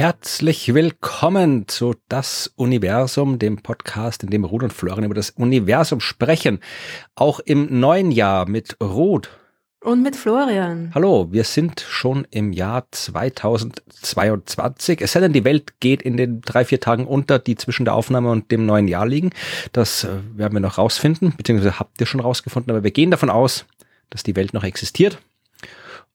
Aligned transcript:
Herzlich 0.00 0.72
willkommen 0.72 1.68
zu 1.68 1.94
Das 2.08 2.50
Universum, 2.56 3.38
dem 3.38 3.58
Podcast, 3.58 4.22
in 4.22 4.30
dem 4.30 4.46
Ruth 4.46 4.62
und 4.62 4.72
Florian 4.72 5.04
über 5.04 5.14
das 5.14 5.28
Universum 5.28 6.00
sprechen. 6.00 6.60
Auch 7.16 7.38
im 7.40 7.80
neuen 7.80 8.10
Jahr 8.10 8.48
mit 8.48 8.78
Ruth. 8.82 9.28
Und 9.84 10.02
mit 10.02 10.16
Florian. 10.16 10.90
Hallo, 10.94 11.30
wir 11.32 11.44
sind 11.44 11.84
schon 11.86 12.26
im 12.30 12.54
Jahr 12.54 12.90
2022. 12.90 15.02
Es 15.02 15.12
sei 15.12 15.20
denn, 15.20 15.34
die 15.34 15.44
Welt 15.44 15.78
geht 15.80 16.00
in 16.00 16.16
den 16.16 16.40
drei, 16.40 16.64
vier 16.64 16.80
Tagen 16.80 17.06
unter, 17.06 17.38
die 17.38 17.56
zwischen 17.56 17.84
der 17.84 17.92
Aufnahme 17.92 18.30
und 18.30 18.50
dem 18.50 18.64
neuen 18.64 18.88
Jahr 18.88 19.06
liegen. 19.06 19.32
Das 19.72 20.04
äh, 20.04 20.16
werden 20.34 20.54
wir 20.54 20.60
noch 20.60 20.78
rausfinden, 20.78 21.34
beziehungsweise 21.36 21.78
habt 21.78 22.00
ihr 22.00 22.06
schon 22.06 22.20
rausgefunden, 22.20 22.70
aber 22.70 22.84
wir 22.84 22.90
gehen 22.90 23.10
davon 23.10 23.28
aus, 23.28 23.66
dass 24.08 24.22
die 24.22 24.34
Welt 24.34 24.54
noch 24.54 24.64
existiert 24.64 25.18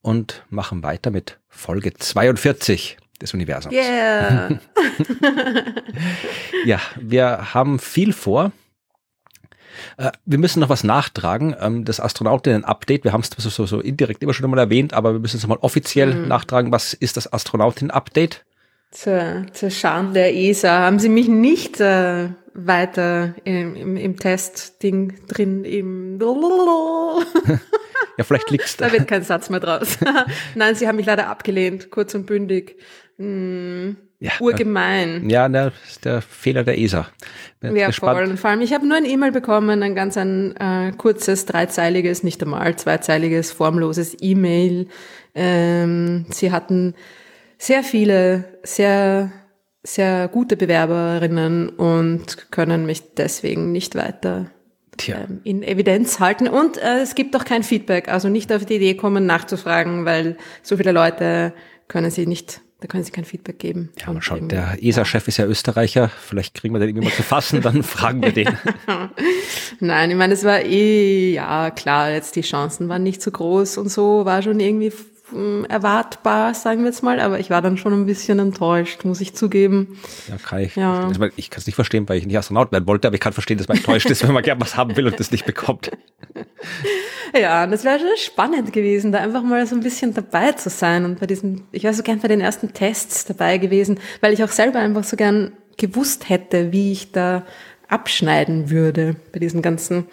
und 0.02 0.44
machen 0.50 0.82
weiter 0.82 1.12
mit 1.12 1.38
Folge 1.48 1.94
42 1.94 2.96
des 3.18 3.34
Universums. 3.34 3.74
Yeah. 3.74 4.48
ja, 6.64 6.80
wir 7.00 7.54
haben 7.54 7.78
viel 7.78 8.12
vor. 8.12 8.52
Äh, 9.96 10.12
wir 10.24 10.38
müssen 10.38 10.60
noch 10.60 10.68
was 10.68 10.84
nachtragen. 10.84 11.54
Ähm, 11.60 11.84
das 11.84 12.00
Astronautinnen-Update, 12.00 13.04
wir 13.04 13.12
haben 13.12 13.22
es 13.22 13.30
so, 13.30 13.66
so 13.66 13.80
indirekt 13.80 14.22
immer 14.22 14.34
schon 14.34 14.50
mal 14.50 14.58
erwähnt, 14.58 14.94
aber 14.94 15.12
wir 15.12 15.20
müssen 15.20 15.36
es 15.36 15.42
nochmal 15.42 15.58
offiziell 15.60 16.14
mhm. 16.14 16.28
nachtragen. 16.28 16.72
Was 16.72 16.94
ist 16.94 17.16
das 17.16 17.32
Astronautinnen-Update? 17.32 18.44
Zur, 18.90 19.46
zur 19.52 19.70
Schande 19.70 20.14
der 20.14 20.34
ESA 20.34 20.78
haben 20.80 20.98
sie 20.98 21.08
mich 21.08 21.28
nicht 21.28 21.80
äh, 21.80 22.28
weiter 22.54 23.34
im, 23.44 23.74
im, 23.74 23.96
im 23.96 24.16
Testding 24.18 25.26
drin 25.26 25.64
im 25.64 26.18
Ja, 28.18 28.24
vielleicht 28.24 28.50
liegt's 28.50 28.76
da. 28.76 28.86
da 28.86 28.92
wird 28.92 29.08
kein 29.08 29.22
Satz 29.22 29.50
mehr 29.50 29.60
draus. 29.60 29.98
Nein, 30.54 30.74
sie 30.74 30.88
haben 30.88 30.96
mich 30.96 31.04
leider 31.04 31.28
abgelehnt, 31.28 31.90
kurz 31.90 32.14
und 32.14 32.24
bündig. 32.24 32.78
Hm, 33.18 33.96
ja, 34.18 34.32
urgemein. 34.40 35.28
Ja, 35.28 35.48
der, 35.48 35.72
der 36.04 36.22
Fehler 36.22 36.64
der 36.64 36.78
ESA. 36.78 37.08
Bin 37.60 37.76
ja, 37.76 37.86
gespannt. 37.86 38.18
voll. 38.18 38.36
vor 38.36 38.50
allem, 38.50 38.60
ich 38.60 38.72
habe 38.72 38.86
nur 38.86 38.96
ein 38.96 39.04
E-Mail 39.04 39.32
bekommen, 39.32 39.82
ein 39.82 39.94
ganz 39.94 40.16
ein 40.16 40.54
äh, 40.56 40.92
kurzes, 40.96 41.46
dreizeiliges, 41.46 42.22
nicht 42.22 42.42
einmal 42.42 42.76
zweizeiliges, 42.76 43.52
formloses 43.52 44.16
E-Mail. 44.20 44.88
Ähm, 45.34 46.26
sie 46.30 46.52
hatten 46.52 46.94
sehr 47.58 47.82
viele, 47.82 48.44
sehr, 48.62 49.32
sehr 49.82 50.28
gute 50.28 50.56
Bewerberinnen 50.56 51.70
und 51.70 52.50
können 52.50 52.86
mich 52.86 53.14
deswegen 53.14 53.72
nicht 53.72 53.94
weiter 53.94 54.50
ähm, 55.08 55.40
in 55.44 55.62
Evidenz 55.62 56.20
halten. 56.20 56.48
Und 56.48 56.78
äh, 56.78 57.00
es 57.00 57.14
gibt 57.14 57.34
auch 57.36 57.44
kein 57.44 57.62
Feedback, 57.62 58.08
also 58.08 58.28
nicht 58.28 58.52
auf 58.52 58.64
die 58.66 58.76
Idee 58.76 58.94
kommen, 58.94 59.26
nachzufragen, 59.26 60.04
weil 60.04 60.36
so 60.62 60.76
viele 60.76 60.92
Leute 60.92 61.54
können 61.88 62.10
sie 62.10 62.26
nicht 62.26 62.60
da 62.80 62.88
können 62.88 63.04
Sie 63.04 63.10
kein 63.10 63.24
Feedback 63.24 63.58
geben. 63.58 63.90
Ja, 63.98 64.12
mal 64.12 64.20
schauen. 64.20 64.48
Der 64.48 64.76
ESA-Chef 64.82 65.26
ist 65.28 65.38
ja 65.38 65.46
Österreicher. 65.46 66.08
Vielleicht 66.08 66.54
kriegen 66.54 66.74
wir 66.74 66.78
den 66.78 66.90
irgendwie 66.90 67.06
mal 67.08 67.14
zu 67.14 67.22
fassen, 67.22 67.62
dann 67.62 67.82
fragen 67.84 68.22
wir 68.22 68.32
den. 68.32 68.56
Nein, 69.80 70.10
ich 70.10 70.16
meine, 70.16 70.34
es 70.34 70.44
war 70.44 70.60
eh, 70.60 71.32
ja, 71.32 71.70
klar, 71.70 72.10
jetzt 72.10 72.36
die 72.36 72.42
Chancen 72.42 72.88
waren 72.90 73.02
nicht 73.02 73.22
so 73.22 73.30
groß 73.30 73.78
und 73.78 73.88
so, 73.88 74.26
war 74.26 74.42
schon 74.42 74.60
irgendwie 74.60 74.92
erwartbar, 75.68 76.54
sagen 76.54 76.80
wir 76.80 76.86
jetzt 76.86 77.02
mal, 77.02 77.18
aber 77.20 77.40
ich 77.40 77.50
war 77.50 77.60
dann 77.60 77.76
schon 77.76 77.92
ein 77.92 78.06
bisschen 78.06 78.38
enttäuscht, 78.38 79.04
muss 79.04 79.20
ich 79.20 79.34
zugeben. 79.34 79.98
Ja, 80.28 80.36
kann 80.36 80.60
ich. 80.60 80.76
Ja. 80.76 81.10
Ich 81.36 81.50
kann 81.50 81.58
es 81.60 81.66
nicht 81.66 81.74
verstehen, 81.74 82.08
weil 82.08 82.18
ich 82.18 82.26
nicht 82.26 82.38
Astronaut 82.38 82.70
werden 82.70 82.86
wollte, 82.86 83.08
aber 83.08 83.14
ich 83.14 83.20
kann 83.20 83.32
verstehen, 83.32 83.58
dass 83.58 83.66
man 83.66 83.76
enttäuscht 83.76 84.08
ist, 84.08 84.22
wenn 84.26 84.32
man 84.32 84.42
gerne 84.42 84.60
was 84.60 84.76
haben 84.76 84.96
will 84.96 85.06
und 85.06 85.18
das 85.18 85.30
nicht 85.30 85.44
bekommt. 85.44 85.90
Ja, 87.38 87.66
das 87.66 87.84
wäre 87.84 87.98
schon 87.98 88.08
spannend 88.16 88.72
gewesen, 88.72 89.12
da 89.12 89.18
einfach 89.18 89.42
mal 89.42 89.66
so 89.66 89.74
ein 89.74 89.82
bisschen 89.82 90.14
dabei 90.14 90.52
zu 90.52 90.70
sein 90.70 91.04
und 91.04 91.20
bei 91.20 91.26
diesen, 91.26 91.64
ich 91.72 91.82
wäre 91.82 91.92
so 91.92 92.02
gern 92.02 92.20
bei 92.20 92.28
den 92.28 92.40
ersten 92.40 92.72
Tests 92.72 93.26
dabei 93.26 93.58
gewesen, 93.58 93.98
weil 94.20 94.32
ich 94.32 94.42
auch 94.42 94.50
selber 94.50 94.78
einfach 94.78 95.04
so 95.04 95.16
gern 95.16 95.52
gewusst 95.76 96.28
hätte, 96.28 96.72
wie 96.72 96.92
ich 96.92 97.12
da 97.12 97.44
abschneiden 97.88 98.70
würde 98.70 99.16
bei 99.32 99.38
diesen 99.38 99.60
ganzen 99.60 100.06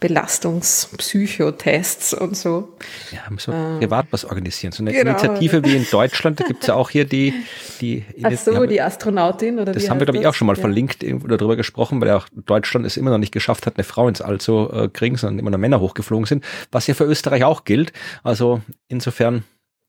Belastungspsychotests 0.00 2.14
und 2.14 2.36
so. 2.36 2.76
Ja, 3.12 3.20
müssen 3.30 3.54
wir 3.54 3.76
äh, 3.76 3.78
privat 3.78 4.06
was 4.10 4.24
organisieren. 4.24 4.72
So 4.72 4.82
eine 4.82 4.90
genau. 4.92 5.10
Initiative 5.10 5.62
wie 5.64 5.76
in 5.76 5.86
Deutschland, 5.90 6.40
da 6.40 6.44
gibt 6.44 6.62
es 6.62 6.66
ja 6.66 6.74
auch 6.74 6.90
hier 6.90 7.06
die, 7.06 7.32
die 7.80 8.04
Ach 8.22 8.30
so, 8.32 8.50
die, 8.50 8.56
haben, 8.56 8.68
die 8.68 8.82
Astronautin 8.82 9.58
oder 9.58 9.72
Das 9.72 9.88
haben 9.88 9.98
wir, 9.98 10.06
glaube 10.06 10.20
ich, 10.20 10.26
auch 10.26 10.34
schon 10.34 10.46
mal 10.46 10.56
ja. 10.56 10.60
verlinkt 10.60 11.02
oder 11.02 11.38
darüber 11.38 11.56
gesprochen, 11.56 12.00
weil 12.00 12.08
ja 12.08 12.18
auch 12.18 12.28
Deutschland 12.32 12.84
es 12.84 12.96
immer 12.96 13.10
noch 13.10 13.18
nicht 13.18 13.32
geschafft 13.32 13.66
hat, 13.66 13.76
eine 13.76 13.84
Frau 13.84 14.08
ins 14.08 14.20
All 14.20 14.40
zu 14.40 14.70
äh, 14.72 14.88
kriegen, 14.88 15.16
sondern 15.16 15.38
immer 15.38 15.50
noch 15.50 15.58
Männer 15.58 15.80
hochgeflogen 15.80 16.26
sind, 16.26 16.44
was 16.70 16.86
ja 16.86 16.94
für 16.94 17.04
Österreich 17.04 17.44
auch 17.44 17.64
gilt. 17.64 17.92
Also 18.22 18.60
insofern 18.88 19.44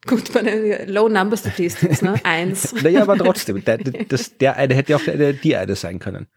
Gut, 0.06 0.34
meine 0.34 0.85
Low 0.85 1.09
Number 1.09 1.35
Statistics, 1.35 2.01
ne? 2.01 2.16
Eins. 2.24 2.74
naja, 2.81 3.01
aber 3.01 3.18
trotzdem, 3.18 3.66
der, 3.66 3.78
das, 3.78 4.38
der 4.38 4.56
eine 4.56 4.75
hätte 4.75 4.95
auch 4.95 5.01
der, 5.01 5.34
die 5.34 5.56
eine 5.56 5.75
sein 5.75 6.00
können. 6.00 6.28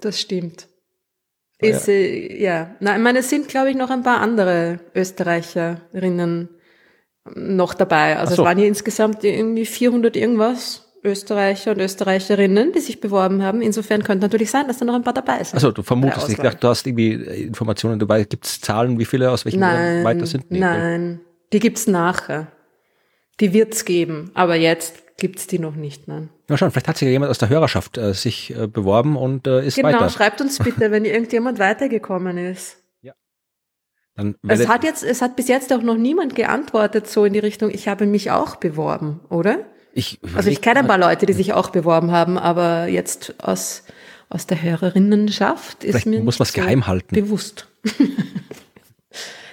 Das 0.00 0.20
stimmt. 0.20 0.69
Ist, 1.60 1.88
ja. 1.88 1.94
Äh, 1.94 2.42
ja. 2.42 2.76
Na, 2.80 2.96
ich 2.96 3.02
meine, 3.02 3.20
es 3.20 3.30
sind, 3.30 3.48
glaube 3.48 3.70
ich, 3.70 3.76
noch 3.76 3.90
ein 3.90 4.02
paar 4.02 4.20
andere 4.20 4.80
Österreicherinnen 4.94 6.48
noch 7.34 7.74
dabei. 7.74 8.16
Also 8.16 8.36
so. 8.36 8.42
es 8.42 8.46
waren 8.46 8.58
hier 8.58 8.66
insgesamt 8.66 9.22
irgendwie 9.24 9.66
400 9.66 10.16
irgendwas 10.16 10.86
Österreicher 11.02 11.72
und 11.72 11.80
Österreicherinnen, 11.80 12.72
die 12.72 12.80
sich 12.80 13.00
beworben 13.00 13.42
haben. 13.42 13.62
Insofern 13.62 14.02
könnte 14.02 14.26
natürlich 14.26 14.50
sein, 14.50 14.66
dass 14.66 14.78
da 14.78 14.84
noch 14.84 14.94
ein 14.94 15.02
paar 15.02 15.14
dabei 15.14 15.42
sind. 15.42 15.54
Also 15.54 15.72
du 15.72 15.82
vermutest 15.82 16.28
nicht, 16.28 16.42
du 16.42 16.68
hast 16.68 16.86
irgendwie 16.86 17.12
Informationen 17.12 17.98
dabei. 17.98 18.24
Gibt 18.24 18.44
es 18.44 18.60
Zahlen, 18.60 18.98
wie 18.98 19.04
viele 19.04 19.30
aus 19.30 19.44
welchem 19.44 19.60
nein, 19.60 20.04
weiter 20.04 20.26
sind? 20.26 20.50
Nee, 20.50 20.58
nein, 20.58 21.20
die 21.52 21.58
gibt's 21.58 21.86
nachher. 21.86 22.48
Die 23.40 23.54
wird's 23.54 23.86
geben, 23.86 24.30
aber 24.34 24.56
jetzt 24.56 25.09
gibt's 25.20 25.46
die 25.46 25.60
noch 25.60 25.76
nicht, 25.76 26.08
nein. 26.08 26.30
Na 26.48 26.56
schon, 26.56 26.72
vielleicht 26.72 26.88
hat 26.88 26.96
sich 26.96 27.06
ja 27.06 27.12
jemand 27.12 27.30
aus 27.30 27.38
der 27.38 27.48
Hörerschaft 27.48 27.96
äh, 27.96 28.12
sich 28.12 28.56
äh, 28.56 28.66
beworben 28.66 29.16
und 29.16 29.46
äh, 29.46 29.64
ist 29.64 29.76
genau, 29.76 29.88
weiter. 29.88 29.98
Genau, 29.98 30.10
schreibt 30.10 30.40
uns 30.40 30.58
bitte, 30.58 30.90
wenn 30.90 31.04
irgendjemand 31.04 31.60
weitergekommen 31.60 32.36
ist. 32.38 32.78
Ja. 33.02 33.12
Dann 34.16 34.34
es 34.48 34.66
hat 34.66 34.82
jetzt, 34.82 35.04
es 35.04 35.22
hat 35.22 35.36
bis 35.36 35.46
jetzt 35.46 35.72
auch 35.72 35.82
noch 35.82 35.96
niemand 35.96 36.34
geantwortet 36.34 37.06
so 37.06 37.24
in 37.24 37.32
die 37.32 37.38
Richtung, 37.38 37.70
ich 37.70 37.86
habe 37.86 38.06
mich 38.06 38.32
auch 38.32 38.56
beworben, 38.56 39.20
oder? 39.28 39.58
Ich, 39.92 40.18
also 40.34 40.50
ich 40.50 40.60
kenne 40.60 40.80
ein 40.80 40.86
paar 40.86 40.98
Leute, 40.98 41.26
die 41.26 41.32
sich 41.32 41.52
auch 41.52 41.70
beworben 41.70 42.10
haben, 42.10 42.38
aber 42.38 42.86
jetzt 42.86 43.34
aus, 43.42 43.84
aus 44.28 44.46
der 44.46 44.62
Hörerinnenschaft 44.62 45.84
ist 45.84 46.06
mir 46.06 46.20
muss 46.20 46.40
was 46.40 46.52
so 46.52 46.60
geheim 46.60 46.86
halten. 46.86 47.14
bewusst. 47.14 47.68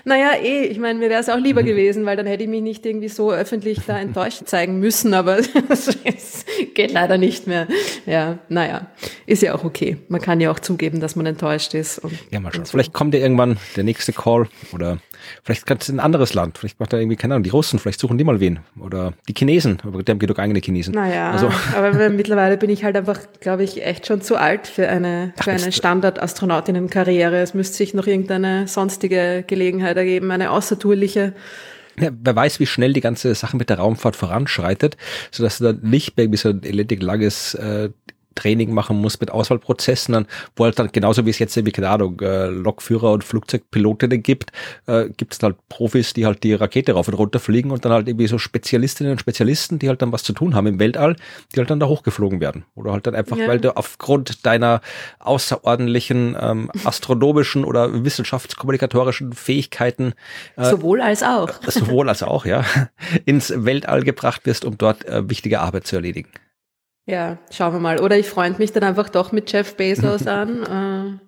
Naja, 0.07 0.35
eh, 0.41 0.63
ich 0.63 0.79
meine, 0.79 0.99
mir 0.99 1.09
wäre 1.09 1.19
es 1.19 1.27
auch 1.27 1.37
lieber 1.37 1.63
mhm. 1.63 1.65
gewesen, 1.65 2.05
weil 2.05 2.15
dann 2.15 2.25
hätte 2.25 2.41
ich 2.43 2.49
mich 2.49 2.61
nicht 2.61 2.85
irgendwie 2.85 3.09
so 3.09 3.33
öffentlich 3.33 3.79
da 3.85 3.99
enttäuscht 3.99 4.43
zeigen 4.45 4.79
müssen, 4.79 5.13
aber 5.13 5.37
es 5.69 6.45
geht 6.73 6.93
leider 6.93 7.17
nicht 7.17 7.45
mehr. 7.45 7.67
Ja, 8.05 8.39
naja, 8.47 8.87
ist 9.25 9.43
ja 9.43 9.53
auch 9.53 9.65
okay. 9.65 9.97
Man 10.07 10.21
kann 10.21 10.39
ja 10.39 10.49
auch 10.49 10.61
zugeben, 10.61 11.01
dass 11.01 11.17
man 11.17 11.25
enttäuscht 11.25 11.73
ist. 11.73 11.99
Und, 11.99 12.13
ja, 12.31 12.39
mal 12.39 12.53
schauen. 12.53 12.63
So. 12.63 12.71
Vielleicht 12.71 12.93
kommt 12.93 13.15
ja 13.15 13.19
irgendwann 13.19 13.57
der 13.75 13.83
nächste 13.83 14.13
Call 14.13 14.47
oder 14.71 14.99
vielleicht 15.43 15.65
kann 15.65 15.77
es 15.79 15.89
ein 15.89 15.99
anderes 15.99 16.33
Land. 16.33 16.57
Vielleicht 16.57 16.79
macht 16.79 16.93
er 16.93 16.99
irgendwie, 16.99 17.15
keine 17.15 17.35
Ahnung, 17.35 17.43
die 17.43 17.49
Russen, 17.49 17.79
vielleicht 17.79 17.99
suchen 17.99 18.17
die 18.17 18.23
mal 18.23 18.39
wen. 18.39 18.59
Oder 18.79 19.13
die 19.27 19.33
Chinesen, 19.33 19.79
aber 19.83 20.03
die 20.03 20.11
haben 20.11 20.19
genug 20.19 20.39
eigene 20.39 20.59
Chinesen. 20.59 20.93
Naja, 20.93 21.31
also. 21.31 21.51
aber 21.75 22.09
mittlerweile 22.09 22.57
bin 22.57 22.69
ich 22.69 22.83
halt 22.83 22.95
einfach, 22.95 23.19
glaube 23.39 23.63
ich, 23.63 23.85
echt 23.85 24.07
schon 24.07 24.21
zu 24.21 24.37
alt 24.37 24.67
für 24.67 24.87
eine, 24.87 25.33
für 25.41 25.51
eine 25.51 25.71
Standard-Astronautinnen-Karriere. 25.71 27.41
Es 27.41 27.53
müsste 27.53 27.77
sich 27.77 27.93
noch 27.93 28.07
irgendeine 28.07 28.67
sonstige 28.67 29.43
Gelegenheit 29.47 29.97
ergeben, 29.97 30.31
eine 30.31 30.51
außertourliche. 30.51 31.33
Ja, 31.99 32.11
wer 32.21 32.35
weiß, 32.35 32.59
wie 32.59 32.67
schnell 32.67 32.93
die 32.93 33.01
ganze 33.01 33.33
Sache 33.33 33.57
mit 33.57 33.69
der 33.69 33.79
Raumfahrt 33.79 34.15
voranschreitet, 34.15 34.97
sodass 35.31 35.57
du 35.57 35.63
dann 35.63 35.79
nicht 35.81 36.15
mehr 36.15 36.25
irgendwie 36.25 36.37
so 36.37 36.49
ein 36.49 36.61
elendig 36.63 37.01
langes 37.01 37.55
äh, 37.55 37.89
Training 38.37 38.73
machen 38.73 38.97
muss 38.97 39.19
mit 39.19 39.31
Auswahlprozessen, 39.31 40.13
dann, 40.13 40.27
wo 40.55 40.63
halt 40.63 40.79
dann 40.79 40.91
genauso 40.91 41.25
wie 41.25 41.29
es 41.29 41.39
jetzt 41.39 41.57
irgendwie, 41.57 41.73
keine 41.73 41.89
Ahnung, 41.89 42.19
äh, 42.21 42.47
Lokführer 42.47 43.11
und 43.11 43.23
Flugzeugpilotinnen 43.23 44.23
gibt, 44.23 44.51
äh, 44.85 45.09
gibt 45.09 45.33
es 45.33 45.43
halt 45.43 45.57
Profis, 45.67 46.13
die 46.13 46.25
halt 46.25 46.43
die 46.43 46.53
Rakete 46.53 46.93
rauf 46.93 47.07
und 47.07 47.15
runter 47.15 47.39
fliegen 47.39 47.71
und 47.71 47.83
dann 47.83 47.91
halt 47.91 48.07
irgendwie 48.07 48.27
so 48.27 48.37
Spezialistinnen 48.37 49.11
und 49.11 49.19
Spezialisten, 49.19 49.79
die 49.79 49.89
halt 49.89 50.01
dann 50.01 50.11
was 50.11 50.23
zu 50.23 50.33
tun 50.33 50.55
haben 50.55 50.67
im 50.67 50.79
Weltall, 50.79 51.15
die 51.53 51.59
halt 51.59 51.69
dann 51.69 51.79
da 51.79 51.87
hochgeflogen 51.87 52.39
werden. 52.39 52.63
Oder 52.75 52.93
halt 52.93 53.07
dann 53.07 53.15
einfach, 53.15 53.37
ja. 53.37 53.47
weil 53.47 53.59
du 53.59 53.75
aufgrund 53.75 54.45
deiner 54.45 54.81
außerordentlichen 55.19 56.37
ähm, 56.39 56.71
astronomischen 56.85 57.65
oder 57.65 58.05
wissenschaftskommunikatorischen 58.05 59.33
Fähigkeiten 59.33 60.13
äh, 60.55 60.69
sowohl 60.69 61.01
als 61.01 61.23
auch. 61.23 61.49
sowohl 61.67 62.09
als 62.09 62.23
auch, 62.23 62.45
ja, 62.45 62.63
ins 63.25 63.53
Weltall 63.55 64.03
gebracht 64.03 64.45
wirst, 64.45 64.65
um 64.65 64.77
dort 64.77 65.05
äh, 65.05 65.29
wichtige 65.29 65.59
Arbeit 65.59 65.87
zu 65.87 65.95
erledigen. 65.95 66.29
Ja, 67.07 67.37
schauen 67.51 67.73
wir 67.73 67.79
mal. 67.79 67.99
Oder 68.01 68.17
ich 68.17 68.27
freund 68.27 68.59
mich 68.59 68.73
dann 68.73 68.83
einfach 68.83 69.07
doch 69.09 69.31
mit 69.31 69.51
Jeff 69.51 69.75
Bezos 69.75 70.27
an. 70.27 71.19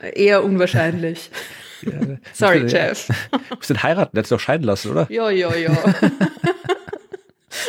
Äh, 0.00 0.24
eher 0.24 0.44
unwahrscheinlich. 0.44 1.30
Ja, 1.80 1.92
Sorry, 2.32 2.62
du, 2.62 2.66
Jeff. 2.66 3.08
Musst 3.54 3.70
den 3.70 3.80
heiraten, 3.84 4.10
der 4.12 4.24
hat 4.24 4.32
doch 4.32 4.40
scheiden 4.40 4.66
lassen, 4.66 4.90
oder? 4.90 5.06
Ja, 5.12 5.30
ja, 5.30 5.54
ja. 5.54 5.70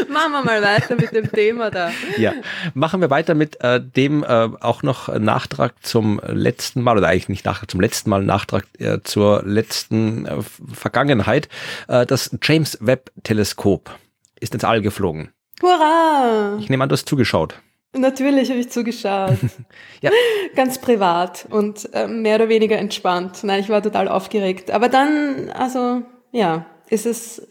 machen 0.08 0.32
wir 0.32 0.44
mal 0.44 0.64
weiter 0.64 0.96
mit 0.96 1.12
dem 1.12 1.32
Thema 1.32 1.70
da. 1.70 1.92
Ja, 2.18 2.34
machen 2.74 3.02
wir 3.02 3.12
weiter 3.12 3.36
mit 3.36 3.62
äh, 3.62 3.80
dem 3.80 4.24
äh, 4.24 4.50
auch 4.62 4.82
noch 4.82 5.16
Nachtrag 5.16 5.76
zum 5.86 6.20
letzten 6.26 6.82
Mal, 6.82 6.98
oder 6.98 7.08
eigentlich 7.08 7.30
nicht 7.30 7.46
Nachtrag, 7.46 7.70
zum 7.70 7.82
letzten 7.82 8.10
Mal 8.10 8.24
Nachtrag 8.24 8.66
äh, 8.80 8.98
zur 9.04 9.44
letzten 9.46 10.26
äh, 10.26 10.38
Vergangenheit. 10.74 11.48
Äh, 11.88 12.08
das 12.08 12.36
James 12.42 12.80
Webb 12.82 13.12
Teleskop 13.22 13.92
ist 14.40 14.56
ins 14.56 14.64
All 14.64 14.82
geflogen 14.82 15.32
Hurra! 15.62 16.58
Ich 16.60 16.70
nehme 16.70 16.84
an, 16.84 16.90
du 16.90 16.94
hast 16.94 17.08
zugeschaut. 17.08 17.62
Natürlich 17.94 18.50
habe 18.50 18.60
ich 18.60 18.70
zugeschaut. 18.70 19.38
ja. 20.02 20.12
Ganz 20.56 20.80
privat 20.80 21.48
und 21.50 21.92
äh, 21.94 22.08
mehr 22.08 22.36
oder 22.36 22.50
weniger 22.50 22.78
entspannt. 22.78 23.44
Nein, 23.44 23.62
ich 23.62 23.70
war 23.70 23.82
total 23.82 24.08
aufgeregt. 24.08 24.72
Aber 24.72 24.90
dann, 24.90 25.50
also 25.52 26.04
ja, 26.32 26.66
ist 26.90 27.06
es 27.06 27.48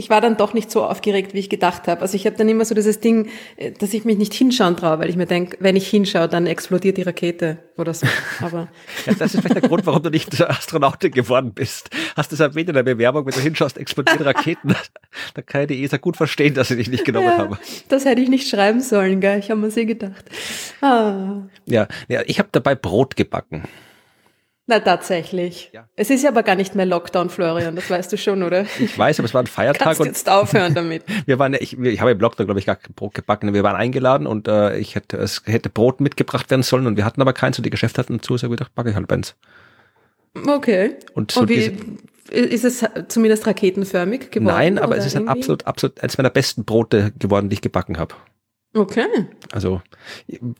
ich 0.00 0.08
war 0.08 0.22
dann 0.22 0.38
doch 0.38 0.54
nicht 0.54 0.70
so 0.70 0.82
aufgeregt, 0.82 1.34
wie 1.34 1.38
ich 1.38 1.50
gedacht 1.50 1.86
habe. 1.86 2.00
Also 2.00 2.16
ich 2.16 2.24
habe 2.24 2.34
dann 2.34 2.48
immer 2.48 2.64
so 2.64 2.74
dieses 2.74 3.00
Ding, 3.00 3.28
äh, 3.56 3.70
dass 3.72 3.92
ich 3.92 4.06
mich 4.06 4.16
nicht 4.16 4.32
hinschauen 4.32 4.76
traue, 4.76 4.98
weil 4.98 5.10
ich 5.10 5.16
mir 5.16 5.26
denke, 5.26 5.58
wenn 5.60 5.76
ich 5.76 5.88
hinschaue, 5.88 6.26
dann 6.26 6.46
explodiert 6.46 6.96
die 6.96 7.02
Rakete 7.02 7.58
oder 7.76 7.92
so. 7.92 8.06
Aber 8.40 8.68
ja, 9.06 9.12
das 9.12 9.34
ist 9.34 9.42
vielleicht 9.42 9.62
der 9.62 9.68
Grund, 9.68 9.84
warum 9.84 10.02
du 10.02 10.08
nicht 10.08 10.40
Astronautin 10.40 11.12
geworden 11.12 11.52
bist. 11.54 11.90
Hast 12.16 12.32
du 12.32 12.34
es 12.34 12.40
erwähnt 12.40 12.70
in 12.70 12.74
der 12.74 12.82
Bewerbung, 12.82 13.26
wenn 13.26 13.34
du 13.34 13.40
hinschaust, 13.40 13.76
explodieren 13.76 14.22
Raketen. 14.22 14.74
da 15.34 15.42
kann 15.42 15.66
die 15.66 15.84
ESA 15.84 15.98
gut 15.98 16.16
verstehen, 16.16 16.54
dass 16.54 16.68
sie 16.68 16.76
dich 16.76 16.88
nicht 16.88 17.04
genommen 17.04 17.28
ja, 17.28 17.38
haben. 17.38 17.58
Das 17.88 18.06
hätte 18.06 18.22
ich 18.22 18.30
nicht 18.30 18.48
schreiben 18.48 18.80
sollen, 18.80 19.20
gell? 19.20 19.38
Ich 19.38 19.50
habe 19.50 19.60
mir 19.60 19.70
sie 19.70 19.84
gedacht. 19.84 20.24
Ah. 20.80 21.42
Ja, 21.66 21.88
ja, 22.08 22.22
ich 22.24 22.38
habe 22.38 22.48
dabei 22.52 22.74
Brot 22.74 23.16
gebacken. 23.16 23.64
Na, 24.70 24.78
tatsächlich. 24.78 25.68
Ja. 25.72 25.88
Es 25.96 26.10
ist 26.10 26.22
ja 26.22 26.30
aber 26.30 26.44
gar 26.44 26.54
nicht 26.54 26.76
mehr 26.76 26.86
Lockdown, 26.86 27.28
Florian, 27.28 27.74
das 27.74 27.90
weißt 27.90 28.12
du 28.12 28.16
schon, 28.16 28.44
oder? 28.44 28.66
Ich 28.78 28.96
weiß, 28.96 29.18
aber 29.18 29.26
es 29.26 29.34
war 29.34 29.42
ein 29.42 29.46
Feiertag. 29.48 29.82
Kannst 29.82 30.00
und 30.00 30.06
jetzt 30.06 30.30
aufhören 30.30 30.74
damit. 30.74 31.02
wir 31.26 31.40
waren, 31.40 31.54
ich, 31.54 31.76
ich 31.76 32.00
habe 32.00 32.12
im 32.12 32.20
Lockdown, 32.20 32.46
glaube 32.46 32.60
ich, 32.60 32.66
gar 32.66 32.76
kein 32.76 32.94
Brot 32.94 33.14
gebacken. 33.14 33.52
Wir 33.52 33.64
waren 33.64 33.74
eingeladen 33.74 34.28
und 34.28 34.46
äh, 34.46 34.78
ich 34.78 34.94
hätte, 34.94 35.16
es 35.16 35.42
hätte 35.44 35.70
Brot 35.70 36.00
mitgebracht 36.00 36.52
werden 36.52 36.62
sollen 36.62 36.86
und 36.86 36.96
wir 36.96 37.04
hatten 37.04 37.20
aber 37.20 37.32
keins 37.32 37.58
und 37.58 37.66
die 37.66 37.70
Geschäfte 37.70 38.00
hatten 38.00 38.22
zu, 38.22 38.36
so 38.36 38.46
ich 38.46 38.50
gedacht, 38.50 38.72
backe 38.76 38.90
ich 38.90 38.94
halt 38.94 39.12
eins. 39.12 39.34
Okay. 40.46 40.94
Und, 41.14 41.32
so 41.32 41.40
und 41.40 41.48
wie, 41.48 41.76
ist 42.30 42.64
es 42.64 42.84
zumindest 43.08 43.48
raketenförmig 43.48 44.30
geworden? 44.30 44.54
Nein, 44.54 44.78
aber 44.78 44.96
es 44.96 45.04
ist 45.04 45.16
ein 45.16 45.26
absolut, 45.26 45.66
absolut 45.66 46.00
eines 46.00 46.16
meiner 46.16 46.30
besten 46.30 46.64
Brote 46.64 47.10
geworden, 47.18 47.48
die 47.48 47.54
ich 47.54 47.60
gebacken 47.60 47.98
habe. 47.98 48.14
Okay. 48.72 49.06
Also 49.50 49.82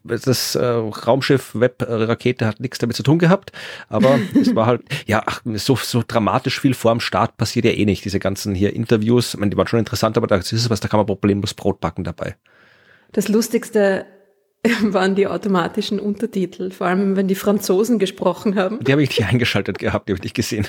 das 0.03 0.57
äh, 0.57 0.65
Raumschiff 0.65 1.55
Web-Rakete 1.55 2.45
hat 2.45 2.59
nichts 2.59 2.79
damit 2.79 2.97
zu 2.97 3.05
tun 3.05 3.21
gehabt, 3.21 3.53
aber 3.89 4.19
es 4.41 4.55
war 4.55 4.67
halt, 4.67 4.83
ja, 5.07 5.23
ach, 5.27 5.43
so, 5.55 5.77
so 5.77 6.03
dramatisch 6.07 6.61
viel 6.61 6.75
vor 6.75 6.93
dem 6.93 7.01
Start 7.01 7.37
passiert 7.37 7.67
ja 7.67 7.71
eh 7.71 7.85
nicht. 7.85 8.05
Diese 8.05 8.19
ganzen 8.19 8.55
hier 8.55 8.75
Interviews, 8.75 9.35
ich 9.35 9.41
meine, 9.41 9.51
die 9.51 9.57
waren 9.57 9.69
schon 9.69 9.79
interessant, 9.79 10.17
aber 10.17 10.27
da 10.27 10.37
ist 10.37 10.53
es 10.53 10.71
was, 10.71 10.81
da 10.81 10.89
kann 10.89 10.99
man 10.99 11.07
problemlos 11.07 11.55
Brot 11.55 11.81
backen 11.81 12.03
dabei. 12.03 12.35
Das 13.13 13.29
Lustigste 13.29 14.07
waren 14.83 15.15
die 15.15 15.29
automatischen 15.29 16.01
Untertitel, 16.01 16.73
vor 16.73 16.89
allem 16.89 17.15
wenn 17.15 17.29
die 17.29 17.37
Franzosen 17.37 18.01
gesprochen 18.01 18.57
haben. 18.57 18.83
Die 18.83 18.91
habe 18.91 19.05
ich 19.05 19.11
nicht 19.11 19.25
eingeschaltet 19.25 19.79
gehabt, 19.79 20.09
die 20.09 20.13
habe 20.13 20.19
ich 20.19 20.25
nicht 20.25 20.37
gesehen. 20.37 20.67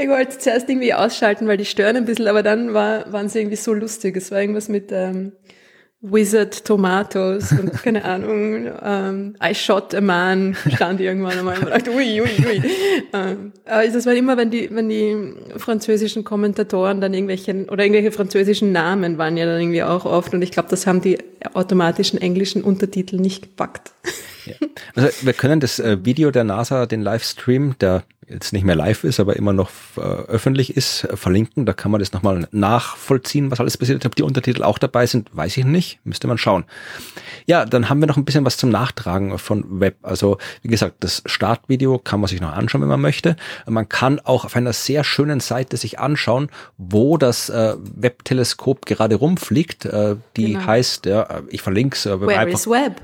Ich 0.00 0.08
wollte 0.08 0.38
zuerst 0.38 0.68
irgendwie 0.68 0.92
ausschalten, 0.92 1.46
weil 1.46 1.56
die 1.56 1.66
stören 1.66 1.96
ein 1.96 2.04
bisschen, 2.06 2.26
aber 2.26 2.42
dann 2.42 2.74
war, 2.74 3.12
waren 3.12 3.28
sie 3.28 3.40
irgendwie 3.40 3.56
so 3.56 3.74
lustig. 3.74 4.16
Es 4.16 4.30
war 4.30 4.40
irgendwas 4.40 4.68
mit 4.68 4.90
ähm, 4.90 5.32
Wizard 6.10 6.64
Tomatoes 6.64 7.52
und 7.52 7.72
keine 7.82 8.04
Ahnung, 8.04 8.66
ähm, 8.82 9.36
I 9.42 9.54
shot 9.54 9.94
a 9.94 10.00
man 10.00 10.56
stand 10.74 11.00
irgendwann 11.00 11.38
einmal 11.38 11.58
und 11.58 11.68
dachte, 11.68 11.90
ui, 11.90 12.20
ui, 12.20 12.46
ui. 12.46 12.62
Ähm, 13.12 13.52
aber 13.64 13.86
das 13.88 14.06
war 14.06 14.14
immer, 14.14 14.36
wenn 14.36 14.50
die, 14.50 14.68
wenn 14.72 14.88
die 14.88 15.34
französischen 15.56 16.24
Kommentatoren 16.24 17.00
dann 17.00 17.14
irgendwelche, 17.14 17.66
oder 17.70 17.84
irgendwelche 17.84 18.12
französischen 18.12 18.72
Namen 18.72 19.18
waren 19.18 19.36
ja 19.36 19.46
dann 19.46 19.60
irgendwie 19.60 19.82
auch 19.82 20.04
oft 20.04 20.34
und 20.34 20.42
ich 20.42 20.50
glaube, 20.50 20.68
das 20.70 20.86
haben 20.86 21.00
die 21.00 21.18
automatischen 21.54 22.20
englischen 22.20 22.62
Untertitel 22.62 23.16
nicht 23.16 23.42
gepackt. 23.42 23.92
Ja. 24.46 24.54
Also 24.94 25.08
wir 25.22 25.32
können 25.32 25.60
das 25.60 25.78
äh, 25.78 25.98
Video 26.04 26.30
der 26.30 26.44
NASA, 26.44 26.86
den 26.86 27.02
Livestream, 27.02 27.74
der 27.80 28.04
jetzt 28.28 28.52
nicht 28.52 28.64
mehr 28.64 28.74
live 28.74 29.04
ist, 29.04 29.20
aber 29.20 29.36
immer 29.36 29.52
noch 29.52 29.70
äh, 29.96 30.00
öffentlich 30.00 30.76
ist, 30.76 31.04
äh, 31.04 31.16
verlinken. 31.16 31.66
Da 31.66 31.72
kann 31.72 31.90
man 31.90 32.00
das 32.00 32.12
nochmal 32.12 32.48
nachvollziehen, 32.50 33.50
was 33.50 33.60
alles 33.60 33.76
passiert. 33.76 34.04
Ob 34.04 34.16
die 34.16 34.22
Untertitel 34.22 34.62
auch 34.62 34.78
dabei 34.78 35.06
sind, 35.06 35.34
weiß 35.34 35.56
ich 35.56 35.64
nicht. 35.64 36.00
Müsste 36.04 36.26
man 36.26 36.38
schauen. 36.38 36.64
Ja, 37.46 37.64
dann 37.64 37.88
haben 37.88 38.00
wir 38.00 38.06
noch 38.06 38.16
ein 38.16 38.24
bisschen 38.24 38.44
was 38.44 38.56
zum 38.56 38.70
Nachtragen 38.70 39.38
von 39.38 39.80
Web. 39.80 39.96
Also, 40.02 40.38
wie 40.62 40.68
gesagt, 40.68 40.96
das 41.00 41.22
Startvideo 41.26 41.98
kann 41.98 42.20
man 42.20 42.28
sich 42.28 42.40
noch 42.40 42.52
anschauen, 42.52 42.80
wenn 42.82 42.88
man 42.88 43.00
möchte. 43.00 43.36
Man 43.66 43.88
kann 43.88 44.18
auch 44.20 44.44
auf 44.44 44.56
einer 44.56 44.72
sehr 44.72 45.04
schönen 45.04 45.40
Seite 45.40 45.76
sich 45.76 45.98
anschauen, 45.98 46.48
wo 46.78 47.18
das 47.18 47.48
äh, 47.48 47.76
Webb-Teleskop 47.78 48.86
gerade 48.86 49.14
rumfliegt. 49.14 49.84
Äh, 49.84 50.16
die 50.36 50.54
genau. 50.54 50.66
heißt, 50.66 51.06
ja, 51.06 51.42
ich 51.48 51.62
verlinke 51.62 51.96
es. 51.96 52.06
Äh, 52.06 52.20
wenn, 52.20 52.28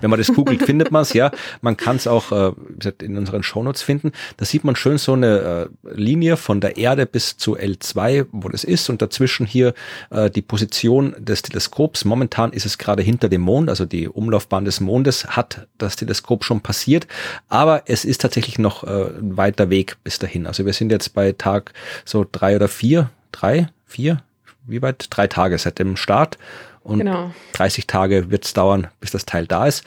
wenn 0.01 0.11
man 0.11 0.19
das 0.19 0.33
googelt, 0.33 0.63
findet 0.63 0.91
man 0.91 1.03
es, 1.03 1.13
ja. 1.13 1.31
Man 1.61 1.77
kann 1.77 1.97
es 1.97 2.07
auch 2.07 2.33
äh, 2.33 2.53
in 3.03 3.17
unseren 3.17 3.43
Shownotes 3.43 3.83
finden. 3.83 4.13
Da 4.37 4.45
sieht 4.45 4.65
man 4.65 4.75
schön 4.75 4.99
so 4.99 5.12
so 5.12 5.17
eine 5.17 5.69
äh, 5.85 5.94
Linie 5.94 6.38
von 6.38 6.61
der 6.61 6.79
Erde 6.79 7.05
bis 7.05 7.37
zu 7.37 7.56
L2, 7.56 8.26
wo 8.32 8.49
das 8.49 8.64
ist 8.64 8.88
und 8.88 9.03
dazwischen 9.03 9.44
hier 9.44 9.75
äh, 10.11 10.31
die 10.31 10.41
Position 10.41 11.14
des 11.19 11.43
Teleskops. 11.43 12.06
Momentan 12.06 12.53
ist 12.53 12.64
es 12.64 12.79
gerade 12.79 13.03
hinter 13.03 13.29
dem 13.29 13.43
Mond, 13.43 13.69
also 13.69 13.85
die 13.85 14.09
Umlaufbahn 14.09 14.64
des 14.64 14.81
Mondes 14.81 15.26
hat 15.26 15.67
das 15.76 15.97
Teleskop 15.97 16.44
schon 16.44 16.62
passiert, 16.62 17.06
aber 17.49 17.82
es 17.87 18.06
ist 18.06 18.23
tatsächlich 18.23 18.59
noch 18.59 18.85
äh, 18.85 19.19
ein 19.19 19.37
weiter 19.37 19.69
Weg 19.69 19.97
bis 20.03 20.19
dahin. 20.19 20.47
Also 20.47 20.64
wir 20.64 20.73
sind 20.73 20.91
jetzt 20.91 21.12
bei 21.12 21.32
Tag 21.32 21.75
so 22.06 22.25
drei 22.31 22.56
oder 22.56 22.69
vier, 22.69 23.11
drei, 23.32 23.69
vier, 23.85 24.23
wie 24.67 24.81
weit? 24.81 25.09
Drei 25.11 25.26
Tage 25.26 25.59
seit 25.59 25.79
dem 25.79 25.97
Start 25.97 26.38
und 26.84 26.99
genau. 26.99 27.32
30 27.52 27.87
Tage 27.87 28.31
wird 28.31 28.44
es 28.44 28.55
dauern, 28.55 28.88
bis 29.00 29.12
das 29.12 29.25
Teil 29.25 29.46
da 29.46 29.67
ist. 29.67 29.84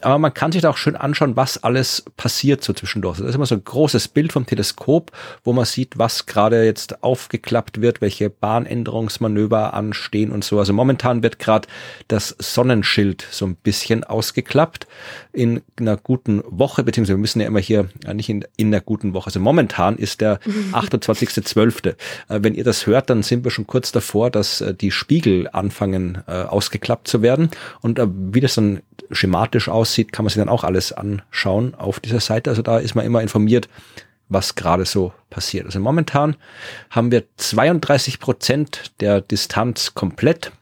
Aber 0.00 0.18
man 0.18 0.34
kann 0.34 0.52
sich 0.52 0.62
da 0.62 0.70
auch 0.70 0.76
schön 0.76 0.96
anschauen, 0.96 1.36
was 1.36 1.62
alles 1.62 2.04
passiert 2.16 2.64
so 2.64 2.72
zwischendurch. 2.72 3.18
Das 3.18 3.28
ist 3.28 3.34
immer 3.34 3.46
so 3.46 3.54
ein 3.54 3.64
großes 3.64 4.08
Bild 4.08 4.32
vom 4.32 4.46
Teleskop, 4.46 5.12
wo 5.44 5.52
man 5.52 5.64
sieht, 5.66 5.98
was 5.98 6.26
gerade 6.26 6.64
jetzt 6.64 7.02
aufgeklappt 7.04 7.80
wird, 7.80 8.00
welche 8.00 8.30
Bahnänderungsmanöver 8.30 9.74
anstehen 9.74 10.32
und 10.32 10.44
so. 10.44 10.58
Also 10.58 10.72
momentan 10.72 11.22
wird 11.22 11.38
gerade 11.38 11.68
das 12.08 12.34
Sonnenschild 12.38 13.26
so 13.30 13.46
ein 13.46 13.54
bisschen 13.54 14.02
ausgeklappt 14.02 14.86
in 15.32 15.62
einer 15.78 15.96
guten 15.96 16.42
Woche, 16.46 16.82
beziehungsweise 16.82 17.16
wir 17.16 17.20
müssen 17.20 17.40
ja 17.40 17.46
immer 17.46 17.60
hier, 17.60 17.88
ja, 18.04 18.14
nicht 18.14 18.28
in, 18.28 18.44
in 18.56 18.68
einer 18.68 18.80
guten 18.80 19.14
Woche. 19.14 19.26
Also 19.26 19.40
momentan 19.40 19.96
ist 19.96 20.20
der 20.20 20.40
28.12. 20.72 21.88
Äh, 21.88 21.94
wenn 22.28 22.54
ihr 22.54 22.64
das 22.64 22.86
hört, 22.86 23.10
dann 23.10 23.22
sind 23.22 23.44
wir 23.44 23.50
schon 23.50 23.66
kurz 23.66 23.92
davor, 23.92 24.30
dass 24.30 24.60
äh, 24.60 24.74
die 24.74 24.90
Spiegel 24.90 25.48
anfangen 25.52 26.22
äh, 26.32 26.44
ausgeklappt 26.46 27.08
zu 27.08 27.22
werden. 27.22 27.50
Und 27.80 27.98
äh, 27.98 28.06
wie 28.08 28.40
das 28.40 28.54
dann 28.54 28.80
schematisch 29.10 29.68
aussieht, 29.68 30.12
kann 30.12 30.24
man 30.24 30.30
sich 30.30 30.40
dann 30.40 30.48
auch 30.48 30.64
alles 30.64 30.92
anschauen 30.92 31.74
auf 31.74 32.00
dieser 32.00 32.20
Seite. 32.20 32.50
Also 32.50 32.62
da 32.62 32.78
ist 32.78 32.94
man 32.94 33.04
immer 33.04 33.20
informiert, 33.20 33.68
was 34.28 34.54
gerade 34.54 34.86
so 34.86 35.12
passiert. 35.30 35.66
Also 35.66 35.78
momentan 35.80 36.36
haben 36.90 37.10
wir 37.10 37.24
32 37.36 38.18
Prozent 38.18 38.92
der 39.00 39.20
Distanz 39.20 39.94
komplett 39.94 40.52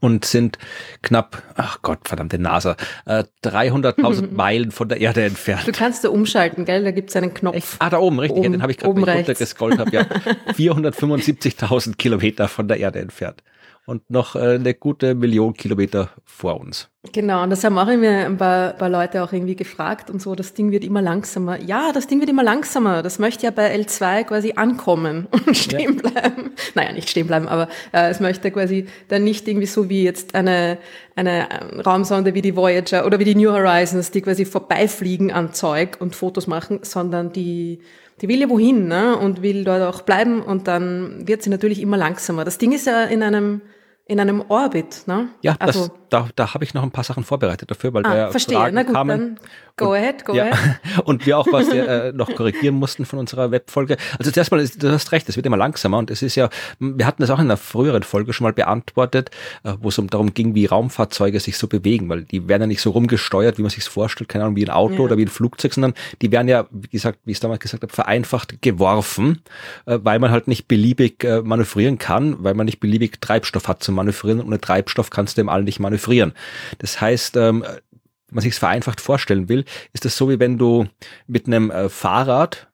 und 0.00 0.24
sind 0.24 0.58
knapp, 1.02 1.42
ach 1.56 1.80
Gott, 1.82 2.00
verdammte 2.04 2.38
NASA, 2.38 2.76
äh, 3.06 3.24
300.000 3.44 4.30
Meilen 4.32 4.70
von 4.70 4.88
der 4.88 5.00
Erde 5.00 5.24
entfernt. 5.24 5.66
Du 5.66 5.72
kannst 5.72 6.04
da 6.04 6.08
umschalten, 6.10 6.64
gell? 6.64 6.84
Da 6.84 6.90
gibt's 6.90 7.16
einen 7.16 7.34
Knopf. 7.34 7.56
Echt? 7.56 7.76
Ah, 7.78 7.90
da 7.90 7.98
oben, 7.98 8.18
richtig. 8.18 8.38
Oben, 8.38 8.44
ja, 8.44 8.58
den 8.58 8.62
habe 8.62 8.72
ich 8.72 8.78
gerade 8.78 8.98
runtergescrollt. 8.98 9.78
Hab, 9.78 9.92
ja. 9.92 10.02
475.000 10.56 11.96
Kilometer 11.96 12.48
von 12.48 12.68
der 12.68 12.78
Erde 12.78 13.00
entfernt 13.00 13.42
und 13.86 14.10
noch 14.10 14.34
äh, 14.34 14.56
eine 14.56 14.74
gute 14.74 15.14
Million 15.14 15.54
Kilometer 15.54 16.10
vor 16.24 16.60
uns. 16.60 16.88
Genau, 17.12 17.44
und 17.44 17.50
das 17.50 17.62
haben 17.62 17.78
auch 17.78 17.86
immer 17.86 18.26
ein 18.26 18.36
paar, 18.36 18.72
paar 18.72 18.88
Leute 18.88 19.22
auch 19.22 19.32
irgendwie 19.32 19.54
gefragt 19.54 20.10
und 20.10 20.20
so, 20.20 20.34
das 20.34 20.54
Ding 20.54 20.72
wird 20.72 20.82
immer 20.82 21.00
langsamer. 21.00 21.60
Ja, 21.62 21.92
das 21.92 22.08
Ding 22.08 22.18
wird 22.18 22.28
immer 22.28 22.42
langsamer. 22.42 23.04
Das 23.04 23.20
möchte 23.20 23.44
ja 23.44 23.52
bei 23.52 23.72
L2 23.76 24.24
quasi 24.24 24.54
ankommen 24.56 25.28
und 25.46 25.56
stehen 25.56 26.00
ja. 26.02 26.10
bleiben. 26.10 26.50
Naja, 26.74 26.92
nicht 26.92 27.08
stehen 27.08 27.28
bleiben, 27.28 27.46
aber 27.46 27.68
äh, 27.92 28.10
es 28.10 28.18
möchte 28.18 28.50
quasi 28.50 28.86
dann 29.06 29.22
nicht 29.22 29.46
irgendwie 29.46 29.68
so 29.68 29.88
wie 29.88 30.02
jetzt 30.02 30.34
eine, 30.34 30.78
eine 31.14 31.48
Raumsonde 31.84 32.34
wie 32.34 32.42
die 32.42 32.56
Voyager 32.56 33.06
oder 33.06 33.20
wie 33.20 33.24
die 33.24 33.36
New 33.36 33.52
Horizons, 33.52 34.10
die 34.10 34.20
quasi 34.20 34.44
vorbeifliegen 34.44 35.30
an 35.30 35.52
Zeug 35.52 35.98
und 36.00 36.16
Fotos 36.16 36.48
machen, 36.48 36.80
sondern 36.82 37.32
die 37.32 37.80
die 38.22 38.28
will 38.28 38.40
ja 38.40 38.48
wohin 38.48 38.88
ne? 38.88 39.14
und 39.16 39.42
will 39.42 39.64
dort 39.64 39.82
auch 39.82 40.00
bleiben 40.00 40.40
und 40.40 40.68
dann 40.68 41.28
wird 41.28 41.42
sie 41.42 41.50
natürlich 41.50 41.82
immer 41.82 41.98
langsamer. 41.98 42.44
Das 42.44 42.56
Ding 42.56 42.72
ist 42.72 42.86
ja 42.86 43.04
in 43.04 43.22
einem 43.22 43.60
in 44.08 44.20
einem 44.20 44.44
Orbit, 44.48 45.02
ne? 45.06 45.28
Ja, 45.42 45.56
also, 45.58 45.88
das, 45.88 45.90
da, 46.10 46.28
da 46.36 46.54
habe 46.54 46.62
ich 46.62 46.74
noch 46.74 46.84
ein 46.84 46.92
paar 46.92 47.02
Sachen 47.02 47.24
vorbereitet 47.24 47.70
dafür, 47.70 47.92
weil 47.92 48.06
ah, 48.06 48.14
wir 48.14 48.30
verstehe. 48.30 48.56
Fragen 48.56 48.74
Na 48.76 48.84
gut, 48.84 48.94
kamen. 48.94 49.08
Dann 49.18 49.40
go 49.76 49.90
und, 49.90 49.96
ahead, 49.96 50.24
go 50.24 50.32
ja, 50.32 50.44
ahead. 50.44 50.78
Und 51.04 51.26
wir 51.26 51.36
auch 51.36 51.46
was 51.50 51.68
äh, 51.68 52.12
noch 52.12 52.32
korrigieren 52.34 52.76
mussten 52.76 53.04
von 53.04 53.18
unserer 53.18 53.50
Webfolge. 53.50 53.96
Also 54.16 54.30
zuerst 54.30 54.52
mal, 54.52 54.64
du 54.66 54.92
hast 54.92 55.10
recht, 55.10 55.28
es 55.28 55.36
wird 55.36 55.44
immer 55.44 55.56
langsamer 55.56 55.98
und 55.98 56.10
es 56.10 56.22
ist 56.22 56.36
ja, 56.36 56.48
wir 56.78 57.04
hatten 57.04 57.20
das 57.20 57.30
auch 57.30 57.38
in 57.38 57.46
einer 57.46 57.56
früheren 57.56 58.04
Folge 58.04 58.32
schon 58.32 58.44
mal 58.44 58.52
beantwortet, 58.52 59.30
äh, 59.64 59.74
wo 59.80 59.88
es 59.88 59.98
um 59.98 60.08
darum 60.08 60.32
ging, 60.34 60.54
wie 60.54 60.66
Raumfahrzeuge 60.66 61.40
sich 61.40 61.58
so 61.58 61.66
bewegen, 61.66 62.08
weil 62.08 62.22
die 62.22 62.48
werden 62.48 62.62
ja 62.62 62.66
nicht 62.68 62.80
so 62.80 62.90
rumgesteuert, 62.90 63.58
wie 63.58 63.62
man 63.62 63.70
sich 63.70 63.84
vorstellt, 63.84 64.28
keine 64.28 64.44
Ahnung, 64.44 64.56
wie 64.56 64.64
ein 64.64 64.70
Auto 64.70 64.94
ja. 64.94 65.00
oder 65.00 65.18
wie 65.18 65.24
ein 65.24 65.28
Flugzeug, 65.28 65.74
sondern 65.74 65.94
die 66.22 66.30
werden 66.30 66.46
ja, 66.46 66.66
wie 66.70 66.88
gesagt, 66.88 67.18
wie 67.24 67.32
ich 67.32 67.38
es 67.38 67.40
damals 67.40 67.60
gesagt 67.60 67.82
habe, 67.82 67.92
vereinfacht 67.92 68.62
geworfen, 68.62 69.42
äh, 69.86 69.98
weil 70.00 70.20
man 70.20 70.30
halt 70.30 70.46
nicht 70.46 70.68
beliebig 70.68 71.24
äh, 71.24 71.42
manövrieren 71.42 71.98
kann, 71.98 72.36
weil 72.44 72.54
man 72.54 72.66
nicht 72.66 72.78
beliebig 72.78 73.20
Treibstoff 73.20 73.66
hat 73.66 73.82
zum 73.82 73.95
Manövrieren 73.96 74.40
und 74.40 74.46
ohne 74.46 74.60
Treibstoff 74.60 75.10
kannst 75.10 75.36
du 75.36 75.40
im 75.40 75.48
All 75.48 75.64
nicht 75.64 75.80
manövrieren. 75.80 76.32
Das 76.78 77.00
heißt, 77.00 77.36
ähm, 77.36 77.62
wenn 77.62 78.34
man 78.34 78.42
sich 78.42 78.52
es 78.52 78.58
vereinfacht 78.58 79.00
vorstellen 79.00 79.48
will, 79.48 79.64
ist 79.92 80.04
das 80.04 80.16
so 80.16 80.28
wie 80.28 80.38
wenn 80.38 80.58
du 80.58 80.86
mit 81.26 81.46
einem 81.46 81.70
äh, 81.70 81.88
Fahrrad 81.88 82.68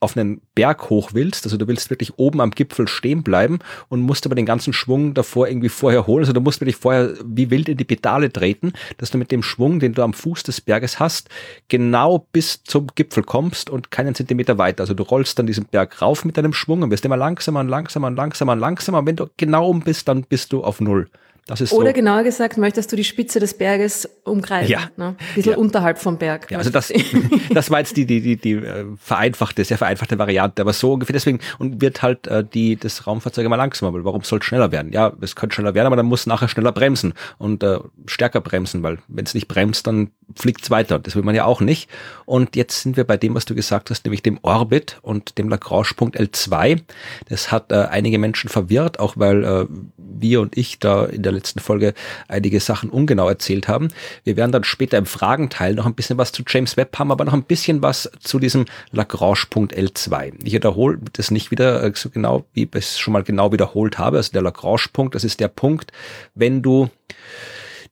auf 0.00 0.16
einen 0.16 0.40
Berg 0.54 0.88
hoch 0.88 1.10
willst, 1.12 1.44
also 1.44 1.56
du 1.56 1.68
willst 1.68 1.90
wirklich 1.90 2.18
oben 2.18 2.40
am 2.40 2.50
Gipfel 2.50 2.88
stehen 2.88 3.22
bleiben 3.22 3.58
und 3.88 4.00
musst 4.00 4.24
aber 4.26 4.34
den 4.34 4.46
ganzen 4.46 4.72
Schwung 4.72 5.12
davor 5.14 5.46
irgendwie 5.46 5.68
vorher 5.68 6.06
holen, 6.06 6.20
also 6.20 6.32
du 6.32 6.40
musst 6.40 6.60
wirklich 6.60 6.76
vorher 6.76 7.14
wie 7.24 7.50
wild 7.50 7.68
in 7.68 7.76
die 7.76 7.84
Pedale 7.84 8.32
treten, 8.32 8.72
dass 8.96 9.10
du 9.10 9.18
mit 9.18 9.30
dem 9.30 9.42
Schwung, 9.42 9.78
den 9.78 9.92
du 9.92 10.02
am 10.02 10.14
Fuß 10.14 10.42
des 10.42 10.60
Berges 10.60 10.98
hast, 10.98 11.28
genau 11.68 12.26
bis 12.32 12.64
zum 12.64 12.88
Gipfel 12.94 13.22
kommst 13.22 13.68
und 13.68 13.90
keinen 13.90 14.14
Zentimeter 14.14 14.58
weiter. 14.58 14.82
Also 14.82 14.94
du 14.94 15.02
rollst 15.02 15.38
dann 15.38 15.46
diesen 15.46 15.66
Berg 15.66 16.00
rauf 16.00 16.24
mit 16.24 16.36
deinem 16.36 16.54
Schwung 16.54 16.82
und 16.82 16.90
wirst 16.90 17.04
immer 17.04 17.16
langsamer 17.16 17.60
und 17.60 17.68
langsamer 17.68 18.06
und 18.06 18.16
langsamer 18.16 18.52
und 18.52 18.58
langsamer 18.58 18.98
und 18.98 19.06
wenn 19.06 19.16
du 19.16 19.26
genau 19.36 19.68
oben 19.68 19.80
bist, 19.80 20.08
dann 20.08 20.22
bist 20.22 20.52
du 20.52 20.64
auf 20.64 20.80
Null. 20.80 21.08
Das 21.46 21.60
ist 21.60 21.72
Oder 21.72 21.88
so. 21.88 21.94
genauer 21.94 22.22
gesagt, 22.22 22.56
möchtest 22.58 22.92
du 22.92 22.96
die 22.96 23.04
Spitze 23.04 23.40
des 23.40 23.54
Berges 23.54 24.08
umgreifen? 24.24 24.70
Ja. 24.70 24.90
Ne? 24.96 25.16
Ein 25.18 25.34
bisschen 25.34 25.52
ja. 25.52 25.58
unterhalb 25.58 25.98
vom 25.98 26.18
Berg. 26.18 26.50
Ja, 26.50 26.58
also 26.58 26.70
das, 26.70 26.92
das 27.50 27.70
war 27.70 27.80
jetzt 27.80 27.96
die, 27.96 28.06
die, 28.06 28.20
die, 28.20 28.36
die 28.36 28.52
äh, 28.52 28.86
vereinfachte, 28.96 29.64
sehr 29.64 29.78
vereinfachte 29.78 30.18
Variante, 30.18 30.62
aber 30.62 30.72
so 30.72 30.92
ungefähr 30.92 31.14
deswegen 31.14 31.40
und 31.58 31.80
wird 31.80 32.02
halt 32.02 32.26
äh, 32.26 32.44
die, 32.44 32.76
das 32.76 33.06
Raumfahrzeug 33.06 33.44
immer 33.44 33.56
langsamer, 33.56 33.92
weil 33.92 34.04
warum 34.04 34.22
soll 34.22 34.38
es 34.38 34.44
schneller 34.44 34.70
werden? 34.70 34.92
Ja, 34.92 35.12
es 35.20 35.34
könnte 35.34 35.54
schneller 35.54 35.74
werden, 35.74 35.86
aber 35.86 35.96
dann 35.96 36.06
muss 36.06 36.26
nachher 36.26 36.48
schneller 36.48 36.72
bremsen 36.72 37.14
und 37.38 37.62
äh, 37.62 37.78
stärker 38.06 38.40
bremsen, 38.40 38.82
weil 38.82 38.98
wenn 39.08 39.24
es 39.24 39.34
nicht 39.34 39.48
bremst, 39.48 39.86
dann 39.86 40.10
fliegt 40.36 40.62
es 40.62 40.70
weiter. 40.70 40.98
Das 40.98 41.16
will 41.16 41.22
man 41.22 41.34
ja 41.34 41.44
auch 41.44 41.60
nicht. 41.60 41.88
Und 42.26 42.56
jetzt 42.56 42.82
sind 42.82 42.96
wir 42.96 43.04
bei 43.04 43.16
dem, 43.16 43.34
was 43.34 43.44
du 43.44 43.54
gesagt 43.54 43.90
hast, 43.90 44.04
nämlich 44.04 44.22
dem 44.22 44.38
Orbit 44.42 44.98
und 45.02 45.38
dem 45.38 45.48
Lagrange-Punkt 45.48 46.18
L2. 46.18 46.80
Das 47.28 47.50
hat 47.50 47.72
äh, 47.72 47.86
einige 47.90 48.18
Menschen 48.18 48.48
verwirrt, 48.48 49.00
auch 49.00 49.14
weil 49.16 49.44
äh, 49.44 49.66
wir 49.96 50.40
und 50.40 50.56
ich 50.56 50.78
da 50.78 51.04
in 51.06 51.22
der 51.22 51.32
letzten 51.32 51.60
Folge 51.60 51.94
einige 52.28 52.60
Sachen 52.60 52.90
ungenau 52.90 53.28
erzählt 53.28 53.68
haben. 53.68 53.88
Wir 54.24 54.36
werden 54.36 54.52
dann 54.52 54.64
später 54.64 54.98
im 54.98 55.06
Fragenteil 55.06 55.74
noch 55.74 55.86
ein 55.86 55.94
bisschen 55.94 56.18
was 56.18 56.32
zu 56.32 56.42
James 56.46 56.76
Webb 56.76 56.98
haben, 56.98 57.10
aber 57.10 57.24
noch 57.24 57.32
ein 57.32 57.44
bisschen 57.44 57.82
was 57.82 58.10
zu 58.20 58.38
diesem 58.38 58.66
Lagrange-Punkt 58.92 59.76
L2. 59.76 60.34
Ich 60.44 60.52
wiederhole 60.52 60.98
das 61.12 61.30
nicht 61.30 61.50
wieder 61.50 61.82
äh, 61.82 61.92
so 61.94 62.10
genau, 62.10 62.44
wie 62.52 62.64
ich 62.64 62.74
es 62.74 62.98
schon 62.98 63.12
mal 63.12 63.24
genau 63.24 63.52
wiederholt 63.52 63.98
habe. 63.98 64.18
Also 64.18 64.32
der 64.32 64.42
Lagrange-Punkt, 64.42 65.14
das 65.14 65.24
ist 65.24 65.40
der 65.40 65.48
Punkt, 65.48 65.92
wenn 66.34 66.62
du 66.62 66.90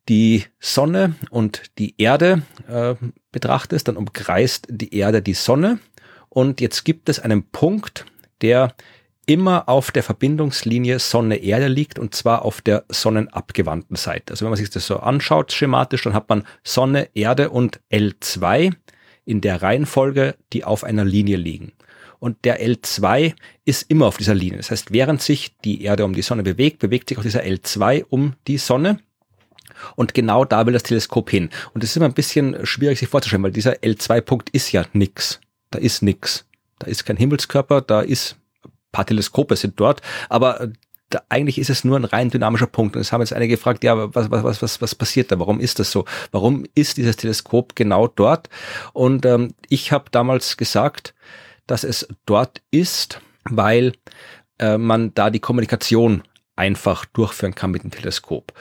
die 0.09 0.45
Sonne 0.59 1.15
und 1.31 1.63
die 1.79 1.95
Erde 1.99 2.43
äh, 2.69 2.95
betrachtest, 3.31 3.89
dann 3.89 3.97
umkreist 3.97 4.67
die 4.71 4.95
Erde 4.95 5.23
die 5.23 5.35
Sonne. 5.35 5.79
Und 6.29 6.61
jetzt 6.61 6.85
gibt 6.85 7.09
es 7.09 7.21
einen 7.21 7.45
Punkt, 7.51 8.07
der 8.41 8.75
immer 9.27 9.69
auf 9.69 9.91
der 9.91 10.03
Verbindungslinie 10.03 10.99
Sonne-Erde 10.99 11.69
liegt 11.69 11.99
und 11.99 12.15
zwar 12.15 12.47
auf 12.47 12.63
der 12.63 12.85
sonnenabgewandten 12.89 13.97
Seite. 13.97 14.33
Also 14.33 14.45
wenn 14.45 14.51
man 14.51 14.57
sich 14.57 14.71
das 14.71 14.87
so 14.87 15.01
anschaut 15.01 15.53
schematisch, 15.53 16.03
dann 16.03 16.15
hat 16.15 16.31
man 16.31 16.45
Sonne, 16.65 17.09
Erde 17.13 17.51
und 17.51 17.81
L2 17.93 18.73
in 19.27 19.43
der 19.43 19.61
Reihenfolge, 19.61 20.37
die 20.55 20.65
auf 20.65 20.83
einer 20.83 21.05
Linie 21.05 21.37
liegen. 21.37 21.73
Und 22.21 22.45
der 22.47 22.67
L2 22.67 23.35
ist 23.67 23.91
immer 23.91 24.07
auf 24.07 24.17
dieser 24.17 24.35
Linie. 24.35 24.57
Das 24.57 24.71
heißt, 24.71 24.93
während 24.93 25.21
sich 25.21 25.57
die 25.59 25.83
Erde 25.83 26.07
um 26.07 26.15
die 26.15 26.23
Sonne 26.23 26.43
bewegt, 26.43 26.79
bewegt 26.79 27.11
sich 27.11 27.19
auch 27.19 27.23
dieser 27.23 27.43
L2 27.43 28.07
um 28.09 28.33
die 28.47 28.59
Sonne. 28.59 28.99
Und 29.97 30.15
genau 30.15 30.45
da 30.45 30.67
will 30.67 30.73
das 30.73 30.83
Teleskop 30.83 31.31
hin. 31.31 31.51
Und 31.75 31.85
es 31.85 31.91
ist 31.91 31.97
immer 31.97 32.07
ein 32.07 32.15
bisschen 32.15 32.67
schwierig 32.67 32.99
sich 32.99 33.09
vorzustellen, 33.09 33.43
weil 33.43 33.53
dieser 33.53 33.75
L2-Punkt 33.75 34.51
ist 34.51 34.73
ja 34.73 34.85
nix. 34.93 35.41
Da 35.71 35.79
ist 35.79 36.03
nix. 36.03 36.45
Da 36.79 36.87
ist 36.87 37.05
kein 37.05 37.17
Himmelskörper, 37.17 37.81
da 37.81 38.01
ist 38.01 38.37
paar 38.93 39.07
Teleskope 39.07 39.57
sind 39.57 39.79
dort, 39.79 40.03
aber 40.29 40.61
äh, 40.61 40.69
da, 41.11 41.23
eigentlich 41.31 41.59
ist 41.59 41.71
es 41.71 41.85
nur 41.85 41.97
ein 41.97 42.05
rein 42.05 42.29
dynamischer 42.29 42.67
Punkt. 42.67 42.95
Und 42.95 43.01
es 43.01 43.13
haben 43.13 43.23
jetzt 43.23 43.33
einige 43.33 43.57
gefragt, 43.57 43.83
ja, 43.83 44.15
was, 44.15 44.31
was, 44.31 44.45
was, 44.45 44.63
was, 44.63 44.81
was 44.83 44.95
passiert 44.95 45.33
da? 45.33 45.39
Warum 45.39 45.59
ist 45.59 45.79
das 45.79 45.91
so? 45.91 46.05
Warum 46.33 46.67
ist 46.75 46.99
dieses 46.99 47.17
Teleskop 47.17 47.75
genau 47.75 48.09
dort? 48.09 48.51
Und 48.93 49.25
ähm, 49.25 49.55
ich 49.71 49.91
habe 49.91 50.11
damals 50.11 50.59
gesagt, 50.59 51.15
dass 51.67 51.83
es 51.83 52.09
dort 52.27 52.61
ist, 52.71 53.23
weil 53.45 53.93
äh, 54.59 54.77
man 54.77 55.15
da 55.15 55.31
die 55.31 55.41
Kommunikation 55.41 56.25
einfach 56.57 57.07
durchführen 57.07 57.55
kann 57.55 57.71
mit 57.71 57.85
dem 57.85 57.91
Teleskop. 57.91 58.53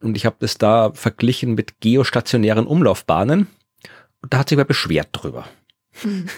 Und 0.00 0.16
ich 0.16 0.26
habe 0.26 0.36
das 0.38 0.58
da 0.58 0.92
verglichen 0.92 1.54
mit 1.54 1.80
geostationären 1.80 2.66
Umlaufbahnen. 2.66 3.48
Und 4.22 4.32
da 4.32 4.38
hat 4.38 4.48
sich 4.48 4.58
wer 4.58 4.64
beschwert 4.64 5.08
drüber. 5.12 5.46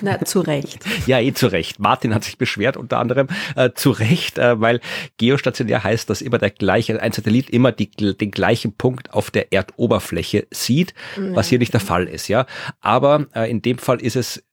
Na, 0.00 0.24
zu 0.24 0.40
Recht. 0.40 0.84
ja, 1.06 1.20
eh 1.20 1.32
zu 1.32 1.48
Recht. 1.48 1.78
Martin 1.78 2.14
hat 2.14 2.24
sich 2.24 2.38
beschwert, 2.38 2.76
unter 2.76 2.98
anderem 2.98 3.28
äh, 3.56 3.70
zu 3.74 3.90
Recht, 3.90 4.38
äh, 4.38 4.60
weil 4.60 4.80
geostationär 5.16 5.82
heißt, 5.82 6.08
dass 6.08 6.20
immer 6.20 6.38
der 6.38 6.50
gleiche, 6.50 7.00
ein 7.02 7.12
Satellit 7.12 7.50
immer 7.50 7.72
die, 7.72 7.90
den 7.90 8.30
gleichen 8.30 8.76
Punkt 8.76 9.12
auf 9.12 9.30
der 9.30 9.52
Erdoberfläche 9.52 10.46
sieht, 10.50 10.94
was 11.16 11.48
hier 11.48 11.58
nicht 11.58 11.72
der 11.72 11.80
Fall 11.80 12.06
ist, 12.06 12.28
ja. 12.28 12.46
Aber 12.80 13.26
äh, 13.34 13.50
in 13.50 13.62
dem 13.62 13.78
Fall 13.78 14.00
ist 14.00 14.16
es 14.16 14.44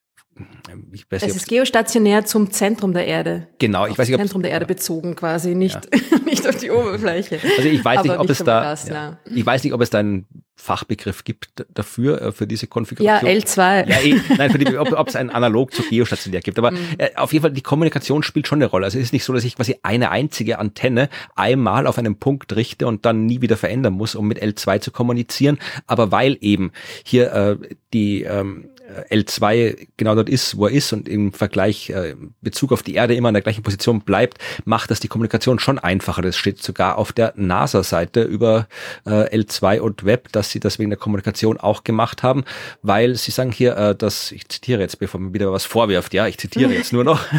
ich 0.92 1.10
weiß 1.10 1.22
es 1.22 1.28
nicht, 1.28 1.36
ist 1.38 1.48
geostationär 1.48 2.26
zum 2.26 2.52
Zentrum 2.52 2.94
der 2.94 3.08
Erde. 3.08 3.48
Genau, 3.58 3.88
ich 3.88 3.98
weiß 3.98 4.08
nicht, 4.08 4.16
ob 4.16 4.22
Zentrum 4.22 4.42
der 4.42 4.52
Erde 4.52 4.66
bezogen 4.66 5.16
quasi, 5.16 5.56
nicht, 5.56 5.76
ja. 5.76 6.20
nicht 6.26 6.48
auf 6.48 6.58
die 6.58 6.72
Oberfläche. 6.72 7.40
Also 7.58 7.70
ich 7.70 7.84
weiß 7.84 8.04
nicht, 8.04 8.18
ob 8.18 8.30
es 8.30 8.40
da, 8.40 8.74
ja. 8.74 9.20
ich 9.26 9.46
weiß 9.46 9.64
nicht, 9.64 9.74
ob 9.74 9.82
es 9.82 9.90
da 9.90 10.00
einen 10.00 10.28
Fachbegriff 10.56 11.24
gibt 11.24 11.66
dafür, 11.74 12.22
äh, 12.22 12.32
für 12.32 12.48
diese 12.48 12.68
Konfiguration. 12.68 13.30
Ja, 13.30 13.38
L2. 13.38 13.90
Ja, 13.90 14.00
eh, 14.02 14.22
nein, 14.38 14.50
für 14.50 14.58
die, 14.58 14.78
ob, 14.78 15.08
es 15.08 15.16
ein 15.16 15.30
Analog 15.30 15.74
zu 15.74 15.84
geostationär 15.84 16.42
gibt. 16.42 16.58
Aber 16.58 16.72
äh, 16.98 17.10
auf 17.16 17.34
jeden 17.34 17.44
Fall, 17.44 17.52
die 17.52 17.62
Kommunikation 17.62 18.24
spielt 18.24 18.48
schon 18.48 18.60
eine 18.60 18.68
Rolle. 18.68 18.86
Also 18.86 18.98
es 18.98 19.06
ist 19.06 19.14
nicht 19.14 19.26
so, 19.26 19.34
dass 19.34 19.44
ich 19.44 19.56
quasi 19.56 19.78
eine 19.84 20.12
einzige 20.12 20.60
Antenne 20.60 21.10
einmal 21.36 21.88
auf 21.88 21.98
einen 21.98 22.18
Punkt 22.18 22.56
richte 22.56 22.88
und 22.88 23.06
dann 23.06 23.26
nie 23.26 23.42
wieder 23.42 23.58
verändern 23.58 23.94
muss, 23.94 24.16
um 24.16 24.28
mit 24.28 24.42
L2 24.42 24.80
zu 24.80 24.92
kommunizieren. 24.92 25.60
Aber 25.88 26.12
weil 26.12 26.38
eben 26.42 26.72
hier 27.04 27.34
äh, 27.34 27.58
die 27.94 28.24
ähm, 28.24 28.70
L2 29.10 29.88
genau 29.98 30.16
dort 30.16 30.30
ist, 30.30 30.58
wo 30.58 30.68
er 30.68 30.74
ist 30.74 30.94
und 30.94 31.10
im 31.10 31.34
Vergleich 31.34 31.90
äh, 31.90 32.16
Bezug 32.42 32.72
auf 32.72 32.84
die 32.84 32.96
Erde 32.96 33.16
immer 33.16 33.30
an 33.30 33.34
der 33.34 33.44
gleichen 33.44 33.64
Position 33.64 34.02
bleibt, 34.02 34.38
macht 34.64 34.92
das 34.92 35.00
die 35.00 35.08
Kommunikation 35.08 35.60
schon 35.60 35.80
einfacher. 35.80 36.22
Das 36.22 36.38
steht 36.38 36.62
sogar 36.62 36.98
auf 36.98 37.12
der 37.12 37.34
NASA-Seite 37.36 38.24
über 38.24 38.68
äh, 39.06 39.36
L2 39.36 39.80
und 39.80 40.06
Web, 40.06 40.32
dass 40.32 40.45
sie 40.50 40.60
das 40.60 40.80
wegen 40.80 40.90
der 40.90 41.00
Kommunikation 41.00 41.60
auch 41.60 41.84
gemacht 41.84 42.24
haben, 42.24 42.44
weil 42.82 43.16
sie 43.16 43.32
sagen 43.32 43.52
hier, 43.52 43.78
äh, 43.78 43.96
dass, 43.96 44.32
ich 44.32 44.48
zitiere 44.48 44.82
jetzt, 44.82 45.00
bevor 45.00 45.20
man 45.20 45.34
wieder 45.34 45.52
was 45.52 45.66
vorwirft, 45.66 46.14
ja, 46.14 46.28
ich 46.28 46.38
zitiere 46.38 46.74
jetzt 46.74 46.94
nur 46.94 47.04
noch. 47.04 47.26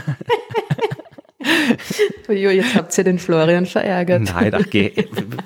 Ujo, 2.29 2.51
jetzt 2.51 2.75
habt 2.75 2.97
ihr 2.99 3.05
den 3.05 3.19
Florian 3.19 3.67
verärgert. 3.67 4.23
Nein, 4.23 4.55
ach, 4.55 4.67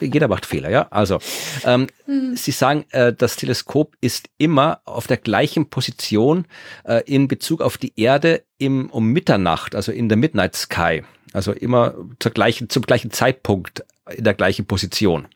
jeder 0.01 0.29
macht 0.29 0.47
Fehler, 0.47 0.71
ja. 0.71 0.87
Also, 0.91 1.19
ähm, 1.65 1.89
hm. 2.07 2.37
Sie 2.37 2.53
sagen, 2.53 2.85
äh, 2.91 3.13
das 3.13 3.37
Teleskop 3.37 3.97
ist 4.01 4.29
immer 4.39 4.81
auf 4.85 5.07
der 5.07 5.19
gleichen 5.19 5.69
Position 5.69 6.47
äh, 6.85 7.03
in 7.07 7.29
Bezug 7.29 7.61
auf 7.61 7.79
die 7.79 7.93
Erde 7.97 8.43
im, 8.59 8.91
um 8.91 9.09
Mitternacht, 9.09 9.75
also 9.75 9.93
in 9.93 10.09
der 10.09 10.17
Midnight 10.17 10.57
Sky. 10.57 11.03
Also 11.33 11.53
immer 11.53 11.95
zur 12.19 12.33
gleichen, 12.33 12.71
zum 12.71 12.83
gleichen 12.83 13.13
Zeitpunkt 13.13 13.85
in 14.09 14.25
der 14.25 14.35
gleichen 14.35 14.67
Position. 14.67 15.29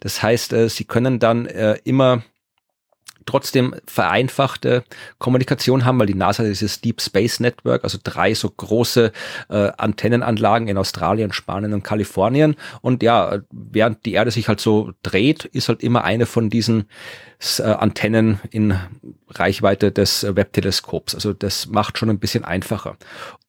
Das 0.00 0.22
heißt, 0.22 0.52
äh, 0.52 0.68
Sie 0.68 0.84
können 0.84 1.18
dann 1.18 1.46
äh, 1.46 1.78
immer 1.84 2.22
trotzdem 3.26 3.74
vereinfachte 3.86 4.84
Kommunikation 5.18 5.84
haben, 5.84 5.98
weil 5.98 6.06
die 6.06 6.14
NASA 6.14 6.42
dieses 6.44 6.80
Deep 6.80 7.00
Space 7.00 7.40
Network, 7.40 7.84
also 7.84 7.98
drei 8.02 8.34
so 8.34 8.50
große 8.50 9.12
äh, 9.48 9.72
Antennenanlagen 9.76 10.68
in 10.68 10.78
Australien, 10.78 11.32
Spanien 11.32 11.72
und 11.72 11.82
Kalifornien. 11.82 12.56
Und 12.80 13.02
ja, 13.02 13.38
während 13.50 14.04
die 14.04 14.12
Erde 14.12 14.30
sich 14.30 14.48
halt 14.48 14.60
so 14.60 14.92
dreht, 15.02 15.44
ist 15.46 15.68
halt 15.68 15.82
immer 15.82 16.04
eine 16.04 16.26
von 16.26 16.50
diesen 16.50 16.86
äh, 17.58 17.62
Antennen 17.62 18.40
in 18.50 18.78
Reichweite 19.28 19.90
des 19.90 20.24
Webb-Teleskops. 20.24 21.14
Also 21.14 21.32
das 21.32 21.66
macht 21.66 21.98
schon 21.98 22.10
ein 22.10 22.18
bisschen 22.18 22.44
einfacher. 22.44 22.96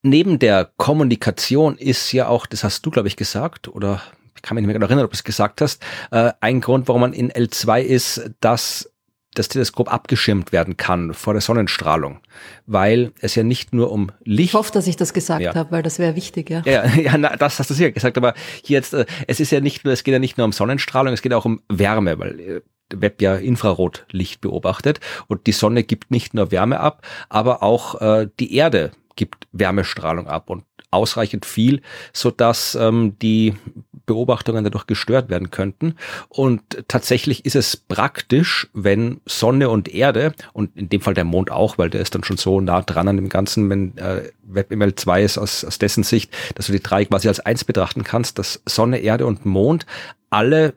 Neben 0.02 0.40
der 0.40 0.72
Kommunikation 0.78 1.78
ist 1.78 2.12
ja 2.12 2.28
auch, 2.28 2.46
das 2.46 2.64
hast 2.64 2.86
du, 2.86 2.92
glaube 2.92 3.08
ich, 3.08 3.16
gesagt, 3.16 3.68
oder 3.68 4.02
ich 4.36 4.42
kann 4.42 4.56
mich 4.56 4.62
nicht 4.62 4.68
mehr 4.68 4.76
genau 4.76 4.86
erinnern, 4.88 5.06
ob 5.06 5.12
du 5.12 5.16
es 5.16 5.24
gesagt 5.24 5.62
hast, 5.62 5.82
äh, 6.12 6.32
ein 6.42 6.62
Grund, 6.62 6.88
warum 6.88 7.02
man 7.02 7.14
in 7.14 7.32
L2 7.32 7.82
ist, 7.82 8.32
dass 8.42 8.92
das 9.36 9.50
Teleskop 9.50 9.92
abgeschirmt 9.92 10.52
werden 10.52 10.78
kann 10.78 11.14
vor 11.14 11.34
der 11.34 11.42
Sonnenstrahlung, 11.42 12.20
weil 12.66 13.12
es 13.20 13.36
ja 13.36 13.44
nicht 13.44 13.74
nur 13.74 13.92
um 13.92 14.12
Licht. 14.24 14.50
Ich 14.50 14.54
hoffe, 14.54 14.72
dass 14.72 14.88
ich 14.88 14.96
das 14.96 15.14
gesagt 15.14 15.42
ja. 15.42 15.54
habe, 15.54 15.72
weil 15.72 15.84
das 15.84 16.00
wäre 16.00 16.16
wichtig, 16.16 16.50
ja. 16.50 16.64
Ja, 16.66 16.86
ja 16.96 17.18
na, 17.18 17.36
das 17.36 17.60
hast 17.60 17.70
du 17.70 17.74
sicher 17.74 17.92
gesagt, 17.92 18.18
aber 18.18 18.34
hier 18.64 18.78
jetzt, 18.78 18.94
äh, 18.94 19.06
es 19.28 19.40
ist 19.40 19.52
ja 19.52 19.60
nicht 19.60 19.84
nur, 19.84 19.94
es 19.94 20.04
geht 20.04 20.14
ja 20.14 20.20
nicht 20.20 20.38
nur 20.38 20.46
um 20.46 20.52
Sonnenstrahlung, 20.52 21.14
es 21.14 21.22
geht 21.22 21.34
auch 21.34 21.46
um 21.46 21.62
Wärme, 21.70 22.18
weil 22.18 22.40
äh, 22.40 22.62
Web 22.94 23.22
ja 23.22 23.36
Infrarotlicht 23.36 24.42
beobachtet 24.42 25.00
und 25.28 25.48
die 25.48 25.52
Sonne 25.52 25.84
gibt 25.84 26.12
nicht 26.12 26.34
nur 26.34 26.52
Wärme 26.52 26.80
ab, 26.80 27.06
aber 27.30 27.64
auch 27.64 28.00
äh, 28.02 28.28
die 28.40 28.56
Erde 28.56 28.92
gibt 29.16 29.48
Wärmestrahlung 29.52 30.28
ab 30.28 30.50
und 30.50 30.66
ausreichend 30.92 31.46
viel, 31.46 31.82
so 32.14 32.32
dass 32.32 32.76
ähm, 32.76 33.18
die 33.22 33.54
Beobachtungen 34.06 34.64
dadurch 34.64 34.88
gestört 34.88 35.30
werden 35.30 35.52
könnten. 35.52 35.96
Und 36.30 36.62
tatsächlich 36.88 37.46
ist 37.46 37.56
es 37.56 37.78
praktisch, 37.78 38.68
wenn 38.74 39.22
Sonne 39.26 39.70
und 39.70 39.94
Erde 39.94 40.34
und 40.54 40.76
in 40.76 40.90
dem 40.90 41.02
Fall 41.02 41.14
der 41.14 41.24
Mond 41.24 41.52
auch, 41.52 41.78
weil 41.78 41.90
der 41.90 42.02
ist 42.02 42.16
dann 42.16 42.24
schon 42.24 42.38
so 42.38 42.62
nah 42.62 42.82
dran 42.82 43.08
an 43.08 43.18
dem 43.18 43.30
Ganzen, 43.30 43.70
wenn 43.70 43.98
äh, 43.98 44.30
WebML 44.44 44.96
2 44.96 45.24
ist 45.24 45.38
aus, 45.38 45.64
aus 45.66 45.80
dessen 45.80 46.04
Sicht, 46.04 46.32
dass 46.56 46.68
du 46.68 46.72
die 46.72 46.84
drei 46.84 47.06
quasi 47.06 47.28
als 47.28 47.40
eins 47.40 47.64
betrachten 47.64 48.04
kannst, 48.04 48.40
dass 48.40 48.62
Sonne, 48.66 49.00
Erde 49.00 49.26
und 49.26 49.46
Mond 49.46 49.86
alle 50.30 50.74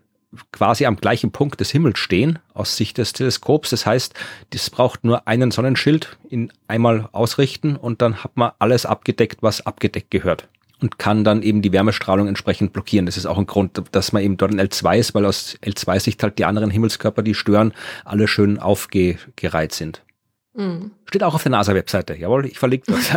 quasi 0.53 0.85
am 0.85 0.97
gleichen 0.97 1.33
Punkt 1.33 1.59
des 1.61 1.71
Himmels 1.71 1.99
stehen 1.99 2.39
aus 2.53 2.77
Sicht 2.77 2.99
des 2.99 3.13
Teleskops. 3.13 3.71
Das 3.71 3.87
heißt, 3.87 4.15
das 4.51 4.69
braucht 4.71 5.05
nur 5.05 5.27
einen 5.27 5.51
Sonnenschild 5.51 6.19
in 6.29 6.53
einmal 6.67 7.09
ausrichten 7.13 7.77
und 7.77 8.03
dann 8.03 8.23
hat 8.23 8.37
man 8.37 8.53
alles 8.59 8.85
abgedeckt, 8.85 9.43
was 9.43 9.65
abgedeckt 9.65 10.11
gehört 10.11 10.49
und 10.81 10.99
kann 10.99 11.25
dann 11.25 11.43
eben 11.43 11.63
die 11.63 11.73
Wärmestrahlung 11.73 12.29
entsprechend 12.29 12.73
blockieren. 12.73 13.07
Das 13.07 13.17
ist 13.17 13.27
auch 13.27 13.39
ein 13.39 13.47
Grund, 13.47 13.83
dass 13.93 14.13
man 14.13 14.23
eben 14.23 14.37
dort 14.37 14.53
in 14.53 14.61
L2 14.61 14.99
ist, 14.99 15.15
weil 15.15 15.27
aus 15.27 15.57
L2-Sicht 15.63 16.23
halt 16.23 16.39
die 16.39 16.45
anderen 16.45 16.71
Himmelskörper, 16.71 17.23
die 17.23 17.35
stören, 17.35 17.73
alle 18.05 18.29
schön 18.29 18.59
aufgereiht 18.59 19.73
sind. 19.73 20.03
Mhm. 20.59 20.91
Steht 21.05 21.23
auch 21.23 21.35
auf 21.35 21.45
der 21.45 21.53
NASA-Webseite. 21.53 22.17
Jawohl, 22.17 22.47
ich 22.47 22.59
verlinke 22.59 22.93
das. 22.93 23.11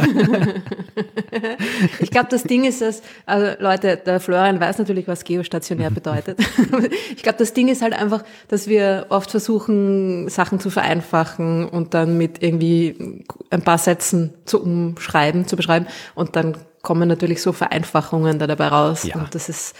ich 2.00 2.12
glaube, 2.12 2.27
das 2.30 2.44
Ding 2.44 2.65
ist 2.65 2.82
dass, 2.82 3.01
also 3.25 3.60
Leute, 3.60 3.98
der 3.98 4.20
Florian 4.20 4.60
weiß 4.60 4.77
natürlich, 4.77 5.08
was 5.08 5.24
geostationär 5.24 5.89
bedeutet. 5.89 6.39
ich 7.15 7.24
glaube, 7.24 7.39
das 7.39 7.53
Ding 7.53 7.68
ist 7.68 7.82
halt 7.82 7.94
einfach, 7.94 8.24
dass 8.48 8.68
wir 8.68 9.08
oft 9.10 9.32
versuchen, 9.32 10.30
Sachen 10.30 10.60
zu 10.60 10.70
vereinfachen 10.70 11.68
und 11.68 11.96
dann 11.96 12.15
mit 12.15 12.44
irgendwie 12.44 13.25
ein 13.50 13.63
paar 13.63 13.80
Sätzen 13.80 14.36
zu 14.46 14.62
umschreiben, 14.62 15.48
zu 15.48 15.56
beschreiben 15.56 15.88
und 16.13 16.36
dann 16.36 16.58
kommen 16.82 17.08
natürlich 17.08 17.42
so 17.42 17.52
Vereinfachungen 17.52 18.40
da 18.40 18.48
dabei 18.48 18.68
raus. 18.68 19.04
Ja. 19.04 19.16
Und 19.16 19.34
das 19.36 19.50
ist, 19.50 19.76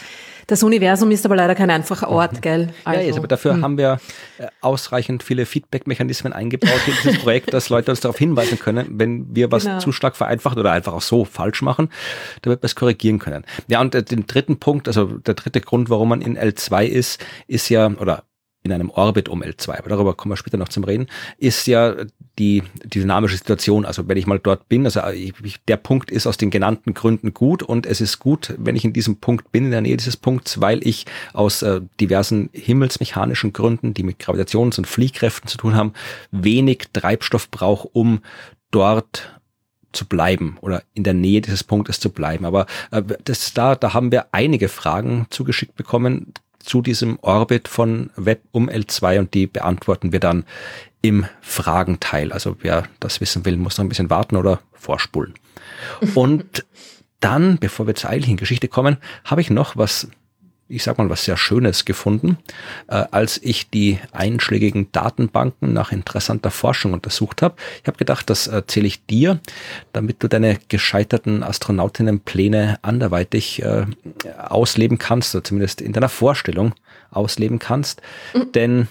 das 0.46 0.62
Universum 0.62 1.10
ist 1.10 1.24
aber 1.24 1.36
leider 1.36 1.54
kein 1.54 1.70
einfacher 1.70 2.08
Ort, 2.08 2.34
mhm. 2.34 2.40
gell? 2.40 2.68
Also, 2.84 3.00
ja, 3.00 3.06
jetzt, 3.06 3.18
aber 3.18 3.28
dafür 3.28 3.54
hm. 3.54 3.62
haben 3.62 3.78
wir 3.78 3.98
äh, 4.38 4.48
ausreichend 4.60 5.22
viele 5.22 5.46
Feedback-Mechanismen 5.46 6.32
eingebaut 6.32 6.80
in 6.86 6.94
dieses 7.02 7.22
Projekt, 7.22 7.52
dass 7.54 7.68
Leute 7.68 7.90
uns 7.90 8.00
darauf 8.00 8.18
hinweisen 8.18 8.58
können, 8.58 8.86
wenn 8.98 9.34
wir 9.34 9.50
was 9.52 9.64
genau. 9.64 9.78
zu 9.78 9.92
stark 9.92 10.16
vereinfacht 10.16 10.58
oder 10.58 10.72
einfach 10.72 10.92
auch 10.92 11.02
so 11.02 11.24
falsch 11.24 11.62
machen, 11.62 11.88
damit 12.42 12.62
wir 12.62 12.66
es 12.66 12.76
korrigieren 12.76 13.18
können. 13.18 13.44
Ja, 13.68 13.80
und 13.80 13.94
äh, 13.94 14.02
den 14.02 14.26
dritten 14.26 14.58
Punkt, 14.58 14.88
also 14.88 15.06
der 15.06 15.34
dritte 15.34 15.60
Grund, 15.60 15.90
warum 15.90 16.08
man 16.08 16.20
in 16.20 16.36
L2 16.36 16.84
ist, 16.84 17.24
ist 17.46 17.68
ja, 17.68 17.88
oder 17.88 18.24
in 18.62 18.72
einem 18.72 18.90
Orbit 18.90 19.28
um 19.28 19.42
L2, 19.42 19.78
aber 19.78 19.88
darüber 19.88 20.14
kommen 20.14 20.32
wir 20.32 20.36
später 20.36 20.56
noch 20.56 20.68
zum 20.68 20.84
Reden, 20.84 21.06
ist 21.38 21.66
ja 21.66 21.94
die, 22.38 22.62
die 22.84 23.00
dynamische 23.00 23.36
Situation. 23.36 23.84
Also 23.84 24.08
wenn 24.08 24.16
ich 24.16 24.26
mal 24.26 24.38
dort 24.38 24.68
bin, 24.68 24.84
also 24.84 25.00
ich, 25.08 25.34
der 25.68 25.76
Punkt 25.76 26.10
ist 26.10 26.26
aus 26.26 26.36
den 26.36 26.50
genannten 26.50 26.94
Gründen 26.94 27.34
gut 27.34 27.62
und 27.62 27.86
es 27.86 28.00
ist 28.00 28.18
gut, 28.18 28.54
wenn 28.58 28.76
ich 28.76 28.84
in 28.84 28.92
diesem 28.92 29.16
Punkt 29.16 29.52
bin, 29.52 29.66
in 29.66 29.70
der 29.70 29.80
Nähe 29.80 29.96
dieses 29.96 30.16
Punkts, 30.16 30.60
weil 30.60 30.86
ich 30.86 31.06
aus 31.32 31.62
äh, 31.62 31.80
diversen 32.00 32.48
himmelsmechanischen 32.52 33.52
Gründen, 33.52 33.94
die 33.94 34.02
mit 34.02 34.18
Gravitations- 34.18 34.78
und 34.78 34.86
Fliehkräften 34.86 35.48
zu 35.48 35.58
tun 35.58 35.74
haben, 35.74 35.92
wenig 36.30 36.88
Treibstoff 36.92 37.50
brauche, 37.50 37.88
um 37.88 38.20
dort 38.70 39.38
zu 39.92 40.06
bleiben 40.06 40.56
oder 40.62 40.82
in 40.94 41.04
der 41.04 41.14
Nähe 41.14 41.42
dieses 41.42 41.64
Punktes 41.64 42.00
zu 42.00 42.10
bleiben. 42.10 42.46
Aber 42.46 42.66
äh, 42.90 43.02
das 43.24 43.52
da, 43.52 43.74
da 43.74 43.92
haben 43.92 44.10
wir 44.10 44.26
einige 44.32 44.68
Fragen 44.68 45.26
zugeschickt 45.30 45.76
bekommen 45.76 46.32
zu 46.58 46.80
diesem 46.80 47.18
Orbit 47.22 47.68
von 47.68 48.10
Web 48.16 48.42
um 48.52 48.70
L2 48.70 49.18
und 49.18 49.34
die 49.34 49.46
beantworten 49.46 50.12
wir 50.12 50.20
dann 50.20 50.44
im 51.02 51.26
Fragenteil. 51.40 52.32
Also 52.32 52.56
wer 52.60 52.84
das 53.00 53.20
wissen 53.20 53.44
will, 53.44 53.56
muss 53.56 53.76
noch 53.76 53.84
ein 53.84 53.88
bisschen 53.88 54.10
warten 54.10 54.36
oder 54.36 54.60
vorspulen. 54.72 55.34
Und 56.14 56.64
dann, 57.20 57.58
bevor 57.58 57.86
wir 57.86 57.94
zur 57.94 58.10
eigentlichen 58.10 58.36
Geschichte 58.36 58.68
kommen, 58.68 58.96
habe 59.24 59.40
ich 59.40 59.50
noch 59.50 59.76
was 59.76 60.08
ich 60.72 60.84
sag 60.84 60.96
mal, 60.96 61.10
was 61.10 61.26
sehr 61.26 61.36
Schönes 61.36 61.84
gefunden, 61.84 62.38
äh, 62.88 63.04
als 63.10 63.38
ich 63.42 63.68
die 63.68 63.98
einschlägigen 64.12 64.90
Datenbanken 64.90 65.74
nach 65.74 65.92
interessanter 65.92 66.50
Forschung 66.50 66.94
untersucht 66.94 67.42
habe. 67.42 67.56
Ich 67.82 67.88
habe 67.88 67.98
gedacht, 67.98 68.30
das 68.30 68.46
erzähle 68.46 68.86
ich 68.86 69.04
dir, 69.04 69.38
damit 69.92 70.22
du 70.22 70.28
deine 70.28 70.58
gescheiterten 70.68 71.42
Astronautinnenpläne 71.42 72.78
anderweitig 72.80 73.62
äh, 73.62 73.84
ausleben 74.38 74.96
kannst, 74.96 75.34
oder 75.34 75.44
zumindest 75.44 75.82
in 75.82 75.92
deiner 75.92 76.08
Vorstellung 76.08 76.72
ausleben 77.10 77.58
kannst. 77.58 78.00
Mhm. 78.32 78.52
Denn 78.52 78.88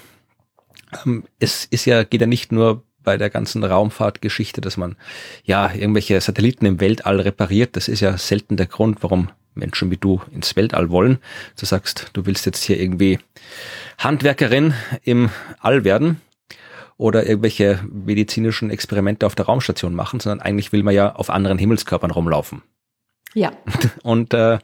es 1.40 1.66
ist 1.66 1.86
ja, 1.86 2.04
geht 2.04 2.22
ja 2.22 2.28
nicht 2.28 2.52
nur 2.52 2.84
bei 3.04 3.18
der 3.18 3.30
ganzen 3.30 3.64
Raumfahrtgeschichte, 3.64 4.62
dass 4.62 4.78
man 4.78 4.96
ja 5.44 5.74
irgendwelche 5.74 6.20
Satelliten 6.22 6.66
im 6.66 6.80
Weltall 6.80 7.20
repariert. 7.20 7.76
Das 7.76 7.88
ist 7.88 8.02
ja 8.02 8.18
selten 8.18 8.58
der 8.58 8.68
Grund, 8.68 9.02
warum 9.02 9.30
Menschen 9.54 9.92
wie 9.92 9.98
du 9.98 10.22
ins 10.32 10.56
Weltall 10.56 10.90
wollen. 10.90 11.18
Du 11.60 11.66
sagst, 11.66 12.10
du 12.14 12.26
willst 12.26 12.46
jetzt 12.46 12.64
hier 12.64 12.80
irgendwie 12.80 13.20
Handwerkerin 13.98 14.74
im 15.04 15.30
All 15.60 15.84
werden 15.84 16.22
oder 16.98 17.28
irgendwelche 17.28 17.80
medizinischen 17.92 18.70
Experimente 18.70 19.26
auf 19.26 19.36
der 19.36 19.46
Raumstation 19.46 19.96
machen, 19.96 20.20
sondern 20.20 20.46
eigentlich 20.46 20.72
will 20.72 20.84
man 20.84 20.94
ja 20.94 21.16
auf 21.16 21.30
anderen 21.30 21.58
Himmelskörpern 21.58 22.12
rumlaufen. 22.12 22.62
Ja. 23.34 23.52
Und 24.04 24.34
äh, 24.34 24.60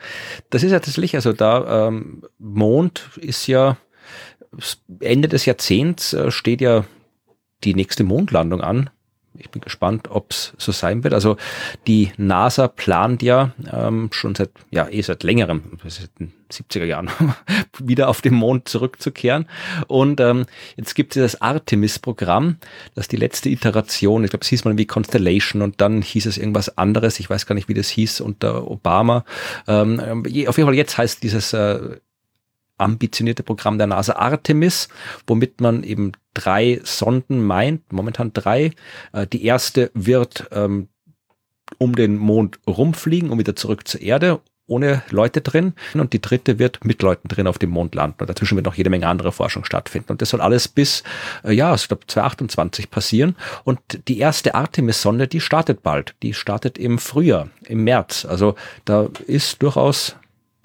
das 0.49 0.63
ist 0.63 0.71
ja 0.71 0.80
tatsächlich, 0.80 1.15
also 1.15 1.34
da 1.34 1.88
ähm, 1.88 2.23
Mond 2.38 3.10
ist 3.17 3.47
ja 3.47 3.78
Ende 5.00 5.28
des 5.28 5.46
Jahrzehnts 5.46 6.13
äh, 6.13 6.32
steht 6.32 6.62
ja 6.62 6.86
die 7.63 7.74
nächste 7.74 8.04
Mondlandung 8.04 8.62
an 8.62 8.89
ich 9.39 9.50
bin 9.50 9.62
gespannt, 9.62 10.10
ob 10.10 10.32
es 10.32 10.54
so 10.58 10.72
sein 10.72 11.04
wird. 11.04 11.13
Also 11.13 11.38
die 11.86 12.12
NASA 12.17 12.67
plant 12.67 13.22
ja 13.22 13.52
ähm, 13.72 14.10
schon 14.12 14.36
seit, 14.36 14.50
ja, 14.72 14.88
eh 14.89 15.02
seit 15.02 15.24
längerem, 15.24 15.80
seit 15.86 16.10
den 16.20 16.34
70er 16.52 16.86
Jahren, 16.86 17.10
wieder 17.80 18.10
auf 18.10 18.22
den 18.22 18.34
Mond 18.34 18.67
zurückzukehren. 18.67 19.48
Und 19.88 20.20
ähm, 20.20 20.46
jetzt 20.76 20.96
gibt 20.96 21.15
es 21.15 21.34
das 21.34 21.41
Artemis-Programm, 21.41 22.58
das 22.96 23.08
die 23.08 23.17
letzte 23.17 23.50
Iteration, 23.50 24.24
ich 24.24 24.30
glaube, 24.30 24.43
es 24.43 24.50
hieß 24.50 24.65
mal 24.65 24.78
wie 24.78 24.86
Constellation 24.86 25.62
und 25.62 25.82
dann 25.82 26.02
hieß 26.02 26.26
es 26.26 26.38
irgendwas 26.38 26.78
anderes, 26.78 27.20
ich 27.20 27.30
weiß 27.30 27.46
gar 27.46 27.56
nicht, 27.56 27.70
wie 27.70 27.74
das 27.74 27.89
hieß 27.89 28.22
unter 28.22 28.70
Obama. 28.70 29.26
Ähm, 29.67 30.00
auf 30.00 30.58
jeden 30.58 30.67
Fall 30.67 30.76
jetzt 30.76 30.98
heißt 30.98 31.24
dieses 31.24 31.54
äh, 31.54 31.98
ambitionierte 32.78 33.44
Programm 33.44 33.78
der 33.78 33.88
NASA 33.88 34.13
Artemis, 34.13 34.88
womit 35.26 35.62
man 35.62 35.84
eben 35.84 36.12
drei 36.34 36.80
Sonden 36.84 37.46
meint, 37.46 37.92
momentan 37.92 38.34
drei. 38.34 38.72
Äh, 39.13 39.28
die 39.28 39.44
erste 39.44 39.92
wird 39.94 40.48
ähm, 40.52 40.90
um 41.78 41.96
den 41.96 42.18
Mond 42.18 42.60
rumfliegen 42.68 43.30
und 43.30 43.40
wieder 43.40 43.56
zurück 43.56 43.88
zur 43.88 44.02
Erde 44.02 44.42
ohne 44.68 45.02
Leute 45.10 45.42
drin. 45.42 45.74
Und 45.94 46.13
die 46.13 46.22
dritte 46.22 46.60
wird 46.60 46.84
mit 46.84 47.02
Leuten 47.02 47.30
drin 47.30 47.48
auf 47.48 47.58
dem 47.58 47.70
Mond 47.70 47.96
landen. 47.96 48.18
Und 48.20 48.30
dazwischen 48.30 48.56
wird 48.56 48.66
noch 48.66 48.76
jede 48.76 48.90
Menge 48.90 49.08
andere 49.08 49.32
Forschung 49.32 49.63
stattfinden. 49.63 50.12
Und 50.12 50.22
das 50.22 50.30
soll 50.30 50.42
alles 50.42 50.68
bis 50.68 51.04
äh, 51.44 51.54
ja, 51.54 51.74
ich 51.74 51.88
glaube 51.88 52.06
2028 52.06 52.92
passieren. 52.92 53.36
Und 53.63 53.80
die 54.08 54.20
erste 54.20 54.56
Artemis-Sonde, 54.56 55.28
die 55.28 55.42
startet 55.42 55.84
bald, 55.84 56.16
die 56.22 56.34
startet 56.34 56.78
im 56.78 57.00
Frühjahr, 57.00 57.50
im 57.66 57.84
März, 57.84 58.26
also 58.26 58.56
da 58.86 59.08
ist 59.26 59.62
durchaus 59.62 60.16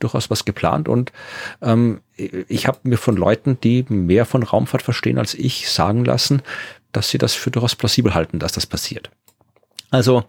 durchaus 0.03 0.31
was 0.31 0.45
geplant 0.45 0.89
und 0.89 1.13
ähm, 1.61 2.01
ich 2.17 2.67
habe 2.67 2.79
mir 2.83 2.99
von 2.99 3.17
Leuten, 3.17 3.59
die 3.61 3.85
mehr 3.89 4.27
von 4.27 4.43
Raumfahrt 4.43 4.83
verstehen 4.83 5.19
als 5.19 5.35
ich, 5.35 5.71
sagen 5.71 6.05
lassen, 6.05 6.43
dass 6.93 7.09
sie 7.11 7.19
das 7.19 7.35
für 7.35 7.51
durchaus 7.51 7.75
plausibel 7.75 8.15
halten, 8.15 8.39
dass 8.39 8.53
das 8.53 8.67
passiert. 8.67 9.11
Also 9.91 10.25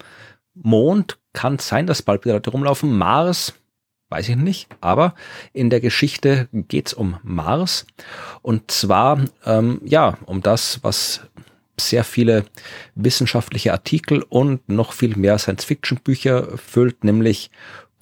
Mond 0.53 1.17
kann 1.33 1.59
sein, 1.59 1.88
dass 1.88 2.01
bald 2.01 2.25
wieder 2.25 2.36
Leute 2.36 2.51
rumlaufen. 2.51 2.97
Mars 2.97 3.53
weiß 4.09 4.29
ich 4.29 4.36
nicht, 4.36 4.67
aber 4.79 5.15
in 5.53 5.69
der 5.71 5.81
Geschichte 5.81 6.47
geht's 6.51 6.93
um 6.93 7.17
Mars 7.23 7.88
und 8.43 8.69
zwar 8.69 9.25
ähm, 9.45 9.81
ja 9.83 10.17
um 10.25 10.41
das, 10.41 10.83
was 10.83 11.21
sehr 11.79 12.03
viele 12.03 12.45
wissenschaftliche 12.93 13.71
Artikel 13.71 14.23
und 14.29 14.69
noch 14.69 14.93
viel 14.93 15.15
mehr 15.15 15.39
Science-Fiction-Bücher 15.39 16.57
füllt, 16.57 17.03
nämlich 17.03 17.49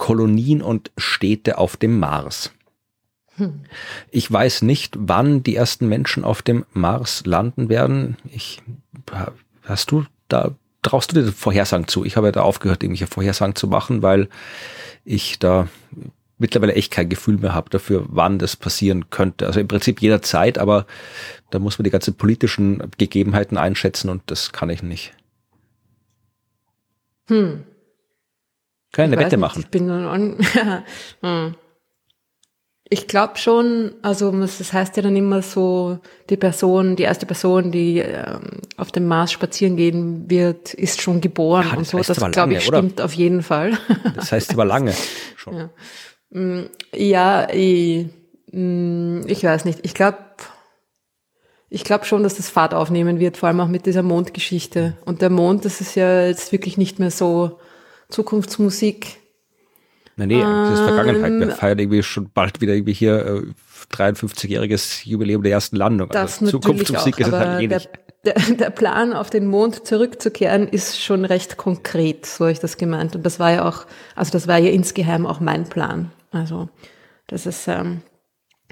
Kolonien 0.02 0.64
und 0.64 0.92
Städte 0.98 1.60
auf 1.60 1.78
dem 1.78 2.00
Mars. 2.00 2.52
Hm. 3.36 3.62
Ich 4.10 4.30
weiß 4.32 4.64
nicht, 4.64 4.96
wann 4.98 5.44
die 5.44 5.56
ersten 5.56 5.88
Menschen 5.88 6.24
auf 6.24 6.42
dem 6.42 6.66
Mars 6.74 7.24
landen 7.28 7.70
werden. 7.70 8.18
Ich, 8.34 8.64
hast 9.62 9.92
du 9.92 10.06
da, 10.28 10.56
traust 10.82 11.12
du 11.12 11.22
dir 11.22 11.32
Vorhersagen 11.32 11.88
zu? 11.88 12.04
Ich 12.04 12.18
habe 12.18 12.26
ja 12.28 12.32
da 12.32 12.42
aufgehört, 12.42 12.82
irgendwelche 12.82 13.06
Vorhersagen 13.06 13.54
zu 13.54 13.68
machen, 13.68 14.02
weil 14.02 14.28
ich 15.06 15.38
da 15.38 15.68
mittlerweile 16.40 16.74
echt 16.74 16.92
kein 16.92 17.08
Gefühl 17.08 17.38
mehr 17.38 17.54
habe 17.54 17.70
dafür, 17.70 18.04
wann 18.08 18.40
das 18.40 18.56
passieren 18.56 19.12
könnte. 19.12 19.46
Also 19.46 19.60
im 19.60 19.68
Prinzip 19.68 20.02
jederzeit, 20.02 20.58
aber 20.58 20.88
da 21.52 21.60
muss 21.60 21.78
man 21.78 21.84
die 21.84 21.92
ganzen 21.92 22.16
politischen 22.16 22.82
Gegebenheiten 22.98 23.56
einschätzen 23.56 24.10
und 24.10 24.24
das 24.26 24.52
kann 24.52 24.72
ich 24.72 24.82
nicht. 24.82 25.14
Hm. 27.28 27.66
Können 28.92 29.14
eine 29.14 29.22
Wette 29.22 29.38
nicht, 29.38 29.42
machen. 29.42 29.62
Ich 29.62 29.68
bin 29.70 29.90
on, 29.90 30.38
hm. 31.22 31.56
Ich 32.94 33.08
glaube 33.08 33.38
schon, 33.38 33.94
also 34.02 34.32
das 34.32 34.74
heißt 34.74 34.98
ja 34.98 35.04
dann 35.04 35.16
immer 35.16 35.42
so, 35.42 36.00
die 36.30 36.36
Person, 36.36 36.98
die 36.98 37.04
erste 37.04 37.26
Person, 37.26 37.72
die 37.72 38.00
ähm, 38.00 38.60
auf 38.76 38.92
dem 38.92 39.08
Mars 39.08 39.32
spazieren 39.32 39.78
gehen 39.78 40.30
wird, 40.30 40.74
ist 40.74 41.02
schon 41.02 41.22
geboren 41.22 41.68
ja, 41.72 41.78
und 41.78 41.88
so. 41.88 42.00
Das 42.00 42.18
glaube 42.18 42.56
ich 42.56 42.66
stimmt 42.66 42.96
oder? 42.96 43.06
auf 43.06 43.14
jeden 43.14 43.44
Fall. 43.44 43.78
Das 44.16 44.34
heißt 44.34 44.52
aber 44.52 44.66
lange 44.66 44.94
schon. 45.38 45.56
Ja, 45.56 45.70
mm, 46.32 46.66
ja 46.94 47.50
ich, 47.54 48.08
mm, 48.52 49.22
ich 49.26 49.42
weiß 49.42 49.64
nicht. 49.64 49.80
Ich 49.84 49.94
glaube, 49.94 50.18
ich 51.70 51.86
glaube 51.86 52.04
schon, 52.04 52.24
dass 52.24 52.36
das 52.36 52.50
Fahrt 52.50 52.74
aufnehmen 52.74 53.22
wird, 53.22 53.38
vor 53.38 53.48
allem 53.48 53.62
auch 53.62 53.70
mit 53.70 53.86
dieser 53.86 54.04
Mondgeschichte. 54.04 54.98
Und 55.06 55.22
der 55.22 55.30
Mond, 55.30 55.64
das 55.64 55.80
ist 55.80 55.96
ja 55.96 56.28
jetzt 56.28 56.52
wirklich 56.52 56.78
nicht 56.78 57.00
mehr 57.00 57.12
so 57.12 57.58
Zukunftsmusik. 58.12 59.18
Nee, 60.18 60.26
nee, 60.26 60.42
das 60.42 60.80
ist 60.80 60.86
Vergangenheit. 60.86 61.32
Wir 61.32 61.50
ähm, 61.50 61.52
feiern 61.52 61.80
irgendwie 61.80 62.04
schon 62.04 62.30
bald 62.32 62.62
wieder 62.62 62.74
irgendwie 62.74 62.94
hier 62.94 63.26
äh, 63.26 63.96
53-jähriges 63.96 65.08
Jubiläum 65.08 65.42
der 65.42 65.54
ersten 65.54 65.78
Landung. 65.78 66.10
Das 66.10 66.42
also 66.42 66.60
Zukunftsmusik 66.60 67.20
ist 67.20 67.32
halt 67.32 67.62
ähnlich. 67.62 67.90
Der, 68.24 68.34
der, 68.36 68.56
der 68.56 68.70
Plan, 68.70 69.14
auf 69.14 69.30
den 69.30 69.48
Mond 69.48 69.88
zurückzukehren, 69.88 70.68
ist 70.68 71.02
schon 71.02 71.26
recht 71.26 71.58
konkret, 71.58 72.26
so 72.26 72.46
habe 72.46 72.52
ich 72.52 72.60
das 72.60 72.78
gemeint. 72.78 73.16
Und 73.16 73.26
das 73.26 73.40
war 73.40 73.52
ja 73.52 73.68
auch, 73.68 73.86
also 74.16 74.32
das 74.32 74.48
war 74.48 74.58
ja 74.58 74.70
insgeheim 74.70 75.26
auch 75.26 75.40
mein 75.40 75.64
Plan. 75.66 76.12
Also 76.32 76.70
das 77.28 77.46
ist 77.46 77.68
ähm, 77.68 78.02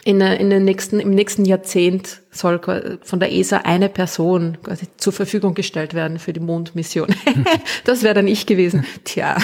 in, 0.09 0.21
in 0.21 0.49
den 0.49 0.65
nächsten, 0.65 0.99
im 0.99 1.11
nächsten 1.11 1.45
Jahrzehnt 1.45 2.21
soll 2.31 2.59
von 3.03 3.19
der 3.19 3.31
ESA 3.31 3.57
eine 3.57 3.89
Person 3.89 4.57
quasi 4.63 4.87
zur 4.97 5.13
Verfügung 5.13 5.53
gestellt 5.53 5.93
werden 5.93 6.17
für 6.17 6.33
die 6.33 6.39
Mondmission. 6.39 7.13
das 7.83 8.01
wäre 8.01 8.15
dann 8.15 8.27
ich 8.27 8.47
gewesen. 8.47 8.87
Tja, 9.03 9.37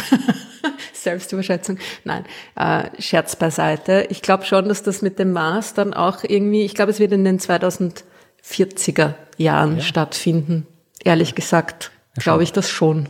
Selbstüberschätzung. 0.94 1.78
Nein, 2.04 2.26
äh, 2.56 2.86
Scherz 3.00 3.36
beiseite. 3.36 4.08
Ich 4.10 4.24
glaube 4.24 4.46
schon, 4.46 4.68
dass 4.68 4.82
das 4.82 5.04
mit 5.04 5.20
dem 5.20 5.34
Mars 5.34 5.76
dann 5.76 5.94
auch 5.94 6.24
irgendwie, 6.24 6.66
ich 6.66 6.74
glaube, 6.74 6.90
es 6.90 7.00
wird 7.00 7.12
in 7.12 7.26
den 7.26 7.38
2040er 7.38 9.14
Jahren 9.38 9.76
ja. 9.76 9.84
stattfinden. 9.84 10.66
Ehrlich 11.04 11.36
gesagt, 11.36 11.92
glaube 12.16 12.42
ich 12.42 12.54
das 12.54 12.72
schon. 12.72 13.08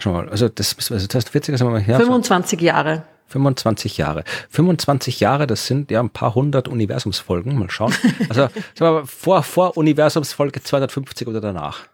Schau 0.00 0.14
mal, 0.14 0.28
also 0.28 0.48
das 0.48 0.74
also 0.90 1.06
2040er 1.06 1.58
sagen 1.58 1.70
wir 1.70 1.78
mal 1.78 1.80
her. 1.80 2.00
25 2.00 2.60
Jahre. 2.60 3.04
25 3.32 3.98
Jahre. 3.98 4.24
25 4.50 5.20
Jahre, 5.20 5.46
das 5.46 5.66
sind 5.66 5.90
ja 5.90 6.00
ein 6.00 6.10
paar 6.10 6.34
hundert 6.34 6.68
Universumsfolgen. 6.68 7.58
Mal 7.58 7.70
schauen. 7.70 7.94
Also 8.28 8.42
sagen 8.42 8.52
wir 8.78 8.92
mal, 8.92 9.06
vor, 9.06 9.42
vor 9.42 9.76
Universumsfolge 9.76 10.62
250 10.62 11.26
oder 11.26 11.40
danach. 11.40 11.86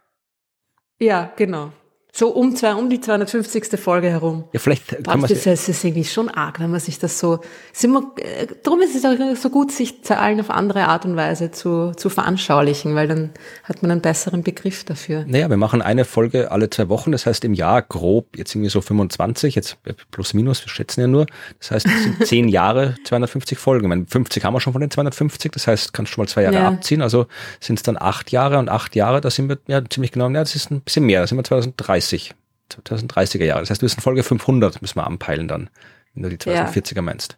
Ja, 0.99 1.31
genau. 1.35 1.71
So 2.11 2.29
um, 2.29 2.55
zwei, 2.55 2.73
um 2.73 2.89
die 2.89 2.99
250. 2.99 3.79
Folge 3.79 4.09
herum. 4.09 4.45
Ja, 4.51 4.59
vielleicht 4.59 5.03
kann 5.05 5.19
man 5.21 5.29
das, 5.29 5.43
das 5.43 5.69
ist 5.69 5.83
irgendwie 5.85 6.03
schon 6.03 6.27
arg, 6.27 6.59
wenn 6.59 6.71
man 6.71 6.79
sich 6.79 6.97
das 6.97 7.19
so, 7.19 7.39
sind 7.71 7.91
wir, 7.91 8.01
äh, 8.17 8.47
darum 8.63 8.81
ist 8.81 8.95
es 8.95 9.05
auch 9.05 9.15
so 9.35 9.49
gut, 9.51 9.71
sich 9.71 10.03
Zahlen 10.03 10.39
auf 10.39 10.49
andere 10.49 10.87
Art 10.87 11.05
und 11.05 11.15
Weise 11.15 11.51
zu, 11.51 11.91
zu 11.95 12.09
veranschaulichen, 12.09 12.95
weil 12.95 13.07
dann 13.07 13.29
hat 13.63 13.83
man 13.83 13.91
einen 13.91 14.01
besseren 14.01 14.41
Begriff 14.41 14.83
dafür. 14.83 15.23
Naja, 15.27 15.49
wir 15.49 15.57
machen 15.57 15.83
eine 15.83 16.03
Folge 16.03 16.51
alle 16.51 16.69
zwei 16.71 16.89
Wochen, 16.89 17.11
das 17.11 17.27
heißt 17.27 17.45
im 17.45 17.53
Jahr 17.53 17.83
grob 17.83 18.35
jetzt 18.35 18.55
irgendwie 18.55 18.71
so 18.71 18.81
25, 18.81 19.53
jetzt 19.53 19.77
plus 20.09 20.33
minus, 20.33 20.65
wir 20.65 20.69
schätzen 20.69 21.01
ja 21.01 21.07
nur. 21.07 21.27
Das 21.59 21.71
heißt, 21.71 21.85
es 21.85 22.03
sind 22.03 22.25
zehn 22.25 22.47
Jahre 22.47 22.95
250 23.05 23.59
Folgen. 23.59 23.85
Ich 23.85 23.89
meine, 23.89 24.05
50 24.07 24.43
haben 24.43 24.55
wir 24.55 24.61
schon 24.61 24.73
von 24.73 24.81
den 24.81 24.89
250, 24.89 25.51
das 25.51 25.67
heißt, 25.67 25.93
kannst 25.93 26.11
du 26.11 26.15
schon 26.15 26.23
mal 26.23 26.27
zwei 26.27 26.41
Jahre 26.41 26.55
ja. 26.55 26.67
abziehen, 26.69 27.03
also 27.03 27.27
sind 27.59 27.77
es 27.77 27.83
dann 27.83 27.97
acht 27.99 28.31
Jahre 28.31 28.57
und 28.57 28.67
acht 28.67 28.95
Jahre, 28.95 29.21
da 29.21 29.29
sind 29.29 29.47
wir 29.47 29.59
ja 29.67 29.83
ziemlich 29.87 30.11
genau, 30.11 30.27
ja, 30.29 30.39
das 30.39 30.55
ist 30.55 30.71
ein 30.71 30.81
bisschen 30.81 31.05
mehr, 31.05 31.21
da 31.21 31.27
sind 31.27 31.37
wir 31.37 31.43
2030. 31.43 31.98
2030, 32.01 32.33
2030er 32.71 33.45
Jahre. 33.45 33.61
Das 33.61 33.69
heißt, 33.69 33.81
bist 33.81 33.97
in 33.97 34.01
Folge 34.01 34.23
500, 34.23 34.81
müssen 34.81 34.95
wir 34.95 35.07
anpeilen 35.07 35.47
dann, 35.47 35.69
wenn 36.13 36.23
du 36.23 36.29
die 36.29 36.37
2040er 36.37 36.95
ja. 36.95 37.01
meinst. 37.01 37.37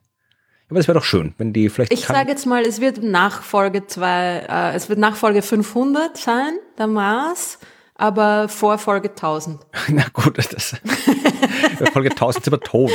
Aber 0.70 0.80
das 0.80 0.88
wäre 0.88 0.98
doch 0.98 1.04
schön, 1.04 1.34
wenn 1.38 1.52
die 1.52 1.68
vielleicht. 1.68 1.92
Ich 1.92 2.06
sage 2.06 2.30
jetzt 2.30 2.46
mal, 2.46 2.64
es 2.64 2.80
wird 2.80 3.04
nach 3.04 3.44
Folge 3.44 3.88
zwei, 3.88 4.46
äh, 4.48 4.74
es 4.74 4.88
wird 4.88 5.00
nach 5.00 5.18
Folge 5.18 5.42
500 5.42 6.16
sein, 6.16 6.54
der 6.78 6.88
Mars, 6.88 7.60
aber 7.96 8.48
vor 8.48 8.78
Folge 8.78 9.10
1000. 9.10 9.60
Na 9.90 10.06
gut, 10.14 10.38
das, 10.38 10.78
Folge 11.92 12.12
1000 12.12 12.46
sind 12.46 12.54
wir 12.54 12.62
tot. 12.62 12.92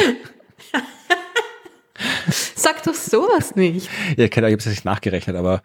Sag 2.55 2.83
doch 2.85 2.95
sowas 2.95 3.57
nicht. 3.57 3.91
Ja, 4.17 4.25
ich 4.25 4.37
habe 4.37 4.55
es 4.55 4.67
nicht 4.67 4.87
nachgerechnet, 4.87 5.37
aber 5.37 5.63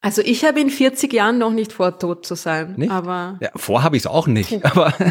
also 0.00 0.22
ich 0.22 0.44
habe 0.44 0.60
in 0.60 0.70
40 0.70 1.12
Jahren 1.12 1.38
noch 1.38 1.52
nicht 1.52 1.72
vor, 1.72 1.98
tot 1.98 2.24
zu 2.24 2.34
sein. 2.34 2.74
Nicht? 2.76 2.90
Aber 2.90 3.38
ja, 3.40 3.50
vor 3.56 3.82
habe 3.82 3.96
ich 3.96 4.02
es 4.02 4.06
auch 4.06 4.26
nicht. 4.26 4.64
Aber 4.64 4.92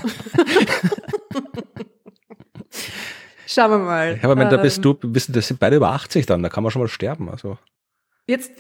Schauen 3.48 3.72
wir 3.72 3.78
mal. 3.80 4.18
Ja, 4.18 4.24
aber 4.24 4.38
wenn 4.38 4.50
da 4.50 4.58
bist 4.58 4.84
du, 4.84 4.94
bist, 4.94 5.36
das 5.36 5.48
sind 5.48 5.60
beide 5.60 5.78
über 5.78 5.92
80 5.92 6.26
dann, 6.26 6.44
da 6.44 6.50
kann 6.50 6.64
man 6.64 6.72
schon 6.72 6.82
mal 6.82 6.88
sterben. 6.90 7.30
Also. 7.30 7.58
Jetzt, 8.28 8.52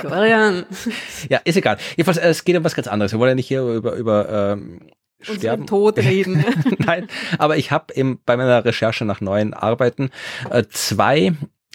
Florian. 0.00 0.66
ja, 1.28 1.38
ist 1.44 1.56
egal. 1.56 1.76
Jedenfalls, 1.96 2.18
es 2.18 2.44
geht 2.44 2.56
um 2.56 2.64
was 2.64 2.74
ganz 2.74 2.88
anderes. 2.88 3.12
Wir 3.12 3.18
wollen 3.18 3.30
ja 3.30 3.34
nicht 3.34 3.48
hier 3.48 3.62
über, 3.62 3.94
über 3.94 4.54
ähm, 4.54 4.80
Sterben. 5.20 5.66
Tod 5.66 5.98
reden. 5.98 6.44
Nein, 6.78 7.06
aber 7.38 7.56
ich 7.58 7.70
habe 7.70 7.94
bei 8.24 8.36
meiner 8.36 8.64
Recherche 8.64 9.04
nach 9.04 9.20
neuen 9.20 9.54
Arbeiten 9.54 10.10
äh, 10.50 10.64
zwei 10.70 11.34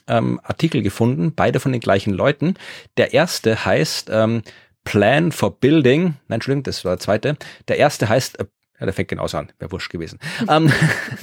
ähm, 0.09 0.39
Artikel 0.43 0.81
gefunden, 0.81 1.33
beide 1.35 1.59
von 1.59 1.71
den 1.71 1.81
gleichen 1.81 2.13
Leuten. 2.13 2.55
Der 2.97 3.13
erste 3.13 3.65
heißt 3.65 4.09
ähm, 4.11 4.41
Plan 4.83 5.31
for 5.31 5.59
Building, 5.59 6.15
nein, 6.27 6.37
Entschuldigung, 6.37 6.63
das 6.63 6.83
war 6.83 6.93
der 6.93 6.99
zweite. 6.99 7.37
Der 7.67 7.77
erste 7.77 8.09
heißt 8.09 8.39
äh, 8.39 8.45
ja, 8.79 8.85
der 8.85 8.93
fängt 8.93 9.09
genauso 9.09 9.37
an. 9.37 9.51
Wäre 9.59 9.71
wurscht 9.71 9.91
gewesen. 9.91 10.19
ähm, 10.49 10.71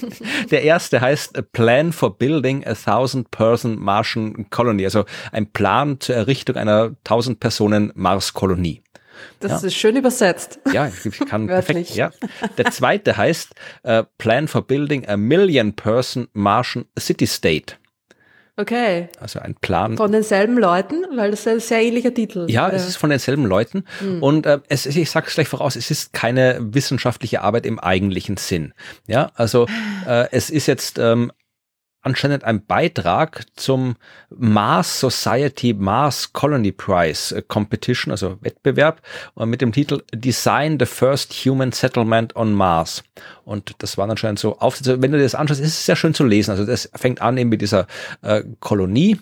der 0.51 0.63
erste 0.63 1.01
heißt 1.01 1.39
A 1.39 1.43
Plan 1.43 1.93
for 1.93 2.19
Building 2.19 2.67
a 2.67 2.75
Thousand 2.75 3.31
Person 3.31 3.79
Martian 3.79 4.51
Colony, 4.51 4.85
also 4.85 5.05
ein 5.33 5.51
Plan 5.53 5.99
zur 6.01 6.17
Errichtung 6.17 6.57
einer 6.57 6.95
1000 7.05 7.41
Personen 7.41 7.93
Mars-Kolonie. 7.95 8.83
Das 9.41 9.63
ja. 9.63 9.69
ist 9.69 9.75
schön 9.75 9.97
übersetzt. 9.97 10.61
Ja, 10.73 10.89
ich 10.89 11.19
kann 11.21 11.47
perfekt. 11.47 11.95
Ja. 11.95 12.11
Der 12.59 12.71
zweite 12.71 13.17
heißt 13.17 13.55
uh, 13.87 14.03
Plan 14.19 14.47
for 14.47 14.63
Building 14.63 15.09
a 15.09 15.17
Million 15.17 15.75
Person 15.75 16.29
Martian 16.35 16.85
City 16.99 17.27
State. 17.27 17.77
Okay. 18.59 19.09
Also 19.21 19.39
ein 19.39 19.55
Plan. 19.55 19.97
Von 19.99 20.13
denselben 20.13 20.57
Leuten, 20.57 21.05
weil 21.15 21.31
das 21.31 21.41
ist 21.41 21.49
ein 21.49 21.61
sehr 21.61 21.83
ähnlicher 21.83 22.15
Titel. 22.15 22.47
Ja, 22.49 22.71
es 22.71 22.89
ist 22.89 22.97
von 22.97 23.11
denselben 23.11 23.45
Leuten. 23.45 23.85
Mhm. 24.01 24.23
Und 24.23 24.47
äh, 24.47 24.61
es, 24.69 24.87
ich 24.87 25.11
sage 25.11 25.27
es 25.29 25.35
gleich 25.35 25.49
voraus, 25.49 25.77
es 25.77 25.91
ist 25.91 26.15
keine 26.15 26.59
wissenschaftliche 26.61 27.43
Arbeit 27.43 27.67
im 27.67 27.79
eigentlichen 27.79 28.39
Sinn. 28.39 28.73
Ja, 29.07 29.31
also 29.35 29.67
äh, 30.07 30.29
es 30.31 30.49
ist 30.49 30.67
jetzt 30.67 30.99
ähm, 30.99 31.33
anscheinend 32.07 32.45
ein 32.45 32.65
Beitrag 32.65 33.45
zum 33.57 33.97
Mars 34.31 35.01
Society 35.01 35.75
Mars 35.75 36.33
Colony 36.33 36.73
Prize 36.73 37.37
äh, 37.37 37.43
Competition, 37.43 38.13
also 38.13 38.39
Wettbewerb, 38.41 39.03
äh, 39.37 39.45
mit 39.45 39.61
dem 39.61 39.73
Titel 39.73 40.03
Design 40.15 40.79
the 40.79 40.87
First 40.87 41.33
Human 41.45 41.73
Settlement 41.73 42.37
on 42.37 42.55
Mars. 42.55 43.03
Und 43.47 43.77
das 43.79 43.97
waren 43.97 44.11
anscheinend 44.11 44.41
so 44.41 44.59
Aufsätze. 44.59 45.01
Wenn 45.01 45.13
du 45.13 45.19
dir 45.19 45.23
das 45.23 45.37
anschaust, 45.37 45.61
ist 45.61 45.69
es 45.69 45.87
sehr 45.87 45.95
schön 45.95 46.15
zu 46.15 46.25
lesen. 46.25 46.51
Also 46.51 46.67
das 46.67 46.91
fängt 46.95 47.23
an 47.23 47.39
eben 47.39 47.49
mit 47.49 47.63
dieser 47.63 47.87
äh, 48.23 48.43
Kolonie, 48.59 49.13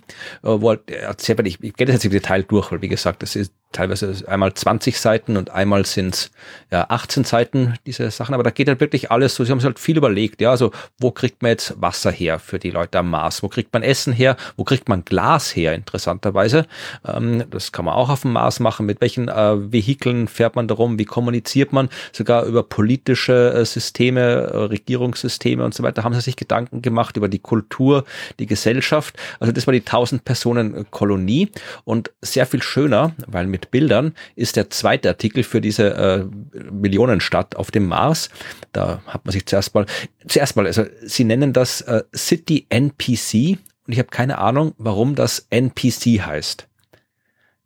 äh, 0.43 0.49
wo 0.49 0.71
halt, 0.71 0.91
erzählt 0.91 1.47
ich, 1.47 1.63
ich 1.63 1.75
gehe 1.75 1.87
das 1.87 1.97
jetzt 1.97 2.07
im 2.07 2.11
Detail 2.11 2.43
durch, 2.43 2.73
weil 2.73 2.81
wie 2.81 2.89
gesagt, 2.89 3.23
das 3.23 3.37
ist 3.37 3.53
teilweise 3.75 4.15
einmal 4.27 4.55
20 4.55 4.99
Seiten 4.99 5.37
und 5.37 5.51
einmal 5.51 5.85
sind 5.85 6.15
es 6.15 6.31
ja, 6.71 6.87
18 6.89 7.25
Seiten, 7.25 7.75
diese 7.87 8.11
Sachen. 8.11 8.35
Aber 8.35 8.43
da 8.43 8.51
geht 8.51 8.69
halt 8.69 8.81
wirklich 8.81 9.11
alles 9.11 9.35
so. 9.35 9.45
Sie 9.45 9.51
haben 9.51 9.61
sich 9.61 9.67
halt 9.67 9.79
viel 9.79 9.97
überlegt. 9.97 10.41
Ja, 10.41 10.51
also 10.51 10.71
wo 10.99 11.11
kriegt 11.11 11.43
man 11.43 11.51
jetzt 11.51 11.75
Wasser 11.81 12.11
her 12.11 12.39
für 12.39 12.59
die 12.59 12.71
Leute 12.71 12.99
am 12.99 13.11
Mars? 13.11 13.43
Wo 13.43 13.49
kriegt 13.49 13.73
man 13.73 13.83
Essen 13.83 14.13
her? 14.13 14.37
Wo 14.57 14.65
kriegt 14.65 14.89
man 14.89 15.05
Glas 15.05 15.55
her? 15.55 15.75
Interessanterweise. 15.75 16.67
Ähm, 17.07 17.45
das 17.51 17.73
kann 17.73 17.85
man 17.85 17.95
auch 17.95 18.09
auf 18.09 18.23
dem 18.23 18.33
Mars 18.33 18.61
machen. 18.61 18.87
Mit 18.87 19.01
welchen 19.01 19.29
äh, 19.29 19.73
Vehikeln 19.73 20.29
fährt 20.29 20.57
man 20.57 20.69
darum? 20.69 20.99
Wie 20.99 21.05
kommuniziert 21.05 21.73
man? 21.73 21.89
Sogar 22.13 22.45
über 22.45 22.63
politische 22.63 23.53
äh, 23.53 23.65
Systeme, 23.65 24.14
äh, 24.21 24.57
Regierungssysteme 24.57 25.65
und 25.65 25.75
so 25.75 25.83
weiter 25.83 26.05
haben 26.05 26.15
sie 26.15 26.21
sich 26.21 26.37
Gedanken 26.37 26.83
gemacht 26.83 27.17
über 27.17 27.29
die 27.29 27.39
Kultur, 27.39 28.05
die 28.39 28.47
Gesellschaft. 28.47 29.17
Also 29.41 29.53
das 29.53 29.67
war 29.67 29.73
die 29.73 29.81
1000 29.81 30.25
Personen 30.25 30.91
Kolonie 30.91 31.51
und 31.85 32.11
sehr 32.21 32.47
viel 32.47 32.63
schöner, 32.63 33.15
weil 33.27 33.47
mit 33.47 33.71
Bildern 33.71 34.15
ist 34.37 34.57
der 34.57 34.71
zweite 34.71 35.09
Artikel 35.09 35.43
für 35.43 35.61
diese 35.61 35.95
äh, 35.95 36.25
Millionenstadt 36.71 37.57
auf 37.57 37.71
dem 37.71 37.87
Mars. 37.87 38.31
Da 38.73 39.03
hat 39.07 39.25
man 39.25 39.33
sich 39.33 39.47
zuerst 39.47 39.75
mal, 39.75 39.87
zuerst 40.27 40.57
mal, 40.57 40.67
also 40.67 40.85
sie 41.03 41.25
nennen 41.25 41.53
das 41.53 41.81
äh, 41.83 42.03
City 42.15 42.67
NPC 42.69 43.59
und 43.87 43.93
ich 43.93 43.99
habe 43.99 44.09
keine 44.09 44.39
Ahnung, 44.39 44.75
warum 44.79 45.15
das 45.15 45.47
NPC 45.51 46.23
heißt. 46.25 46.67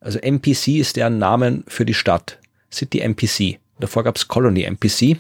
Also 0.01 0.19
NPC 0.19 0.79
ist 0.79 0.97
der 0.97 1.11
Name 1.11 1.63
für 1.67 1.85
die 1.85 1.95
Stadt. 1.95 2.39
City 2.73 3.01
NPC. 3.01 3.59
Davor 3.81 4.05
gab 4.05 4.17
es 4.17 4.29
Colony 4.29 4.63
NPC. 4.65 5.19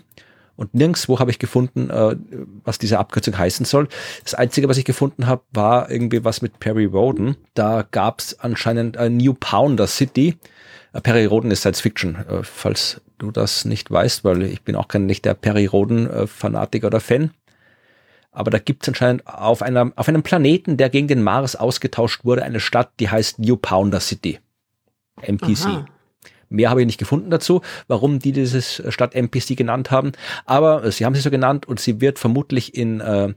Und 0.58 0.74
nirgendswo 0.74 1.20
habe 1.20 1.30
ich 1.30 1.38
gefunden, 1.38 1.88
äh, 1.88 2.16
was 2.64 2.78
diese 2.78 2.98
Abkürzung 2.98 3.38
heißen 3.38 3.64
soll. 3.64 3.86
Das 4.24 4.34
Einzige, 4.34 4.68
was 4.68 4.76
ich 4.76 4.84
gefunden 4.84 5.28
habe, 5.28 5.42
war 5.52 5.88
irgendwie 5.88 6.24
was 6.24 6.42
mit 6.42 6.58
Perry 6.58 6.86
Roden. 6.86 7.36
Da 7.54 7.86
gab 7.88 8.18
es 8.18 8.40
anscheinend 8.40 8.96
äh, 8.96 9.08
New 9.08 9.34
Pounder 9.34 9.86
City. 9.86 10.36
Äh, 10.92 11.00
Perry 11.00 11.26
Roden 11.26 11.52
ist 11.52 11.60
Science 11.60 11.80
Fiction, 11.80 12.16
äh, 12.16 12.42
falls 12.42 13.00
du 13.18 13.30
das 13.30 13.66
nicht 13.66 13.88
weißt, 13.88 14.24
weil 14.24 14.42
ich 14.42 14.62
bin 14.62 14.74
auch 14.74 14.88
kein 14.88 15.06
nicht 15.06 15.24
der 15.24 15.34
Perry 15.34 15.66
Roden-Fanatiker 15.66 16.88
oder 16.88 16.98
Fan. 16.98 17.30
Aber 18.32 18.50
da 18.50 18.58
gibt 18.58 18.82
es 18.82 18.88
anscheinend 18.88 19.28
auf, 19.28 19.62
einer, 19.62 19.92
auf 19.94 20.08
einem 20.08 20.24
Planeten, 20.24 20.76
der 20.76 20.90
gegen 20.90 21.06
den 21.06 21.22
Mars 21.22 21.54
ausgetauscht 21.54 22.24
wurde, 22.24 22.42
eine 22.42 22.58
Stadt, 22.58 22.90
die 22.98 23.08
heißt 23.08 23.38
New 23.38 23.56
Pounder 23.56 24.00
City. 24.00 24.40
NPC. 25.22 25.66
Aha. 25.66 25.86
Mehr 26.48 26.70
habe 26.70 26.80
ich 26.80 26.86
nicht 26.86 26.98
gefunden 26.98 27.30
dazu, 27.30 27.62
warum 27.86 28.18
die 28.18 28.32
dieses 28.32 28.82
Stadt 28.88 29.14
NPC 29.14 29.56
genannt 29.56 29.90
haben. 29.90 30.12
Aber 30.46 30.90
sie 30.90 31.04
haben 31.04 31.14
sie 31.14 31.20
so 31.20 31.30
genannt 31.30 31.66
und 31.66 31.80
sie 31.80 32.00
wird 32.00 32.18
vermutlich 32.18 32.74
in 32.74 33.00
äh, 33.00 33.34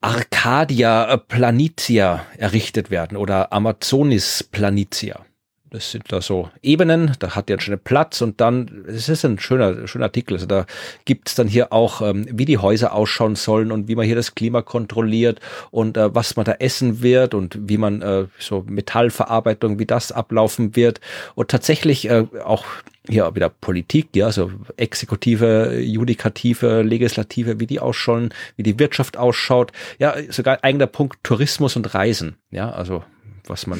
Arcadia 0.00 1.16
Planitia 1.16 2.26
errichtet 2.36 2.90
werden 2.90 3.16
oder 3.16 3.52
Amazonis 3.52 4.42
Planitia. 4.42 5.24
Das 5.72 5.90
sind 5.90 6.12
da 6.12 6.20
so 6.20 6.50
Ebenen, 6.62 7.12
da 7.18 7.34
hat 7.34 7.48
er 7.48 7.54
einen 7.54 7.60
schönen 7.60 7.80
Platz 7.80 8.20
und 8.20 8.42
dann, 8.42 8.84
es 8.86 9.08
ist 9.08 9.24
ein 9.24 9.38
schöner, 9.38 9.86
schöner 9.88 10.04
Artikel. 10.04 10.34
Also 10.34 10.44
da 10.44 10.66
gibt's 11.06 11.34
dann 11.34 11.48
hier 11.48 11.72
auch, 11.72 12.02
ähm, 12.02 12.26
wie 12.30 12.44
die 12.44 12.58
Häuser 12.58 12.92
ausschauen 12.92 13.36
sollen 13.36 13.72
und 13.72 13.88
wie 13.88 13.94
man 13.96 14.04
hier 14.04 14.14
das 14.14 14.34
Klima 14.34 14.60
kontrolliert 14.60 15.40
und 15.70 15.96
äh, 15.96 16.14
was 16.14 16.36
man 16.36 16.44
da 16.44 16.52
essen 16.52 17.00
wird 17.02 17.32
und 17.32 17.56
wie 17.58 17.78
man 17.78 18.02
äh, 18.02 18.26
so 18.38 18.66
Metallverarbeitung, 18.68 19.78
wie 19.78 19.86
das 19.86 20.12
ablaufen 20.12 20.76
wird. 20.76 21.00
Und 21.34 21.50
tatsächlich 21.50 22.10
äh, 22.10 22.26
auch 22.44 22.66
hier 23.08 23.34
wieder 23.34 23.48
Politik, 23.48 24.10
ja, 24.14 24.30
so 24.30 24.50
Exekutive, 24.76 25.80
Judikative, 25.80 26.82
Legislative, 26.82 27.60
wie 27.60 27.66
die 27.66 27.80
ausschauen, 27.80 28.34
wie 28.56 28.62
die 28.62 28.78
Wirtschaft 28.78 29.16
ausschaut. 29.16 29.72
Ja, 29.98 30.16
sogar 30.28 30.62
eigener 30.62 30.86
Punkt 30.86 31.16
Tourismus 31.22 31.76
und 31.76 31.94
Reisen. 31.94 32.36
Ja, 32.50 32.70
also 32.70 33.02
was 33.46 33.66
man 33.66 33.78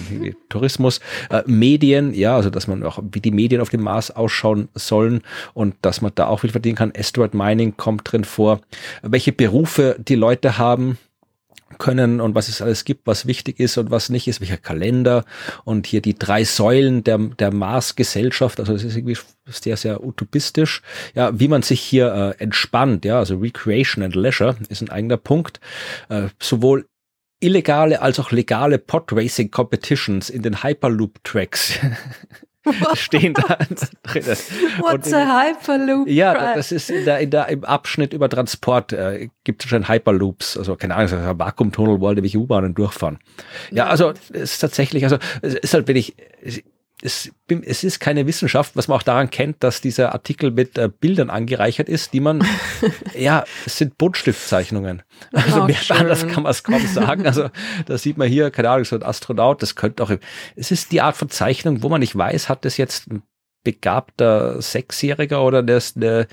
Tourismus, 0.49 1.01
äh, 1.31 1.43
Medien, 1.47 2.15
ja, 2.15 2.37
also 2.37 2.51
dass 2.51 2.67
man 2.67 2.83
auch, 2.83 3.03
wie 3.13 3.21
die 3.21 3.31
Medien 3.31 3.61
auf 3.61 3.71
dem 3.71 3.83
Mars 3.83 4.11
ausschauen 4.11 4.69
sollen 4.75 5.23
und 5.55 5.75
dass 5.83 6.01
man 6.01 6.13
da 6.15 6.27
auch 6.27 6.41
viel 6.41 6.51
verdienen 6.51 6.77
kann. 6.77 6.93
Asteroid 6.97 7.35
Mining 7.35 7.77
kommt 7.77 8.11
drin 8.11 8.25
vor. 8.25 8.61
Welche 9.03 9.33
Berufe 9.33 9.97
die 9.99 10.17
Leute 10.17 10.59
haben, 10.59 10.99
können 11.79 12.21
und 12.21 12.35
was 12.35 12.49
es 12.49 12.63
alles 12.63 12.85
gibt, 12.85 13.07
was 13.07 13.27
wichtig 13.27 13.61
ist 13.61 13.79
und 13.79 13.91
was 13.91 14.09
nicht 14.09 14.29
ist, 14.29 14.41
welcher 14.41 14.57
Kalender 14.57 15.25
und 15.65 15.87
hier 15.87 16.01
die 16.01 16.19
drei 16.19 16.45
Säulen 16.45 17.05
der, 17.05 17.19
der 17.19 17.53
Mars-Gesellschaft, 17.53 18.61
also 18.61 18.73
das 18.73 18.85
ist 18.85 18.97
irgendwie 18.97 19.19
sehr, 19.47 19.77
sehr 19.77 20.05
utopistisch, 20.05 20.83
ja, 21.15 21.39
wie 21.39 21.49
man 21.49 21.63
sich 21.63 21.81
hier 21.81 22.37
äh, 22.39 22.43
entspannt, 22.43 23.05
ja, 23.05 23.19
also 23.19 23.37
Recreation 23.37 24.05
and 24.05 24.15
Leisure 24.15 24.57
ist 24.69 24.83
ein 24.83 24.91
eigener 24.91 25.17
Punkt, 25.17 25.61
äh, 26.09 26.29
sowohl 26.39 26.87
illegale 27.43 28.01
als 28.01 28.19
auch 28.21 28.31
legale 28.31 28.79
Podracing 28.79 29.51
Competitions 29.51 30.31
in 30.31 30.43
den 30.43 30.63
Hyperloop 30.63 31.23
Tracks. 31.25 31.79
stehen 32.95 33.35
da 33.35 33.57
drin. 34.03 34.25
What's 34.79 35.09
in, 35.09 35.15
a 35.15 35.43
Hyperloop? 35.43 36.09
Ja, 36.09 36.55
das 36.55 36.73
ist 36.73 36.91
in 36.91 37.05
der, 37.05 37.19
in 37.19 37.31
der, 37.31 37.49
im 37.49 37.65
Abschnitt 37.65 38.13
über 38.13 38.29
Transport 38.29 38.93
äh, 38.93 39.29
gibt 39.45 39.65
es 39.65 39.71
schon 39.71 39.89
Hyperloops, 39.89 40.57
also 40.57 40.77
keine 40.77 40.95
Ahnung, 40.95 41.13
ein 41.13 41.39
Vakuumtunnel, 41.39 42.01
wo 42.01 42.09
alle 42.09 42.23
U-Bahnen 42.23 42.75
durchfahren. 42.75 43.19
Ja, 43.71 43.87
also 43.87 44.13
es 44.33 44.53
ist 44.53 44.59
tatsächlich, 44.61 45.05
also 45.05 45.19
es 45.43 45.55
ist 45.55 45.75
halt, 45.75 45.89
wenn 45.89 45.97
ich, 45.97 46.15
es, 47.03 47.31
es 47.49 47.85
ist 47.85 47.99
keine 47.99 48.27
Wissenschaft, 48.27 48.77
was 48.77 48.87
man 48.87 48.97
auch 48.97 49.03
daran 49.03 49.29
kennt, 49.29 49.63
dass 49.65 49.81
dieser 49.81 50.13
Artikel 50.13 50.53
mit 50.53 50.79
äh, 50.79 50.89
Bildern 50.89 51.31
angereichert 51.31 51.89
ist, 51.89 52.13
die 52.13 52.21
man, 52.21 52.47
ja, 53.19 53.45
es 53.67 53.79
sind 53.79 53.99
Buntstiftzeichnungen. 53.99 55.03
Also 55.33 55.63
oh, 55.63 55.67
mehr 55.67 55.75
schön. 55.75 55.97
anders 55.97 56.27
kann 56.29 56.45
man 56.45 56.53
es 56.53 56.63
kaum 56.63 56.87
sagen. 56.87 57.27
Also 57.27 57.51
da 57.87 57.99
sieht 57.99 58.17
man 58.17 58.29
hier, 58.29 58.51
keine 58.51 58.71
Ahnung, 58.71 58.85
so 58.85 58.97
ein 58.97 59.03
Astronaut, 59.03 59.63
das 59.63 59.75
könnte 59.75 60.03
auch, 60.03 60.13
es 60.55 60.71
ist 60.71 60.93
die 60.93 61.01
Art 61.01 61.17
von 61.17 61.29
Zeichnung, 61.29 61.83
wo 61.83 61.89
man 61.89 62.01
nicht 62.01 62.17
weiß, 62.17 62.49
hat 62.49 62.65
das 62.65 62.77
jetzt 62.77 63.11
ein 63.11 63.23
begabter 63.65 64.63
Sechsjähriger 64.63 65.45
oder 65.45 65.63
das 65.63 65.97
eine 65.97 66.29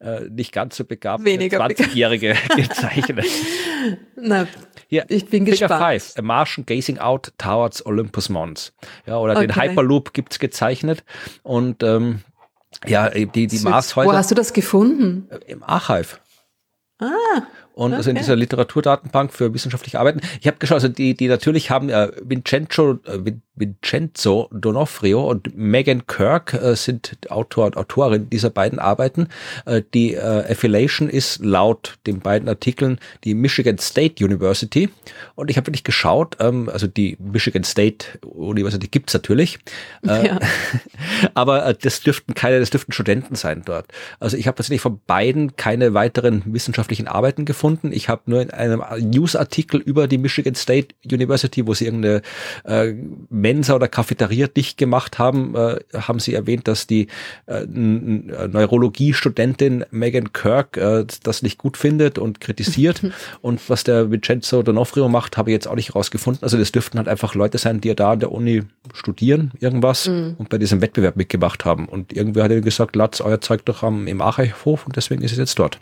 äh, 0.00 0.28
nicht 0.30 0.52
ganz 0.52 0.76
so 0.76 0.84
begabte 0.84 1.28
20-Jährige 1.30 2.36
gezeichnet. 2.56 3.26
Na, 4.16 4.46
ja, 4.94 5.04
ich 5.08 5.26
bin 5.26 5.44
Figure 5.44 5.68
gespannt. 5.68 6.02
Five, 6.02 6.14
A 6.16 6.22
Martian 6.22 6.66
Gazing 6.66 6.98
Out 6.98 7.32
Towards 7.38 7.84
Olympus 7.84 8.28
Mons. 8.28 8.72
Ja, 9.06 9.18
oder 9.18 9.36
okay. 9.36 9.46
den 9.46 9.56
Hyperloop 9.56 10.12
gibt's 10.12 10.38
gezeichnet 10.38 11.04
und 11.42 11.82
ähm, 11.82 12.20
ja, 12.86 13.08
die, 13.10 13.46
die 13.46 13.58
Marshäuser. 13.60 14.10
Wo 14.10 14.14
hast 14.14 14.30
du 14.30 14.34
das 14.34 14.52
gefunden? 14.52 15.28
Im 15.46 15.62
Archive. 15.62 16.18
Ah. 16.98 17.42
Und 17.74 17.88
okay. 17.88 17.96
also 17.96 18.10
in 18.10 18.16
dieser 18.16 18.36
Literaturdatenbank 18.36 19.32
für 19.32 19.52
wissenschaftliche 19.52 19.98
Arbeiten. 19.98 20.20
Ich 20.40 20.46
habe 20.46 20.58
geschaut, 20.58 20.76
also 20.76 20.88
die, 20.88 21.14
die 21.14 21.26
natürlich 21.26 21.70
haben 21.70 21.88
äh, 21.88 22.12
Vincenzo, 22.22 23.00
äh, 23.04 23.32
Vincenzo 23.56 24.48
Donofrio 24.52 25.28
und 25.28 25.56
Megan 25.56 26.06
Kirk 26.06 26.54
äh, 26.54 26.76
sind 26.76 27.18
Autor 27.30 27.66
und 27.66 27.76
Autorin 27.76 28.30
dieser 28.30 28.50
beiden 28.50 28.78
Arbeiten. 28.78 29.28
Äh, 29.66 29.82
die 29.92 30.14
äh, 30.14 30.52
Affiliation 30.52 31.08
ist 31.08 31.44
laut 31.44 31.98
den 32.06 32.20
beiden 32.20 32.48
Artikeln 32.48 33.00
die 33.24 33.34
Michigan 33.34 33.78
State 33.78 34.24
University. 34.24 34.88
Und 35.34 35.50
ich 35.50 35.56
habe 35.56 35.66
wirklich 35.66 35.84
geschaut, 35.84 36.36
ähm, 36.38 36.68
also 36.72 36.86
die 36.86 37.16
Michigan 37.18 37.64
State 37.64 38.06
University 38.22 38.86
gibt's 38.86 39.14
natürlich. 39.14 39.58
Äh, 40.06 40.28
ja. 40.28 40.38
aber 41.34 41.66
äh, 41.66 41.74
das 41.80 42.02
dürften 42.02 42.34
keine, 42.34 42.60
das 42.60 42.70
dürften 42.70 42.92
Studenten 42.92 43.34
sein 43.34 43.62
dort. 43.64 43.86
Also 44.20 44.36
ich 44.36 44.46
habe 44.46 44.56
tatsächlich 44.56 44.80
von 44.80 45.00
beiden 45.08 45.56
keine 45.56 45.92
weiteren 45.92 46.42
wissenschaftlichen 46.46 47.08
Arbeiten 47.08 47.44
gefunden 47.44 47.63
gefunden. 47.64 47.92
Ich 47.92 48.08
habe 48.10 48.20
nur 48.26 48.42
in 48.42 48.50
einem 48.50 48.82
Newsartikel 48.98 49.80
über 49.80 50.06
die 50.06 50.18
Michigan 50.18 50.54
State 50.54 50.88
University, 51.10 51.66
wo 51.66 51.72
sie 51.72 51.86
irgendeine 51.86 52.20
äh, 52.64 52.92
Mensa 53.30 53.74
oder 53.74 53.88
Cafeteria 53.88 54.48
dicht 54.48 54.76
gemacht 54.76 55.18
haben, 55.18 55.54
äh, 55.54 55.78
haben 55.94 56.20
sie 56.20 56.34
erwähnt, 56.34 56.68
dass 56.68 56.86
die 56.86 57.06
äh, 57.46 57.64
Neurologie-Studentin 57.64 59.86
Megan 59.90 60.34
Kirk 60.34 60.76
äh, 60.76 61.06
das 61.22 61.40
nicht 61.40 61.56
gut 61.56 61.78
findet 61.78 62.18
und 62.18 62.42
kritisiert. 62.42 63.00
und 63.40 63.70
was 63.70 63.82
der 63.82 64.10
Vincenzo 64.10 64.62
Donofrio 64.62 65.08
macht, 65.08 65.38
habe 65.38 65.48
ich 65.50 65.54
jetzt 65.54 65.66
auch 65.66 65.76
nicht 65.76 65.94
rausgefunden. 65.94 66.42
Also 66.42 66.58
das 66.58 66.70
dürften 66.70 66.98
halt 66.98 67.08
einfach 67.08 67.34
Leute 67.34 67.56
sein, 67.56 67.80
die 67.80 67.88
ja 67.88 67.94
da 67.94 68.12
an 68.12 68.20
der 68.20 68.30
Uni 68.30 68.60
studieren, 68.92 69.52
irgendwas 69.58 70.06
mhm. 70.06 70.34
und 70.36 70.50
bei 70.50 70.58
diesem 70.58 70.82
Wettbewerb 70.82 71.16
mitgemacht 71.16 71.64
haben. 71.64 71.86
Und 71.86 72.12
irgendwer 72.12 72.44
hat 72.44 72.50
ihnen 72.50 72.60
gesagt, 72.60 72.94
lasst 72.94 73.22
euer 73.22 73.40
Zeug 73.40 73.64
doch 73.64 73.82
am, 73.82 74.06
im 74.06 74.20
Archivhof 74.20 74.84
und 74.84 74.96
deswegen 74.96 75.22
ist 75.22 75.32
es 75.32 75.38
jetzt 75.38 75.58
dort. 75.58 75.80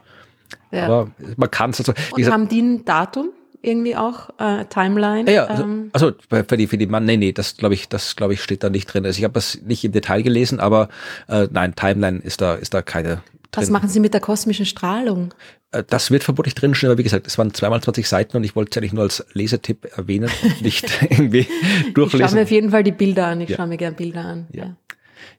Ja. 0.70 0.86
Aber 0.86 1.10
man 1.36 1.50
kann 1.50 1.70
es 1.70 1.80
also. 1.80 1.92
Und 2.12 2.30
haben 2.30 2.48
die 2.48 2.60
ein 2.60 2.84
Datum? 2.84 3.30
irgendwie 3.62 3.96
auch 3.96 4.30
äh, 4.38 4.64
Timeline? 4.66 5.32
Ja, 5.32 5.46
also, 5.46 5.62
ähm. 5.62 5.90
also 5.92 6.12
für 6.28 6.56
die 6.56 6.66
für 6.66 6.78
die 6.78 6.86
Mann, 6.86 7.04
nee, 7.04 7.16
nee, 7.16 7.32
das 7.32 7.56
glaube 7.56 7.74
ich, 7.74 7.88
das 7.88 8.16
glaube 8.16 8.34
ich 8.34 8.42
steht 8.42 8.62
da 8.62 8.70
nicht 8.70 8.86
drin. 8.86 9.06
Also 9.06 9.18
ich 9.18 9.24
habe 9.24 9.34
das 9.34 9.60
nicht 9.62 9.84
im 9.84 9.92
Detail 9.92 10.22
gelesen, 10.22 10.60
aber 10.60 10.88
äh, 11.28 11.46
nein, 11.50 11.74
Timeline 11.74 12.18
ist 12.18 12.40
da 12.40 12.54
ist 12.54 12.74
da 12.74 12.82
keine. 12.82 13.22
Drin. 13.52 13.64
Was 13.64 13.70
machen 13.70 13.88
Sie 13.88 14.00
mit 14.00 14.14
der 14.14 14.20
kosmischen 14.20 14.64
Strahlung? 14.64 15.34
Äh, 15.72 15.84
das 15.86 16.10
wird 16.10 16.24
vermutlich 16.24 16.54
drin 16.54 16.74
stehen, 16.74 16.90
aber 16.90 16.98
wie 16.98 17.02
gesagt, 17.02 17.26
es 17.26 17.36
waren 17.36 17.52
zweimal 17.52 17.82
20 17.82 18.08
Seiten 18.08 18.36
und 18.36 18.44
ich 18.44 18.56
wollte 18.56 18.70
es 18.70 18.76
eigentlich 18.78 18.94
nur 18.94 19.02
als 19.02 19.24
Lesetipp 19.32 19.86
erwähnen 19.96 20.30
und 20.42 20.62
nicht 20.62 20.86
irgendwie 21.10 21.46
durchlesen. 21.94 22.24
Ich 22.24 22.30
schaue 22.30 22.34
mir 22.36 22.42
auf 22.44 22.50
jeden 22.50 22.70
Fall 22.70 22.82
die 22.82 22.92
Bilder 22.92 23.26
an. 23.26 23.40
Ich 23.42 23.50
ja. 23.50 23.56
schaue 23.56 23.66
mir 23.66 23.76
gerne 23.76 23.96
Bilder 23.96 24.24
an. 24.24 24.46
Ja. 24.52 24.64
ja. 24.64 24.76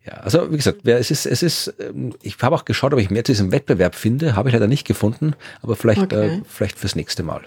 Ja, 0.06 0.14
also 0.14 0.52
wie 0.52 0.58
gesagt, 0.58 0.86
es 0.88 1.12
ist, 1.12 1.26
es 1.26 1.44
ist, 1.44 1.74
ähm, 1.80 2.14
ich 2.22 2.38
habe 2.42 2.56
auch 2.56 2.66
geschaut, 2.66 2.94
ob 2.94 3.00
ich 3.00 3.10
mehr 3.10 3.24
zu 3.24 3.32
diesem 3.32 3.52
Wettbewerb 3.52 3.96
finde, 3.96 4.36
habe 4.36 4.50
ich 4.50 4.54
leider 4.54 4.68
nicht 4.68 4.86
gefunden, 4.86 5.36
aber 5.62 5.76
vielleicht, 5.76 6.12
äh, 6.14 6.16
okay. 6.16 6.28
äh, 6.28 6.42
vielleicht 6.48 6.78
fürs 6.78 6.96
nächste 6.96 7.24
Mal. 7.24 7.42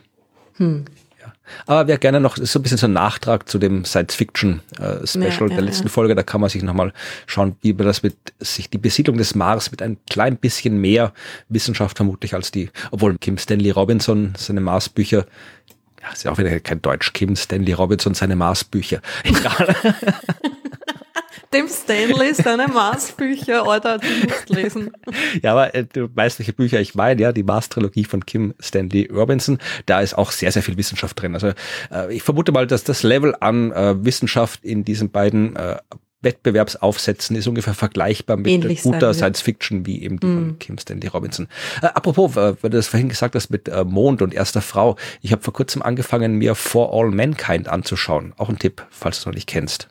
Hm. 0.56 0.86
Ja. 1.20 1.32
Aber 1.66 1.86
wer 1.86 1.98
gerne 1.98 2.18
noch, 2.18 2.38
ist 2.38 2.52
so 2.52 2.58
ein 2.58 2.62
bisschen 2.62 2.78
so 2.78 2.86
ein 2.86 2.94
Nachtrag 2.94 3.48
zu 3.48 3.58
dem 3.58 3.84
Science-Fiction-Special 3.84 5.48
äh, 5.48 5.50
ja, 5.50 5.56
der 5.56 5.60
letzten 5.60 5.88
ja. 5.88 5.90
Folge, 5.90 6.14
da 6.14 6.22
kann 6.22 6.40
man 6.40 6.48
sich 6.48 6.62
nochmal 6.62 6.92
schauen, 7.26 7.56
wie 7.60 7.74
man 7.74 7.86
das 7.86 8.02
mit 8.02 8.16
sich 8.40 8.70
die 8.70 8.78
Besiedlung 8.78 9.18
des 9.18 9.34
Mars 9.34 9.70
mit 9.70 9.82
ein 9.82 9.98
klein 10.08 10.36
bisschen 10.36 10.78
mehr 10.80 11.12
Wissenschaft 11.50 11.98
vermutlich 11.98 12.34
als 12.34 12.50
die, 12.50 12.70
obwohl 12.90 13.18
Kim 13.18 13.36
Stanley 13.36 13.70
Robinson 13.70 14.34
seine 14.36 14.62
Mars-Bücher 14.62 15.26
ja, 16.06 16.12
ist 16.12 16.24
ja 16.24 16.30
auch 16.30 16.38
wieder 16.38 16.58
kein 16.60 16.80
Deutsch, 16.80 17.12
Kim 17.12 17.36
Stanley 17.36 17.72
Robinson 17.72 18.14
seine 18.14 18.36
Mars-Bücher. 18.36 19.00
Egal. 19.24 19.76
dem 21.52 21.68
Stanley 21.68 22.34
seine 22.34 22.68
Mars-Bücher, 22.72 23.66
Alter, 23.66 23.98
du 23.98 24.08
musst 24.24 24.48
lesen. 24.48 24.92
Ja, 25.42 25.52
aber 25.52 25.74
äh, 25.74 25.84
du 25.84 26.08
weißt, 26.14 26.38
welche 26.38 26.52
Bücher 26.52 26.80
ich 26.80 26.94
meine, 26.94 27.20
ja, 27.20 27.32
die 27.32 27.42
Mars-Trilogie 27.42 28.04
von 28.04 28.24
Kim 28.24 28.54
Stanley 28.60 29.08
Robinson, 29.12 29.58
da 29.86 30.00
ist 30.00 30.16
auch 30.16 30.30
sehr, 30.30 30.52
sehr 30.52 30.62
viel 30.62 30.76
Wissenschaft 30.76 31.20
drin. 31.20 31.34
Also 31.34 31.52
äh, 31.92 32.14
ich 32.14 32.22
vermute 32.22 32.52
mal, 32.52 32.66
dass 32.66 32.84
das 32.84 33.02
Level 33.02 33.34
an 33.40 33.72
äh, 33.72 34.04
Wissenschaft 34.04 34.64
in 34.64 34.84
diesen 34.84 35.10
beiden 35.10 35.56
äh, 35.56 35.76
Wettbewerbsaufsätzen 36.22 37.36
ist 37.36 37.46
ungefähr 37.46 37.74
vergleichbar 37.74 38.36
mit 38.36 38.48
Ähnlich 38.48 38.82
guter 38.82 39.14
Science 39.14 39.40
Fiction 39.40 39.86
wie 39.86 40.02
eben 40.02 40.18
die 40.18 40.26
mm. 40.26 40.34
von 40.34 40.46
mhm. 40.46 40.58
Kim 40.58 40.78
Stanley 40.78 41.08
Robinson. 41.08 41.46
Äh, 41.82 41.86
apropos, 41.86 42.32
äh, 42.32 42.56
weil 42.60 42.70
du 42.70 42.76
das 42.76 42.88
vorhin 42.88 43.08
gesagt 43.08 43.34
hast 43.34 43.50
mit 43.50 43.68
äh, 43.68 43.84
Mond 43.84 44.22
und 44.22 44.34
erster 44.34 44.60
Frau. 44.60 44.96
Ich 45.22 45.32
habe 45.32 45.42
vor 45.42 45.52
kurzem 45.52 45.82
angefangen, 45.82 46.34
mir 46.34 46.54
For 46.54 46.92
All 46.92 47.10
Mankind 47.10 47.68
anzuschauen. 47.68 48.32
Auch 48.36 48.48
ein 48.48 48.58
Tipp, 48.58 48.84
falls 48.90 49.18
du 49.18 49.20
es 49.20 49.26
noch 49.26 49.34
nicht 49.34 49.46
kennst. 49.46 49.88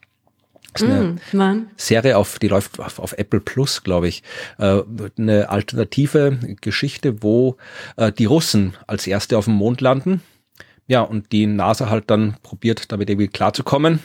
Das 0.76 0.82
ist 0.82 1.34
eine 1.34 1.56
mm, 1.56 1.68
Serie 1.78 2.18
auf, 2.18 2.38
die 2.38 2.50
läuft 2.50 2.80
auf, 2.80 3.00
auf 3.00 3.14
Apple 3.14 3.40
Plus, 3.40 3.84
glaube 3.84 4.10
ich. 4.10 4.24
Äh, 4.58 4.82
eine 5.18 5.50
alternative 5.50 6.38
Geschichte, 6.60 7.24
wo 7.24 7.56
äh, 7.96 8.12
die 8.12 8.26
Russen 8.26 8.74
als 8.86 9.08
erste 9.08 9.38
auf 9.38 9.46
dem 9.46 9.54
Mond 9.54 9.80
landen. 9.80 10.22
Ja, 10.88 11.02
und 11.02 11.32
die 11.32 11.48
NASA 11.48 11.90
halt 11.90 12.12
dann 12.12 12.36
probiert, 12.44 12.92
damit 12.92 13.10
irgendwie 13.10 13.28
klarzukommen 13.28 14.00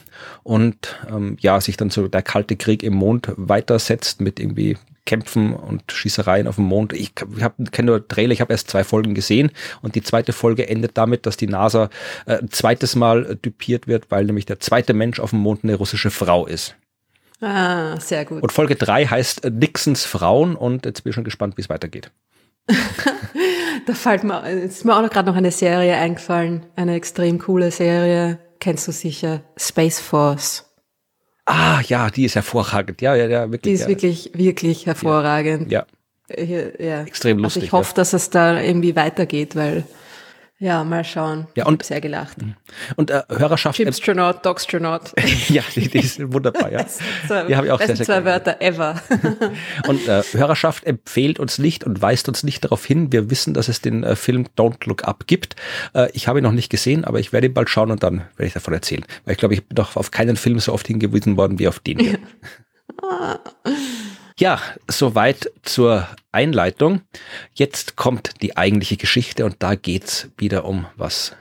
und 0.45 0.99
ähm, 1.11 1.37
ja, 1.41 1.61
sich 1.61 1.77
dann 1.77 1.91
so 1.91 2.09
der 2.09 2.23
kalte 2.23 2.57
Krieg 2.57 2.83
im 2.83 2.95
Mond 2.95 3.33
weitersetzt 3.37 4.23
mit 4.23 4.41
irgendwie 4.41 4.79
Kämpfen 5.11 5.55
und 5.55 5.91
Schießereien 5.91 6.47
auf 6.47 6.55
dem 6.55 6.67
Mond. 6.67 6.93
Ich 6.93 7.15
habe 7.41 7.65
kenne 7.73 7.91
nur 7.91 8.07
Trailer, 8.07 8.33
ich 8.33 8.41
habe 8.41 8.53
erst 8.53 8.71
zwei 8.71 8.85
Folgen 8.85 9.13
gesehen 9.13 9.51
und 9.83 9.97
die 9.97 10.05
zweite 10.05 10.33
Folge 10.33 10.69
endet 10.69 10.97
damit, 10.97 11.27
dass 11.27 11.37
die 11.37 11.49
NASA 11.49 11.91
äh, 12.27 12.39
ein 12.39 12.49
zweites 12.53 12.95
Mal 12.95 13.27
äh, 13.27 13.37
typiert 13.37 13.89
wird, 13.89 14.13
weil 14.13 14.25
nämlich 14.25 14.47
der 14.47 14.61
zweite 14.61 14.95
Mensch 14.95 15.19
auf 15.19 15.31
dem 15.31 15.41
Mond 15.41 15.65
eine 15.65 15.75
russische 15.75 16.13
Frau 16.13 16.47
ist. 16.47 16.77
Ah, 17.41 17.99
sehr 17.99 18.25
gut. 18.25 18.41
Und 18.41 18.53
Folge 18.53 18.77
drei 18.77 19.05
heißt 19.05 19.47
äh, 19.47 19.51
Nixons 19.51 20.05
Frauen 20.05 20.55
und 20.55 20.87
jetzt 20.87 21.03
bin 21.03 21.11
ich 21.11 21.17
schon 21.17 21.25
gespannt, 21.25 21.57
wie 21.57 21.63
es 21.63 21.69
weitergeht. 21.69 22.13
da 23.87 23.93
fällt 23.93 24.23
mir, 24.23 24.49
ist 24.49 24.85
mir 24.85 24.95
auch 24.95 25.03
noch 25.03 25.11
gerade 25.11 25.29
noch 25.29 25.37
eine 25.37 25.51
Serie 25.51 25.97
eingefallen, 25.97 26.67
eine 26.77 26.95
extrem 26.95 27.41
coole 27.41 27.73
Serie, 27.73 28.39
kennst 28.61 28.87
du 28.87 28.93
sicher, 28.93 29.43
Space 29.57 29.99
Force. 29.99 30.70
Ah, 31.53 31.81
ja, 31.89 32.11
die 32.11 32.27
ist 32.27 32.37
hervorragend. 32.37 33.03
Ja, 33.03 33.17
ja, 33.17 33.27
ja, 33.27 33.51
wirklich. 33.51 33.63
Die 33.63 33.73
ist 33.73 33.83
ja. 33.83 33.89
wirklich, 33.89 34.31
wirklich 34.35 34.87
hervorragend. 34.87 35.71
Ja, 35.71 35.85
Hier, 36.33 36.81
ja. 36.81 37.03
extrem 37.03 37.39
Also 37.39 37.45
lustig. 37.45 37.65
ich 37.65 37.73
hoffe, 37.73 37.93
dass 37.95 38.13
es 38.13 38.31
da 38.31 38.61
irgendwie 38.61 38.95
weitergeht, 38.95 39.57
weil, 39.57 39.83
ja, 40.63 40.85
mal 40.85 41.03
schauen. 41.05 41.47
Ja, 41.57 41.63
Ich 41.65 41.67
und- 41.69 41.81
hab 41.81 41.87
sehr 41.87 42.01
gelacht. 42.01 42.37
ja. 42.41 42.49
Und 42.97 43.11
äh, 43.11 43.23
Hörerschaft, 43.31 43.77
Chipstronaut, 43.77 44.45
Dogstronaut. 44.47 45.13
ja, 45.49 45.63
die, 45.75 45.89
die 45.89 46.03
sind 46.03 46.33
wunderbar, 46.33 46.71
ja. 46.71 46.87
Zwei, 47.27 47.45
Die 47.45 47.57
habe 47.57 47.67
ich 47.67 47.73
auch 47.73 47.81
sehr, 47.81 47.97
sehr 47.97 48.07
zwei. 48.07 48.25
Wörter 48.25 48.61
ever. 48.61 49.01
Und 49.89 50.07
äh, 50.07 50.23
Hörerschaft 50.33 50.85
empfiehlt 50.85 51.41
uns 51.41 51.59
nicht 51.59 51.85
und 51.85 52.01
weist 52.03 52.29
uns 52.29 52.43
nicht 52.45 52.63
darauf 52.65 52.85
hin. 52.85 53.11
Wir 53.11 53.31
wissen, 53.31 53.55
dass 53.55 53.69
es 53.69 53.81
den 53.81 54.05
äh, 54.05 54.15
Film 54.15 54.47
Don't 54.57 54.87
Look 54.87 55.05
Up 55.05 55.27
gibt. 55.27 55.57
Äh, 55.95 56.11
ich 56.13 56.29
habe 56.29 56.39
ihn 56.41 56.43
noch 56.43 56.53
nicht 56.53 56.69
gesehen, 56.71 57.05
aber 57.05 57.19
ich 57.19 57.33
werde 57.33 57.47
ihn 57.49 57.55
bald 57.55 57.71
schauen 57.71 57.91
und 57.91 58.03
dann 58.03 58.19
werde 58.37 58.47
ich 58.47 58.53
davon 58.53 58.75
erzählen. 58.75 59.05
Weil 59.25 59.33
ich 59.33 59.39
glaube, 59.39 59.55
ich 59.55 59.67
bin 59.67 59.75
doch 59.75 59.97
auf 59.97 60.11
keinen 60.11 60.37
Film 60.37 60.61
so 60.61 60.73
oft 60.75 60.87
hingewiesen 60.87 61.37
worden 61.39 61.59
wie 61.59 61.67
auf 61.69 61.79
den 61.81 61.99
hier. 61.99 62.19
Ja, 64.41 64.59
soweit 64.89 65.53
zur 65.65 66.09
Einleitung. 66.33 67.03
Jetzt 67.53 67.97
kommt 67.97 68.41
die 68.41 68.57
eigentliche 68.57 68.97
Geschichte 68.97 69.45
und 69.45 69.57
da 69.59 69.75
geht's 69.75 70.29
wieder 70.39 70.65
um 70.65 70.87
was, 70.97 71.37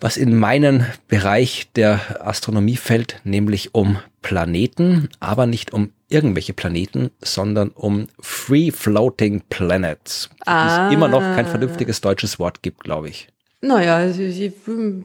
was 0.00 0.16
in 0.16 0.36
meinen 0.36 0.86
Bereich 1.06 1.68
der 1.76 2.26
Astronomie 2.26 2.76
fällt, 2.76 3.20
nämlich 3.22 3.76
um 3.76 3.98
Planeten, 4.22 5.08
aber 5.20 5.46
nicht 5.46 5.72
um 5.72 5.92
irgendwelche 6.08 6.52
Planeten, 6.52 7.12
sondern 7.22 7.68
um 7.68 8.08
Free 8.18 8.72
Floating 8.72 9.42
Planets, 9.48 10.30
die 10.32 10.48
Ah. 10.50 10.88
es 10.88 10.94
immer 10.94 11.06
noch 11.06 11.20
kein 11.20 11.46
vernünftiges 11.46 12.00
deutsches 12.00 12.40
Wort 12.40 12.60
gibt, 12.60 12.82
glaube 12.82 13.08
ich. 13.08 13.28
naja, 13.60 14.04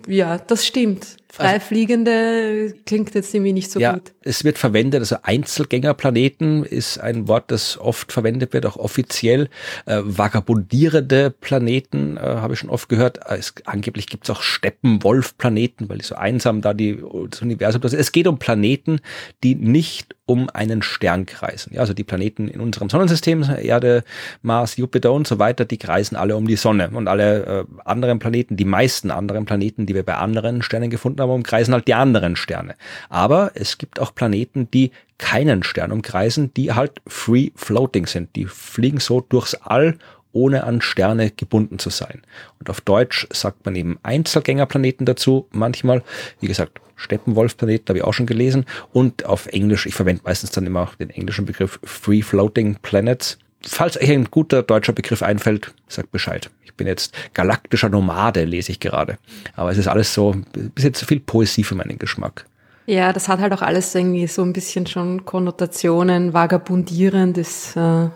ja, 0.08 0.38
das 0.40 0.66
stimmt. 0.66 1.18
Freifliegende 1.36 2.76
klingt 2.86 3.16
jetzt 3.16 3.34
irgendwie 3.34 3.54
nicht 3.54 3.72
so 3.72 3.80
ja, 3.80 3.94
gut. 3.94 4.14
es 4.22 4.44
wird 4.44 4.60
verwendet, 4.60 5.00
also 5.00 5.16
Einzelgängerplaneten 5.24 6.64
ist 6.64 7.00
ein 7.00 7.28
Wort, 7.28 7.50
das 7.50 7.80
oft 7.80 8.12
verwendet 8.12 8.54
wird, 8.54 8.68
auch 8.68 8.78
offiziell. 8.78 9.50
Äh, 9.88 10.02
vagabundierende 10.04 11.32
Planeten 11.32 12.18
äh, 12.18 12.20
habe 12.20 12.54
ich 12.54 12.60
schon 12.60 12.70
oft 12.70 12.88
gehört. 12.88 13.18
Äh, 13.26 13.38
Es, 13.38 13.56
angeblich 13.66 14.06
gibt 14.06 14.26
es 14.26 14.30
auch 14.30 14.44
Steppenwolf-Planeten, 14.44 15.90
weil 15.90 15.98
die 15.98 16.06
so 16.06 16.14
einsam 16.14 16.62
da 16.62 16.76
die, 16.76 17.02
das 17.32 17.42
Universum. 17.42 17.82
Das, 17.82 17.94
es 17.94 18.12
geht 18.12 18.28
um 18.28 18.38
Planeten, 18.38 19.00
die 19.44 19.56
nicht 19.56 20.16
um 20.26 20.50
einen 20.50 20.82
Stern 20.82 21.26
kreisen. 21.26 21.74
Ja, 21.74 21.82
also 21.82 21.94
die 21.94 22.06
Planeten 22.06 22.48
in 22.48 22.62
unserem 22.62 22.90
Sonnensystem, 22.90 23.44
Erde, 23.62 24.04
Mars, 24.42 24.78
Jupiter 24.78 25.12
und 25.12 25.28
so 25.28 25.38
weiter, 25.38 25.66
die 25.66 25.78
kreisen 25.78 26.16
alle 26.16 26.38
um 26.38 26.48
die 26.48 26.56
Sonne. 26.56 26.92
Und 26.94 27.08
alle 27.08 27.46
äh, 27.46 27.66
anderen 27.84 28.20
Planeten, 28.20 28.56
die 28.56 28.66
meisten 28.66 29.12
anderen 29.12 29.46
Planeten, 29.46 29.86
die 29.86 29.96
wir 29.96 30.04
bei 30.04 30.16
anderen 30.16 30.62
Sternen 30.62 30.90
gefunden 30.90 31.20
haben, 31.20 31.23
umkreisen 31.32 31.74
halt 31.74 31.88
die 31.88 31.94
anderen 31.94 32.36
Sterne. 32.36 32.76
Aber 33.10 33.52
es 33.56 33.78
gibt 33.78 34.00
auch 34.00 34.14
Planeten, 34.14 34.70
die 34.72 34.92
keinen 35.18 35.64
Stern 35.64 35.92
umkreisen, 35.92 36.54
die 36.54 36.74
halt 36.74 37.02
free 37.08 37.52
floating 37.56 38.08
sind. 38.08 38.36
Die 38.36 38.46
fliegen 38.46 39.00
so 39.00 39.22
durchs 39.22 39.56
All 39.56 39.98
ohne 40.34 40.64
an 40.64 40.82
Sterne 40.82 41.32
gebunden 41.32 41.80
zu 41.80 41.90
sein. 41.90 42.24
Und 42.60 42.70
auf 42.70 42.82
Deutsch 42.82 43.28
sagt 43.32 43.66
man 43.66 43.76
eben 43.76 44.00
Einzelgängerplaneten 44.04 45.06
dazu, 45.06 45.48
manchmal, 45.52 46.04
wie 46.42 46.48
gesagt, 46.48 46.82
Steppenwolfplaneten 46.96 47.88
habe 47.90 48.00
ich 48.00 48.04
auch 48.04 48.14
schon 48.14 48.26
gelesen. 48.26 48.66
Und 48.92 49.26
auf 49.26 49.48
Englisch, 49.48 49.86
ich 49.86 49.96
verwende 49.96 50.24
meistens 50.26 50.52
dann 50.52 50.66
immer 50.66 50.90
den 51.00 51.10
englischen 51.10 51.46
Begriff 51.46 51.80
Free 51.84 52.22
Floating 52.22 52.76
Planets. 52.82 53.38
Falls 53.66 53.98
euch 53.98 54.12
ein 54.12 54.26
guter 54.30 54.64
deutscher 54.64 54.94
Begriff 54.94 55.24
einfällt, 55.24 55.74
sagt 55.88 56.12
Bescheid. 56.12 56.50
Ich 56.64 56.74
bin 56.74 56.88
jetzt 56.88 57.16
galaktischer 57.34 57.90
Nomade, 57.90 58.44
lese 58.44 58.72
ich 58.72 58.80
gerade. 58.80 59.18
Aber 59.56 59.72
es 59.72 59.78
ist 59.78 59.88
alles 59.88 60.14
so, 60.14 60.36
bis 60.76 60.84
jetzt 60.84 61.00
zu 61.00 61.06
viel 61.06 61.20
Poesie 61.20 61.64
für 61.64 61.76
meinen 61.76 61.98
Geschmack. 61.98 62.46
Ja, 62.86 63.14
das 63.14 63.30
hat 63.30 63.40
halt 63.40 63.54
auch 63.54 63.62
alles 63.62 63.96
irgendwie 63.96 64.28
so 64.28 64.42
ein 64.42 64.52
bisschen 64.52 64.86
schon 64.88 65.24
Konnotationen, 65.24 66.34
vagabundierend 66.34 67.38
ist, 67.38 67.78
äh, 67.78 68.10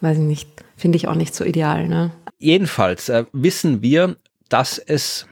weiß 0.00 0.18
ich 0.18 0.24
nicht, 0.24 0.48
finde 0.76 0.96
ich 0.96 1.08
auch 1.08 1.14
nicht 1.14 1.34
so 1.34 1.44
ideal, 1.44 1.86
ne? 1.88 2.12
Jedenfalls 2.38 3.08
äh, 3.08 3.24
wissen 3.32 3.82
wir, 3.82 4.16
dass 4.48 4.78
es 4.78 5.26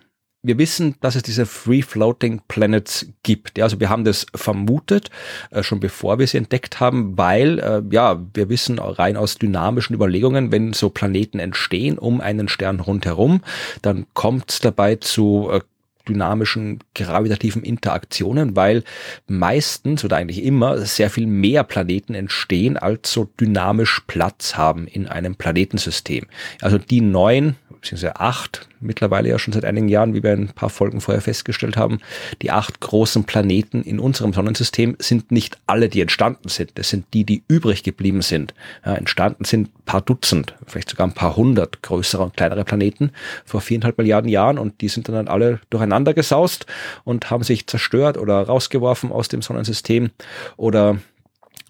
wir 0.44 0.58
wissen, 0.58 0.94
dass 1.00 1.16
es 1.16 1.22
diese 1.22 1.46
Free 1.46 1.82
Floating 1.82 2.42
Planets 2.46 3.06
gibt. 3.22 3.58
Ja, 3.58 3.64
also 3.64 3.80
wir 3.80 3.88
haben 3.88 4.04
das 4.04 4.26
vermutet, 4.34 5.10
äh, 5.50 5.62
schon 5.62 5.80
bevor 5.80 6.18
wir 6.18 6.26
sie 6.26 6.36
entdeckt 6.36 6.78
haben, 6.80 7.18
weil, 7.18 7.58
äh, 7.58 7.82
ja, 7.90 8.22
wir 8.34 8.48
wissen 8.48 8.78
rein 8.78 9.16
aus 9.16 9.36
dynamischen 9.36 9.94
Überlegungen, 9.94 10.52
wenn 10.52 10.72
so 10.72 10.90
Planeten 10.90 11.38
entstehen 11.38 11.98
um 11.98 12.20
einen 12.20 12.48
Stern 12.48 12.80
rundherum, 12.80 13.40
dann 13.82 14.06
kommt 14.12 14.50
es 14.50 14.60
dabei 14.60 14.96
zu 14.96 15.48
äh, 15.50 15.60
dynamischen 16.08 16.80
gravitativen 16.94 17.62
Interaktionen, 17.62 18.56
weil 18.56 18.84
meistens 19.26 20.04
oder 20.04 20.16
eigentlich 20.16 20.44
immer 20.44 20.78
sehr 20.78 21.08
viel 21.10 21.26
mehr 21.26 21.64
Planeten 21.64 22.14
entstehen, 22.14 22.76
als 22.76 23.12
so 23.12 23.24
dynamisch 23.40 24.02
Platz 24.06 24.56
haben 24.56 24.86
in 24.86 25.08
einem 25.08 25.36
Planetensystem. 25.36 26.26
Also 26.60 26.76
die 26.76 27.00
neun, 27.00 27.56
beziehungsweise 27.70 28.20
acht, 28.20 28.68
mittlerweile 28.84 29.28
ja 29.28 29.38
schon 29.38 29.52
seit 29.52 29.64
einigen 29.64 29.88
Jahren, 29.88 30.14
wie 30.14 30.22
wir 30.22 30.32
in 30.32 30.42
ein 30.42 30.48
paar 30.54 30.70
Folgen 30.70 31.00
vorher 31.00 31.20
festgestellt 31.20 31.76
haben, 31.76 31.98
die 32.42 32.50
acht 32.50 32.80
großen 32.80 33.24
Planeten 33.24 33.82
in 33.82 33.98
unserem 33.98 34.32
Sonnensystem 34.32 34.96
sind 34.98 35.32
nicht 35.32 35.58
alle, 35.66 35.88
die 35.88 36.00
entstanden 36.00 36.48
sind. 36.48 36.72
Das 36.74 36.88
sind 36.88 37.06
die, 37.12 37.24
die 37.24 37.42
übrig 37.48 37.82
geblieben 37.82 38.22
sind. 38.22 38.54
Ja, 38.84 38.94
entstanden 38.94 39.44
sind 39.44 39.68
ein 39.68 39.84
paar 39.84 40.02
Dutzend, 40.02 40.54
vielleicht 40.66 40.90
sogar 40.90 41.06
ein 41.06 41.14
paar 41.14 41.36
hundert 41.36 41.82
größere 41.82 42.22
und 42.22 42.36
kleinere 42.36 42.64
Planeten 42.64 43.10
vor 43.44 43.60
viereinhalb 43.60 43.98
Milliarden 43.98 44.30
Jahren 44.30 44.58
und 44.58 44.80
die 44.80 44.88
sind 44.88 45.08
dann 45.08 45.28
alle 45.28 45.60
durcheinander 45.70 46.14
gesaust 46.14 46.66
und 47.04 47.30
haben 47.30 47.42
sich 47.42 47.66
zerstört 47.66 48.18
oder 48.18 48.42
rausgeworfen 48.42 49.10
aus 49.10 49.28
dem 49.28 49.42
Sonnensystem 49.42 50.10
oder 50.56 50.98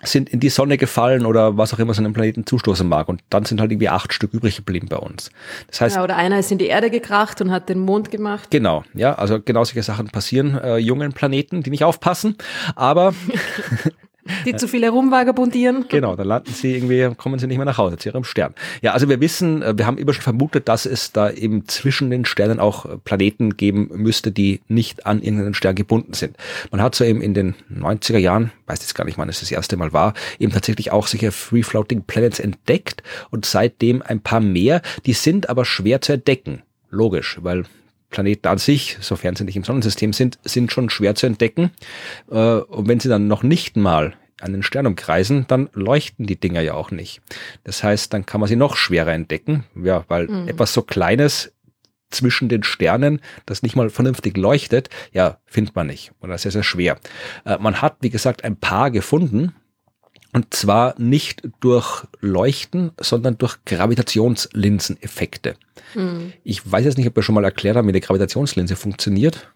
sind 0.05 0.29
in 0.29 0.41
die 0.41 0.49
Sonne 0.49 0.79
gefallen 0.79 1.27
oder 1.27 1.57
was 1.57 1.75
auch 1.75 1.79
immer 1.79 1.95
so 1.95 2.03
einem 2.03 2.13
Planeten 2.13 2.47
zustoßen 2.47 2.89
mag. 2.89 3.09
Und 3.09 3.23
dann 3.31 3.45
sind 3.45 3.61
halt 3.61 3.71
irgendwie 3.71 3.89
acht 3.89 4.13
Stück 4.13 4.33
übrig 4.33 4.57
geblieben 4.57 4.89
bei 4.89 4.97
uns. 4.97 5.31
Das 5.69 5.81
heißt, 5.81 5.97
Ja, 5.97 6.05
oder 6.05 6.17
einer 6.17 6.39
ist 6.39 6.51
in 6.53 6.59
die 6.59 6.67
Erde 6.67 6.91
gekracht 6.91 7.41
und 7.41 7.51
hat 7.51 7.69
den 7.69 7.81
Mond 7.81 8.11
gemacht. 8.11 8.51
Genau, 8.51 8.85
ja, 8.95 9.15
also 9.15 9.41
genau 9.41 9.65
solche 9.65 9.83
Sachen 9.83 10.09
passieren 10.09 10.59
äh, 10.59 10.77
jungen 10.79 11.13
Planeten, 11.13 11.63
die 11.63 11.71
nicht 11.71 11.85
aufpassen, 11.85 12.37
aber 12.77 13.15
Die 14.47 14.57
zu 14.57 14.69
viel 14.69 14.83
herumvagabundieren. 14.83 15.87
genau, 15.89 16.17
dann 16.17 16.27
landen 16.27 16.53
sie 16.53 16.75
irgendwie, 16.75 17.15
kommen 17.17 17.39
sie 17.39 17.47
nicht 17.47 17.59
mehr 17.59 17.67
nach 17.67 17.79
Hause 17.79 17.97
zu 17.97 18.09
ihrem 18.09 18.25
Stern. 18.25 18.55
Ja, 18.83 18.93
also 18.93 19.09
wir 19.09 19.21
wissen, 19.21 19.63
äh, 19.63 19.77
wir 19.77 19.87
haben 19.87 19.99
immer 19.99 20.13
schon 20.13 20.23
vermutet, 20.23 20.69
dass 20.69 20.87
es 20.87 21.13
da 21.13 21.31
eben 21.31 21.67
zwischen 21.69 22.11
den 22.11 22.25
Sternen 22.25 22.61
auch 22.61 22.87
äh, 22.87 22.99
Planeten 22.99 23.57
geben 23.57 23.91
müsste, 23.93 24.33
die 24.33 24.61
nicht 24.69 25.07
an 25.07 25.23
irgendeinen 25.23 25.55
Stern 25.55 25.75
gebunden 25.75 26.15
sind. 26.15 26.37
Man 26.71 26.83
hat 26.83 26.95
so 26.95 27.05
eben 27.05 27.21
in 27.21 27.35
den 27.35 27.55
90er 27.73 28.19
Jahren, 28.19 28.53
weiß 28.67 28.81
jetzt 28.81 28.95
gar 28.95 29.05
nicht, 29.05 29.19
wann 29.19 29.29
es 29.29 29.41
das 29.41 29.51
erste 29.51 29.77
Mal 29.77 29.93
war, 29.93 30.15
eben 30.39 30.53
tatsächlich 30.53 30.93
auch 30.93 31.07
solche 31.07 31.33
Free 31.33 31.63
Floating 31.63 32.03
Planets 32.03 32.41
entdeckt 32.41 33.03
und 33.31 33.45
seitdem 33.45 34.03
ein 34.03 34.21
paar 34.21 34.41
mehr, 34.41 34.83
die 35.07 35.13
sind 35.13 35.49
aber 35.49 35.65
schwer 35.65 36.01
zu 36.01 36.13
entdecken. 36.13 36.63
Logisch, 36.91 37.39
weil 37.43 37.65
Planeten 38.15 38.47
an 38.47 38.59
sich, 38.59 38.97
sofern 39.01 39.35
sie 39.35 39.43
nicht 39.45 39.57
im 39.57 39.65
Sonnensystem 39.65 40.13
sind, 40.13 40.39
sind 40.45 40.71
schon 40.73 40.89
schwer 40.89 41.17
zu 41.17 41.27
entdecken. 41.27 41.73
Äh, 42.31 42.37
Und 42.37 42.87
wenn 42.89 43.01
sie 43.01 43.09
dann 43.09 43.27
noch 43.27 43.43
nicht 43.43 43.77
mal 43.77 44.15
einen 44.41 44.63
Stern 44.63 44.87
umkreisen, 44.87 45.47
dann 45.49 45.69
leuchten 45.73 46.27
die 46.27 46.39
Dinger 46.39 46.61
ja 46.61 46.75
auch 46.75 46.91
nicht. 46.93 47.23
Das 47.65 47.83
heißt, 47.83 48.13
dann 48.13 48.25
kann 48.25 48.41
man 48.41 48.49
sie 48.49 48.57
noch 48.57 48.77
schwerer 48.77 49.13
entdecken, 49.13 49.65
ja, 49.83 50.05
weil 50.09 50.29
etwas 50.49 50.73
so 50.73 50.83
Kleines 50.83 51.53
zwischen 52.11 52.49
den 52.49 52.63
Sternen, 52.63 53.21
das 53.47 53.63
nicht 53.63 53.75
mal 53.75 53.91
vernünftig 53.91 54.37
leuchtet, 54.37 54.89
ja, 55.13 55.39
findet 55.47 55.75
man 55.75 55.89
nicht. 55.89 56.13
Oder 56.21 56.39
sehr, 56.39 56.53
sehr 56.53 56.63
schwer. 56.63 56.99
Äh, 57.45 57.59
Man 57.59 57.83
hat, 57.83 57.97
wie 58.01 58.11
gesagt, 58.11 58.45
ein 58.45 58.57
paar 58.57 58.91
gefunden, 58.93 59.55
und 60.35 60.53
zwar 60.53 60.95
nicht 60.99 61.43
durch 61.61 62.05
Leuchten, 62.21 62.91
sondern 63.01 63.39
durch 63.39 63.57
Gravitationslinseneffekte. 63.65 65.55
Ich 66.43 66.71
weiß 66.71 66.85
jetzt 66.85 66.99
nicht, 66.99 67.07
ob 67.07 67.17
wir 67.17 67.23
schon 67.23 67.37
mal 67.37 67.45
erklärt 67.45 67.77
haben, 67.77 67.87
wie 67.87 67.93
eine 67.93 68.01
Gravitationslinse 68.01 68.77
funktioniert. 68.77 69.49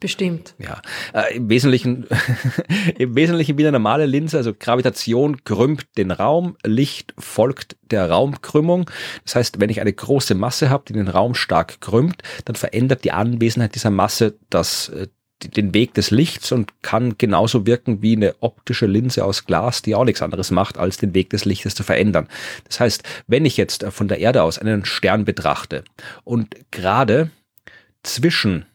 Bestimmt. 0.00 0.54
Ja, 0.58 0.82
äh, 1.14 1.36
im 1.36 1.48
Wesentlichen, 1.48 2.08
im 2.98 3.14
Wesentlichen 3.14 3.56
wie 3.56 3.62
eine 3.62 3.72
normale 3.72 4.06
Linse, 4.06 4.36
also 4.36 4.52
Gravitation 4.52 5.44
krümmt 5.44 5.86
den 5.96 6.10
Raum, 6.10 6.56
Licht 6.64 7.14
folgt 7.18 7.76
der 7.82 8.10
Raumkrümmung. 8.10 8.90
Das 9.24 9.36
heißt, 9.36 9.60
wenn 9.60 9.70
ich 9.70 9.80
eine 9.80 9.92
große 9.92 10.34
Masse 10.34 10.70
habe, 10.70 10.82
die 10.88 10.94
den 10.94 11.06
Raum 11.06 11.36
stark 11.36 11.80
krümmt, 11.80 12.22
dann 12.46 12.56
verändert 12.56 13.04
die 13.04 13.12
Anwesenheit 13.12 13.76
dieser 13.76 13.90
Masse 13.90 14.34
das, 14.50 14.88
äh, 14.88 15.06
den 15.48 15.74
Weg 15.74 15.94
des 15.94 16.10
Lichts 16.10 16.52
und 16.52 16.82
kann 16.82 17.16
genauso 17.18 17.66
wirken 17.66 18.02
wie 18.02 18.16
eine 18.16 18.34
optische 18.40 18.86
Linse 18.86 19.24
aus 19.24 19.44
Glas, 19.44 19.82
die 19.82 19.94
auch 19.94 20.04
nichts 20.04 20.22
anderes 20.22 20.50
macht, 20.50 20.78
als 20.78 20.96
den 20.98 21.14
Weg 21.14 21.30
des 21.30 21.44
Lichtes 21.44 21.74
zu 21.74 21.82
verändern. 21.82 22.28
Das 22.68 22.80
heißt, 22.80 23.02
wenn 23.26 23.44
ich 23.44 23.56
jetzt 23.56 23.82
äh, 23.82 23.90
von 23.90 24.08
der 24.08 24.18
Erde 24.18 24.42
aus 24.42 24.58
einen 24.58 24.84
Stern 24.84 25.24
betrachte 25.24 25.84
und 26.24 26.56
gerade 26.70 27.30
zwischen 28.02 28.66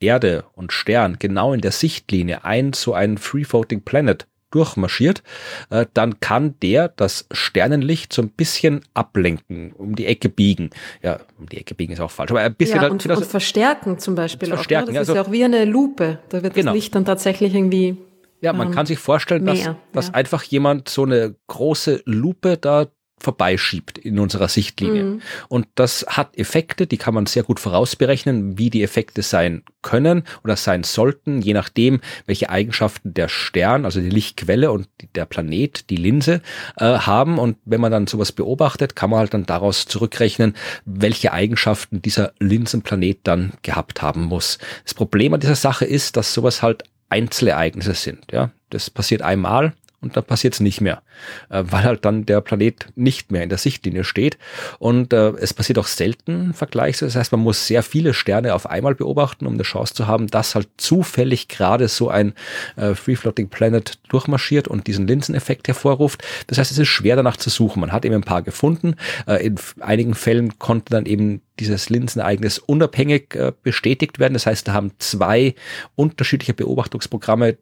Erde 0.00 0.44
und 0.54 0.72
Stern 0.72 1.16
genau 1.18 1.52
in 1.52 1.60
der 1.60 1.72
Sichtlinie 1.72 2.44
ein 2.44 2.72
so 2.72 2.94
ein 2.94 3.18
Free 3.18 3.44
Floating 3.44 3.82
Planet 3.82 4.26
durchmarschiert, 4.56 5.22
äh, 5.70 5.86
dann 5.94 6.20
kann 6.20 6.54
der 6.62 6.88
das 6.88 7.26
Sternenlicht 7.30 8.12
so 8.12 8.22
ein 8.22 8.30
bisschen 8.30 8.80
ablenken, 8.94 9.72
um 9.72 9.94
die 9.94 10.06
Ecke 10.06 10.28
biegen. 10.28 10.70
Ja, 11.02 11.20
um 11.38 11.48
die 11.48 11.58
Ecke 11.58 11.74
biegen 11.74 11.92
ist 11.92 12.00
auch 12.00 12.10
falsch, 12.10 12.30
aber 12.30 12.40
ein 12.40 12.54
bisschen 12.54 12.76
Ja, 12.76 12.82
halt- 12.82 12.92
und, 12.92 13.02
so- 13.02 13.10
und 13.12 13.26
verstärken 13.26 13.98
zum 13.98 14.14
Beispiel. 14.14 14.48
Verstärken, 14.48 14.88
auch, 14.88 14.92
ne? 14.92 14.98
Das 15.00 15.06
so- 15.08 15.12
ist 15.12 15.16
ja 15.16 15.22
auch 15.22 15.30
wie 15.32 15.44
eine 15.44 15.64
Lupe. 15.64 16.18
Da 16.30 16.42
wird 16.42 16.54
Genau. 16.54 16.72
das 16.72 16.74
Licht 16.74 16.94
dann 16.94 17.04
tatsächlich 17.04 17.54
irgendwie 17.54 17.96
Ja, 18.40 18.52
man 18.52 18.68
ähm, 18.68 18.74
kann 18.74 18.86
sich 18.86 18.98
vorstellen, 18.98 19.46
dass, 19.46 19.58
mehr, 19.58 19.76
dass 19.92 20.08
ja. 20.08 20.14
einfach 20.14 20.42
jemand 20.42 20.88
so 20.88 21.04
eine 21.04 21.34
große 21.46 22.02
Lupe 22.04 22.56
da 22.58 22.86
vorbeischiebt 23.18 23.96
in 23.98 24.18
unserer 24.18 24.48
Sichtlinie. 24.48 25.02
Mhm. 25.02 25.22
Und 25.48 25.66
das 25.74 26.04
hat 26.08 26.36
Effekte, 26.36 26.86
die 26.86 26.98
kann 26.98 27.14
man 27.14 27.26
sehr 27.26 27.44
gut 27.44 27.60
vorausberechnen, 27.60 28.58
wie 28.58 28.68
die 28.68 28.82
Effekte 28.82 29.22
sein 29.22 29.62
können 29.80 30.24
oder 30.44 30.56
sein 30.56 30.82
sollten, 30.82 31.40
je 31.40 31.54
nachdem, 31.54 32.00
welche 32.26 32.50
Eigenschaften 32.50 33.14
der 33.14 33.28
Stern, 33.28 33.84
also 33.84 34.00
die 34.00 34.10
Lichtquelle 34.10 34.70
und 34.70 34.88
der 35.14 35.24
Planet, 35.24 35.88
die 35.88 35.96
Linse 35.96 36.42
äh, 36.76 36.84
haben. 36.84 37.38
Und 37.38 37.56
wenn 37.64 37.80
man 37.80 37.92
dann 37.92 38.06
sowas 38.06 38.32
beobachtet, 38.32 38.96
kann 38.96 39.10
man 39.10 39.20
halt 39.20 39.32
dann 39.32 39.46
daraus 39.46 39.86
zurückrechnen, 39.86 40.54
welche 40.84 41.32
Eigenschaften 41.32 42.02
dieser 42.02 42.32
Linsenplanet 42.38 43.20
dann 43.22 43.52
gehabt 43.62 44.02
haben 44.02 44.24
muss. 44.24 44.58
Das 44.84 44.92
Problem 44.92 45.32
an 45.32 45.40
dieser 45.40 45.54
Sache 45.54 45.86
ist, 45.86 46.16
dass 46.16 46.34
sowas 46.34 46.62
halt 46.62 46.84
Einzelereignisse 47.08 47.94
sind. 47.94 48.30
Ja, 48.32 48.50
das 48.70 48.90
passiert 48.90 49.22
einmal 49.22 49.72
und 50.06 50.16
dann 50.16 50.24
passiert 50.24 50.54
es 50.54 50.60
nicht 50.60 50.80
mehr, 50.80 51.02
äh, 51.50 51.64
weil 51.66 51.84
halt 51.84 52.04
dann 52.04 52.26
der 52.26 52.40
Planet 52.40 52.86
nicht 52.94 53.32
mehr 53.32 53.42
in 53.42 53.48
der 53.48 53.58
Sichtlinie 53.58 54.04
steht. 54.04 54.38
Und 54.78 55.12
äh, 55.12 55.30
es 55.30 55.52
passiert 55.52 55.78
auch 55.78 55.86
selten 55.86 56.54
vergleichsweise. 56.54 57.12
Das 57.12 57.16
heißt, 57.16 57.32
man 57.32 57.40
muss 57.40 57.66
sehr 57.66 57.82
viele 57.82 58.14
Sterne 58.14 58.54
auf 58.54 58.66
einmal 58.66 58.94
beobachten, 58.94 59.46
um 59.46 59.54
eine 59.54 59.64
Chance 59.64 59.94
zu 59.94 60.06
haben, 60.06 60.28
dass 60.28 60.54
halt 60.54 60.68
zufällig 60.76 61.48
gerade 61.48 61.88
so 61.88 62.08
ein 62.08 62.34
äh, 62.76 62.94
Free 62.94 63.16
Floating 63.16 63.48
Planet 63.48 63.98
durchmarschiert 64.08 64.68
und 64.68 64.86
diesen 64.86 65.06
Linseneffekt 65.06 65.68
hervorruft. 65.68 66.22
Das 66.46 66.58
heißt, 66.58 66.70
es 66.70 66.78
ist 66.78 66.88
schwer 66.88 67.16
danach 67.16 67.36
zu 67.36 67.50
suchen. 67.50 67.80
Man 67.80 67.92
hat 67.92 68.04
eben 68.04 68.14
ein 68.14 68.22
paar 68.22 68.42
gefunden. 68.42 68.94
Äh, 69.26 69.44
in 69.44 69.56
einigen 69.80 70.14
Fällen 70.14 70.58
konnte 70.58 70.90
dann 70.90 71.06
eben 71.06 71.42
dieses 71.58 71.88
Linsenereignis 71.88 72.58
unabhängig 72.58 73.34
äh, 73.34 73.52
bestätigt 73.62 74.18
werden. 74.18 74.34
Das 74.34 74.46
heißt, 74.46 74.68
da 74.68 74.72
haben 74.72 74.92
zwei 74.98 75.54
unterschiedliche 75.94 76.54
Beobachtungsprogramme 76.54 77.56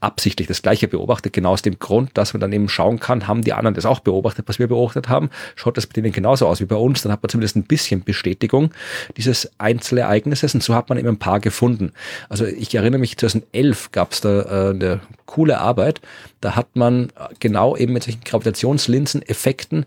absichtlich 0.00 0.48
das 0.48 0.62
Gleiche 0.62 0.88
beobachtet, 0.88 1.32
genau 1.32 1.52
aus 1.52 1.62
dem 1.62 1.78
Grund, 1.78 2.10
dass 2.14 2.32
man 2.32 2.40
dann 2.40 2.52
eben 2.52 2.68
schauen 2.68 3.00
kann, 3.00 3.28
haben 3.28 3.42
die 3.42 3.52
anderen 3.52 3.74
das 3.74 3.86
auch 3.86 4.00
beobachtet, 4.00 4.48
was 4.48 4.58
wir 4.58 4.66
beobachtet 4.66 5.08
haben, 5.08 5.30
schaut 5.56 5.76
das 5.76 5.86
bei 5.86 5.92
denen 5.92 6.12
genauso 6.12 6.46
aus 6.46 6.60
wie 6.60 6.66
bei 6.66 6.76
uns, 6.76 7.02
dann 7.02 7.12
hat 7.12 7.22
man 7.22 7.28
zumindest 7.28 7.56
ein 7.56 7.64
bisschen 7.64 8.02
Bestätigung 8.02 8.72
dieses 9.16 9.50
Einzelereignisses 9.58 10.54
und 10.54 10.62
so 10.62 10.74
hat 10.74 10.88
man 10.88 10.98
eben 10.98 11.08
ein 11.08 11.18
paar 11.18 11.40
gefunden. 11.40 11.92
Also 12.28 12.46
ich 12.46 12.74
erinnere 12.74 13.00
mich, 13.00 13.18
2011 13.18 13.92
gab 13.92 14.12
es 14.12 14.20
da 14.20 14.40
äh, 14.40 14.70
eine 14.70 15.00
coole 15.26 15.58
Arbeit, 15.58 16.00
da 16.40 16.56
hat 16.56 16.74
man 16.74 17.12
genau 17.38 17.76
eben 17.76 17.92
mit 17.92 18.02
solchen 18.02 18.24
Gravitationslinsen-Effekten 18.24 19.84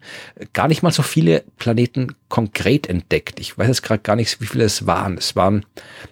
gar 0.53 0.68
nicht 0.68 0.84
mal 0.84 0.91
so 0.91 1.01
viele 1.01 1.43
Planeten 1.57 2.16
konkret 2.30 2.88
entdeckt. 2.88 3.39
Ich 3.39 3.57
weiß 3.57 3.68
jetzt 3.68 3.84
gerade 3.84 4.01
gar 4.01 4.16
nicht, 4.16 4.39
wie 4.39 4.45
viele 4.45 4.64
es 4.64 4.86
waren. 4.86 5.18
Es 5.18 5.36
waren, 5.36 5.66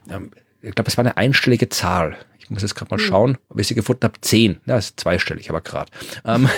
ähm, 0.09 0.31
ich 0.61 0.75
glaube, 0.75 0.89
es 0.89 0.97
war 0.97 1.05
eine 1.05 1.17
einstellige 1.17 1.69
Zahl 1.69 2.17
muss 2.51 2.61
jetzt 2.61 2.75
gerade 2.75 2.93
mal 2.93 2.99
hm. 2.99 3.07
schauen, 3.07 3.37
ob 3.49 3.59
ich 3.59 3.67
sie 3.67 3.75
gefunden 3.75 4.03
habe. 4.03 4.19
Zehn. 4.21 4.59
Ja, 4.65 4.77
ist 4.77 4.99
zweistellig, 4.99 5.49
aber 5.49 5.61
gerade. 5.61 5.91
Ähm, 6.25 6.49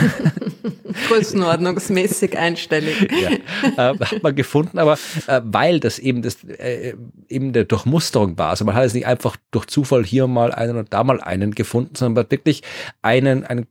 Größenordnungsmäßig 1.08 2.38
einstellig. 2.38 3.08
ja, 3.22 3.92
äh, 3.92 4.00
hat 4.00 4.24
man 4.24 4.36
gefunden, 4.36 4.80
aber 4.80 4.98
äh, 5.28 5.42
weil 5.44 5.80
das 5.80 6.00
eben 6.00 6.22
das 6.22 6.44
äh, 6.44 6.96
eben 7.30 7.54
der 7.54 7.66
Durchmusterung 7.66 8.38
war. 8.38 8.50
Also 8.50 8.66
man 8.66 8.76
hat 8.76 8.86
es 8.86 8.94
nicht 8.94 9.06
einfach 9.06 9.38
durch 9.52 9.68
Zufall 9.68 10.04
hier 10.04 10.28
mal 10.28 10.52
einen 10.52 10.78
und 10.78 10.94
da 10.94 11.04
mal 11.04 11.22
einen 11.22 11.56
gefunden, 11.56 11.96
sondern 11.96 12.14
man 12.14 12.24
hat 12.26 12.32
wirklich 12.32 12.64
einen, 13.02 13.46
einen 13.46 13.68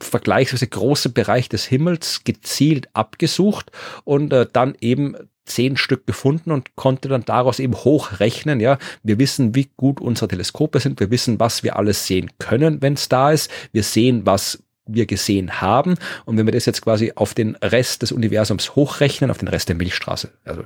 vergleichsweise 0.00 0.66
großen 0.66 1.12
Bereich 1.12 1.48
des 1.48 1.64
Himmels 1.64 2.24
gezielt 2.24 2.88
abgesucht 2.92 3.70
und 4.04 4.32
äh, 4.32 4.46
dann 4.52 4.74
eben 4.80 5.16
zehn 5.44 5.76
Stück 5.76 6.06
gefunden 6.06 6.52
und 6.52 6.76
konnte 6.76 7.08
dann 7.08 7.24
daraus 7.24 7.58
eben 7.58 7.74
hochrechnen. 7.74 8.60
Ja, 8.60 8.78
wir 9.02 9.18
wissen, 9.18 9.54
wie 9.54 9.70
gut 9.76 10.00
unsere 10.00 10.28
Teleskope 10.28 10.80
sind. 10.80 11.00
Wir 11.00 11.10
wissen, 11.10 11.40
was 11.40 11.62
wir 11.62 11.76
alles 11.76 12.06
sehen 12.06 12.30
können, 12.38 12.80
wenn 12.82 12.94
es 12.94 13.08
da 13.08 13.32
ist. 13.32 13.50
Wir 13.72 13.82
sehen, 13.82 14.22
was 14.24 14.62
wir 14.86 15.06
gesehen 15.06 15.60
haben. 15.60 15.94
Und 16.24 16.36
wenn 16.36 16.46
wir 16.46 16.52
das 16.52 16.66
jetzt 16.66 16.82
quasi 16.82 17.12
auf 17.14 17.34
den 17.34 17.56
Rest 17.56 18.02
des 18.02 18.12
Universums 18.12 18.74
hochrechnen, 18.74 19.30
auf 19.30 19.38
den 19.38 19.48
Rest 19.48 19.68
der 19.68 19.76
Milchstraße, 19.76 20.32
also 20.44 20.64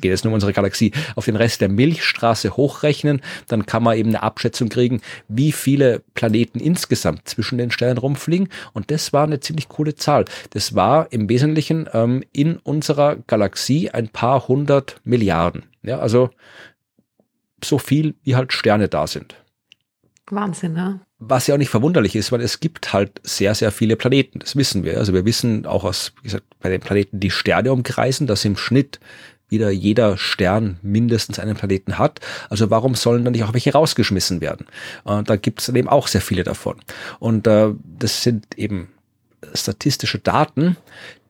geht 0.00 0.12
es 0.12 0.24
nur 0.24 0.30
um 0.30 0.34
unsere 0.34 0.52
Galaxie, 0.52 0.92
auf 1.16 1.24
den 1.24 1.36
Rest 1.36 1.60
der 1.60 1.68
Milchstraße 1.68 2.56
hochrechnen, 2.56 3.20
dann 3.48 3.66
kann 3.66 3.82
man 3.82 3.96
eben 3.96 4.10
eine 4.10 4.22
Abschätzung 4.22 4.68
kriegen, 4.68 5.00
wie 5.28 5.52
viele 5.52 6.02
Planeten 6.14 6.60
insgesamt 6.60 7.28
zwischen 7.28 7.58
den 7.58 7.70
Sternen 7.70 7.98
rumfliegen. 7.98 8.48
Und 8.72 8.90
das 8.90 9.12
war 9.12 9.24
eine 9.24 9.40
ziemlich 9.40 9.68
coole 9.68 9.94
Zahl. 9.94 10.24
Das 10.50 10.74
war 10.74 11.12
im 11.12 11.28
Wesentlichen 11.28 11.88
ähm, 11.92 12.24
in 12.32 12.56
unserer 12.58 13.16
Galaxie 13.26 13.90
ein 13.90 14.08
paar 14.08 14.48
hundert 14.48 15.00
Milliarden. 15.04 15.64
Ja, 15.82 15.98
also 15.98 16.30
so 17.62 17.78
viel, 17.78 18.14
wie 18.22 18.36
halt 18.36 18.52
Sterne 18.52 18.88
da 18.88 19.06
sind. 19.06 19.36
Wahnsinn, 20.30 20.72
ne? 20.72 21.00
Was 21.26 21.46
ja 21.46 21.54
auch 21.54 21.58
nicht 21.58 21.70
verwunderlich 21.70 22.16
ist, 22.16 22.32
weil 22.32 22.40
es 22.40 22.60
gibt 22.60 22.92
halt 22.92 23.20
sehr, 23.22 23.54
sehr 23.54 23.70
viele 23.72 23.96
Planeten. 23.96 24.40
Das 24.40 24.56
wissen 24.56 24.84
wir. 24.84 24.98
Also 24.98 25.14
wir 25.14 25.24
wissen 25.24 25.66
auch 25.66 25.84
aus, 25.84 26.12
wie 26.20 26.24
gesagt, 26.24 26.44
bei 26.60 26.68
den 26.68 26.80
Planeten, 26.80 27.20
die 27.20 27.30
Sterne 27.30 27.72
umkreisen, 27.72 28.26
dass 28.26 28.44
im 28.44 28.56
Schnitt 28.56 29.00
wieder 29.48 29.70
jeder 29.70 30.16
Stern 30.16 30.78
mindestens 30.82 31.38
einen 31.38 31.56
Planeten 31.56 31.98
hat. 31.98 32.20
Also 32.50 32.70
warum 32.70 32.94
sollen 32.94 33.24
dann 33.24 33.32
nicht 33.32 33.44
auch 33.44 33.52
welche 33.52 33.72
rausgeschmissen 33.72 34.40
werden? 34.40 34.66
Und 35.04 35.30
da 35.30 35.36
gibt 35.36 35.60
es 35.60 35.68
eben 35.68 35.88
auch 35.88 36.08
sehr 36.08 36.20
viele 36.20 36.44
davon. 36.44 36.76
Und 37.20 37.46
äh, 37.46 37.70
das 37.98 38.22
sind 38.22 38.46
eben 38.56 38.88
statistische 39.54 40.18
Daten, 40.18 40.76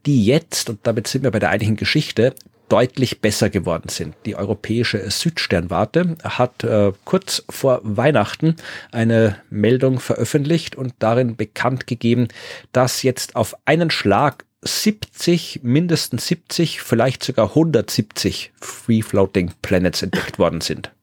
die 0.07 0.25
jetzt, 0.25 0.71
und 0.71 0.81
damit 0.85 1.07
sind 1.07 1.23
wir 1.23 1.31
bei 1.31 1.39
der 1.39 1.51
eigentlichen 1.51 1.77
Geschichte, 1.77 2.35
deutlich 2.69 3.21
besser 3.21 3.51
geworden 3.51 3.89
sind. 3.89 4.15
Die 4.27 4.37
europäische 4.37 5.11
Südsternwarte 5.11 6.17
hat 6.23 6.65
äh, 6.65 6.93
kurz 7.05 7.45
vor 7.51 7.81
Weihnachten 7.83 8.57
eine 8.93 9.37
Meldung 9.51 10.01
veröffentlicht 10.01 10.77
und 10.77 10.95
darin 10.99 11.37
bekannt 11.37 11.87
gegeben, 11.87 12.29
dass 12.73 13.03
jetzt 13.03 13.37
auf 13.37 13.57
einen 13.65 13.91
Schlag 13.91 14.45
70, 14.62 15.61
mindestens 15.62 16.27
70, 16.27 16.81
vielleicht 16.81 17.23
sogar 17.23 17.51
170 17.51 18.53
Free 18.61 19.03
Floating 19.03 19.53
Planets 19.61 20.03
entdeckt 20.03 20.39
worden 20.39 20.62
sind. 20.62 20.94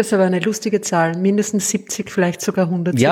Das 0.00 0.06
ist 0.06 0.14
aber 0.14 0.24
eine 0.24 0.40
lustige 0.40 0.80
Zahl. 0.80 1.14
Mindestens 1.14 1.68
70, 1.68 2.10
vielleicht 2.10 2.40
sogar 2.40 2.64
170. 2.68 3.02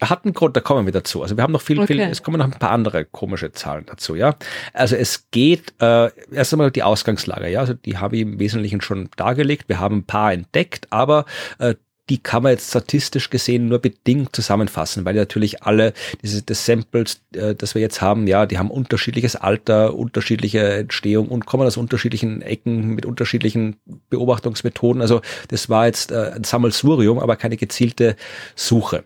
Ja, 0.00 0.08
hat 0.08 0.24
einen 0.24 0.32
Grund, 0.32 0.56
da 0.56 0.60
kommen 0.60 0.86
wir 0.86 0.92
dazu. 0.92 1.20
Also 1.22 1.36
wir 1.36 1.42
haben 1.42 1.52
noch 1.52 1.60
viel, 1.60 1.80
okay. 1.80 1.94
viel, 1.94 2.00
es 2.02 2.22
kommen 2.22 2.38
noch 2.38 2.44
ein 2.44 2.52
paar 2.52 2.70
andere 2.70 3.04
komische 3.04 3.50
Zahlen 3.50 3.84
dazu, 3.84 4.14
ja. 4.14 4.36
Also 4.72 4.94
es 4.94 5.28
geht, 5.32 5.74
äh, 5.80 6.08
erst 6.30 6.52
einmal 6.52 6.70
die 6.70 6.84
Ausgangslage, 6.84 7.50
ja. 7.50 7.58
Also 7.58 7.74
die 7.74 7.98
habe 7.98 8.14
ich 8.14 8.22
im 8.22 8.38
Wesentlichen 8.38 8.80
schon 8.80 9.08
dargelegt. 9.16 9.68
Wir 9.68 9.80
haben 9.80 9.96
ein 9.96 10.04
paar 10.04 10.32
entdeckt, 10.32 10.86
aber 10.90 11.24
äh, 11.58 11.74
die 12.08 12.18
kann 12.18 12.42
man 12.42 12.52
jetzt 12.52 12.68
statistisch 12.68 13.30
gesehen 13.30 13.68
nur 13.68 13.80
bedingt 13.80 14.34
zusammenfassen, 14.34 15.04
weil 15.04 15.14
natürlich 15.14 15.62
alle 15.62 15.92
diese 16.22 16.42
das 16.42 16.64
Samples, 16.64 17.20
äh, 17.34 17.54
das 17.54 17.74
wir 17.74 17.82
jetzt 17.82 18.00
haben, 18.00 18.26
ja, 18.26 18.46
die 18.46 18.58
haben 18.58 18.70
unterschiedliches 18.70 19.36
Alter, 19.36 19.94
unterschiedliche 19.94 20.60
Entstehung 20.60 21.28
und 21.28 21.46
kommen 21.46 21.66
aus 21.66 21.76
unterschiedlichen 21.76 22.42
Ecken 22.42 22.94
mit 22.94 23.06
unterschiedlichen 23.06 23.76
Beobachtungsmethoden. 24.10 25.02
Also 25.02 25.20
das 25.48 25.68
war 25.68 25.86
jetzt 25.86 26.12
äh, 26.12 26.32
ein 26.34 26.44
Sammelsurium, 26.44 27.18
aber 27.18 27.36
keine 27.36 27.56
gezielte 27.56 28.16
Suche 28.54 29.04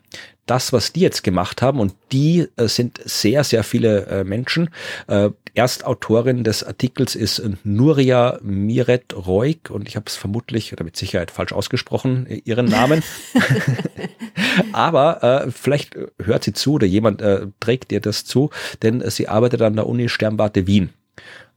das, 0.51 0.73
was 0.73 0.93
die 0.93 1.01
jetzt 1.01 1.23
gemacht 1.23 1.63
haben, 1.63 1.79
und 1.79 1.95
die 2.11 2.49
äh, 2.57 2.67
sind 2.67 3.01
sehr, 3.05 3.45
sehr 3.45 3.63
viele 3.63 4.07
äh, 4.07 4.25
Menschen. 4.25 4.71
Äh, 5.07 5.31
Erstautorin 5.55 6.45
des 6.45 6.65
Artikels 6.65 7.15
ist 7.15 7.43
Nuria 7.65 8.39
Miret 8.43 9.15
Roig 9.15 9.71
und 9.71 9.89
ich 9.89 9.97
habe 9.97 10.07
es 10.07 10.17
vermutlich 10.17 10.73
oder 10.73 10.85
mit 10.85 10.97
Sicherheit 10.97 11.31
falsch 11.31 11.53
ausgesprochen, 11.53 12.27
äh, 12.27 12.41
ihren 12.45 12.67
Namen. 12.67 13.03
Aber 14.73 15.23
äh, 15.47 15.51
vielleicht 15.51 15.97
hört 16.23 16.45
sie 16.45 16.53
zu 16.53 16.75
oder 16.75 16.87
jemand 16.87 17.23
äh, 17.23 17.47
trägt 17.61 17.93
ihr 17.93 18.01
das 18.01 18.25
zu, 18.25 18.51
denn 18.83 19.09
sie 19.11 19.29
arbeitet 19.29 19.63
an 19.63 19.77
der 19.77 19.87
Uni 19.87 20.09
Sternwarte 20.09 20.67
Wien 20.67 20.91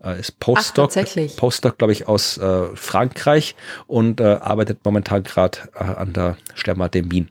äh, 0.03 0.19
ist 0.19 0.39
Postdoc, 0.39 0.91
Ach, 0.95 1.37
Postdoc 1.37 1.77
glaube 1.77 1.93
ich, 1.93 2.07
aus 2.07 2.37
äh, 2.37 2.75
Frankreich 2.75 3.55
und 3.87 4.19
äh, 4.19 4.23
arbeitet 4.23 4.79
momentan 4.83 5.23
gerade 5.23 5.59
äh, 5.75 5.83
an 5.83 6.13
der 6.13 6.37
Sternwarte 6.53 6.99
in 6.99 7.11
Wien. 7.11 7.29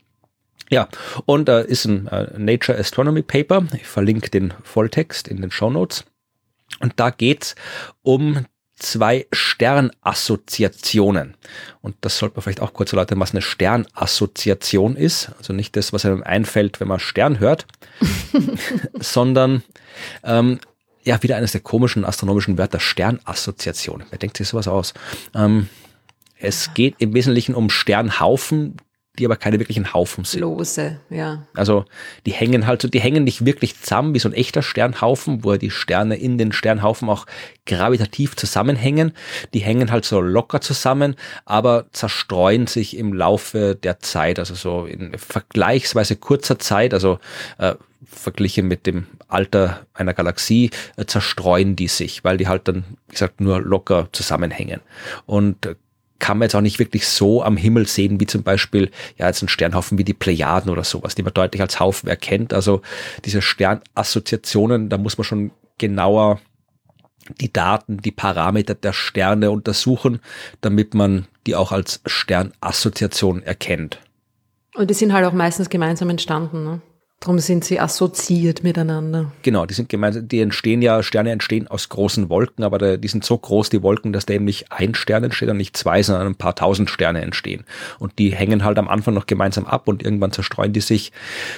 Ja, 0.71 0.89
und 1.27 1.49
äh, 1.51 1.67
ist 1.67 1.85
ein 1.85 2.07
äh, 2.09 2.39
Nature 2.39 2.79
Astronomy 2.79 3.23
Paper. 3.23 3.67
Ich 3.75 3.87
verlinke 3.87 4.31
den 4.31 4.55
Volltext 4.63 5.29
in 5.29 5.43
den 5.43 5.51
Show 5.51 5.69
Notes. 5.69 6.05
Und 6.81 6.95
da 6.97 7.11
geht's 7.11 7.55
um 8.03 8.47
zwei 8.83 9.27
Sternassoziationen. 9.33 11.37
Und 11.81 11.97
das 12.01 12.19
sollte 12.19 12.37
man 12.37 12.43
vielleicht 12.43 12.61
auch 12.61 12.75
kurz 12.75 12.93
erläutern, 12.93 13.21
was 13.21 13.31
eine 13.33 13.43
Sternassoziation 13.43 14.97
ist. 14.97 15.31
Also 15.39 15.53
nicht 15.53 15.77
das, 15.77 15.93
was 15.93 16.05
einem 16.05 16.23
einfällt, 16.23 16.81
wenn 16.81 16.89
man 16.89 16.99
Stern 16.99 17.39
hört, 17.39 17.67
sondern 19.01 19.63
ähm, 20.25 20.59
ja, 21.05 21.23
wieder 21.23 21.37
eines 21.37 21.53
der 21.53 21.61
komischen 21.61 22.05
astronomischen 22.05 22.59
Wörter, 22.59 22.81
Sternassoziation. 22.81 24.03
Wer 24.11 24.19
denkt 24.19 24.37
sich 24.37 24.49
sowas 24.49 24.67
aus? 24.69 24.95
Ähm, 25.35 25.69
es 26.39 26.75
geht 26.75 26.97
im 26.99 27.15
Wesentlichen 27.15 27.55
um 27.55 27.71
Sternhaufen, 27.71 28.77
die 29.19 29.27
aber 29.27 29.37
keine 29.37 29.59
wirklichen 29.59 29.93
Haufen 29.93 30.25
sind. 30.25 30.41
Lose, 30.41 30.99
ja. 31.11 31.47
Also 31.55 31.85
die 32.25 32.33
hängen 32.33 32.67
halt 32.67 32.81
so, 32.81 32.89
die 32.89 33.01
hängen 33.01 33.25
nicht 33.25 33.45
wirklich 33.45 33.79
zusammen 33.79 34.15
wie 34.15 34.19
so 34.19 34.29
ein 34.29 34.33
echter 34.33 34.63
Sternhaufen, 34.63 35.45
wo 35.45 35.55
die 35.57 35.71
Sterne 35.71 36.17
in 36.17 36.39
den 36.39 36.53
Sternhaufen 36.53 37.11
auch 37.11 37.27
gravitativ 37.67 38.37
zusammenhängen. 38.37 39.13
Die 39.53 39.59
hängen 39.59 39.91
halt 39.91 40.07
so 40.07 40.21
locker 40.21 40.63
zusammen, 40.63 41.17
aber 41.45 41.87
zerstreuen 41.93 42.67
sich 42.67 42.97
im 42.97 43.13
Laufe 43.13 43.75
der 43.75 44.01
Zeit, 44.01 44.39
also 44.39 44.55
so 44.55 44.87
in 44.87 45.17
vergleichsweise 45.19 46.17
kurzer 46.17 46.59
Zeit, 46.59 46.95
also 46.95 47.19
äh, 47.59 47.75
verglichen 48.05 48.67
mit 48.67 48.87
dem 48.87 49.07
Alter 49.29 49.87
einer 49.93 50.15
Galaxie, 50.15 50.71
äh, 50.97 51.05
zerstreuen 51.05 51.77
die 51.77 51.89
sich, 51.89 52.25
weil 52.25 52.39
die 52.39 52.49
halt 52.49 52.67
dann, 52.67 52.85
wie 53.09 53.13
gesagt, 53.13 53.43
nur 53.43 53.61
locker 53.61 54.09
zusammenhängen. 54.13 54.81
Und 55.27 55.67
äh, 55.67 55.75
kann 56.23 56.39
man 56.39 56.47
jetzt 56.47 56.55
auch 56.55 56.61
nicht 56.61 56.79
wirklich 56.79 57.07
so 57.09 57.43
am 57.43 57.57
Himmel 57.57 57.89
sehen, 57.89 58.21
wie 58.21 58.27
zum 58.27 58.45
Beispiel 58.45 58.93
ja 59.19 59.27
jetzt 59.27 59.43
ein 59.43 59.49
Sternhaufen 59.49 59.99
wie 59.99 60.05
die 60.05 60.15
Plejaden 60.15 60.71
oder 60.71 60.85
sowas, 60.85 61.17
die 61.17 61.25
man 61.25 61.35
deutlich 61.35 61.61
als 61.61 61.81
Haufen 61.81 62.09
erkennt. 62.09 62.55
Also 62.55 62.81
diese 63.25 63.43
Sternassoziationen, 63.43 64.89
da 64.89 64.99
muss 64.99 65.19
man 65.19 65.25
schon 65.25 65.51
genauer 65.79 66.41
die 67.41 67.53
Daten, 67.53 67.99
die 67.99 68.13
Parameter 68.13 68.77
der 68.77 68.93
Sterne 68.93 69.51
untersuchen, 69.51 70.21
damit 70.61 70.95
man 70.95 71.27
die 71.49 71.57
auch 71.57 71.73
als 71.73 72.01
Sternassoziation 72.07 73.43
erkennt. 73.43 73.99
Und 74.77 74.91
die 74.91 74.95
sind 74.95 75.13
halt 75.13 75.27
auch 75.27 75.33
meistens 75.33 75.71
gemeinsam 75.71 76.09
entstanden. 76.09 76.63
Ne? 76.63 76.81
Darum 77.23 77.39
sind 77.39 77.65
sie 77.65 77.79
assoziiert 77.79 78.65
miteinander. 78.65 79.31
Genau, 79.43 79.65
die 79.65 79.75
sind 79.75 79.89
gemeinsam, 79.89 80.27
die 80.27 80.41
entstehen 80.41 80.83
ja, 80.83 81.05
Sterne 81.05 81.31
entstehen 81.31 81.69
aus 81.69 81.89
großen 81.89 82.29
Wolken, 82.29 82.65
aber 82.65 82.99
die 82.99 83.07
sind 83.07 83.25
so 83.25 83.39
groß, 83.39 83.71
die 83.71 83.85
Wolken, 83.85 84.13
dass 84.13 84.27
da 84.27 84.35
eben 84.35 84.45
nicht 84.45 84.73
ein 84.73 84.97
Stern 84.97 85.23
entsteht 85.23 85.49
und 85.49 85.57
nicht 85.57 85.77
zwei, 85.77 86.03
sondern 86.03 86.27
ein 86.27 86.35
paar 86.35 86.57
tausend 86.57 86.91
Sterne 86.91 87.23
entstehen. 87.23 87.63
Und 88.01 88.19
die 88.19 88.35
hängen 88.35 88.65
halt 88.65 88.77
am 88.77 88.89
Anfang 88.89 89.15
noch 89.15 89.27
gemeinsam 89.27 89.67
ab 89.67 89.87
und 89.87 90.03
irgendwann 90.03 90.33
zerstreuen 90.33 90.73
die 90.73 90.81
sich 90.81 91.13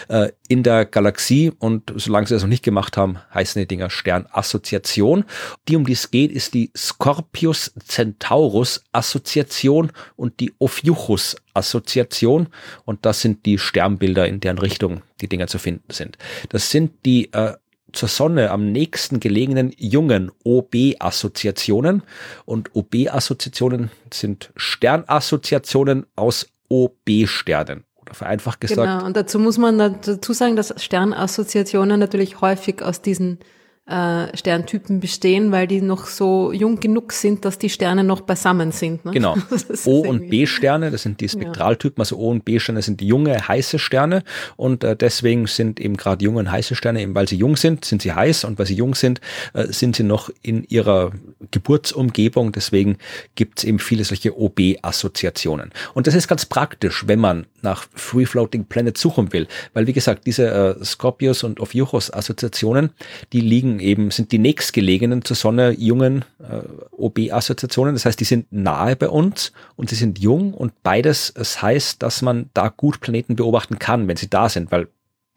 äh, 0.09 0.33
in 0.49 0.65
der 0.65 0.85
Galaxie 0.85 1.51
und 1.59 1.95
solange 1.97 2.27
sie 2.27 2.35
das 2.35 2.43
noch 2.43 2.51
nicht 2.51 2.63
gemacht 2.63 2.99
haben, 2.99 3.17
heißen 3.33 3.59
die 3.59 3.67
Dinger 3.67 3.89
Sternassoziation. 3.89 5.25
Die, 5.69 5.77
um 5.77 5.87
die 5.87 5.95
es 5.95 6.11
geht, 6.11 6.31
ist 6.31 6.53
die 6.53 6.73
Scorpius 6.77 7.73
Centaurus 7.83 8.85
Assoziation 8.93 9.93
und 10.17 10.41
die 10.41 10.53
Ophiuchus 10.59 11.37
Assoziation 11.55 12.49
und 12.85 13.07
das 13.07 13.21
sind 13.21 13.47
die 13.47 13.59
Sternbilder, 13.59 14.29
in 14.29 14.41
deren 14.41 14.59
Richtung 14.59 15.03
die 15.21 15.29
Dinger 15.29 15.47
zu 15.47 15.59
finden 15.59 15.93
sind. 15.93 16.19
Das 16.51 16.71
sind 16.71 16.93
die 17.05 17.33
äh, 17.33 17.55
zur 17.95 18.09
Sonne 18.09 18.51
am 18.51 18.73
nächsten 18.73 19.21
gelegenen 19.21 19.73
jungen 19.77 20.31
OB-Assoziationen 20.45 22.03
und 22.45 22.75
OB-Assoziationen 22.75 23.91
sind 24.13 24.53
Sternassoziationen 24.57 26.07
aus 26.17 26.47
OB-Sternen 26.69 27.85
oder 28.01 28.15
vereinfacht 28.15 28.61
gesagt. 28.61 28.81
Genau, 28.81 29.07
und 29.07 29.17
dazu 29.17 29.39
muss 29.39 29.59
man 29.59 29.79
dazu 29.79 30.33
sagen, 30.33 30.57
dass 30.57 30.75
Sternassoziationen 30.77 32.01
natürlich 32.01 32.41
häufig 32.41 32.83
aus 32.83 33.01
diesen 33.01 33.39
äh, 33.87 34.35
Sterntypen 34.35 35.01
bestehen, 35.01 35.53
weil 35.53 35.67
die 35.67 35.83
noch 35.83 36.07
so 36.07 36.53
jung 36.53 36.81
genug 36.81 37.13
sind, 37.13 37.45
dass 37.45 37.59
die 37.59 37.69
Sterne 37.69 38.03
noch 38.03 38.23
beisammen 38.23 38.73
sind. 38.73 39.05
Ne? 39.05 39.11
Genau. 39.13 39.37
O- 39.85 40.01
und 40.01 40.31
B-Sterne, 40.31 40.91
das 40.91 41.03
sind 41.03 41.21
die 41.21 41.29
Spektraltypen, 41.29 42.01
also 42.01 42.17
O- 42.17 42.31
und 42.31 42.45
B-Sterne 42.45 42.81
sind 42.81 43.03
junge, 43.03 43.47
heiße 43.47 43.79
Sterne 43.79 44.23
und 44.57 44.85
äh, 44.85 44.97
deswegen 44.97 45.47
sind 45.47 45.81
eben 45.81 45.99
gerade 45.99 46.25
junge 46.25 46.39
und 46.39 46.51
heiße 46.51 46.75
Sterne, 46.75 47.03
eben 47.03 47.15
weil 47.15 47.29
sie 47.29 47.37
jung 47.37 47.57
sind, 47.57 47.85
sind 47.85 48.01
sie 48.01 48.13
heiß 48.13 48.45
und 48.45 48.59
weil 48.59 48.67
sie 48.67 48.75
jung 48.75 48.95
sind, 48.95 49.21
äh, 49.53 49.67
sind 49.67 49.97
sie 49.97 50.03
noch 50.03 50.31
in 50.41 50.65
ihrer 50.65 51.13
Geburtsumgebung, 51.51 52.53
deswegen 52.53 52.97
gibt 53.35 53.59
es 53.59 53.65
eben 53.65 53.79
viele 53.79 54.05
solche 54.05 54.39
OB-Assoziationen. 54.39 55.73
Und 55.93 56.07
das 56.07 56.15
ist 56.15 56.27
ganz 56.27 56.47
praktisch, 56.47 57.07
wenn 57.07 57.21
man 57.21 57.47
nach 57.65 57.87
Free 57.95 58.27
Floating 58.27 58.67
Planet 58.67 58.97
suchen 58.97 59.33
will, 59.33 59.49
weil 59.73 59.87
wie 59.89 59.93
gesagt, 59.93 60.27
diese 60.27 60.51
äh, 60.81 60.85
Scorpius 60.85 61.43
und 61.43 61.59
Ophiuchus-Assoziationen, 61.61 62.91
die 63.33 63.41
liegen 63.41 63.81
eben, 63.81 64.11
sind 64.13 64.31
die 64.31 64.39
nächstgelegenen 64.39 65.25
zur 65.25 65.37
Sonne 65.37 65.73
jungen 65.73 66.25
äh, 66.39 66.61
OB-Assoziationen. 66.93 67.95
Das 67.95 68.05
heißt, 68.05 68.21
die 68.21 68.25
sind 68.25 68.53
nahe 68.53 68.95
bei 68.95 69.09
uns 69.09 69.53
und 69.75 69.91
sie 69.91 69.97
sind 69.97 70.21
jung 70.21 70.55
und 70.55 70.83
beides, 70.83 71.33
es 71.35 71.61
heißt, 71.61 72.03
dass 72.03 72.23
man 72.23 72.51
da 72.55 72.69
gut 72.69 73.01
Planeten 73.01 73.35
beobachten 73.35 73.79
kann, 73.79 74.07
wenn 74.07 74.17
sie 74.17 74.31
da 74.31 74.49
sind, 74.49 74.71
weil 74.71 74.89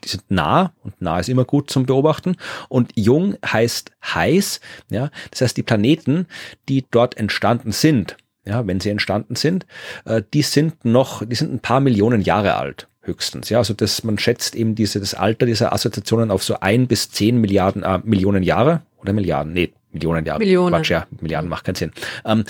die 0.03 0.09
sind 0.09 0.30
nah 0.30 0.73
und 0.84 1.01
nah 1.01 1.19
ist 1.19 1.30
immer 1.30 1.45
gut 1.45 1.71
zum 1.71 1.88
Beobachten 1.88 2.36
und 2.69 2.91
jung 2.95 3.36
heißt 3.43 3.91
heiß, 4.03 4.59
ja. 4.91 5.09
Das 5.32 5.41
heißt, 5.41 5.57
die 5.57 5.63
Planeten, 5.63 6.28
die 6.69 6.86
dort 6.91 7.17
entstanden 7.17 7.71
sind, 7.71 8.15
ja, 8.48 8.66
wenn 8.66 8.80
sie 8.80 8.89
entstanden 8.89 9.36
sind, 9.36 9.66
äh, 10.06 10.22
die 10.34 10.41
sind 10.41 10.86
noch, 10.86 11.26
die 11.26 11.36
sind 11.36 11.54
ein 11.54 11.60
paar 11.60 11.80
Millionen 11.80 12.22
Jahre 12.22 12.56
alt 12.56 12.88
höchstens. 13.02 13.50
Ja, 13.50 13.60
also 13.60 13.74
das, 13.74 14.04
man 14.04 14.18
schätzt 14.18 14.56
eben 14.56 14.76
diese, 14.76 15.00
das 15.00 15.14
Alter 15.14 15.45
dieser 15.45 15.74
Assoziationen 15.74 16.32
auf 16.32 16.43
so 16.43 16.60
ein 16.60 16.88
bis 16.88 17.10
zehn 17.10 17.39
Milliarden, 17.39 17.84
äh, 17.84 18.00
Millionen 18.04 18.43
Jahre 18.43 18.82
oder 18.98 19.14
Milliarden, 19.14 19.54
nee, 19.54 19.74
Millionen 19.91 20.25
Jahre. 20.25 20.39
Millionen. 20.39 20.75
Quatsch, 20.75 20.91
ja, 20.91 21.07
Milliarden 21.21 21.49
macht 21.49 21.65
keinen 21.65 21.75
Sinn. 21.75 21.91
Ähm, 22.25 22.43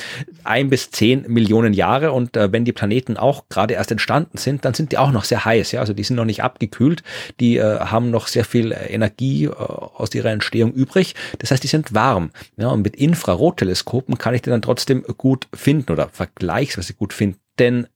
ein 0.43 0.69
bis 0.69 0.91
zehn 0.91 1.25
Millionen 1.27 1.73
Jahre 1.73 2.11
und 2.11 2.35
äh, 2.35 2.51
wenn 2.51 2.65
die 2.65 2.73
Planeten 2.73 3.15
auch 3.15 3.47
gerade 3.49 3.75
erst 3.75 3.91
entstanden 3.91 4.37
sind, 4.37 4.65
dann 4.65 4.73
sind 4.73 4.91
die 4.91 4.97
auch 4.97 5.11
noch 5.11 5.23
sehr 5.23 5.45
heiß. 5.45 5.71
Ja, 5.71 5.79
also 5.81 5.93
die 5.93 6.03
sind 6.03 6.15
noch 6.15 6.25
nicht 6.25 6.43
abgekühlt. 6.43 7.03
Die 7.39 7.57
äh, 7.57 7.79
haben 7.79 8.09
noch 8.09 8.27
sehr 8.27 8.43
viel 8.43 8.71
äh, 8.71 8.87
Energie 8.87 9.45
äh, 9.45 9.51
aus 9.51 10.13
ihrer 10.15 10.31
Entstehung 10.31 10.73
übrig. 10.73 11.15
Das 11.39 11.51
heißt, 11.51 11.63
die 11.63 11.67
sind 11.67 11.93
warm. 11.93 12.31
Ja, 12.57 12.69
und 12.69 12.81
mit 12.81 12.95
Infrarotteleskopen 12.95 14.17
kann 14.17 14.33
ich 14.33 14.41
die 14.41 14.49
dann 14.49 14.61
trotzdem 14.61 15.03
gut 15.17 15.47
finden 15.53 15.91
oder 15.91 16.09
vergleichsweise 16.09 16.93
gut 16.93 17.13
finden. 17.13 17.39
Denn 17.59 17.87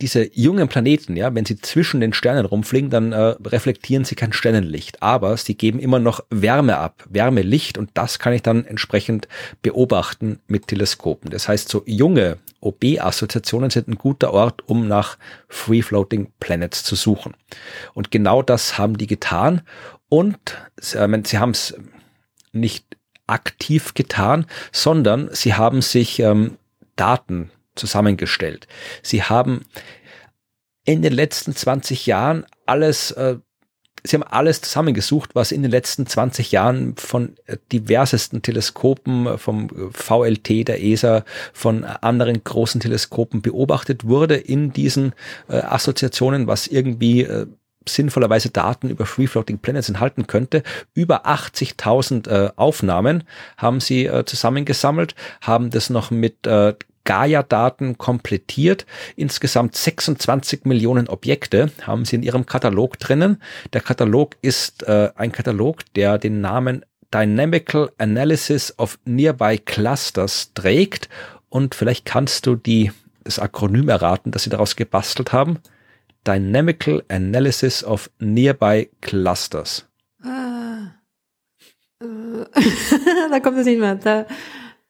diese 0.00 0.30
jungen 0.32 0.68
Planeten, 0.68 1.16
ja, 1.16 1.34
wenn 1.34 1.44
sie 1.44 1.56
zwischen 1.56 2.00
den 2.00 2.12
Sternen 2.12 2.46
rumfliegen, 2.46 2.90
dann 2.90 3.12
äh, 3.12 3.34
reflektieren 3.44 4.04
sie 4.04 4.14
kein 4.14 4.32
Sternenlicht, 4.32 5.02
aber 5.02 5.36
sie 5.36 5.54
geben 5.54 5.78
immer 5.78 5.98
noch 5.98 6.24
Wärme 6.30 6.78
ab, 6.78 7.04
Wärmelicht 7.08 7.78
und 7.78 7.90
das 7.94 8.18
kann 8.18 8.32
ich 8.32 8.42
dann 8.42 8.64
entsprechend 8.64 9.28
beobachten 9.62 10.40
mit 10.46 10.68
Teleskopen. 10.68 11.30
Das 11.30 11.48
heißt, 11.48 11.68
so 11.68 11.82
junge 11.86 12.38
OB-Assoziationen 12.60 13.70
sind 13.70 13.88
ein 13.88 13.96
guter 13.96 14.32
Ort, 14.32 14.62
um 14.66 14.88
nach 14.88 15.18
Free-Floating 15.48 16.32
Planets 16.40 16.84
zu 16.84 16.94
suchen. 16.94 17.34
Und 17.94 18.10
genau 18.10 18.42
das 18.42 18.78
haben 18.78 18.98
die 18.98 19.06
getan 19.06 19.62
und 20.08 20.38
äh, 20.92 21.22
sie 21.24 21.38
haben 21.38 21.50
es 21.50 21.74
nicht 22.52 22.84
aktiv 23.26 23.94
getan, 23.94 24.46
sondern 24.72 25.28
sie 25.32 25.54
haben 25.54 25.82
sich 25.82 26.18
ähm, 26.18 26.56
Daten 26.96 27.50
zusammengestellt. 27.74 28.66
Sie 29.02 29.22
haben 29.22 29.62
in 30.84 31.02
den 31.02 31.12
letzten 31.12 31.54
20 31.54 32.06
Jahren 32.06 32.46
alles, 32.66 33.10
äh, 33.12 33.36
sie 34.02 34.16
haben 34.16 34.22
alles 34.22 34.62
zusammengesucht, 34.62 35.34
was 35.34 35.52
in 35.52 35.62
den 35.62 35.70
letzten 35.70 36.06
20 36.06 36.52
Jahren 36.52 36.96
von 36.96 37.36
äh, 37.46 37.58
diversesten 37.70 38.42
Teleskopen, 38.42 39.26
äh, 39.26 39.38
vom 39.38 39.68
VLT 39.92 40.68
der 40.68 40.82
ESA, 40.82 41.24
von 41.52 41.84
anderen 41.84 42.42
großen 42.42 42.80
Teleskopen 42.80 43.42
beobachtet 43.42 44.04
wurde 44.06 44.36
in 44.36 44.72
diesen 44.72 45.12
äh, 45.48 45.56
Assoziationen, 45.56 46.46
was 46.46 46.66
irgendwie 46.66 47.22
äh, 47.22 47.46
sinnvollerweise 47.88 48.50
Daten 48.50 48.90
über 48.90 49.06
Free 49.06 49.26
Floating 49.26 49.58
Planets 49.58 49.88
enthalten 49.88 50.26
könnte. 50.26 50.62
Über 50.94 51.26
80.000 51.26 52.28
äh, 52.28 52.50
Aufnahmen 52.56 53.24
haben 53.56 53.80
sie 53.80 54.06
äh, 54.06 54.24
zusammengesammelt, 54.24 55.14
haben 55.40 55.70
das 55.70 55.90
noch 55.90 56.10
mit 56.10 56.46
äh, 56.46 56.74
Gaia-Daten 57.10 57.98
komplettiert. 57.98 58.86
Insgesamt 59.16 59.74
26 59.74 60.64
Millionen 60.64 61.08
Objekte 61.08 61.72
haben 61.82 62.04
sie 62.04 62.14
in 62.14 62.22
ihrem 62.22 62.46
Katalog 62.46 63.00
drinnen. 63.00 63.42
Der 63.72 63.80
Katalog 63.80 64.36
ist 64.42 64.84
äh, 64.84 65.10
ein 65.16 65.32
Katalog, 65.32 65.82
der 65.96 66.18
den 66.18 66.40
Namen 66.40 66.84
Dynamical 67.12 67.90
Analysis 67.98 68.72
of 68.78 68.96
Nearby 69.06 69.58
Clusters 69.58 70.52
trägt. 70.54 71.08
Und 71.48 71.74
vielleicht 71.74 72.04
kannst 72.04 72.46
du 72.46 72.54
die, 72.54 72.92
das 73.24 73.40
Akronym 73.40 73.88
erraten, 73.88 74.30
das 74.30 74.44
sie 74.44 74.50
daraus 74.50 74.76
gebastelt 74.76 75.32
haben. 75.32 75.58
Dynamical 76.24 77.02
Analysis 77.08 77.82
of 77.82 78.08
Nearby 78.20 78.88
Clusters. 79.00 79.84
Ah, 80.22 80.92
äh, 82.00 82.04
da 83.32 83.40
kommt 83.40 83.58
es 83.58 83.66
nicht 83.66 83.80
mehr. 83.80 83.96
Da, 83.96 84.26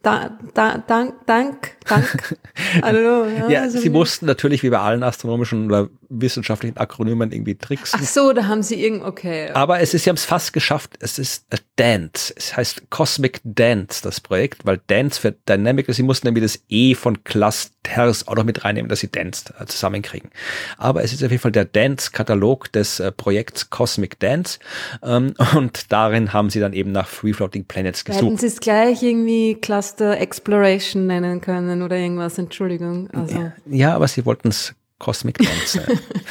da, 0.03 0.39
da, 0.55 0.79
dank, 0.79 1.27
dank, 1.27 1.77
dank. 1.87 2.39
Hallo, 2.83 3.27
ja, 3.27 3.49
ja 3.49 3.63
also 3.63 3.79
sie 3.79 3.91
mussten 3.91 4.25
natürlich 4.25 4.63
wie 4.63 4.71
bei 4.71 4.79
allen 4.79 5.03
astronomischen 5.03 5.67
oder 5.67 5.91
wissenschaftlichen 6.09 6.79
Akronymen 6.79 7.33
irgendwie 7.33 7.55
tricksen. 7.55 8.01
Ach 8.03 8.07
so, 8.07 8.33
da 8.33 8.47
haben 8.47 8.63
sie 8.63 8.83
irgend, 8.83 9.05
okay. 9.05 9.51
Aber 9.51 9.81
es 9.81 9.93
ist, 9.93 10.05
sie 10.05 10.11
haben 10.11 10.17
es 10.17 10.25
fast 10.25 10.55
geschafft. 10.55 10.97
Es 11.01 11.19
ist 11.19 11.47
Dance. 11.77 12.33
Es 12.37 12.57
heißt 12.57 12.91
Cosmic 12.91 13.41
Dance, 13.45 14.03
das 14.03 14.21
Projekt, 14.21 14.65
weil 14.65 14.81
Dance 14.87 15.21
für 15.21 15.33
Dynamic, 15.33 15.87
sie 15.89 16.03
mussten 16.03 16.27
irgendwie 16.27 16.43
das 16.43 16.61
E 16.69 16.95
von 16.95 17.23
Clusters 17.23 18.27
auch 18.27 18.35
noch 18.35 18.45
mit 18.45 18.65
reinnehmen, 18.65 18.89
dass 18.89 19.01
sie 19.01 19.11
Dance 19.11 19.53
äh, 19.59 19.67
zusammenkriegen. 19.67 20.31
Aber 20.79 21.05
es 21.05 21.13
ist 21.13 21.23
auf 21.23 21.31
jeden 21.31 21.43
Fall 21.43 21.53
der 21.53 21.67
Dance-Katalog 21.67 22.73
des 22.73 23.01
äh, 23.01 23.13
Projekts 23.13 23.71
Cosmic 23.71 24.19
Dance. 24.19 24.59
Ähm, 25.03 25.35
und 25.55 25.93
darin 25.93 26.33
haben 26.33 26.51
sie 26.51 26.61
dann 26.61 26.73
eben 26.73 26.93
nach 26.93 27.07
Free 27.07 27.33
Floating 27.33 27.65
Planets 27.65 28.05
gesucht. 28.05 28.25
Hätten 28.25 28.39
sie 28.39 28.47
es 28.47 28.61
gleich 28.61 29.03
irgendwie 29.03 29.55
Cluster 29.55 29.90
Exploration 29.99 31.07
nennen 31.07 31.41
können 31.41 31.83
oder 31.83 31.97
irgendwas, 31.97 32.39
Entschuldigung. 32.39 33.09
Also. 33.11 33.39
Ja, 33.39 33.53
ja 33.67 33.95
aber 33.97 34.09
sie 34.09 34.25
wollten 34.25 34.49
es 34.49 34.75
Cosmic 34.99 35.39
Dance. 35.39 35.83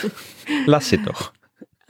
Lass 0.65 0.89
sie 0.89 0.97
doch. 0.97 1.33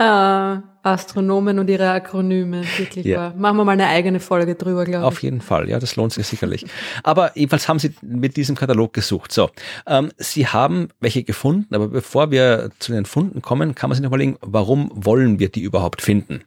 Ah, 0.02 0.64
Astronomen 0.82 1.60
und 1.60 1.70
ihre 1.70 1.92
Akronyme, 1.92 2.64
wirklich 2.78 3.06
ja. 3.06 3.18
wahr. 3.18 3.34
Machen 3.36 3.58
wir 3.58 3.66
mal 3.66 3.74
eine 3.74 3.88
eigene 3.88 4.22
Folge 4.22 4.56
drüber, 4.56 4.86
glaube 4.86 5.04
ich. 5.04 5.08
Auf 5.08 5.22
jeden 5.22 5.42
Fall, 5.42 5.68
ja, 5.68 5.78
das 5.78 5.98
lohnt 5.98 6.14
sich 6.14 6.26
sicherlich. 6.26 6.66
Aber 7.04 7.38
jedenfalls 7.38 7.68
haben 7.68 7.80
Sie 7.80 7.94
mit 8.02 8.38
diesem 8.38 8.56
Katalog 8.56 8.94
gesucht. 8.94 9.34
So, 9.34 9.50
ähm, 9.86 10.12
Sie 10.18 10.48
haben 10.48 10.88
welche 11.02 11.24
gefunden, 11.24 11.76
aber 11.76 11.90
bevor 11.90 12.32
wir 12.32 12.70
zu 12.80 12.94
den 12.94 13.04
Funden 13.04 13.42
kommen, 13.42 13.76
kann 13.76 13.90
man 13.90 13.96
sich 13.96 14.04
noch 14.04 14.12
überlegen, 14.12 14.38
warum 14.40 14.90
wollen 14.94 15.38
wir 15.38 15.50
die 15.50 15.64
überhaupt 15.64 16.02
finden? 16.02 16.46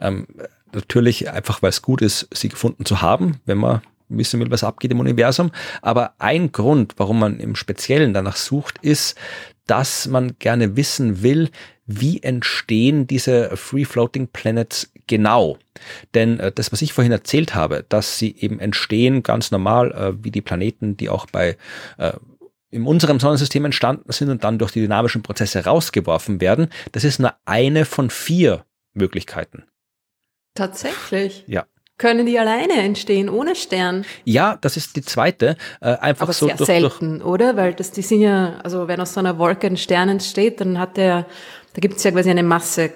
Ähm, 0.00 0.26
natürlich 0.72 1.30
einfach, 1.30 1.60
weil 1.60 1.70
es 1.70 1.82
gut 1.82 2.00
ist, 2.00 2.26
sie 2.32 2.48
gefunden 2.48 2.86
zu 2.86 3.02
haben, 3.02 3.36
wenn 3.44 3.58
man 3.58 3.82
wissen 4.08 4.40
will, 4.40 4.50
was 4.50 4.64
abgeht 4.64 4.90
im 4.90 5.00
Universum. 5.00 5.50
Aber 5.82 6.14
ein 6.18 6.52
Grund, 6.52 6.94
warum 6.96 7.18
man 7.18 7.40
im 7.40 7.56
Speziellen 7.56 8.14
danach 8.14 8.36
sucht, 8.36 8.78
ist, 8.82 9.16
dass 9.66 10.06
man 10.06 10.36
gerne 10.38 10.76
wissen 10.76 11.22
will, 11.22 11.50
wie 11.86 12.22
entstehen 12.22 13.06
diese 13.06 13.56
Free 13.56 13.84
Floating 13.84 14.28
Planets 14.28 14.92
genau? 15.06 15.58
Denn 16.14 16.40
äh, 16.40 16.52
das, 16.52 16.72
was 16.72 16.82
ich 16.82 16.92
vorhin 16.92 17.12
erzählt 17.12 17.54
habe, 17.54 17.84
dass 17.88 18.18
sie 18.18 18.34
eben 18.38 18.58
entstehen 18.58 19.22
ganz 19.22 19.50
normal, 19.50 19.92
äh, 19.92 20.24
wie 20.24 20.30
die 20.30 20.40
Planeten, 20.40 20.96
die 20.96 21.08
auch 21.08 21.26
bei 21.26 21.56
äh, 21.98 22.12
in 22.70 22.86
unserem 22.86 23.20
Sonnensystem 23.20 23.64
entstanden 23.64 24.10
sind 24.10 24.30
und 24.30 24.42
dann 24.42 24.58
durch 24.58 24.72
die 24.72 24.80
dynamischen 24.80 25.22
Prozesse 25.22 25.64
rausgeworfen 25.64 26.40
werden, 26.40 26.68
das 26.92 27.04
ist 27.04 27.20
nur 27.20 27.34
eine 27.44 27.84
von 27.84 28.10
vier 28.10 28.64
Möglichkeiten. 28.94 29.64
Tatsächlich? 30.54 31.44
Ja. 31.46 31.66
Können 31.96 32.26
die 32.26 32.38
alleine 32.38 32.74
entstehen, 32.74 33.28
ohne 33.28 33.54
Stern? 33.54 34.04
Ja, 34.24 34.58
das 34.60 34.76
ist 34.76 34.96
die 34.96 35.02
zweite. 35.02 35.56
Äh, 35.80 35.94
einfach 35.96 36.22
Aber 36.22 36.32
so 36.32 36.46
sehr 36.46 36.56
durch, 36.56 36.66
selten, 36.66 37.18
durch 37.20 37.24
oder? 37.24 37.56
Weil 37.56 37.74
das, 37.74 37.92
die 37.92 38.02
sind 38.02 38.20
ja, 38.20 38.58
also 38.64 38.88
wenn 38.88 39.00
aus 39.00 39.14
so 39.14 39.20
einer 39.20 39.38
Wolke 39.38 39.68
ein 39.68 39.76
Stern 39.76 40.08
entsteht, 40.08 40.60
dann 40.60 40.78
hat 40.80 40.96
der, 40.96 41.26
da 41.74 41.80
gibt 41.80 41.96
es 41.96 42.04
ja 42.04 42.10
quasi 42.10 42.30
eine 42.30 42.42
Masse 42.42 42.92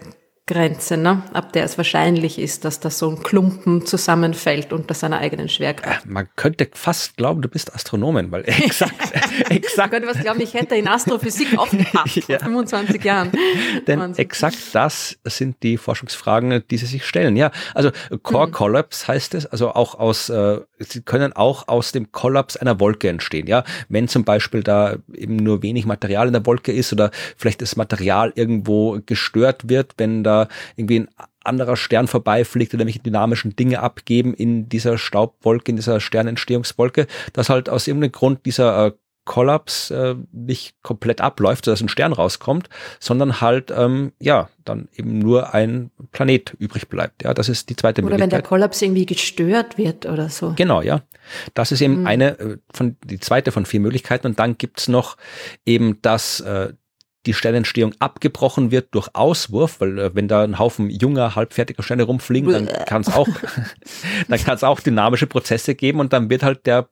Grenze, 0.48 0.96
ne? 0.96 1.22
ab 1.34 1.52
der 1.52 1.64
es 1.64 1.76
wahrscheinlich 1.76 2.38
ist, 2.38 2.64
dass 2.64 2.80
da 2.80 2.90
so 2.90 3.10
ein 3.10 3.22
Klumpen 3.22 3.86
zusammenfällt 3.86 4.72
unter 4.72 4.94
seiner 4.94 5.18
eigenen 5.18 5.48
Schwerkraft. 5.48 6.06
Äh, 6.06 6.08
man 6.08 6.28
könnte 6.34 6.68
fast 6.72 7.16
glauben, 7.16 7.42
du 7.42 7.48
bist 7.48 7.74
Astronomin, 7.74 8.32
weil 8.32 8.42
exakt, 8.46 9.12
exakt. 9.50 9.76
Man 9.76 9.90
könnte 9.90 10.08
was 10.08 10.18
glauben, 10.18 10.40
ich 10.40 10.54
hätte 10.54 10.74
in 10.74 10.88
Astrophysik 10.88 11.56
aufgepasst 11.56 12.16
ja. 12.28 12.38
vor 12.38 12.46
25 12.46 13.04
Jahren. 13.04 13.30
Denn 13.86 14.00
Wahnsinn. 14.00 14.24
exakt 14.24 14.56
das 14.72 15.18
sind 15.24 15.62
die 15.62 15.76
Forschungsfragen, 15.76 16.64
die 16.70 16.78
sie 16.78 16.86
sich 16.86 17.04
stellen. 17.04 17.36
Ja, 17.36 17.52
also 17.74 17.90
Core 18.22 18.48
mhm. 18.48 18.52
Collapse 18.52 19.06
heißt 19.06 19.34
es, 19.34 19.46
also 19.46 19.70
auch 19.72 19.94
aus, 19.96 20.30
äh, 20.30 20.60
sie 20.80 21.02
können 21.02 21.32
auch 21.32 21.68
aus 21.68 21.92
dem 21.92 22.12
Kollaps 22.12 22.56
einer 22.56 22.80
Wolke 22.80 23.08
entstehen. 23.08 23.46
Ja, 23.46 23.64
wenn 23.88 24.08
zum 24.08 24.24
Beispiel 24.24 24.62
da 24.62 24.96
eben 25.14 25.36
nur 25.36 25.62
wenig 25.62 25.86
Material 25.86 26.26
in 26.26 26.32
der 26.32 26.46
Wolke 26.46 26.72
ist 26.72 26.92
oder 26.92 27.10
vielleicht 27.36 27.62
das 27.62 27.76
Material 27.76 28.32
irgendwo 28.34 28.98
gestört 29.04 29.68
wird, 29.68 29.94
wenn 29.98 30.24
da 30.24 30.48
irgendwie 30.76 31.00
ein 31.00 31.08
anderer 31.44 31.76
Stern 31.76 32.06
vorbeifliegt 32.06 32.74
oder 32.74 32.84
welche 32.84 32.98
dynamischen 33.00 33.56
Dinge 33.56 33.80
abgeben 33.80 34.34
in 34.34 34.68
dieser 34.68 34.98
Staubwolke, 34.98 35.70
in 35.70 35.76
dieser 35.76 36.00
Sternentstehungswolke, 36.00 37.06
dass 37.32 37.48
halt 37.48 37.68
aus 37.68 37.86
irgendeinem 37.86 38.12
Grund 38.12 38.46
dieser 38.46 38.86
äh, 38.86 38.92
Kollaps 39.28 39.90
äh, 39.90 40.16
nicht 40.32 40.82
komplett 40.82 41.20
abläuft, 41.20 41.66
sodass 41.66 41.80
ein 41.80 41.88
Stern 41.88 42.12
rauskommt, 42.12 42.68
sondern 42.98 43.40
halt, 43.40 43.70
ähm, 43.70 44.12
ja, 44.18 44.48
dann 44.64 44.88
eben 44.96 45.18
nur 45.18 45.54
ein 45.54 45.90
Planet 46.10 46.56
übrig 46.58 46.88
bleibt. 46.88 47.22
Ja, 47.22 47.34
das 47.34 47.48
ist 47.48 47.68
die 47.68 47.76
zweite 47.76 48.00
oder 48.00 48.10
Möglichkeit. 48.10 48.28
Oder 48.28 48.36
wenn 48.38 48.42
der 48.42 48.48
Kollaps 48.48 48.82
irgendwie 48.82 49.06
gestört 49.06 49.78
wird 49.78 50.06
oder 50.06 50.30
so. 50.30 50.54
Genau, 50.56 50.80
ja. 50.80 51.02
Das 51.54 51.70
ist 51.70 51.82
eben 51.82 52.00
mhm. 52.00 52.06
eine 52.06 52.38
äh, 52.38 52.56
von, 52.72 52.96
die 53.04 53.20
zweite 53.20 53.52
von 53.52 53.66
vier 53.66 53.80
Möglichkeiten. 53.80 54.26
Und 54.26 54.38
dann 54.38 54.56
gibt's 54.56 54.88
noch 54.88 55.16
eben 55.66 56.00
das, 56.00 56.40
äh, 56.40 56.72
die 57.26 57.34
Sternentstehung 57.34 57.92
abgebrochen 57.98 58.70
wird 58.70 58.94
durch 58.94 59.10
Auswurf, 59.12 59.80
weil 59.80 59.98
äh, 59.98 60.14
wenn 60.14 60.26
da 60.26 60.42
ein 60.42 60.58
Haufen 60.58 60.88
junger, 60.88 61.36
halbfertiger 61.36 61.82
Sterne 61.82 62.04
rumfliegen, 62.04 62.50
dann 62.50 62.66
kann 62.86 63.02
es 63.02 63.08
auch, 63.14 63.28
dann 64.28 64.40
kann 64.40 64.54
es 64.54 64.64
auch 64.64 64.80
dynamische 64.80 65.26
Prozesse 65.26 65.74
geben 65.74 66.00
und 66.00 66.14
dann 66.14 66.30
wird 66.30 66.42
halt 66.42 66.64
der 66.64 66.88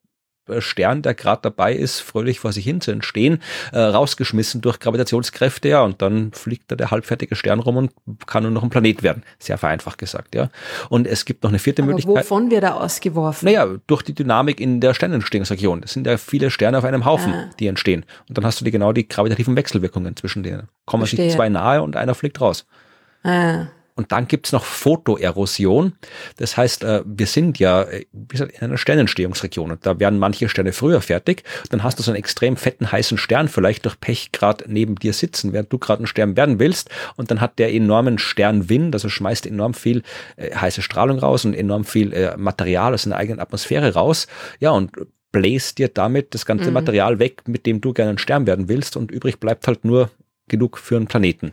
Stern, 0.59 1.03
der 1.03 1.14
gerade 1.14 1.42
dabei 1.42 1.74
ist, 1.74 2.01
fröhlich 2.01 2.40
vor 2.40 2.53
sich 2.53 2.64
hin 2.64 2.80
zu 2.80 2.90
entstehen, 2.90 3.40
äh, 3.72 3.78
rausgeschmissen 3.78 4.61
durch 4.61 4.78
Gravitationskräfte, 4.78 5.68
ja, 5.68 5.82
und 5.82 6.03
dann 6.03 6.32
fliegt 6.32 6.70
da 6.70 6.76
der 6.76 6.90
halbfertige 6.90 7.36
Stern 7.36 7.61
rum 7.61 7.76
und 7.76 7.92
kann 8.26 8.42
nur 8.42 8.53
noch 8.53 8.62
ein 8.62 8.70
Planet 8.70 9.03
werden. 9.03 9.22
Sehr 9.38 9.59
vereinfacht 9.59 9.99
gesagt, 9.99 10.34
ja. 10.34 10.51
Und 10.88 11.07
es 11.07 11.24
gibt 11.24 11.42
noch 11.42 11.51
eine 11.51 11.59
vierte 11.59 11.82
Aber 11.82 11.92
Möglichkeit. 11.92 12.24
Wovon 12.24 12.51
wird 12.51 12.64
er 12.64 12.80
ausgeworfen? 12.80 13.47
Naja, 13.47 13.66
durch 13.86 14.03
die 14.03 14.14
Dynamik 14.14 14.61
in 14.61 14.80
der 14.80 14.94
Sternentstehungsregion. 14.94 15.80
Das 15.80 15.92
sind 15.92 16.07
ja 16.07 16.16
viele 16.16 16.51
Sterne 16.51 16.78
auf 16.78 16.84
einem 16.84 17.05
Haufen, 17.05 17.32
ah. 17.32 17.51
die 17.59 17.66
entstehen. 17.66 18.05
Und 18.28 18.38
dann 18.38 18.44
hast 18.44 18.61
du 18.61 18.64
die 18.64 18.70
genau 18.70 18.92
die 18.92 19.09
gravitativen 19.09 19.57
Wechselwirkungen 19.57 20.16
zwischen 20.16 20.42
denen. 20.42 20.68
Kommen 20.84 21.07
sich 21.07 21.32
zwei 21.32 21.49
nahe 21.49 21.82
und 21.82 21.97
einer 21.97 22.14
fliegt 22.14 22.40
raus. 22.40 22.66
Ah. 23.22 23.66
Und 23.97 24.12
dann 24.12 24.28
gibt's 24.28 24.53
noch 24.53 24.64
Photoerosion. 24.64 25.94
Das 26.36 26.57
heißt, 26.57 26.84
äh, 26.84 27.03
wir 27.05 27.26
sind 27.26 27.59
ja 27.59 27.82
äh, 27.82 28.05
wie 28.12 28.26
gesagt, 28.28 28.53
in 28.53 28.61
einer 28.61 28.76
Sternentstehungsregion 28.76 29.72
und 29.72 29.84
da 29.84 29.99
werden 29.99 30.18
manche 30.18 30.49
Sterne 30.49 30.72
früher 30.72 31.01
fertig. 31.01 31.42
Dann 31.70 31.82
hast 31.82 31.99
du 31.99 32.03
so 32.03 32.11
einen 32.11 32.18
extrem 32.18 32.57
fetten, 32.57 32.92
heißen 32.92 33.18
Stern 33.18 33.49
vielleicht 33.49 33.86
durch 33.86 33.99
Pech 33.99 34.32
gerade 34.32 34.64
neben 34.68 34.97
dir 34.97 35.14
sitzen, 35.14 35.53
während 35.53 35.72
du 35.72 35.78
gerade 35.78 36.05
ein 36.05 36.07
Stern 36.07 36.36
werden 36.36 36.59
willst. 36.59 36.90
Und 37.16 37.30
dann 37.30 37.40
hat 37.40 37.59
der 37.59 37.74
enormen 37.74 38.18
Sternwind, 38.18 38.94
also 38.94 39.09
schmeißt 39.09 39.47
enorm 39.47 39.74
viel 39.74 40.03
äh, 40.36 40.55
heiße 40.55 40.82
Strahlung 40.82 41.18
raus 41.18 41.44
und 41.44 41.55
enorm 41.55 41.84
viel 41.84 42.12
äh, 42.12 42.36
Material 42.36 42.94
aus 42.94 43.03
seiner 43.03 43.16
eigenen 43.16 43.40
Atmosphäre 43.40 43.94
raus. 43.94 44.26
Ja, 44.61 44.70
und 44.70 44.92
bläst 45.32 45.78
dir 45.78 45.88
damit 45.88 46.34
das 46.34 46.47
ganze 46.47 46.68
mhm. 46.68 46.74
Material 46.74 47.18
weg, 47.18 47.42
mit 47.47 47.66
dem 47.66 47.80
du 47.80 47.92
gerne 47.92 48.12
ein 48.12 48.18
Stern 48.18 48.47
werden 48.47 48.68
willst 48.68 48.97
und 48.97 49.11
übrig 49.11 49.40
bleibt 49.40 49.66
halt 49.66 49.84
nur 49.84 50.11
genug 50.49 50.78
für 50.78 50.97
einen 50.97 51.07
Planeten. 51.07 51.53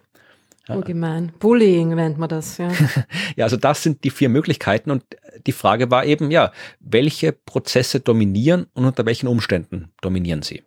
Oh, 0.69 0.79
gemein. 0.79 1.33
Bullying 1.39 1.93
nennt 1.95 2.17
man 2.17 2.29
das, 2.29 2.57
ja. 2.57 2.71
ja, 3.35 3.43
also 3.43 3.57
das 3.57 3.83
sind 3.83 4.03
die 4.03 4.09
vier 4.09 4.29
Möglichkeiten 4.29 4.91
und 4.91 5.03
die 5.45 5.51
Frage 5.51 5.91
war 5.91 6.05
eben, 6.05 6.31
ja, 6.31 6.53
welche 6.79 7.33
Prozesse 7.33 7.99
dominieren 7.99 8.67
und 8.73 8.85
unter 8.85 9.05
welchen 9.05 9.27
Umständen 9.27 9.91
dominieren 10.01 10.41
sie? 10.41 10.63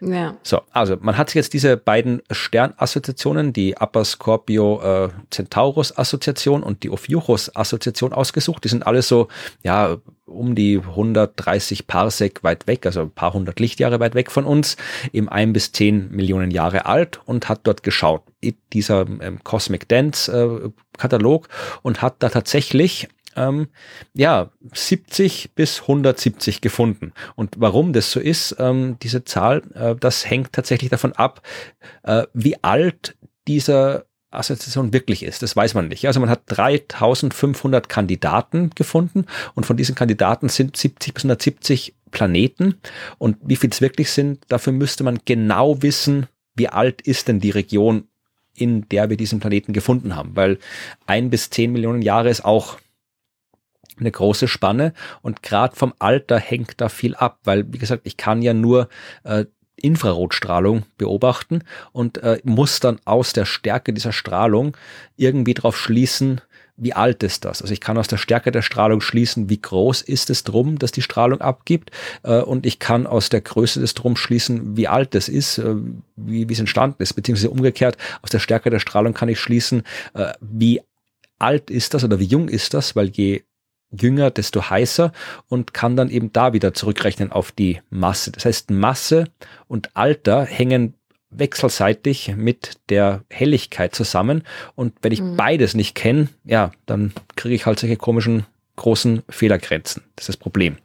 Ja. 0.00 0.36
So, 0.42 0.60
also 0.72 0.96
man 1.00 1.16
hat 1.16 1.34
jetzt 1.34 1.52
diese 1.54 1.76
beiden 1.76 2.22
Sternassoziationen, 2.30 3.52
die 3.52 3.74
Upper 3.78 4.04
Scorpio 4.04 4.80
äh, 4.82 5.08
Centaurus 5.30 5.96
Assoziation 5.96 6.62
und 6.62 6.82
die 6.82 6.90
Ophiuchus 6.90 7.54
Assoziation 7.54 8.12
ausgesucht. 8.12 8.64
Die 8.64 8.68
sind 8.68 8.86
alle 8.86 9.02
so, 9.02 9.28
ja, 9.62 9.96
um 10.26 10.54
die 10.54 10.78
130 10.78 11.86
Parsec 11.86 12.42
weit 12.42 12.66
weg, 12.66 12.84
also 12.84 13.02
ein 13.02 13.10
paar 13.10 13.32
hundert 13.32 13.60
Lichtjahre 13.60 14.00
weit 14.00 14.14
weg 14.14 14.30
von 14.30 14.44
uns, 14.44 14.76
eben 15.12 15.28
ein 15.28 15.52
bis 15.52 15.72
zehn 15.72 16.10
Millionen 16.10 16.50
Jahre 16.50 16.86
alt 16.86 17.20
und 17.24 17.48
hat 17.48 17.60
dort 17.62 17.82
geschaut, 17.82 18.22
dieser 18.72 19.06
ähm, 19.20 19.42
Cosmic 19.44 19.88
Dance 19.88 20.30
äh, 20.32 20.70
Katalog 20.98 21.48
und 21.82 22.02
hat 22.02 22.16
da 22.20 22.28
tatsächlich 22.28 23.08
ähm, 23.36 23.68
ja, 24.14 24.50
70 24.72 25.52
bis 25.54 25.82
170 25.82 26.60
gefunden. 26.60 27.12
Und 27.34 27.54
warum 27.58 27.92
das 27.92 28.10
so 28.10 28.20
ist, 28.20 28.56
ähm, 28.58 28.96
diese 29.02 29.24
Zahl, 29.24 29.62
äh, 29.74 29.94
das 29.94 30.28
hängt 30.28 30.52
tatsächlich 30.52 30.90
davon 30.90 31.12
ab, 31.12 31.42
äh, 32.02 32.24
wie 32.32 32.62
alt 32.62 33.16
dieser 33.46 34.06
Assoziation 34.30 34.92
wirklich 34.92 35.22
ist. 35.22 35.42
Das 35.42 35.56
weiß 35.56 35.74
man 35.74 35.88
nicht. 35.88 36.06
Also 36.06 36.20
man 36.20 36.28
hat 36.28 36.42
3500 36.46 37.88
Kandidaten 37.88 38.70
gefunden 38.74 39.26
und 39.54 39.66
von 39.66 39.76
diesen 39.76 39.94
Kandidaten 39.94 40.48
sind 40.48 40.76
70 40.76 41.14
bis 41.14 41.24
170 41.24 41.94
Planeten. 42.10 42.76
Und 43.18 43.36
wie 43.42 43.56
viel 43.56 43.70
es 43.70 43.80
wirklich 43.80 44.10
sind, 44.10 44.44
dafür 44.48 44.72
müsste 44.72 45.04
man 45.04 45.20
genau 45.24 45.82
wissen, 45.82 46.26
wie 46.54 46.68
alt 46.68 47.02
ist 47.02 47.28
denn 47.28 47.40
die 47.40 47.50
Region, 47.50 48.08
in 48.54 48.88
der 48.88 49.10
wir 49.10 49.16
diesen 49.16 49.40
Planeten 49.40 49.72
gefunden 49.72 50.16
haben. 50.16 50.34
Weil 50.34 50.58
ein 51.06 51.30
bis 51.30 51.50
zehn 51.50 51.72
Millionen 51.72 52.02
Jahre 52.02 52.30
ist 52.30 52.44
auch 52.44 52.78
eine 53.98 54.10
große 54.10 54.48
Spanne. 54.48 54.92
Und 55.22 55.42
gerade 55.42 55.76
vom 55.76 55.94
Alter 55.98 56.38
hängt 56.38 56.80
da 56.80 56.88
viel 56.88 57.14
ab, 57.14 57.38
weil 57.44 57.72
wie 57.72 57.78
gesagt, 57.78 58.02
ich 58.04 58.16
kann 58.16 58.42
ja 58.42 58.54
nur 58.54 58.88
äh, 59.24 59.44
Infrarotstrahlung 59.76 60.84
beobachten 60.96 61.62
und 61.92 62.18
äh, 62.18 62.40
muss 62.44 62.80
dann 62.80 62.98
aus 63.04 63.32
der 63.32 63.44
Stärke 63.44 63.92
dieser 63.92 64.12
Strahlung 64.12 64.76
irgendwie 65.16 65.54
darauf 65.54 65.76
schließen, 65.76 66.40
wie 66.78 66.92
alt 66.92 67.22
ist 67.22 67.44
das? 67.44 67.62
Also 67.62 67.72
ich 67.72 67.80
kann 67.80 67.96
aus 67.96 68.08
der 68.08 68.18
Stärke 68.18 68.52
der 68.52 68.62
Strahlung 68.62 69.00
schließen, 69.00 69.48
wie 69.48 69.60
groß 69.60 70.02
ist 70.02 70.28
es 70.28 70.44
drum, 70.44 70.78
dass 70.78 70.92
die 70.92 71.02
Strahlung 71.02 71.40
abgibt? 71.40 71.90
Äh, 72.22 72.40
und 72.40 72.66
ich 72.66 72.78
kann 72.78 73.06
aus 73.06 73.28
der 73.28 73.40
Größe 73.40 73.80
des 73.80 73.94
Drum 73.94 74.16
schließen, 74.16 74.76
wie 74.76 74.88
alt 74.88 75.14
es 75.14 75.28
ist, 75.28 75.58
äh, 75.58 75.74
wie, 76.16 76.48
wie 76.48 76.52
es 76.52 76.60
entstanden 76.60 77.02
ist, 77.02 77.14
beziehungsweise 77.14 77.50
umgekehrt, 77.50 77.96
aus 78.22 78.30
der 78.30 78.40
Stärke 78.40 78.70
der 78.70 78.78
Strahlung 78.78 79.14
kann 79.14 79.28
ich 79.28 79.40
schließen, 79.40 79.82
äh, 80.14 80.32
wie 80.40 80.80
alt 81.38 81.70
ist 81.70 81.94
das 81.94 82.04
oder 82.04 82.18
wie 82.18 82.24
jung 82.24 82.48
ist 82.48 82.74
das, 82.74 82.96
weil 82.96 83.08
je 83.08 83.42
jünger, 83.90 84.30
desto 84.30 84.68
heißer 84.68 85.12
und 85.48 85.74
kann 85.74 85.96
dann 85.96 86.10
eben 86.10 86.32
da 86.32 86.52
wieder 86.52 86.74
zurückrechnen 86.74 87.32
auf 87.32 87.52
die 87.52 87.80
Masse. 87.90 88.32
Das 88.32 88.44
heißt, 88.44 88.70
Masse 88.70 89.28
und 89.68 89.96
Alter 89.96 90.44
hängen 90.44 90.94
wechselseitig 91.30 92.34
mit 92.36 92.78
der 92.88 93.24
Helligkeit 93.30 93.94
zusammen. 93.94 94.42
Und 94.74 94.94
wenn 95.02 95.12
ich 95.12 95.22
mhm. 95.22 95.36
beides 95.36 95.74
nicht 95.74 95.94
kenne, 95.94 96.28
ja, 96.44 96.72
dann 96.86 97.12
kriege 97.36 97.54
ich 97.54 97.66
halt 97.66 97.78
solche 97.78 97.96
komischen 97.96 98.46
großen 98.76 99.22
Fehlergrenzen. 99.28 100.02
Das 100.16 100.24
ist 100.24 100.28
das 100.28 100.36
Problem. 100.36 100.76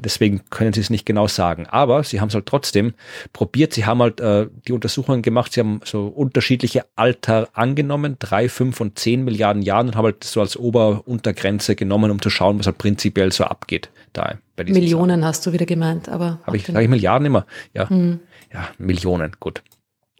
Deswegen 0.00 0.42
können 0.50 0.72
sie 0.72 0.80
es 0.80 0.90
nicht 0.90 1.06
genau 1.06 1.26
sagen. 1.26 1.66
Aber 1.66 2.02
sie 2.04 2.20
haben 2.20 2.28
es 2.28 2.34
halt 2.34 2.46
trotzdem 2.46 2.94
probiert. 3.32 3.72
Sie 3.72 3.86
haben 3.86 4.00
halt 4.00 4.20
äh, 4.20 4.46
die 4.66 4.72
Untersuchungen 4.72 5.22
gemacht. 5.22 5.52
Sie 5.52 5.60
haben 5.60 5.80
so 5.84 6.06
unterschiedliche 6.06 6.84
Alter 6.96 7.48
angenommen, 7.52 8.16
drei, 8.18 8.48
fünf 8.48 8.80
und 8.80 8.98
zehn 8.98 9.24
Milliarden 9.24 9.62
Jahren 9.62 9.88
und 9.88 9.96
haben 9.96 10.04
halt 10.04 10.24
so 10.24 10.40
als 10.40 10.56
Ober-Untergrenze 10.56 11.76
genommen, 11.76 12.10
um 12.10 12.22
zu 12.22 12.30
schauen, 12.30 12.58
was 12.58 12.66
halt 12.66 12.78
prinzipiell 12.78 13.32
so 13.32 13.44
abgeht. 13.44 13.90
Da 14.12 14.38
bei 14.56 14.64
Millionen 14.64 15.20
Sachen. 15.20 15.24
hast 15.24 15.46
du 15.46 15.52
wieder 15.52 15.66
gemeint, 15.66 16.08
aber. 16.08 16.40
Habe 16.44 16.56
ich, 16.56 16.66
sage 16.66 16.82
ich 16.82 16.88
Milliarden 16.88 17.26
immer? 17.26 17.46
Ja. 17.74 17.88
Hm. 17.88 18.20
Ja, 18.52 18.68
Millionen, 18.78 19.32
gut. 19.40 19.62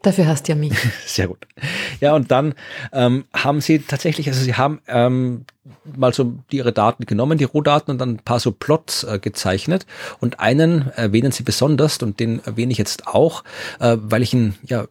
Dafür 0.01 0.27
hast 0.27 0.47
du 0.47 0.53
ja 0.53 0.57
mich. 0.57 0.73
Sehr 1.05 1.27
gut. 1.27 1.45
Ja, 1.99 2.15
und 2.15 2.31
dann 2.31 2.53
ähm, 2.93 3.25
haben 3.33 3.59
sie 3.59 3.79
tatsächlich, 3.79 4.27
also 4.27 4.41
sie 4.41 4.55
haben 4.55 4.79
ähm, 4.87 5.45
mal 5.83 6.13
so 6.13 6.35
ihre 6.51 6.71
Daten 6.71 7.05
genommen, 7.05 7.37
die 7.37 7.43
Rohdaten, 7.43 7.91
und 7.91 7.97
dann 7.97 8.11
ein 8.11 8.19
paar 8.19 8.39
so 8.39 8.51
Plots 8.51 9.03
äh, 9.03 9.19
gezeichnet. 9.19 9.85
Und 10.19 10.39
einen 10.39 10.89
erwähnen 10.95 11.33
sie 11.33 11.43
besonders, 11.43 11.97
und 11.97 12.19
den 12.19 12.41
erwähne 12.45 12.71
ich 12.71 12.77
jetzt 12.77 13.07
auch, 13.07 13.43
äh, 13.79 13.97
weil 13.99 14.21
ich 14.21 14.33
ihn 14.33 14.55
ja 14.63 14.85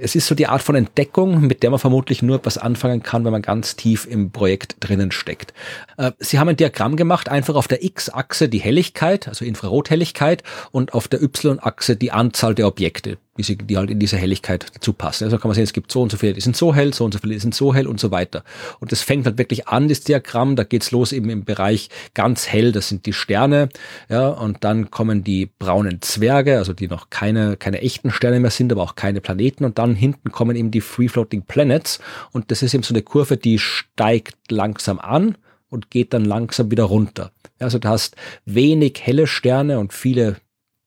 es 0.00 0.14
ist 0.14 0.26
so 0.26 0.34
die 0.34 0.46
Art 0.46 0.62
von 0.62 0.76
Entdeckung, 0.76 1.40
mit 1.46 1.62
der 1.62 1.70
man 1.70 1.78
vermutlich 1.78 2.22
nur 2.22 2.36
etwas 2.36 2.56
anfangen 2.56 3.02
kann, 3.02 3.24
wenn 3.24 3.32
man 3.32 3.42
ganz 3.42 3.76
tief 3.76 4.06
im 4.06 4.30
Projekt 4.30 4.76
drinnen 4.80 5.10
steckt. 5.10 5.52
Äh, 5.96 6.12
Sie 6.18 6.38
haben 6.38 6.48
ein 6.48 6.56
Diagramm 6.56 6.96
gemacht, 6.96 7.28
einfach 7.28 7.54
auf 7.54 7.68
der 7.68 7.82
X-Achse 7.82 8.48
die 8.48 8.60
Helligkeit, 8.60 9.28
also 9.28 9.44
Infrarothelligkeit, 9.44 10.42
und 10.70 10.94
auf 10.94 11.08
der 11.08 11.22
Y-Achse 11.22 11.96
die 11.96 12.12
Anzahl 12.12 12.54
der 12.54 12.66
Objekte 12.68 13.18
wie 13.38 13.44
sie, 13.44 13.56
die 13.56 13.76
halt 13.76 13.88
in 13.88 14.00
diese 14.00 14.16
Helligkeit 14.16 14.66
dazu 14.74 14.92
passen. 14.92 15.24
Also 15.24 15.38
kann 15.38 15.48
man 15.48 15.54
sehen, 15.54 15.64
es 15.64 15.72
gibt 15.72 15.92
so 15.92 16.02
und 16.02 16.10
so 16.10 16.18
viele, 16.18 16.34
die 16.34 16.40
sind 16.40 16.56
so 16.56 16.74
hell, 16.74 16.92
so 16.92 17.04
und 17.04 17.12
so 17.12 17.20
viele, 17.20 17.34
die 17.34 17.40
sind 17.40 17.54
so 17.54 17.72
hell 17.72 17.86
und 17.86 18.00
so 18.00 18.10
weiter. 18.10 18.42
Und 18.80 18.90
das 18.92 19.00
fängt 19.00 19.24
halt 19.26 19.38
wirklich 19.38 19.68
an, 19.68 19.88
das 19.88 20.00
Diagramm, 20.00 20.56
da 20.56 20.64
geht's 20.64 20.90
los 20.90 21.12
eben 21.12 21.30
im 21.30 21.44
Bereich 21.44 21.88
ganz 22.14 22.48
hell, 22.48 22.72
das 22.72 22.88
sind 22.88 23.06
die 23.06 23.12
Sterne, 23.12 23.68
ja, 24.08 24.28
und 24.28 24.64
dann 24.64 24.90
kommen 24.90 25.22
die 25.22 25.46
braunen 25.46 26.02
Zwerge, 26.02 26.58
also 26.58 26.72
die 26.72 26.88
noch 26.88 27.10
keine, 27.10 27.56
keine 27.56 27.80
echten 27.80 28.10
Sterne 28.10 28.40
mehr 28.40 28.50
sind, 28.50 28.72
aber 28.72 28.82
auch 28.82 28.96
keine 28.96 29.20
Planeten, 29.20 29.64
und 29.64 29.78
dann 29.78 29.94
hinten 29.94 30.32
kommen 30.32 30.56
eben 30.56 30.72
die 30.72 30.80
Free 30.80 31.08
Floating 31.08 31.42
Planets, 31.42 32.00
und 32.32 32.50
das 32.50 32.62
ist 32.62 32.74
eben 32.74 32.82
so 32.82 32.92
eine 32.92 33.02
Kurve, 33.02 33.36
die 33.36 33.60
steigt 33.60 34.50
langsam 34.50 34.98
an 34.98 35.38
und 35.70 35.90
geht 35.90 36.12
dann 36.12 36.24
langsam 36.24 36.70
wieder 36.72 36.84
runter. 36.84 37.30
Also 37.60 37.78
du 37.78 37.88
hast 37.88 38.16
wenig 38.44 39.00
helle 39.00 39.26
Sterne 39.26 39.78
und 39.78 39.92
viele 39.92 40.36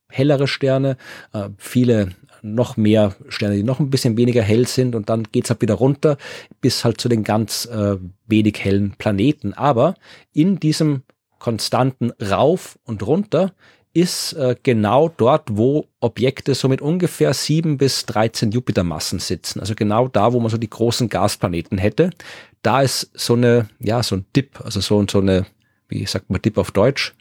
hellere 0.08 0.46
Sterne, 0.46 0.96
äh, 1.32 1.48
viele 1.56 2.10
noch 2.42 2.76
mehr 2.76 3.14
Sterne, 3.28 3.56
die 3.56 3.62
noch 3.62 3.80
ein 3.80 3.90
bisschen 3.90 4.16
weniger 4.16 4.42
hell 4.42 4.66
sind 4.66 4.94
und 4.94 5.08
dann 5.08 5.24
geht's 5.30 5.50
halt 5.50 5.62
wieder 5.62 5.74
runter 5.74 6.16
bis 6.60 6.84
halt 6.84 7.00
zu 7.00 7.08
den 7.08 7.24
ganz 7.24 7.66
äh, 7.66 7.96
wenig 8.26 8.62
hellen 8.62 8.94
Planeten. 8.98 9.54
Aber 9.54 9.94
in 10.32 10.58
diesem 10.60 11.02
konstanten 11.38 12.12
Rauf 12.20 12.78
und 12.84 13.06
runter 13.06 13.52
ist 13.94 14.32
äh, 14.34 14.56
genau 14.62 15.08
dort, 15.08 15.56
wo 15.56 15.86
Objekte 16.00 16.54
so 16.54 16.68
mit 16.68 16.80
ungefähr 16.80 17.34
sieben 17.34 17.76
bis 17.76 18.06
13 18.06 18.50
Jupitermassen 18.50 19.18
sitzen. 19.18 19.60
Also 19.60 19.74
genau 19.74 20.08
da, 20.08 20.32
wo 20.32 20.40
man 20.40 20.50
so 20.50 20.56
die 20.56 20.70
großen 20.70 21.08
Gasplaneten 21.08 21.78
hätte. 21.78 22.10
Da 22.62 22.80
ist 22.82 23.10
so 23.14 23.34
eine, 23.34 23.68
ja, 23.80 24.02
so 24.02 24.16
ein 24.16 24.24
Dip, 24.34 24.60
also 24.64 24.80
so, 24.80 25.04
so 25.10 25.18
eine, 25.18 25.46
wie 25.88 26.06
sagt 26.06 26.30
man 26.30 26.40
Dip 26.40 26.56
auf 26.56 26.70
Deutsch? 26.70 27.14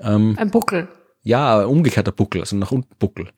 Ähm, 0.00 0.34
ein 0.38 0.50
Buckel. 0.50 0.88
Ja, 1.22 1.64
umgekehrter 1.64 2.12
Buckel, 2.12 2.40
also 2.40 2.56
nach 2.56 2.72
unten 2.72 2.94
Buckel. 2.98 3.28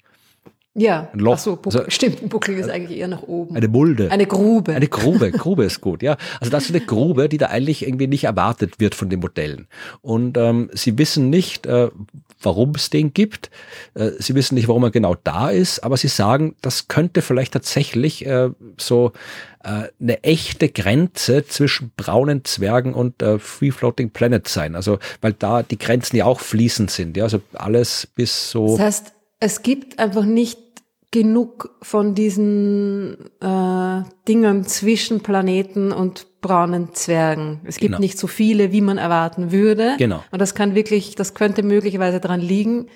Ja, 0.79 1.09
ein 1.15 1.21
Loch. 1.21 1.35
Ach 1.37 1.39
so. 1.39 1.59
Also, 1.65 1.85
stimmt, 1.89 2.23
ein 2.23 2.29
Buckel 2.29 2.59
ist 2.59 2.69
eigentlich 2.69 2.99
eher 2.99 3.09
nach 3.09 3.23
oben. 3.23 3.57
Eine 3.57 3.69
Mulde. 3.69 4.11
Eine 4.11 4.27
Grube. 4.27 4.75
Eine 4.75 4.89
Grube, 4.89 5.33
Grube 5.33 5.65
ist 5.65 5.81
gut, 5.81 6.03
ja. 6.03 6.19
Also 6.39 6.51
das 6.51 6.65
ist 6.65 6.71
eine 6.75 6.85
Grube, 6.85 7.31
die 7.31 7.39
da 7.39 7.47
eigentlich 7.47 7.87
irgendwie 7.87 8.07
nicht 8.07 8.25
erwartet 8.25 8.79
wird 8.79 8.95
von 8.95 9.09
den 9.09 9.21
Modellen. 9.21 9.69
Und 10.03 10.37
ähm, 10.37 10.69
sie 10.75 10.99
wissen 10.99 11.31
nicht, 11.31 11.65
äh, 11.65 11.89
warum 12.43 12.73
es 12.75 12.91
den 12.91 13.15
gibt. 13.15 13.51
Äh, 13.95 14.11
sie 14.19 14.35
wissen 14.35 14.55
nicht, 14.55 14.69
warum 14.69 14.83
er 14.83 14.91
genau 14.91 15.17
da 15.25 15.49
ist, 15.49 15.83
aber 15.83 15.97
sie 15.97 16.09
sagen, 16.09 16.57
das 16.61 16.89
könnte 16.89 17.23
vielleicht 17.23 17.55
tatsächlich 17.55 18.27
äh, 18.27 18.51
so 18.79 19.13
äh, 19.65 19.85
eine 19.99 20.23
echte 20.25 20.69
Grenze 20.69 21.47
zwischen 21.47 21.91
braunen 21.97 22.45
Zwergen 22.45 22.93
und 22.93 23.23
äh, 23.23 23.39
Free 23.39 23.71
Floating 23.71 24.11
Planets 24.11 24.53
sein. 24.53 24.75
Also 24.75 24.99
weil 25.23 25.33
da 25.33 25.63
die 25.63 25.79
Grenzen 25.79 26.17
ja 26.17 26.27
auch 26.27 26.41
fließend 26.41 26.91
sind, 26.91 27.17
ja. 27.17 27.25
Also 27.25 27.41
alles 27.55 28.07
bis 28.15 28.51
so. 28.51 28.77
Das 28.77 28.81
heißt, 28.81 29.13
es 29.41 29.63
gibt 29.63 29.99
einfach 29.99 30.25
nicht 30.25 30.66
genug 31.11 31.77
von 31.83 32.15
diesen 32.15 33.17
äh, 33.41 34.03
Dingen 34.29 34.65
zwischen 34.65 35.21
Planeten 35.21 35.93
und 35.93 36.27
braunen 36.41 36.95
Zwergen. 36.95 37.61
Es 37.65 37.77
gibt 37.77 37.93
genau. 37.93 38.01
nicht 38.01 38.19
so 38.19 38.27
viele, 38.27 38.73
wie 38.73 38.81
man 38.81 38.99
erwarten 38.99 39.53
würde. 39.53 39.95
Genau. 39.99 40.23
Und 40.31 40.41
das 40.41 40.55
kann 40.55 40.75
wirklich, 40.75 41.15
das 41.15 41.35
könnte 41.35 41.63
möglicherweise 41.63 42.21
daran 42.21 42.41
liegen, 42.41 42.89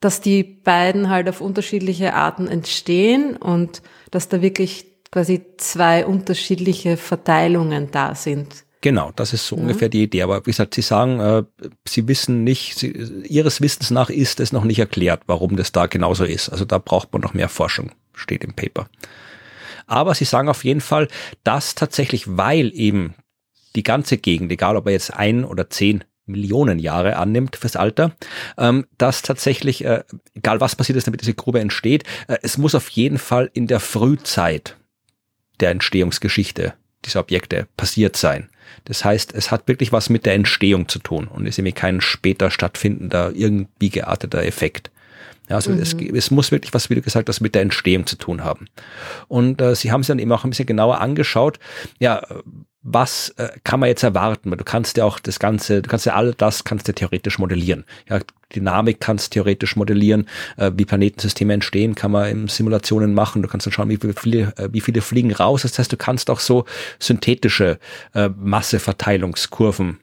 dass 0.00 0.20
die 0.20 0.42
beiden 0.42 1.08
halt 1.08 1.28
auf 1.28 1.40
unterschiedliche 1.40 2.14
Arten 2.14 2.48
entstehen 2.48 3.36
und 3.36 3.82
dass 4.10 4.28
da 4.28 4.42
wirklich 4.42 4.86
quasi 5.10 5.42
zwei 5.58 6.04
unterschiedliche 6.06 6.96
Verteilungen 6.96 7.90
da 7.92 8.14
sind. 8.14 8.64
Genau, 8.82 9.12
das 9.14 9.32
ist 9.32 9.46
so 9.46 9.56
mhm. 9.56 9.62
ungefähr 9.62 9.88
die 9.88 10.02
Idee. 10.02 10.22
Aber 10.22 10.40
wie 10.40 10.50
gesagt, 10.50 10.74
Sie 10.74 10.82
sagen, 10.82 11.20
äh, 11.20 11.44
Sie 11.88 12.06
wissen 12.08 12.44
nicht, 12.44 12.76
Sie, 12.76 12.90
Ihres 13.28 13.62
Wissens 13.62 13.90
nach 13.90 14.10
ist 14.10 14.40
es 14.40 14.52
noch 14.52 14.64
nicht 14.64 14.80
erklärt, 14.80 15.22
warum 15.26 15.56
das 15.56 15.72
da 15.72 15.86
genauso 15.86 16.24
ist. 16.24 16.50
Also 16.50 16.64
da 16.64 16.78
braucht 16.78 17.12
man 17.12 17.22
noch 17.22 17.32
mehr 17.32 17.48
Forschung, 17.48 17.92
steht 18.12 18.44
im 18.44 18.54
Paper. 18.54 18.88
Aber 19.86 20.14
Sie 20.14 20.24
sagen 20.24 20.48
auf 20.48 20.64
jeden 20.64 20.80
Fall, 20.80 21.08
dass 21.44 21.74
tatsächlich, 21.74 22.36
weil 22.36 22.72
eben 22.74 23.14
die 23.76 23.84
ganze 23.84 24.18
Gegend, 24.18 24.50
egal 24.52 24.76
ob 24.76 24.86
er 24.86 24.92
jetzt 24.92 25.14
ein 25.14 25.44
oder 25.44 25.70
zehn 25.70 26.04
Millionen 26.26 26.78
Jahre 26.78 27.16
annimmt 27.16 27.56
fürs 27.56 27.76
Alter, 27.76 28.16
ähm, 28.58 28.86
dass 28.98 29.22
tatsächlich, 29.22 29.84
äh, 29.84 30.02
egal 30.34 30.60
was 30.60 30.76
passiert 30.76 30.96
ist, 30.96 31.06
damit 31.06 31.20
diese 31.20 31.34
Grube 31.34 31.60
entsteht, 31.60 32.04
äh, 32.26 32.38
es 32.42 32.58
muss 32.58 32.74
auf 32.74 32.88
jeden 32.90 33.18
Fall 33.18 33.50
in 33.54 33.66
der 33.66 33.80
Frühzeit 33.80 34.76
der 35.60 35.70
Entstehungsgeschichte 35.70 36.74
dieser 37.04 37.20
Objekte 37.20 37.68
passiert 37.76 38.16
sein. 38.16 38.48
Das 38.84 39.04
heißt, 39.04 39.34
es 39.34 39.50
hat 39.50 39.68
wirklich 39.68 39.92
was 39.92 40.08
mit 40.08 40.26
der 40.26 40.34
Entstehung 40.34 40.88
zu 40.88 41.00
tun 41.00 41.26
und 41.26 41.46
ist 41.46 41.58
nämlich 41.58 41.74
kein 41.74 42.00
später 42.00 42.50
stattfindender, 42.50 43.32
irgendwie 43.34 43.90
gearteter 43.90 44.44
Effekt. 44.44 44.91
Ja, 45.52 45.56
also 45.56 45.70
mhm. 45.70 45.80
es, 45.80 45.92
es, 45.92 46.30
muss 46.30 46.50
wirklich 46.50 46.72
was, 46.72 46.88
wie 46.88 46.94
du 46.94 47.02
gesagt 47.02 47.28
hast, 47.28 47.42
mit 47.42 47.54
der 47.54 47.60
Entstehung 47.60 48.06
zu 48.06 48.16
tun 48.16 48.42
haben. 48.42 48.68
Und 49.28 49.60
äh, 49.60 49.74
sie 49.74 49.92
haben 49.92 50.00
es 50.00 50.06
dann 50.06 50.18
eben 50.18 50.32
auch 50.32 50.44
ein 50.44 50.50
bisschen 50.50 50.64
genauer 50.64 51.02
angeschaut. 51.02 51.58
Ja, 52.00 52.22
was 52.82 53.34
äh, 53.36 53.50
kann 53.62 53.78
man 53.78 53.90
jetzt 53.90 54.02
erwarten? 54.02 54.50
Weil 54.50 54.56
du 54.56 54.64
kannst 54.64 54.96
ja 54.96 55.04
auch 55.04 55.18
das 55.18 55.38
Ganze, 55.38 55.82
du 55.82 55.90
kannst 55.90 56.06
ja 56.06 56.14
all 56.14 56.32
das 56.32 56.64
kannst 56.64 56.88
du 56.88 56.94
theoretisch 56.94 57.38
modellieren. 57.38 57.84
Ja, 58.08 58.20
Dynamik 58.54 58.98
kannst 58.98 59.26
du 59.26 59.30
theoretisch 59.34 59.76
modellieren, 59.76 60.26
äh, 60.56 60.70
wie 60.74 60.86
Planetensysteme 60.86 61.52
entstehen, 61.52 61.96
kann 61.96 62.12
man 62.12 62.30
in 62.30 62.48
Simulationen 62.48 63.12
machen. 63.12 63.42
Du 63.42 63.48
kannst 63.48 63.66
dann 63.66 63.74
schauen, 63.74 63.90
wie 63.90 63.98
viele, 64.16 64.54
äh, 64.56 64.70
wie 64.72 64.80
viele 64.80 65.02
fliegen 65.02 65.34
raus. 65.34 65.62
Das 65.62 65.78
heißt, 65.78 65.92
du 65.92 65.98
kannst 65.98 66.30
auch 66.30 66.40
so 66.40 66.64
synthetische 66.98 67.78
äh, 68.14 68.30
Masseverteilungskurven 68.30 69.98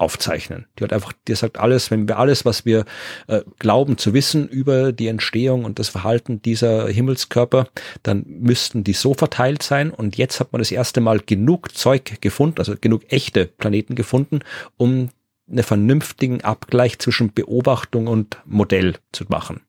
aufzeichnen. 0.00 0.66
Die 0.78 0.84
hat 0.84 0.92
einfach, 0.92 1.12
die 1.28 1.34
sagt 1.34 1.58
alles, 1.58 1.90
wenn 1.90 2.08
wir 2.08 2.18
alles, 2.18 2.44
was 2.44 2.64
wir 2.64 2.84
äh, 3.26 3.42
glauben 3.58 3.98
zu 3.98 4.14
wissen 4.14 4.48
über 4.48 4.92
die 4.92 5.08
Entstehung 5.08 5.64
und 5.64 5.78
das 5.78 5.90
Verhalten 5.90 6.40
dieser 6.40 6.88
Himmelskörper, 6.88 7.68
dann 8.02 8.24
müssten 8.26 8.82
die 8.82 8.94
so 8.94 9.14
verteilt 9.14 9.62
sein. 9.62 9.90
Und 9.90 10.16
jetzt 10.16 10.40
hat 10.40 10.52
man 10.52 10.60
das 10.60 10.72
erste 10.72 11.00
Mal 11.00 11.20
genug 11.20 11.76
Zeug 11.76 12.20
gefunden, 12.20 12.58
also 12.58 12.74
genug 12.80 13.02
echte 13.12 13.46
Planeten 13.46 13.94
gefunden, 13.94 14.40
um 14.76 15.10
einen 15.50 15.62
vernünftigen 15.64 16.42
Abgleich 16.42 16.98
zwischen 16.98 17.32
Beobachtung 17.32 18.06
und 18.06 18.38
Modell 18.46 18.94
zu 19.12 19.24
machen 19.28 19.60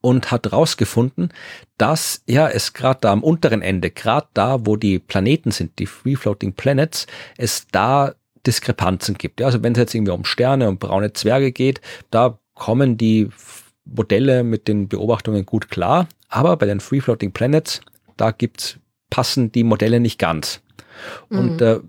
und 0.00 0.30
hat 0.30 0.52
rausgefunden, 0.52 1.32
dass 1.76 2.22
ja 2.26 2.48
es 2.48 2.72
gerade 2.72 3.00
da 3.02 3.12
am 3.12 3.22
unteren 3.22 3.62
Ende, 3.62 3.90
gerade 3.90 4.28
da, 4.34 4.64
wo 4.64 4.76
die 4.76 4.98
Planeten 4.98 5.50
sind, 5.50 5.78
die 5.78 5.86
Free 5.86 6.16
Floating 6.16 6.54
Planets, 6.54 7.06
es 7.36 7.66
da 7.70 8.14
Diskrepanzen 8.46 9.16
gibt. 9.16 9.40
Ja, 9.40 9.46
also 9.46 9.62
wenn 9.62 9.72
es 9.72 9.78
jetzt 9.78 9.94
irgendwie 9.94 10.12
um 10.12 10.24
Sterne 10.24 10.68
und 10.68 10.80
braune 10.80 11.12
Zwerge 11.12 11.52
geht, 11.52 11.80
da 12.10 12.38
kommen 12.54 12.96
die 12.96 13.28
Modelle 13.84 14.44
mit 14.44 14.68
den 14.68 14.88
Beobachtungen 14.88 15.46
gut 15.46 15.70
klar. 15.70 16.08
Aber 16.28 16.56
bei 16.56 16.66
den 16.66 16.80
Free 16.80 17.00
Floating 17.00 17.32
Planets, 17.32 17.80
da 18.16 18.30
gibt's, 18.30 18.78
passen 19.10 19.52
die 19.52 19.64
Modelle 19.64 20.00
nicht 20.00 20.18
ganz. 20.18 20.60
Mhm. 21.30 21.38
Und 21.38 21.62
äh, 21.62 21.80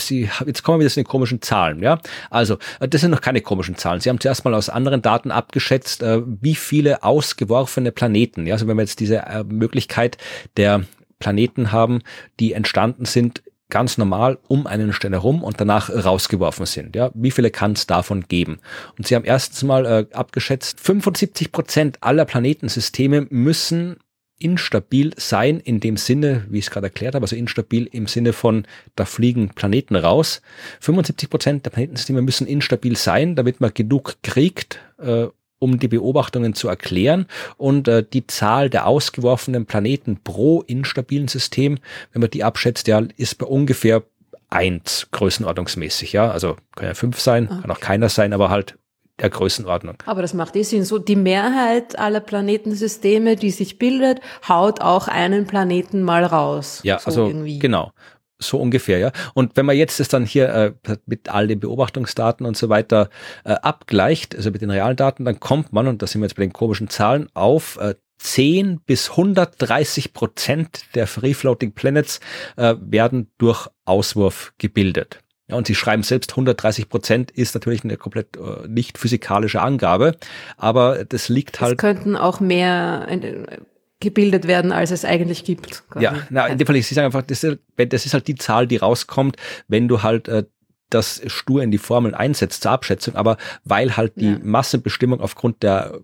Sie, 0.00 0.28
jetzt 0.44 0.64
kommen 0.64 0.78
wir 0.78 0.80
wieder 0.80 0.92
zu 0.92 1.00
den 1.00 1.06
komischen 1.06 1.40
Zahlen, 1.40 1.80
ja. 1.80 2.00
Also, 2.28 2.58
äh, 2.80 2.88
das 2.88 3.00
sind 3.00 3.12
noch 3.12 3.20
keine 3.20 3.40
komischen 3.40 3.76
Zahlen. 3.76 4.00
Sie 4.00 4.08
haben 4.08 4.18
zuerst 4.18 4.44
mal 4.44 4.54
aus 4.54 4.68
anderen 4.68 5.02
Daten 5.02 5.30
abgeschätzt, 5.30 6.02
äh, 6.02 6.20
wie 6.24 6.56
viele 6.56 7.04
ausgeworfene 7.04 7.92
Planeten, 7.92 8.44
ja. 8.44 8.54
Also, 8.54 8.66
wenn 8.66 8.76
wir 8.76 8.82
jetzt 8.82 8.98
diese 8.98 9.18
äh, 9.18 9.44
Möglichkeit 9.44 10.18
der 10.56 10.84
Planeten 11.20 11.70
haben, 11.70 12.02
die 12.40 12.54
entstanden 12.54 13.04
sind 13.04 13.44
ganz 13.70 13.98
normal 13.98 14.38
um 14.48 14.66
einen 14.66 14.92
Stern 14.92 15.12
herum 15.12 15.42
und 15.42 15.60
danach 15.60 15.90
rausgeworfen 15.90 16.66
sind. 16.66 16.94
Ja, 16.94 17.10
wie 17.14 17.30
viele 17.30 17.50
kann 17.50 17.72
es 17.72 17.86
davon 17.86 18.24
geben? 18.28 18.58
Und 18.98 19.06
sie 19.06 19.14
haben 19.14 19.24
erstens 19.24 19.62
mal 19.62 19.86
äh, 19.86 20.06
abgeschätzt, 20.14 20.80
75 20.80 21.52
Prozent 21.52 21.98
aller 22.00 22.24
Planetensysteme 22.24 23.26
müssen 23.30 23.96
instabil 24.38 25.12
sein 25.16 25.60
in 25.60 25.80
dem 25.80 25.96
Sinne, 25.96 26.44
wie 26.50 26.58
ich 26.58 26.66
es 26.66 26.70
gerade 26.70 26.88
erklärt 26.88 27.14
habe, 27.14 27.24
also 27.24 27.36
instabil 27.36 27.88
im 27.92 28.06
Sinne 28.06 28.32
von, 28.32 28.66
da 28.96 29.04
fliegen 29.04 29.48
Planeten 29.50 29.96
raus. 29.96 30.42
75 30.80 31.30
Prozent 31.30 31.64
der 31.64 31.70
Planetensysteme 31.70 32.20
müssen 32.20 32.46
instabil 32.46 32.96
sein, 32.96 33.36
damit 33.36 33.60
man 33.60 33.72
genug 33.72 34.16
kriegt, 34.22 34.80
äh, 34.98 35.28
um 35.64 35.78
die 35.78 35.88
Beobachtungen 35.88 36.54
zu 36.54 36.68
erklären. 36.68 37.26
Und 37.56 37.88
äh, 37.88 38.04
die 38.04 38.26
Zahl 38.26 38.70
der 38.70 38.86
ausgeworfenen 38.86 39.66
Planeten 39.66 40.20
pro 40.22 40.62
instabilen 40.62 41.28
System, 41.28 41.78
wenn 42.12 42.20
man 42.20 42.30
die 42.30 42.44
abschätzt, 42.44 42.86
ja, 42.86 43.02
ist 43.16 43.38
bei 43.38 43.46
ungefähr 43.46 44.02
eins 44.50 45.08
größenordnungsmäßig. 45.10 46.12
Ja, 46.12 46.30
also 46.30 46.56
kann 46.76 46.86
ja 46.88 46.94
fünf 46.94 47.20
sein, 47.20 47.48
okay. 47.50 47.62
kann 47.62 47.70
auch 47.70 47.80
keiner 47.80 48.08
sein, 48.08 48.32
aber 48.32 48.50
halt 48.50 48.76
der 49.20 49.30
Größenordnung. 49.30 49.96
Aber 50.06 50.22
das 50.22 50.34
macht 50.34 50.56
eh 50.56 50.62
Sinn. 50.62 50.84
So 50.84 50.98
die 50.98 51.16
Mehrheit 51.16 51.98
aller 51.98 52.20
Planetensysteme, 52.20 53.36
die 53.36 53.50
sich 53.50 53.78
bildet, 53.78 54.20
haut 54.48 54.80
auch 54.80 55.06
einen 55.06 55.46
Planeten 55.46 56.02
mal 56.02 56.24
raus. 56.24 56.80
Ja, 56.82 56.98
so 56.98 57.06
also 57.06 57.26
irgendwie. 57.28 57.58
genau. 57.58 57.92
So 58.38 58.58
ungefähr, 58.58 58.98
ja. 58.98 59.12
Und 59.34 59.56
wenn 59.56 59.66
man 59.66 59.76
jetzt 59.76 60.00
das 60.00 60.08
dann 60.08 60.26
hier 60.26 60.48
äh, 60.48 60.72
mit 61.06 61.28
all 61.28 61.46
den 61.46 61.60
Beobachtungsdaten 61.60 62.44
und 62.46 62.56
so 62.56 62.68
weiter 62.68 63.08
äh, 63.44 63.52
abgleicht, 63.52 64.34
also 64.34 64.50
mit 64.50 64.60
den 64.60 64.70
realen 64.70 64.96
Daten, 64.96 65.24
dann 65.24 65.40
kommt 65.40 65.72
man, 65.72 65.86
und 65.86 66.02
da 66.02 66.06
sind 66.06 66.20
wir 66.20 66.26
jetzt 66.26 66.36
bei 66.36 66.42
den 66.42 66.52
komischen 66.52 66.88
Zahlen, 66.88 67.28
auf 67.34 67.78
äh, 67.80 67.94
10 68.18 68.80
bis 68.80 69.10
130 69.10 70.12
Prozent 70.12 70.84
der 70.94 71.06
Free-Floating 71.06 71.72
Planets 71.72 72.20
äh, 72.56 72.74
werden 72.80 73.30
durch 73.38 73.68
Auswurf 73.84 74.52
gebildet. 74.58 75.20
Ja, 75.48 75.56
und 75.56 75.66
sie 75.66 75.74
schreiben 75.74 76.02
selbst 76.02 76.32
130 76.32 76.88
Prozent 76.88 77.30
ist 77.30 77.54
natürlich 77.54 77.84
eine 77.84 77.98
komplett 77.98 78.36
äh, 78.36 78.66
nicht 78.66 78.96
physikalische 78.96 79.60
Angabe, 79.60 80.16
aber 80.56 81.04
das 81.04 81.28
liegt 81.28 81.60
halt. 81.60 81.72
Es 81.72 81.78
könnten 81.78 82.16
auch 82.16 82.40
mehr 82.40 83.06
äh, 83.10 83.58
gebildet 84.00 84.46
werden, 84.46 84.72
als 84.72 84.90
es 84.90 85.04
eigentlich 85.04 85.44
gibt. 85.44 85.88
Quasi. 85.88 86.04
Ja, 86.04 86.14
na, 86.30 86.46
in 86.46 86.58
dem 86.58 86.66
Fall, 86.66 86.80
sie 86.82 86.94
sagen 86.94 87.06
einfach, 87.06 87.22
das 87.22 87.44
ist, 87.44 87.58
das 87.76 88.06
ist 88.06 88.14
halt 88.14 88.28
die 88.28 88.34
Zahl, 88.34 88.66
die 88.66 88.76
rauskommt, 88.76 89.36
wenn 89.68 89.88
du 89.88 90.02
halt 90.02 90.28
äh, 90.28 90.44
das 90.90 91.22
stur 91.26 91.62
in 91.62 91.70
die 91.70 91.78
Formeln 91.78 92.14
einsetzt 92.14 92.62
zur 92.62 92.72
Abschätzung, 92.72 93.16
aber 93.16 93.36
weil 93.64 93.96
halt 93.96 94.20
die 94.20 94.32
ja. 94.32 94.38
Massenbestimmung 94.42 95.20
aufgrund 95.20 95.62
der 95.62 96.00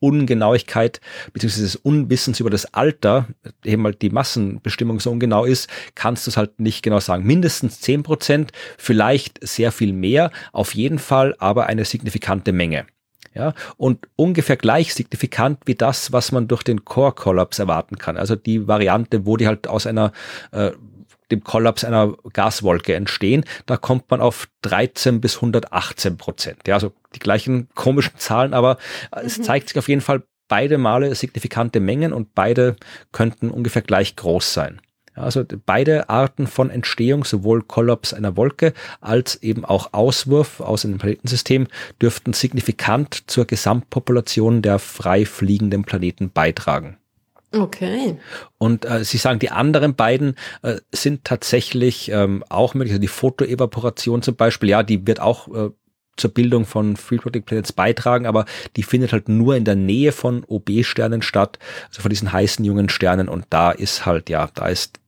Ungenauigkeit 0.00 1.00
beziehungsweise 1.32 1.64
des 1.64 1.76
Unwissens 1.76 2.40
über 2.40 2.50
das 2.50 2.72
Alter, 2.74 3.28
eben 3.64 3.84
halt 3.84 4.02
die 4.02 4.10
Massenbestimmung 4.10 4.98
so 4.98 5.10
ungenau 5.10 5.44
ist, 5.44 5.68
kannst 5.94 6.26
du 6.26 6.30
es 6.30 6.36
halt 6.36 6.58
nicht 6.58 6.82
genau 6.82 7.00
sagen. 7.00 7.24
Mindestens 7.24 7.80
zehn 7.80 8.02
Prozent, 8.02 8.52
vielleicht 8.78 9.46
sehr 9.46 9.72
viel 9.72 9.92
mehr, 9.92 10.30
auf 10.52 10.74
jeden 10.74 10.98
Fall 10.98 11.36
aber 11.38 11.66
eine 11.66 11.84
signifikante 11.84 12.52
Menge. 12.52 12.86
Ja, 13.32 13.54
und 13.76 14.08
ungefähr 14.16 14.56
gleich 14.56 14.92
signifikant 14.92 15.60
wie 15.64 15.76
das, 15.76 16.12
was 16.12 16.32
man 16.32 16.48
durch 16.48 16.64
den 16.64 16.84
Core-Kollaps 16.84 17.60
erwarten 17.60 17.96
kann. 17.96 18.16
Also 18.16 18.34
die 18.34 18.66
Variante, 18.66 19.24
wo 19.24 19.36
die 19.36 19.46
halt 19.46 19.68
aus 19.68 19.86
einer 19.86 20.12
äh, 20.50 20.72
dem 21.30 21.44
Kollaps 21.44 21.84
einer 21.84 22.16
Gaswolke 22.32 22.94
entstehen. 22.94 23.44
Da 23.66 23.76
kommt 23.76 24.10
man 24.10 24.20
auf 24.20 24.48
13 24.62 25.20
bis 25.20 25.36
118 25.36 26.16
Prozent. 26.16 26.66
Ja, 26.66 26.74
also 26.74 26.92
die 27.14 27.20
gleichen 27.20 27.68
komischen 27.74 28.14
Zahlen, 28.16 28.54
aber 28.54 28.78
mhm. 29.14 29.26
es 29.26 29.40
zeigt 29.40 29.68
sich 29.68 29.78
auf 29.78 29.88
jeden 29.88 30.00
Fall 30.00 30.22
beide 30.48 30.78
Male 30.78 31.14
signifikante 31.14 31.80
Mengen 31.80 32.12
und 32.12 32.34
beide 32.34 32.76
könnten 33.12 33.50
ungefähr 33.50 33.82
gleich 33.82 34.16
groß 34.16 34.52
sein. 34.52 34.80
Also 35.20 35.44
beide 35.66 36.08
Arten 36.08 36.46
von 36.46 36.70
Entstehung, 36.70 37.24
sowohl 37.24 37.62
Kollaps 37.62 38.12
einer 38.12 38.36
Wolke 38.36 38.72
als 39.00 39.36
eben 39.42 39.64
auch 39.64 39.92
Auswurf 39.92 40.60
aus 40.60 40.84
einem 40.84 40.98
Planetensystem, 40.98 41.66
dürften 42.00 42.32
signifikant 42.32 43.24
zur 43.26 43.46
Gesamtpopulation 43.46 44.62
der 44.62 44.78
frei 44.78 45.24
fliegenden 45.24 45.84
Planeten 45.84 46.30
beitragen. 46.30 46.96
Okay. 47.52 48.16
Und 48.58 48.84
äh, 48.84 49.04
Sie 49.04 49.18
sagen, 49.18 49.40
die 49.40 49.50
anderen 49.50 49.96
beiden 49.96 50.36
äh, 50.62 50.76
sind 50.92 51.24
tatsächlich 51.24 52.10
ähm, 52.10 52.44
auch 52.48 52.74
möglich. 52.74 52.92
Also 52.92 53.00
die 53.00 53.08
Photoevaporation 53.08 54.22
zum 54.22 54.36
Beispiel, 54.36 54.68
ja, 54.68 54.84
die 54.84 55.06
wird 55.06 55.20
auch 55.20 55.48
äh, 55.48 55.70
zur 56.16 56.30
Bildung 56.30 56.66
von 56.66 56.96
Free 56.96 57.18
Planets 57.18 57.72
beitragen, 57.72 58.26
aber 58.26 58.44
die 58.76 58.82
findet 58.82 59.12
halt 59.12 59.28
nur 59.28 59.56
in 59.56 59.64
der 59.64 59.74
Nähe 59.74 60.12
von 60.12 60.44
OB-Sternen 60.46 61.22
statt, 61.22 61.58
also 61.88 62.02
von 62.02 62.10
diesen 62.10 62.32
heißen 62.32 62.64
jungen 62.64 62.88
Sternen. 62.88 63.28
Und 63.28 63.46
da 63.50 63.72
ist 63.72 64.06
halt, 64.06 64.30
ja, 64.30 64.48
da 64.54 64.68
ist 64.68 64.99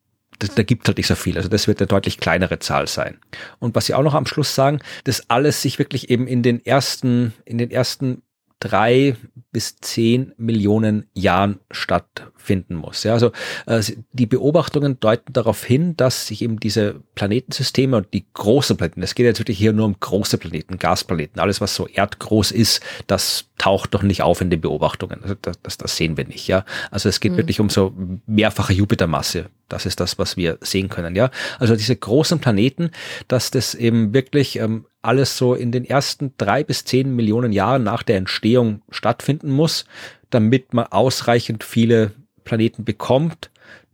das, 0.43 0.55
da 0.55 0.63
gibt 0.63 0.87
halt 0.89 0.97
nicht 0.97 1.07
so 1.07 1.15
viel. 1.15 1.37
Also 1.37 1.49
das 1.49 1.69
wird 1.69 1.81
eine 1.81 1.87
deutlich 1.87 2.19
kleinere 2.19 2.59
Zahl 2.59 2.89
sein. 2.89 3.19
Und 3.59 3.75
was 3.75 3.87
Sie 3.87 3.95
auch 3.95 4.03
noch 4.03 4.15
am 4.15 4.27
Schluss 4.27 4.55
sagen, 4.55 4.81
dass 5.05 5.31
alles 5.31 5.63
sich 5.63 5.79
wirklich 5.79 6.11
eben 6.11 6.27
in 6.27 6.43
den 6.43 6.65
ersten, 6.65 7.33
in 7.45 7.59
den 7.59 7.71
ersten 7.71 8.23
drei 8.63 9.17
bis 9.51 9.77
zehn 9.81 10.33
Millionen 10.37 11.07
Jahren 11.15 11.59
stattfinden 11.73 12.77
muss. 12.77 13.03
Ja, 13.03 13.13
also 13.13 13.33
äh, 13.67 13.83
die 14.13 14.27
Beobachtungen 14.27 15.01
deuten 15.01 15.33
darauf 15.33 15.65
hin, 15.65 15.97
dass 15.97 16.29
sich 16.29 16.43
eben 16.43 16.61
diese 16.61 17.03
Planetensysteme 17.17 17.97
und 17.97 18.15
die 18.15 18.25
großen 18.33 18.77
Planeten, 18.77 19.03
es 19.03 19.17
geht 19.17 19.27
jetzt 19.27 19.41
wirklich 19.41 19.59
hier 19.59 19.73
nur 19.73 19.87
um 19.87 19.97
große 19.99 20.39
Planeten, 20.39 20.79
Gasplaneten, 20.79 21.41
alles 21.41 21.61
was 21.61 21.75
so 21.75 21.89
erdgroß 21.89 22.53
ist, 22.53 22.81
das 23.09 23.47
taucht 23.59 23.95
doch 23.95 24.03
nicht 24.03 24.23
auf 24.23 24.41
in 24.41 24.51
den 24.51 24.61
Beobachtungen. 24.61 25.23
Also 25.23 25.35
das, 25.43 25.61
das, 25.61 25.77
das 25.79 25.97
sehen 25.97 26.17
wir 26.17 26.27
nicht. 26.27 26.47
Ja, 26.47 26.65
also 26.93 27.09
es 27.09 27.19
geht 27.19 27.33
mhm. 27.33 27.39
wirklich 27.39 27.59
um 27.59 27.69
so 27.69 27.93
mehrfache 28.27 28.73
Jupitermasse. 28.73 29.51
Das 29.73 29.87
ist 29.87 30.01
das, 30.01 30.19
was 30.19 30.37
wir 30.37 30.59
sehen 30.61 30.89
können. 30.89 31.17
Ja, 31.17 31.31
also 31.59 31.75
diese 31.77 31.97
großen 31.97 32.39
Planeten, 32.39 32.91
dass 33.29 33.51
das 33.51 33.75
eben 33.75 34.13
wirklich 34.13 34.59
ähm, 34.59 34.85
alles 35.01 35.37
so 35.37 35.55
in 35.55 35.73
den 35.73 35.85
ersten 35.85 36.35
drei 36.37 36.63
bis 36.63 36.85
zehn 36.85 37.17
Millionen 37.17 37.53
Jahren 37.53 37.83
nach 37.83 38.03
der 38.03 38.19
Entstehung 38.19 38.83
stattfinden 38.91 39.51
muss, 39.51 39.87
damit 40.31 40.75
man 40.75 40.87
ausreichend 40.87 41.65
viele 41.65 42.13
Planeten 42.45 42.85
bekommt 42.85 43.51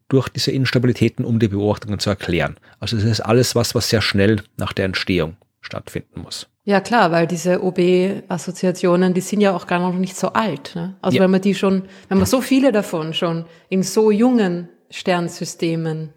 durch 0.08 0.28
diese 0.28 0.50
Instabilitäten, 0.50 1.24
um 1.24 1.38
die 1.38 1.48
Beobachtungen 1.48 1.98
zu 1.98 2.10
erklären. 2.10 2.56
Also 2.80 2.96
das 2.96 3.04
ist 3.04 3.20
alles 3.20 3.54
was, 3.54 3.74
was 3.74 3.88
sehr 3.88 4.00
schnell 4.00 4.42
nach 4.56 4.72
der 4.72 4.86
Entstehung 4.86 5.36
stattfinden 5.60 6.22
muss. 6.22 6.48
Ja 6.64 6.80
klar, 6.80 7.12
weil 7.12 7.26
diese 7.26 7.62
OB-Assoziationen, 7.62 9.14
die 9.14 9.20
sind 9.20 9.40
ja 9.40 9.54
auch 9.54 9.66
gar 9.66 9.80
noch 9.80 9.94
nicht 9.94 10.16
so 10.16 10.28
alt. 10.28 10.72
Ne? 10.74 10.96
Also 11.00 11.16
ja. 11.16 11.22
wenn 11.22 11.30
man 11.30 11.40
die 11.40 11.54
schon, 11.54 11.84
wenn 12.08 12.18
man 12.18 12.26
so 12.26 12.40
viele 12.40 12.72
davon 12.72 13.14
schon 13.14 13.44
in 13.68 13.82
so 13.82 14.10
jungen 14.10 14.68
Sternsystemen 14.90 16.12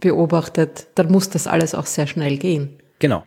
beobachtet, 0.00 0.88
dann 0.94 1.10
muss 1.10 1.30
das 1.30 1.46
alles 1.46 1.74
auch 1.74 1.86
sehr 1.86 2.06
schnell 2.06 2.36
gehen. 2.36 2.78
Genau. 2.98 3.24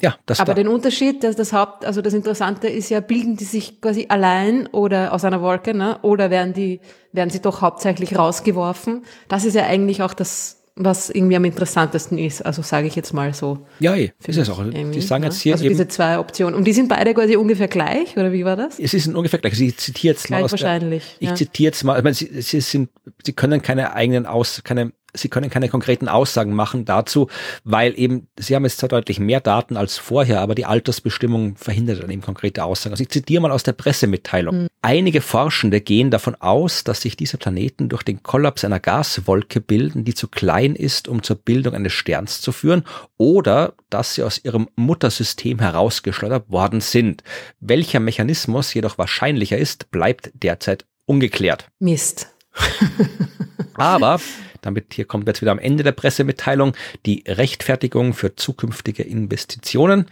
Ja, 0.00 0.16
das 0.26 0.40
Aber 0.40 0.54
da. 0.54 0.62
den 0.62 0.68
Unterschied, 0.68 1.24
dass 1.24 1.36
das 1.36 1.52
Haupt, 1.52 1.84
also 1.86 2.02
das 2.02 2.14
Interessante 2.14 2.68
ist 2.68 2.90
ja, 2.90 3.00
bilden 3.00 3.36
die 3.36 3.44
sich 3.44 3.80
quasi 3.80 4.06
allein 4.08 4.66
oder 4.66 5.12
aus 5.12 5.24
einer 5.24 5.40
Wolke, 5.40 5.72
ne? 5.72 5.98
Oder 6.02 6.30
werden 6.30 6.52
die, 6.52 6.80
werden 7.12 7.30
sie 7.30 7.40
doch 7.40 7.62
hauptsächlich 7.62 8.18
rausgeworfen? 8.18 9.04
Das 9.28 9.44
ist 9.44 9.54
ja 9.54 9.64
eigentlich 9.64 10.02
auch 10.02 10.12
das, 10.12 10.63
was 10.76 11.08
irgendwie 11.08 11.36
am 11.36 11.44
interessantesten 11.44 12.18
ist. 12.18 12.44
Also 12.44 12.62
sage 12.62 12.88
ich 12.88 12.96
jetzt 12.96 13.12
mal 13.12 13.32
so. 13.32 13.66
Ja, 13.78 13.94
eh, 13.94 14.12
ist 14.26 14.38
es 14.38 14.50
auch. 14.50 14.58
Also 14.58 14.72
die 14.72 15.00
sagen 15.00 15.22
jetzt 15.22 15.40
hier 15.40 15.54
also 15.54 15.68
diese 15.68 15.86
zwei 15.86 16.18
Optionen. 16.18 16.54
Und 16.54 16.64
die 16.64 16.72
sind 16.72 16.88
beide 16.88 17.14
quasi 17.14 17.36
ungefähr 17.36 17.68
gleich, 17.68 18.16
oder 18.16 18.32
wie 18.32 18.44
war 18.44 18.56
das? 18.56 18.78
Es 18.80 18.92
ist 18.92 19.06
ungefähr 19.06 19.38
gleich. 19.38 19.52
Also 19.52 19.64
ich 19.64 19.76
zitiere 19.76 20.14
jetzt 20.14 20.24
gleich 20.24 20.42
mal. 20.42 20.50
wahrscheinlich. 20.50 21.04
Der, 21.04 21.22
ich 21.22 21.28
ja. 21.28 21.34
zitiere 21.36 21.66
jetzt 21.68 21.84
mal. 21.84 21.96
Ich 21.96 22.04
meine, 22.04 22.14
sie, 22.14 22.42
sie 22.42 22.60
sind, 22.60 22.90
sie 23.24 23.32
können 23.32 23.62
keine 23.62 23.94
eigenen 23.94 24.26
Aus, 24.26 24.62
keine 24.64 24.92
Sie 25.14 25.28
können 25.28 25.50
keine 25.50 25.68
konkreten 25.68 26.08
Aussagen 26.08 26.52
machen 26.54 26.84
dazu, 26.84 27.28
weil 27.64 27.98
eben, 27.98 28.28
Sie 28.38 28.54
haben 28.54 28.64
jetzt 28.64 28.78
zwar 28.78 28.88
deutlich 28.88 29.18
mehr 29.18 29.40
Daten 29.40 29.76
als 29.76 29.96
vorher, 29.98 30.40
aber 30.40 30.54
die 30.54 30.66
Altersbestimmung 30.66 31.56
verhindert 31.56 32.02
dann 32.02 32.10
eben 32.10 32.22
konkrete 32.22 32.64
Aussagen. 32.64 32.92
Also 32.92 33.02
ich 33.02 33.10
zitiere 33.10 33.42
mal 33.42 33.52
aus 33.52 33.62
der 33.62 33.72
Pressemitteilung. 33.72 34.62
Mhm. 34.62 34.68
Einige 34.82 35.20
Forschende 35.20 35.80
gehen 35.80 36.10
davon 36.10 36.34
aus, 36.34 36.84
dass 36.84 37.00
sich 37.00 37.16
diese 37.16 37.38
Planeten 37.38 37.88
durch 37.88 38.02
den 38.02 38.22
Kollaps 38.22 38.64
einer 38.64 38.80
Gaswolke 38.80 39.60
bilden, 39.60 40.04
die 40.04 40.14
zu 40.14 40.28
klein 40.28 40.74
ist, 40.74 41.08
um 41.08 41.22
zur 41.22 41.36
Bildung 41.36 41.74
eines 41.74 41.92
Sterns 41.92 42.40
zu 42.40 42.52
führen, 42.52 42.84
oder 43.16 43.74
dass 43.90 44.14
sie 44.14 44.22
aus 44.22 44.44
ihrem 44.44 44.68
Muttersystem 44.76 45.58
herausgeschleudert 45.58 46.50
worden 46.50 46.80
sind. 46.80 47.22
Welcher 47.60 48.00
Mechanismus 48.00 48.74
jedoch 48.74 48.98
wahrscheinlicher 48.98 49.56
ist, 49.56 49.90
bleibt 49.90 50.30
derzeit 50.34 50.84
ungeklärt. 51.06 51.68
Mist. 51.78 52.28
Aber 53.74 54.20
damit 54.64 54.94
hier 54.94 55.04
kommt 55.04 55.26
jetzt 55.26 55.40
wieder 55.40 55.52
am 55.52 55.58
Ende 55.58 55.82
der 55.82 55.92
Pressemitteilung 55.92 56.74
die 57.06 57.24
Rechtfertigung 57.26 58.14
für 58.14 58.36
zukünftige 58.36 59.02
Investitionen. 59.02 60.06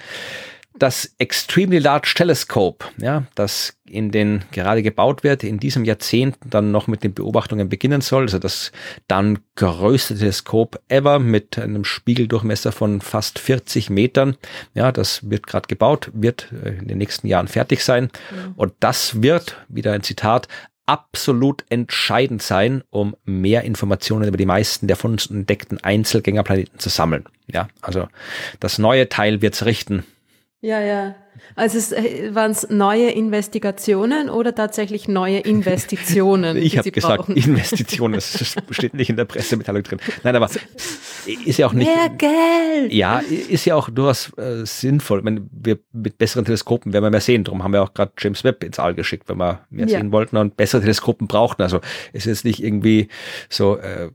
Das 0.78 1.14
Extremely 1.18 1.78
Large 1.78 2.14
Telescope, 2.16 2.86
ja, 2.96 3.24
das 3.34 3.76
in 3.84 4.10
den 4.10 4.42
gerade 4.52 4.82
gebaut 4.82 5.22
wird, 5.22 5.44
in 5.44 5.60
diesem 5.60 5.84
Jahrzehnt 5.84 6.36
dann 6.46 6.70
noch 6.70 6.86
mit 6.86 7.04
den 7.04 7.12
Beobachtungen 7.12 7.68
beginnen 7.68 8.00
soll, 8.00 8.22
also 8.22 8.38
das 8.38 8.72
dann 9.06 9.40
größte 9.56 10.16
Teleskop 10.16 10.80
ever 10.88 11.18
mit 11.18 11.58
einem 11.58 11.84
Spiegeldurchmesser 11.84 12.72
von 12.72 13.02
fast 13.02 13.38
40 13.38 13.90
Metern. 13.90 14.36
Ja, 14.72 14.92
das 14.92 15.28
wird 15.28 15.46
gerade 15.46 15.68
gebaut, 15.68 16.10
wird 16.14 16.48
äh, 16.64 16.70
in 16.70 16.88
den 16.88 16.98
nächsten 16.98 17.26
Jahren 17.26 17.48
fertig 17.48 17.84
sein. 17.84 18.04
Mhm. 18.04 18.52
Und 18.56 18.72
das 18.80 19.22
wird, 19.22 19.58
wieder 19.68 19.92
ein 19.92 20.02
Zitat, 20.02 20.48
absolut 20.86 21.64
entscheidend 21.68 22.42
sein, 22.42 22.82
um 22.90 23.16
mehr 23.24 23.62
Informationen 23.64 24.26
über 24.28 24.36
die 24.36 24.46
meisten 24.46 24.86
der 24.86 24.96
von 24.96 25.12
uns 25.12 25.26
entdeckten 25.26 25.82
Einzelgängerplaneten 25.82 26.78
zu 26.78 26.88
sammeln. 26.88 27.24
Ja, 27.46 27.68
also 27.80 28.08
das 28.60 28.78
neue 28.78 29.08
Teil 29.08 29.42
wird's 29.42 29.64
richten. 29.64 30.04
Ja, 30.60 30.80
ja. 30.80 31.14
Also 31.54 31.78
es, 31.78 31.92
äh, 31.92 32.34
waren 32.34 32.50
es 32.50 32.68
neue 32.70 33.10
Investigationen 33.10 34.30
oder 34.30 34.54
tatsächlich 34.54 35.08
neue 35.08 35.38
Investitionen? 35.40 36.56
ich 36.56 36.78
habe 36.78 36.90
gesagt 36.90 37.18
brauchen? 37.18 37.36
Investitionen, 37.36 38.14
das 38.14 38.56
steht 38.70 38.94
nicht 38.94 39.10
in 39.10 39.16
der 39.16 39.24
Pressemitteilung 39.24 39.82
drin. 39.82 39.98
Nein, 40.22 40.36
aber 40.36 40.48
ist 41.44 41.58
ja 41.58 41.66
auch 41.66 41.72
nicht. 41.72 41.86
Mehr 41.86 42.08
Geld! 42.10 42.92
Ja, 42.92 43.18
ist 43.18 43.64
ja 43.64 43.74
auch 43.74 43.90
durchaus 43.90 44.36
äh, 44.38 44.64
sinnvoll. 44.64 45.18
Ich 45.18 45.24
meine, 45.24 45.46
wir 45.50 45.78
mit 45.92 46.18
besseren 46.18 46.44
Teleskopen 46.44 46.92
werden 46.92 47.04
wir 47.04 47.10
mehr 47.10 47.20
sehen. 47.20 47.44
Darum 47.44 47.62
haben 47.62 47.72
wir 47.72 47.82
auch 47.82 47.94
gerade 47.94 48.12
James 48.18 48.44
Webb 48.44 48.64
ins 48.64 48.78
All 48.78 48.94
geschickt, 48.94 49.28
wenn 49.28 49.38
wir 49.38 49.60
mehr 49.70 49.86
ja. 49.86 49.98
sehen 49.98 50.12
wollten 50.12 50.36
und 50.36 50.56
bessere 50.56 50.80
Teleskopen 50.80 51.28
brauchten. 51.28 51.62
Also 51.62 51.80
es 52.12 52.26
ist 52.26 52.26
jetzt 52.26 52.44
nicht 52.44 52.62
irgendwie 52.62 53.08
so 53.48 53.78
äh, 53.78 54.10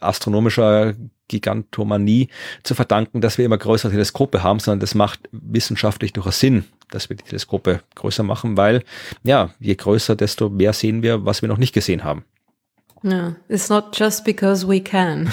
astronomischer 0.00 0.94
Gigantomanie 1.28 2.28
zu 2.62 2.74
verdanken, 2.74 3.20
dass 3.20 3.38
wir 3.38 3.44
immer 3.44 3.58
größere 3.58 3.92
Teleskope 3.92 4.42
haben, 4.42 4.58
sondern 4.58 4.80
das 4.80 4.94
macht 4.94 5.20
wissenschaftlich 5.32 6.12
durchaus 6.12 6.40
Sinn, 6.40 6.64
dass 6.90 7.08
wir 7.08 7.16
die 7.16 7.24
Teleskope 7.24 7.80
größer 7.94 8.22
machen, 8.22 8.56
weil 8.56 8.82
ja, 9.22 9.50
je 9.60 9.74
größer, 9.74 10.16
desto 10.16 10.50
mehr 10.50 10.72
sehen 10.72 11.02
wir, 11.02 11.24
was 11.24 11.42
wir 11.42 11.48
noch 11.48 11.58
nicht 11.58 11.72
gesehen 11.72 12.04
haben. 12.04 12.24
Ja, 13.02 13.36
it's 13.48 13.68
not 13.68 13.96
just 13.98 14.24
because 14.24 14.66
we 14.66 14.80
can. 14.80 15.32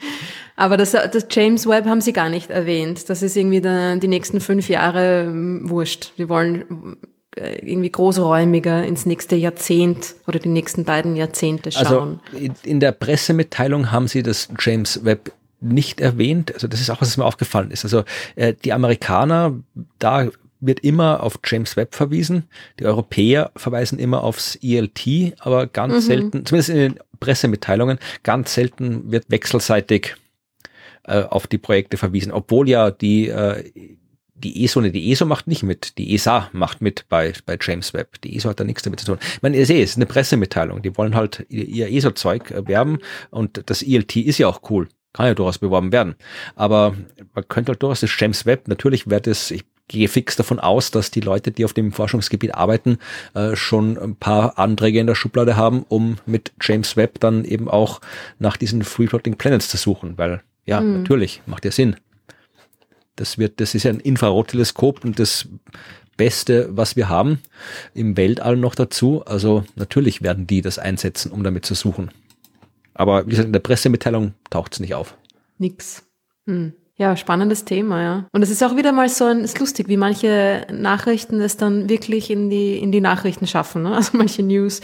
Aber 0.56 0.76
das, 0.76 0.92
das 0.92 1.26
James 1.30 1.66
Webb 1.66 1.86
haben 1.86 2.00
Sie 2.00 2.12
gar 2.12 2.28
nicht 2.28 2.50
erwähnt. 2.50 3.08
Das 3.08 3.22
ist 3.22 3.36
irgendwie 3.36 3.60
der, 3.60 3.96
die 3.96 4.08
nächsten 4.08 4.40
fünf 4.40 4.68
Jahre 4.68 5.22
ähm, 5.22 5.68
wurscht. 5.68 6.12
Wir 6.16 6.28
wollen 6.28 6.96
irgendwie 7.38 7.90
großräumiger 7.90 8.84
ins 8.84 9.06
nächste 9.06 9.36
Jahrzehnt 9.36 10.14
oder 10.26 10.38
die 10.38 10.48
nächsten 10.48 10.84
beiden 10.84 11.16
Jahrzehnte 11.16 11.70
also 11.76 11.94
schauen. 11.94 12.20
Also 12.32 12.52
in 12.64 12.80
der 12.80 12.92
Pressemitteilung 12.92 13.90
haben 13.90 14.08
Sie 14.08 14.22
das 14.22 14.48
James 14.58 15.04
Webb 15.04 15.32
nicht 15.60 16.00
erwähnt. 16.00 16.54
Also 16.54 16.68
das 16.68 16.80
ist 16.80 16.90
auch, 16.90 17.00
was 17.00 17.16
mir 17.16 17.24
aufgefallen 17.24 17.70
ist. 17.70 17.84
Also 17.84 18.04
äh, 18.36 18.54
die 18.54 18.72
Amerikaner, 18.72 19.54
da 19.98 20.28
wird 20.60 20.80
immer 20.80 21.22
auf 21.22 21.38
James 21.44 21.76
Webb 21.76 21.94
verwiesen. 21.94 22.44
Die 22.78 22.84
Europäer 22.84 23.52
verweisen 23.56 23.98
immer 23.98 24.24
aufs 24.24 24.56
ELT, 24.62 25.34
aber 25.38 25.66
ganz 25.66 25.94
mhm. 25.94 26.00
selten, 26.00 26.46
zumindest 26.46 26.70
in 26.70 26.76
den 26.76 27.00
Pressemitteilungen, 27.20 27.98
ganz 28.22 28.54
selten 28.54 29.10
wird 29.10 29.30
wechselseitig 29.30 30.16
äh, 31.04 31.22
auf 31.22 31.46
die 31.46 31.58
Projekte 31.58 31.96
verwiesen, 31.96 32.32
obwohl 32.32 32.68
ja 32.68 32.90
die 32.90 33.28
äh, 33.28 33.64
die 34.38 34.64
ESO, 34.64 34.80
ne, 34.80 34.90
die 34.90 35.10
ESO 35.10 35.24
macht 35.24 35.46
nicht 35.46 35.62
mit, 35.62 35.98
die 35.98 36.14
ESA 36.14 36.48
macht 36.52 36.80
mit 36.80 37.06
bei, 37.08 37.32
bei 37.46 37.58
James 37.60 37.92
Webb. 37.94 38.20
Die 38.22 38.36
ESO 38.36 38.50
hat 38.50 38.60
da 38.60 38.64
nichts 38.64 38.82
damit 38.82 39.00
zu 39.00 39.06
tun. 39.06 39.18
Ich 39.20 39.42
meine, 39.42 39.56
ihr 39.56 39.66
seht, 39.66 39.82
es 39.82 39.90
ist 39.90 39.96
eine 39.96 40.06
Pressemitteilung. 40.06 40.82
Die 40.82 40.96
wollen 40.96 41.14
halt 41.14 41.46
ihr, 41.48 41.66
ihr 41.66 41.92
ESO-Zeug 41.92 42.50
äh, 42.50 42.66
werben 42.66 42.98
und 43.30 43.62
das 43.66 43.82
ELT 43.82 44.16
ist 44.16 44.38
ja 44.38 44.48
auch 44.48 44.60
cool. 44.70 44.88
Kann 45.12 45.26
ja 45.26 45.34
durchaus 45.34 45.58
beworben 45.58 45.92
werden. 45.92 46.14
Aber 46.54 46.94
man 47.34 47.48
könnte 47.48 47.72
halt 47.72 47.82
durchaus 47.82 48.00
das 48.00 48.10
James 48.18 48.46
Webb, 48.46 48.68
natürlich 48.68 49.08
wird 49.08 49.26
es, 49.26 49.50
ich 49.50 49.64
gehe 49.88 50.08
fix 50.08 50.36
davon 50.36 50.60
aus, 50.60 50.90
dass 50.90 51.10
die 51.10 51.20
Leute, 51.20 51.50
die 51.50 51.64
auf 51.64 51.72
dem 51.72 51.92
Forschungsgebiet 51.92 52.54
arbeiten, 52.54 52.98
äh, 53.34 53.56
schon 53.56 53.98
ein 53.98 54.16
paar 54.16 54.58
Anträge 54.58 55.00
in 55.00 55.06
der 55.06 55.14
Schublade 55.14 55.56
haben, 55.56 55.84
um 55.88 56.18
mit 56.26 56.52
James 56.60 56.96
Webb 56.96 57.20
dann 57.20 57.44
eben 57.44 57.68
auch 57.68 58.00
nach 58.38 58.56
diesen 58.56 58.82
Free 58.82 59.06
Floating 59.06 59.36
Planets 59.36 59.68
zu 59.68 59.78
suchen, 59.78 60.16
weil 60.16 60.42
ja, 60.66 60.82
mhm. 60.82 60.98
natürlich, 60.98 61.40
macht 61.46 61.64
ja 61.64 61.72
Sinn. 61.72 61.96
Das 63.18 63.36
wird, 63.36 63.60
das 63.60 63.74
ist 63.74 63.82
ja 63.82 63.90
ein 63.90 64.00
Infrarotteleskop 64.00 65.04
und 65.04 65.18
das 65.18 65.48
Beste, 66.16 66.68
was 66.70 66.96
wir 66.96 67.08
haben 67.08 67.40
im 67.94 68.16
Weltall 68.16 68.56
noch 68.56 68.74
dazu. 68.74 69.24
Also 69.24 69.64
natürlich 69.76 70.22
werden 70.22 70.46
die 70.46 70.62
das 70.62 70.78
einsetzen, 70.78 71.32
um 71.32 71.42
damit 71.42 71.64
zu 71.64 71.74
suchen. 71.74 72.10
Aber 72.94 73.26
wie 73.26 73.30
gesagt, 73.30 73.46
in 73.46 73.52
der 73.52 73.60
Pressemitteilung 73.60 74.34
taucht 74.50 74.74
es 74.74 74.80
nicht 74.80 74.94
auf. 74.94 75.16
Nix. 75.58 76.04
Hm. 76.46 76.72
Ja, 76.96 77.16
spannendes 77.16 77.64
Thema, 77.64 78.02
ja. 78.02 78.28
Und 78.32 78.42
es 78.42 78.50
ist 78.50 78.62
auch 78.64 78.74
wieder 78.74 78.90
mal 78.90 79.08
so 79.08 79.24
ein, 79.24 79.44
ist 79.44 79.60
lustig, 79.60 79.88
wie 79.88 79.96
manche 79.96 80.66
Nachrichten 80.72 81.40
es 81.40 81.56
dann 81.56 81.88
wirklich 81.88 82.28
in 82.28 82.50
die, 82.50 82.76
in 82.76 82.90
die 82.90 83.00
Nachrichten 83.00 83.46
schaffen, 83.46 83.84
ne? 83.84 83.92
Also 83.94 84.16
manche 84.16 84.42
News 84.42 84.80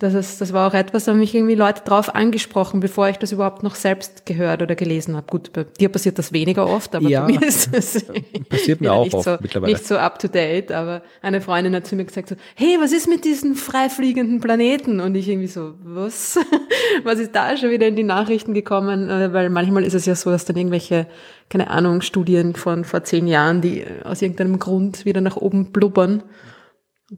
das, 0.00 0.14
ist, 0.14 0.40
das 0.40 0.52
war 0.52 0.68
auch 0.68 0.74
etwas, 0.74 1.06
da 1.06 1.12
haben 1.12 1.18
mich 1.18 1.34
irgendwie 1.34 1.56
Leute 1.56 1.82
drauf 1.84 2.14
angesprochen, 2.14 2.78
bevor 2.78 3.08
ich 3.08 3.16
das 3.16 3.32
überhaupt 3.32 3.64
noch 3.64 3.74
selbst 3.74 4.26
gehört 4.26 4.62
oder 4.62 4.76
gelesen 4.76 5.16
habe. 5.16 5.26
Gut, 5.26 5.52
bei 5.52 5.64
dir 5.64 5.88
passiert 5.88 6.20
das 6.20 6.32
weniger 6.32 6.68
oft, 6.68 6.94
aber 6.94 7.08
ja, 7.08 7.22
bei 7.22 7.32
mir 7.32 7.42
ist 7.42 7.74
es 7.74 8.06
passiert 8.48 8.80
mir 8.80 8.92
auch 8.92 9.02
nicht, 9.02 9.14
oft 9.14 9.24
so, 9.24 9.36
mittlerweile. 9.40 9.72
nicht 9.72 9.84
so 9.84 9.96
up 9.96 10.20
to 10.20 10.28
date. 10.28 10.70
Aber 10.70 11.02
eine 11.20 11.40
Freundin 11.40 11.74
hat 11.74 11.88
zu 11.88 11.96
mir 11.96 12.04
gesagt 12.04 12.28
so, 12.28 12.36
hey, 12.54 12.76
was 12.80 12.92
ist 12.92 13.08
mit 13.08 13.24
diesen 13.24 13.56
freifliegenden 13.56 14.40
Planeten? 14.40 15.00
Und 15.00 15.16
ich 15.16 15.28
irgendwie 15.28 15.48
so, 15.48 15.74
was? 15.82 16.38
was 17.02 17.18
ist 17.18 17.34
da 17.34 17.56
schon 17.56 17.70
wieder 17.70 17.88
in 17.88 17.96
die 17.96 18.04
Nachrichten 18.04 18.54
gekommen? 18.54 19.10
Äh, 19.10 19.32
weil 19.32 19.50
manchmal 19.50 19.82
ist 19.82 19.94
es 19.94 20.06
ja 20.06 20.14
so, 20.14 20.30
dass 20.30 20.44
dann 20.44 20.56
irgendwelche, 20.56 21.08
keine 21.48 21.70
Ahnung, 21.70 22.02
Studien 22.02 22.54
von 22.54 22.84
vor 22.84 23.02
zehn 23.02 23.26
Jahren, 23.26 23.62
die 23.62 23.84
aus 24.04 24.22
irgendeinem 24.22 24.60
Grund 24.60 25.04
wieder 25.06 25.20
nach 25.20 25.36
oben 25.36 25.72
blubbern 25.72 26.22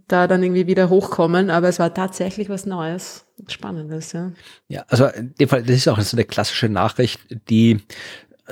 da 0.07 0.27
dann 0.27 0.43
irgendwie 0.43 0.67
wieder 0.67 0.89
hochkommen, 0.89 1.51
aber 1.51 1.69
es 1.69 1.79
war 1.79 1.93
tatsächlich 1.93 2.49
was 2.49 2.67
Neues, 2.67 3.27
Spannendes, 3.49 4.13
ja. 4.13 4.33
Ja, 4.69 4.85
also 4.89 5.07
in 5.07 5.35
dem 5.35 5.49
Fall, 5.49 5.63
das 5.63 5.77
ist 5.77 5.89
auch 5.89 6.01
so 6.01 6.17
eine 6.17 6.25
klassische 6.25 6.69
Nachricht, 6.69 7.21
die 7.49 7.81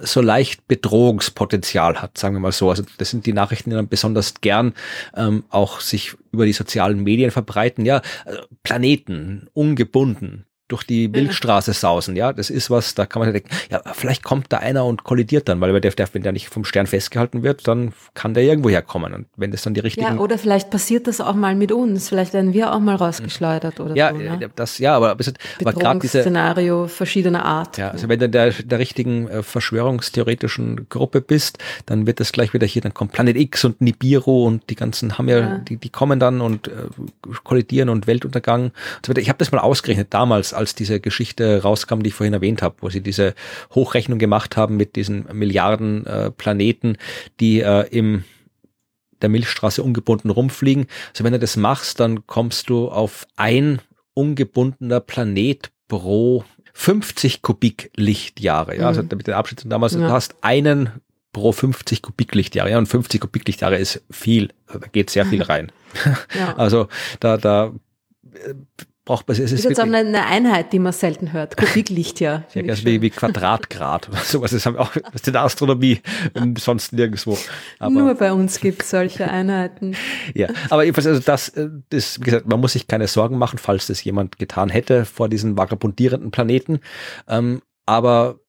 so 0.03 0.21
leicht 0.21 0.67
Bedrohungspotenzial 0.69 2.01
hat, 2.01 2.19
sagen 2.19 2.35
wir 2.35 2.41
mal 2.41 2.53
so. 2.53 2.71
Also 2.71 2.85
das 2.99 3.11
sind 3.11 3.27
die 3.27 3.33
Nachrichten, 3.33 3.71
die 3.71 3.77
dann 3.77 3.89
besonders 3.89 4.41
gern 4.41 4.75
ähm, 5.17 5.45
auch 5.49 5.81
sich 5.81 6.15
über 6.33 6.47
die 6.47 6.53
sozialen 6.53 7.03
Medien 7.03 7.31
verbreiten. 7.31 7.85
Ja, 7.85 8.03
also 8.25 8.41
Planeten, 8.63 9.49
ungebunden, 9.55 10.45
durch 10.69 10.85
die 10.85 11.09
Milchstraße 11.09 11.73
sausen, 11.73 12.15
ja, 12.15 12.33
das 12.33 12.51
ist 12.51 12.71
was, 12.71 12.95
da 12.95 13.07
kann 13.07 13.21
man 13.21 13.33
denken, 13.33 13.49
ja, 13.71 13.83
vielleicht 13.95 14.23
kommt 14.23 14.53
da 14.53 14.59
einer 14.59 14.85
und 14.85 15.05
kollidiert 15.05 15.49
dann, 15.49 15.61
weil 15.61 15.81
der, 15.81 15.91
der, 15.93 16.09
wenn 16.13 16.23
der 16.23 16.33
nicht 16.33 16.49
vom 16.49 16.65
Stern 16.65 16.87
festgehalten 16.87 17.43
wird, 17.43 17.67
dann 17.67 17.93
kann 18.15 18.35
der 18.35 18.43
irgendwo 18.43 18.69
herkommen 18.69 19.15
und 19.15 19.27
wenn 19.37 19.51
das 19.51 19.63
dann 19.63 19.75
die 19.75 19.81
richtigen... 19.81 20.07
Ja, 20.07 20.19
oder 20.19 20.39
vielleicht 20.39 20.71
passiert 20.71 21.07
das 21.07 21.21
auch 21.21 21.35
mal 21.35 21.55
mit 21.55 21.73
uns, 21.73 22.11
vielleicht 22.11 22.35
werden 22.35 22.53
wir 22.53 22.73
auch 22.73 22.81
mal 22.81 22.97
rausgeschleudert 22.97 23.81
oder 23.81 23.97
ja, 23.97 24.13
so. 24.13 24.21
Ja, 24.21 24.37
ne? 24.37 24.51
das, 24.55 24.79
ja, 24.79 24.95
aber, 24.95 25.13
aber 25.13 25.73
gerade 25.73 26.01
diese... 26.01 26.21
Szenario 26.21 26.87
verschiedener 26.87 27.45
Art. 27.45 27.79
Ja, 27.79 27.91
also 27.91 28.09
wenn 28.09 28.19
du 28.19 28.29
der, 28.29 28.51
der 28.51 28.79
richtigen 28.79 29.29
äh, 29.29 29.43
verschwörungstheoretischen 29.43 30.89
Gruppe 30.89 31.21
bist, 31.21 31.59
dann 31.87 32.07
wird 32.07 32.21
das 32.21 32.33
gleich 32.33 32.53
wieder 32.53 32.67
hier, 32.67 32.83
dann 32.83 32.93
kommt 32.93 33.13
Planet 33.13 33.37
X 33.37 33.65
und 33.65 33.81
Nibiru 33.81 34.47
und 34.47 34.69
die 34.69 34.75
ganzen 34.77 35.17
haben 35.17 35.29
ja, 35.29 35.39
ja. 35.39 35.59
Die, 35.59 35.77
die 35.77 35.89
kommen 35.89 36.21
dann 36.21 36.41
und 36.41 36.69
äh, 36.69 36.73
kollidieren 37.45 37.89
und 37.89 38.07
Weltuntergang 38.07 38.65
und 38.65 39.07
so 39.07 39.11
weiter. 39.11 39.21
Ich 39.21 39.29
habe 39.29 39.39
das 39.39 39.51
mal 39.51 39.61
ausgerechnet 39.61 40.09
damals, 40.11 40.55
als 40.59 40.75
diese 40.75 41.01
Geschichte 41.01 41.63
rauskam, 41.63 42.01
die 42.03 42.09
ich 42.09 42.15
vorhin 42.15 42.35
erwähnt 42.35 42.63
habe, 42.63 42.77
wo 42.81 42.91
sie 42.91 43.01
diese 43.01 43.35
Hochrechnung 43.75 44.19
gemacht 44.19 44.57
haben 44.57 44.77
mit 44.77 44.97
diesen 44.97 45.27
Milliarden 45.33 46.07
äh, 46.07 46.31
Planeten, 46.31 46.97
die 47.41 47.61
äh, 47.61 47.87
im 47.89 48.25
der 49.23 49.29
Milchstraße 49.29 49.83
ungebunden 49.83 50.31
rumfliegen. 50.31 50.87
Also 51.11 51.25
wenn 51.25 51.33
du 51.33 51.39
das 51.39 51.57
machst, 51.57 51.99
dann 52.01 52.27
kommst 52.27 52.71
du 52.71 52.89
auf 52.89 53.27
ein 53.37 53.81
ungebundener 54.15 55.01
Planet 55.01 55.71
pro 55.89 56.45
50 56.75 57.43
Kubiklichtjahre. 57.43 58.77
Ja, 58.77 58.87
also 58.87 59.03
mhm. 59.03 59.09
mit 59.17 59.27
den 59.27 59.35
Abschnitten 59.35 59.71
damals, 59.71 59.95
ja. 59.95 60.01
du 60.01 60.11
hast 60.11 60.37
einen 60.43 60.91
pro 61.33 61.53
50 61.53 62.03
Kubiklichtjahre. 62.03 62.71
Ja, 62.71 62.79
und 62.79 62.87
50 62.87 63.21
Kubiklichtjahre 63.21 63.77
ist 63.77 64.03
viel. 64.11 64.51
Da 64.67 64.79
geht 64.93 65.11
sehr 65.11 65.27
viel 65.27 65.43
rein. 65.51 65.73
Ja. 66.37 66.57
Also 66.57 66.89
da, 67.21 67.37
da 67.37 67.73
äh, 68.33 68.55
braucht 69.09 69.27
man 69.27 69.37
es. 69.37 69.41
Ist, 69.41 69.53
ist 69.53 69.65
jetzt 69.65 69.81
auch 69.81 69.85
eine 69.85 70.27
Einheit, 70.27 70.75
die 70.75 70.79
man 70.79 70.93
selten 70.93 71.33
hört. 71.33 71.57
Kubiklicht, 71.57 72.21
ja. 72.21 72.45
ja 72.55 72.77
wie, 72.85 73.01
wie 73.01 73.09
Quadratgrad 73.09 74.11
oder 74.11 74.19
sowas. 74.19 74.51
Das 74.51 74.67
haben 74.67 74.75
wir 74.75 74.83
auch 74.83 74.95
in 74.95 75.33
der 75.33 75.43
Astronomie 75.43 76.03
sonst 76.59 76.93
nirgendwo. 76.93 77.39
Aber, 77.79 77.91
Nur 77.91 78.15
bei 78.15 78.33
uns 78.33 78.61
gibt 78.61 78.83
es 78.83 78.91
solche 78.91 79.31
Einheiten. 79.31 79.97
ja, 80.35 80.49
aber 80.69 80.85
jedenfalls, 80.85 81.07
also 81.07 81.23
das, 81.25 81.49
äh, 81.49 81.71
das, 81.89 82.21
wie 82.21 82.25
gesagt, 82.25 82.49
man 82.49 82.61
muss 82.61 82.75
sich 82.75 82.87
keine 82.87 83.09
Sorgen 83.09 83.39
machen, 83.39 83.59
falls 83.59 83.87
das 83.87 84.05
jemand 84.05 84.39
getan 84.39 84.69
hätte 84.69 85.07
vor 85.07 85.31
diesen 85.31 85.57
vagabundierenden 85.57 86.31
Planeten. 86.31 86.81
Ähm, 87.29 87.63
aber 87.87 88.41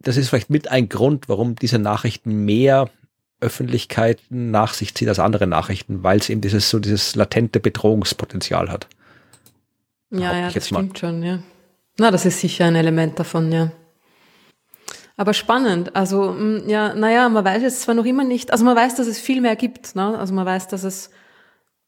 das 0.00 0.16
ist 0.16 0.28
vielleicht 0.28 0.50
mit 0.50 0.72
ein 0.72 0.88
Grund, 0.88 1.28
warum 1.28 1.54
diese 1.54 1.78
Nachrichten 1.78 2.44
mehr 2.44 2.90
Öffentlichkeit 3.40 4.20
nach 4.28 4.74
sich 4.74 4.92
zieht 4.96 5.08
als 5.08 5.20
andere 5.20 5.46
Nachrichten, 5.46 6.02
weil 6.02 6.18
es 6.18 6.28
eben 6.28 6.40
dieses 6.40 6.68
so 6.68 6.80
dieses 6.80 7.14
latente 7.14 7.60
Bedrohungspotenzial 7.60 8.70
hat. 8.70 8.88
Ja, 10.10 10.36
ja, 10.36 10.50
das 10.50 10.66
stimmt 10.66 10.98
schon, 10.98 11.22
ja. 11.22 11.38
Na, 11.98 12.10
das 12.10 12.26
ist 12.26 12.40
sicher 12.40 12.64
ein 12.64 12.76
Element 12.76 13.18
davon, 13.18 13.52
ja. 13.52 13.72
Aber 15.16 15.34
spannend. 15.34 15.94
Also, 15.94 16.34
ja, 16.66 16.94
naja, 16.94 17.28
man 17.28 17.44
weiß 17.44 17.62
jetzt 17.62 17.82
zwar 17.82 17.94
noch 17.94 18.06
immer 18.06 18.24
nicht, 18.24 18.52
also 18.52 18.64
man 18.64 18.74
weiß, 18.76 18.94
dass 18.94 19.06
es 19.06 19.18
viel 19.20 19.40
mehr 19.40 19.54
gibt, 19.54 19.94
ne? 19.94 20.18
Also 20.18 20.32
man 20.32 20.46
weiß, 20.46 20.68
dass 20.68 20.82
es 20.82 21.10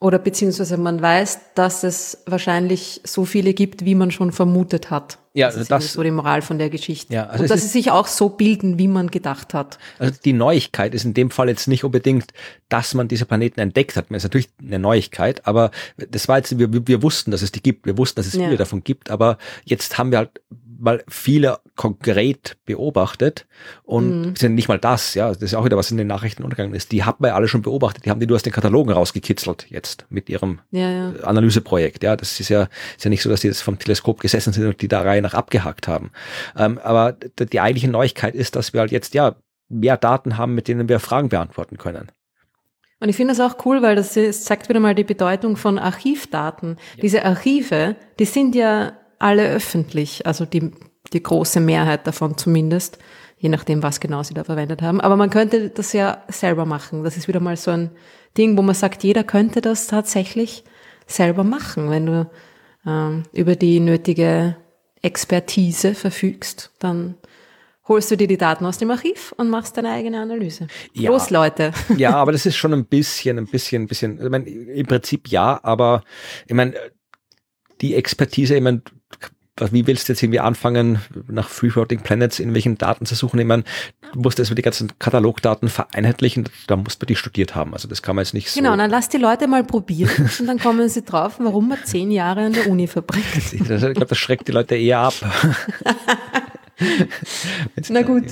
oder 0.03 0.18
beziehungsweise 0.18 0.76
man 0.76 1.00
weiß, 1.00 1.40
dass 1.55 1.84
es 1.84 2.18
wahrscheinlich 2.26 3.00
so 3.05 3.24
viele 3.24 3.55
gibt, 3.55 3.84
wie 3.84 3.94
man 3.94 4.11
schon 4.11 4.32
vermutet 4.32 4.90
hat. 4.90 5.18
Ja, 5.34 5.46
das 5.46 5.57
ist 5.57 5.70
das, 5.70 5.92
so 5.92 6.03
die 6.03 6.11
Moral 6.11 6.42
von 6.42 6.59
der 6.59 6.68
Geschichte. 6.68 7.14
Ja, 7.14 7.26
also 7.26 7.44
Und 7.44 7.50
dass 7.50 7.62
sie 7.62 7.68
sich 7.68 7.90
auch 7.90 8.07
so 8.07 8.28
bilden, 8.28 8.78
wie 8.78 8.88
man 8.88 9.11
gedacht 9.11 9.55
hat. 9.55 9.78
Also 9.98 10.14
die 10.22 10.34
Neuigkeit 10.34 10.94
ist 10.94 11.05
in 11.05 11.14
dem 11.14 11.30
Fall 11.30 11.48
jetzt 11.48 11.68
nicht 11.68 11.84
unbedingt, 11.84 12.32
dass 12.68 12.92
man 12.94 13.09
diese 13.09 13.24
Planeten 13.24 13.61
entdeckt 13.61 13.96
hat. 13.96 14.07
Das 14.11 14.18
ist 14.18 14.24
natürlich 14.24 14.50
eine 14.61 14.78
Neuigkeit, 14.78 15.46
aber 15.46 15.70
das 15.96 16.28
war 16.28 16.36
jetzt, 16.36 16.59
wir, 16.59 16.86
wir 16.86 17.03
wussten, 17.03 17.30
dass 17.30 17.40
es 17.40 17.53
die 17.53 17.62
gibt. 17.62 17.86
Wir 17.86 17.96
wussten, 17.96 18.16
dass 18.16 18.26
es 18.26 18.32
viele 18.32 18.57
davon 18.57 18.84
gibt, 18.84 19.09
aber 19.09 19.38
jetzt 19.64 19.96
haben 19.96 20.11
wir 20.11 20.18
halt 20.18 20.40
mal 20.82 21.04
viele 21.08 21.60
konkret 21.76 22.56
beobachtet 22.66 23.46
und 23.84 24.20
mhm. 24.20 24.36
sind 24.36 24.54
nicht 24.54 24.68
mal 24.68 24.78
das, 24.78 25.14
ja, 25.14 25.28
das 25.28 25.40
ist 25.40 25.54
auch 25.54 25.64
wieder 25.64 25.76
was 25.76 25.90
in 25.90 25.96
den 25.96 26.08
Nachrichten 26.08 26.42
untergegangen 26.42 26.74
ist. 26.74 26.90
Die 26.90 27.04
haben 27.04 27.24
wir 27.24 27.34
alle 27.36 27.46
schon 27.46 27.62
beobachtet, 27.62 28.04
die 28.04 28.10
haben 28.10 28.18
die 28.18 28.26
nur 28.26 28.34
aus 28.34 28.42
den 28.42 28.52
Katalogen 28.52 28.92
rausgekitzelt 28.92 29.66
jetzt 29.70 30.06
mit 30.10 30.28
ihrem 30.28 30.60
ja, 30.72 30.90
ja. 30.90 31.12
Analyseprojekt. 31.22 32.02
Ja, 32.02 32.16
das 32.16 32.40
ist 32.40 32.48
ja, 32.48 32.68
ist 32.96 33.04
ja 33.04 33.10
nicht 33.10 33.22
so, 33.22 33.30
dass 33.30 33.42
die 33.42 33.46
jetzt 33.46 33.62
vom 33.62 33.78
Teleskop 33.78 34.20
gesessen 34.20 34.52
sind 34.52 34.66
und 34.66 34.82
die 34.82 34.88
da 34.88 35.02
Reihe 35.02 35.22
nach 35.22 35.34
abgehakt 35.34 35.86
haben. 35.86 36.10
Ähm, 36.56 36.78
aber 36.78 37.12
die 37.12 37.60
eigentliche 37.60 37.88
Neuigkeit 37.88 38.34
ist, 38.34 38.56
dass 38.56 38.72
wir 38.72 38.80
halt 38.80 38.90
jetzt 38.90 39.14
ja 39.14 39.36
mehr 39.68 39.96
Daten 39.96 40.36
haben, 40.36 40.54
mit 40.54 40.66
denen 40.66 40.88
wir 40.88 40.98
Fragen 40.98 41.28
beantworten 41.28 41.78
können. 41.78 42.10
Und 42.98 43.08
ich 43.08 43.16
finde 43.16 43.34
das 43.34 43.40
auch 43.40 43.64
cool, 43.66 43.82
weil 43.82 43.96
das, 43.96 44.14
das 44.14 44.44
zeigt 44.44 44.68
wieder 44.68 44.78
mal 44.78 44.94
die 44.94 45.04
Bedeutung 45.04 45.56
von 45.56 45.78
Archivdaten. 45.78 46.76
Ja. 46.96 47.02
Diese 47.02 47.24
Archive, 47.24 47.96
die 48.18 48.24
sind 48.24 48.54
ja 48.54 48.92
alle 49.22 49.48
öffentlich, 49.48 50.26
also 50.26 50.44
die, 50.44 50.70
die 51.12 51.22
große 51.22 51.60
Mehrheit 51.60 52.06
davon 52.06 52.36
zumindest, 52.36 52.98
je 53.38 53.48
nachdem, 53.48 53.82
was 53.82 54.00
genau 54.00 54.22
sie 54.22 54.34
da 54.34 54.44
verwendet 54.44 54.82
haben. 54.82 55.00
Aber 55.00 55.16
man 55.16 55.30
könnte 55.30 55.70
das 55.70 55.92
ja 55.92 56.22
selber 56.28 56.64
machen. 56.64 57.04
Das 57.04 57.16
ist 57.16 57.28
wieder 57.28 57.40
mal 57.40 57.56
so 57.56 57.70
ein 57.70 57.90
Ding, 58.36 58.56
wo 58.56 58.62
man 58.62 58.74
sagt, 58.74 59.02
jeder 59.02 59.24
könnte 59.24 59.60
das 59.60 59.86
tatsächlich 59.86 60.64
selber 61.06 61.44
machen, 61.44 61.90
wenn 61.90 62.06
du 62.06 62.30
ähm, 62.86 63.24
über 63.32 63.56
die 63.56 63.80
nötige 63.80 64.56
Expertise 65.02 65.94
verfügst, 65.94 66.70
dann 66.78 67.16
holst 67.88 68.10
du 68.10 68.16
dir 68.16 68.28
die 68.28 68.38
Daten 68.38 68.64
aus 68.64 68.78
dem 68.78 68.90
Archiv 68.90 69.34
und 69.36 69.50
machst 69.50 69.76
deine 69.76 69.90
eigene 69.90 70.20
Analyse. 70.20 70.68
Ja. 70.94 71.10
Los, 71.10 71.30
Leute. 71.30 71.72
Ja, 71.96 72.14
aber 72.14 72.32
das 72.32 72.46
ist 72.46 72.56
schon 72.56 72.72
ein 72.72 72.86
bisschen, 72.86 73.38
ein 73.38 73.46
bisschen, 73.46 73.82
ein 73.82 73.86
bisschen, 73.88 74.22
ich 74.22 74.30
meine, 74.30 74.48
im 74.48 74.86
Prinzip 74.86 75.28
ja, 75.28 75.58
aber 75.62 76.04
ich 76.46 76.54
meine, 76.54 76.74
die 77.80 77.96
Expertise, 77.96 78.54
ich 78.54 78.62
meine, 78.62 78.82
wie 79.70 79.86
willst 79.86 80.09
du 80.09 80.12
jetzt 80.12 80.22
irgendwie 80.22 80.40
anfangen, 80.40 81.00
nach 81.28 81.48
Free 81.48 81.70
Floating 81.70 82.00
Planets 82.00 82.38
in 82.38 82.55
welchen 82.55 82.78
Daten 82.78 83.05
zu 83.05 83.14
suchen? 83.14 83.38
Ich 83.38 83.46
meine, 83.46 83.64
du 84.12 84.20
musst 84.20 84.38
erstmal 84.38 84.57
die 84.57 84.62
ganzen 84.62 84.98
Katalogdaten 84.98 85.68
vereinheitlichen, 85.68 86.48
da 86.66 86.76
muss 86.76 86.98
man 86.98 87.07
die 87.07 87.16
studiert 87.16 87.55
haben. 87.55 87.74
Also 87.74 87.86
das 87.86 88.03
kann 88.03 88.16
man 88.16 88.24
jetzt 88.24 88.32
nicht 88.32 88.50
so. 88.50 88.59
Genau, 88.59 88.76
dann 88.76 88.90
lass 88.90 89.11
die 89.11 89.18
Leute 89.18 89.46
mal 89.48 89.62
probieren 89.62 90.30
und 90.38 90.46
dann 90.46 90.59
kommen 90.59 90.88
sie 90.88 91.03
drauf, 91.03 91.36
warum 91.38 91.68
man 91.68 91.78
zehn 91.84 92.11
Jahre 92.11 92.46
an 92.46 92.55
der 92.55 92.68
Uni 92.68 92.86
verbringt. 92.86 93.53
ich 93.53 93.62
glaube, 93.62 94.07
das 94.07 94.18
schreckt 94.18 94.48
die 94.48 94.53
Leute 94.53 94.74
eher 94.74 95.00
ab. 95.00 95.14
Na 97.88 98.03
gut, 98.03 98.24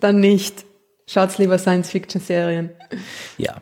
dann 0.00 0.20
nicht. 0.20 0.64
Schaut's 1.06 1.38
lieber 1.38 1.58
Science-Fiction-Serien. 1.58 2.70
Ja. 3.36 3.60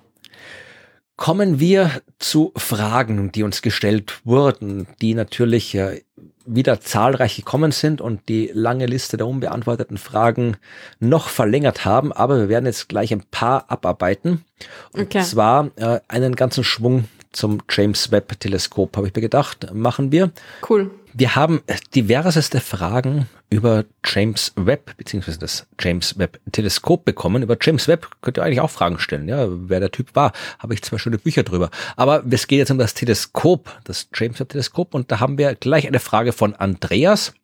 Kommen 1.17 1.61
wir 1.61 2.03
zu 2.19 2.53
Fragen, 2.57 3.33
die 3.33 3.43
uns 3.43 3.63
gestellt 3.63 4.21
wurden, 4.25 4.87
die 5.01 5.15
natürlich 5.15 5.75
äh, 5.75 6.03
wieder 6.47 6.81
zahlreich 6.81 7.37
gekommen 7.37 7.73
sind 7.73 8.01
und 8.01 8.29
die 8.29 8.51
lange 8.53 8.87
Liste 8.87 9.17
der 9.17 9.27
unbeantworteten 9.27 9.99
Fragen 9.99 10.57
noch 11.01 11.29
verlängert 11.29 11.85
haben. 11.85 12.13
Aber 12.13 12.39
wir 12.39 12.49
werden 12.49 12.67
jetzt 12.67 12.89
gleich 12.89 13.13
ein 13.13 13.25
paar 13.31 13.71
abarbeiten. 13.71 14.45
Und 14.93 15.03
okay. 15.03 15.23
zwar 15.23 15.71
äh, 15.77 16.01
einen 16.09 16.37
ganzen 16.37 16.65
Schwung 16.65 17.05
zum 17.33 17.63
James 17.71 18.13
Webb 18.13 18.39
Teleskop, 18.39 18.97
habe 18.97 19.09
ich 19.09 19.15
mir 19.15 19.23
gedacht, 19.23 19.73
machen 19.73 20.13
wir. 20.13 20.31
Cool. 20.69 20.91
Wir 21.15 21.37
haben 21.37 21.61
diverseste 21.95 22.61
Fragen 22.61 23.29
über 23.51 23.85
James 24.05 24.53
Webb 24.57 24.97
beziehungsweise 24.97 25.39
das 25.39 25.67
James 25.79 26.19
Webb 26.19 26.41
Teleskop 26.51 27.05
bekommen. 27.05 27.43
Über 27.43 27.59
James 27.61 27.87
Webb 27.87 28.09
könnt 28.23 28.39
ihr 28.39 28.43
eigentlich 28.43 28.63
auch 28.63 28.71
Fragen 28.71 28.99
stellen, 28.99 29.29
ja, 29.29 29.47
wer 29.49 29.81
der 29.81 29.91
Typ 29.91 30.15
war. 30.15 30.33
Habe 30.59 30.73
ich 30.73 30.83
zwei 30.83 30.97
schöne 30.97 31.19
Bücher 31.19 31.43
drüber. 31.43 31.71
Aber 31.97 32.25
es 32.31 32.47
geht 32.47 32.61
jetzt 32.61 32.71
um 32.71 32.79
das 32.79 32.95
Teleskop, 32.95 33.79
das 33.85 34.09
James 34.15 34.41
Webb 34.41 34.51
Teleskop 34.51 34.95
und 34.95 35.13
da 35.13 35.21
haben 35.21 35.37
wir 35.37 35.55
gleich 35.55 35.87
eine 35.87 36.01
Frage 36.01 36.33
von 36.33 36.55
Andreas. 36.55 37.35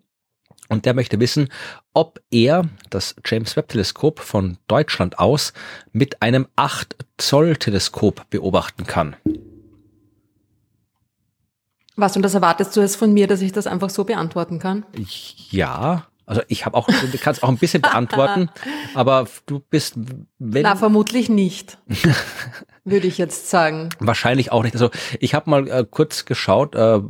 Und 0.71 0.87
der 0.87 0.95
möchte 0.95 1.21
wissen, 1.21 1.49
ob 1.93 2.21
er 2.31 2.69
das 2.91 3.17
James 3.25 3.57
Webb 3.57 3.69
Teleskop 3.69 4.21
von 4.21 4.57
Deutschland 4.67 5.19
aus 5.19 5.53
mit 5.93 6.23
einem 6.23 6.47
8 6.57 6.97
Zoll 7.19 7.57
Teleskop 7.57 8.29
beobachten 8.31 8.87
kann. 8.87 9.17
Was, 11.99 12.15
und 12.15 12.23
das 12.23 12.33
erwartest 12.35 12.77
du 12.77 12.81
jetzt 12.81 12.95
von 12.95 13.13
mir, 13.13 13.27
dass 13.27 13.41
ich 13.41 13.51
das 13.51 13.67
einfach 13.67 13.91
so 13.91 14.05
beantworten 14.05 14.61
kann? 14.61 14.87
Ja, 15.51 16.07
also 16.27 16.43
ich 16.47 16.65
habe 16.65 16.77
auch, 16.77 16.87
du 16.87 17.19
kannst 17.21 17.43
auch 17.43 17.49
ein 17.49 17.59
bisschen 17.59 17.83
beantworten, 17.83 18.51
aber 18.95 19.27
du 19.47 19.59
bist, 19.59 19.95
wenn. 20.39 20.63
Na, 20.63 20.77
vermutlich 20.77 21.29
nicht. 21.29 21.77
würde 22.85 23.09
ich 23.09 23.19
jetzt 23.19 23.51
sagen. 23.51 23.89
Wahrscheinlich 23.99 24.53
auch 24.53 24.63
nicht. 24.63 24.75
Also 24.75 24.91
ich 25.19 25.35
habe 25.35 25.51
mal 25.51 25.69
äh, 25.69 25.85
kurz 25.91 26.25
geschaut, 26.25 26.77
äh, 26.77 27.01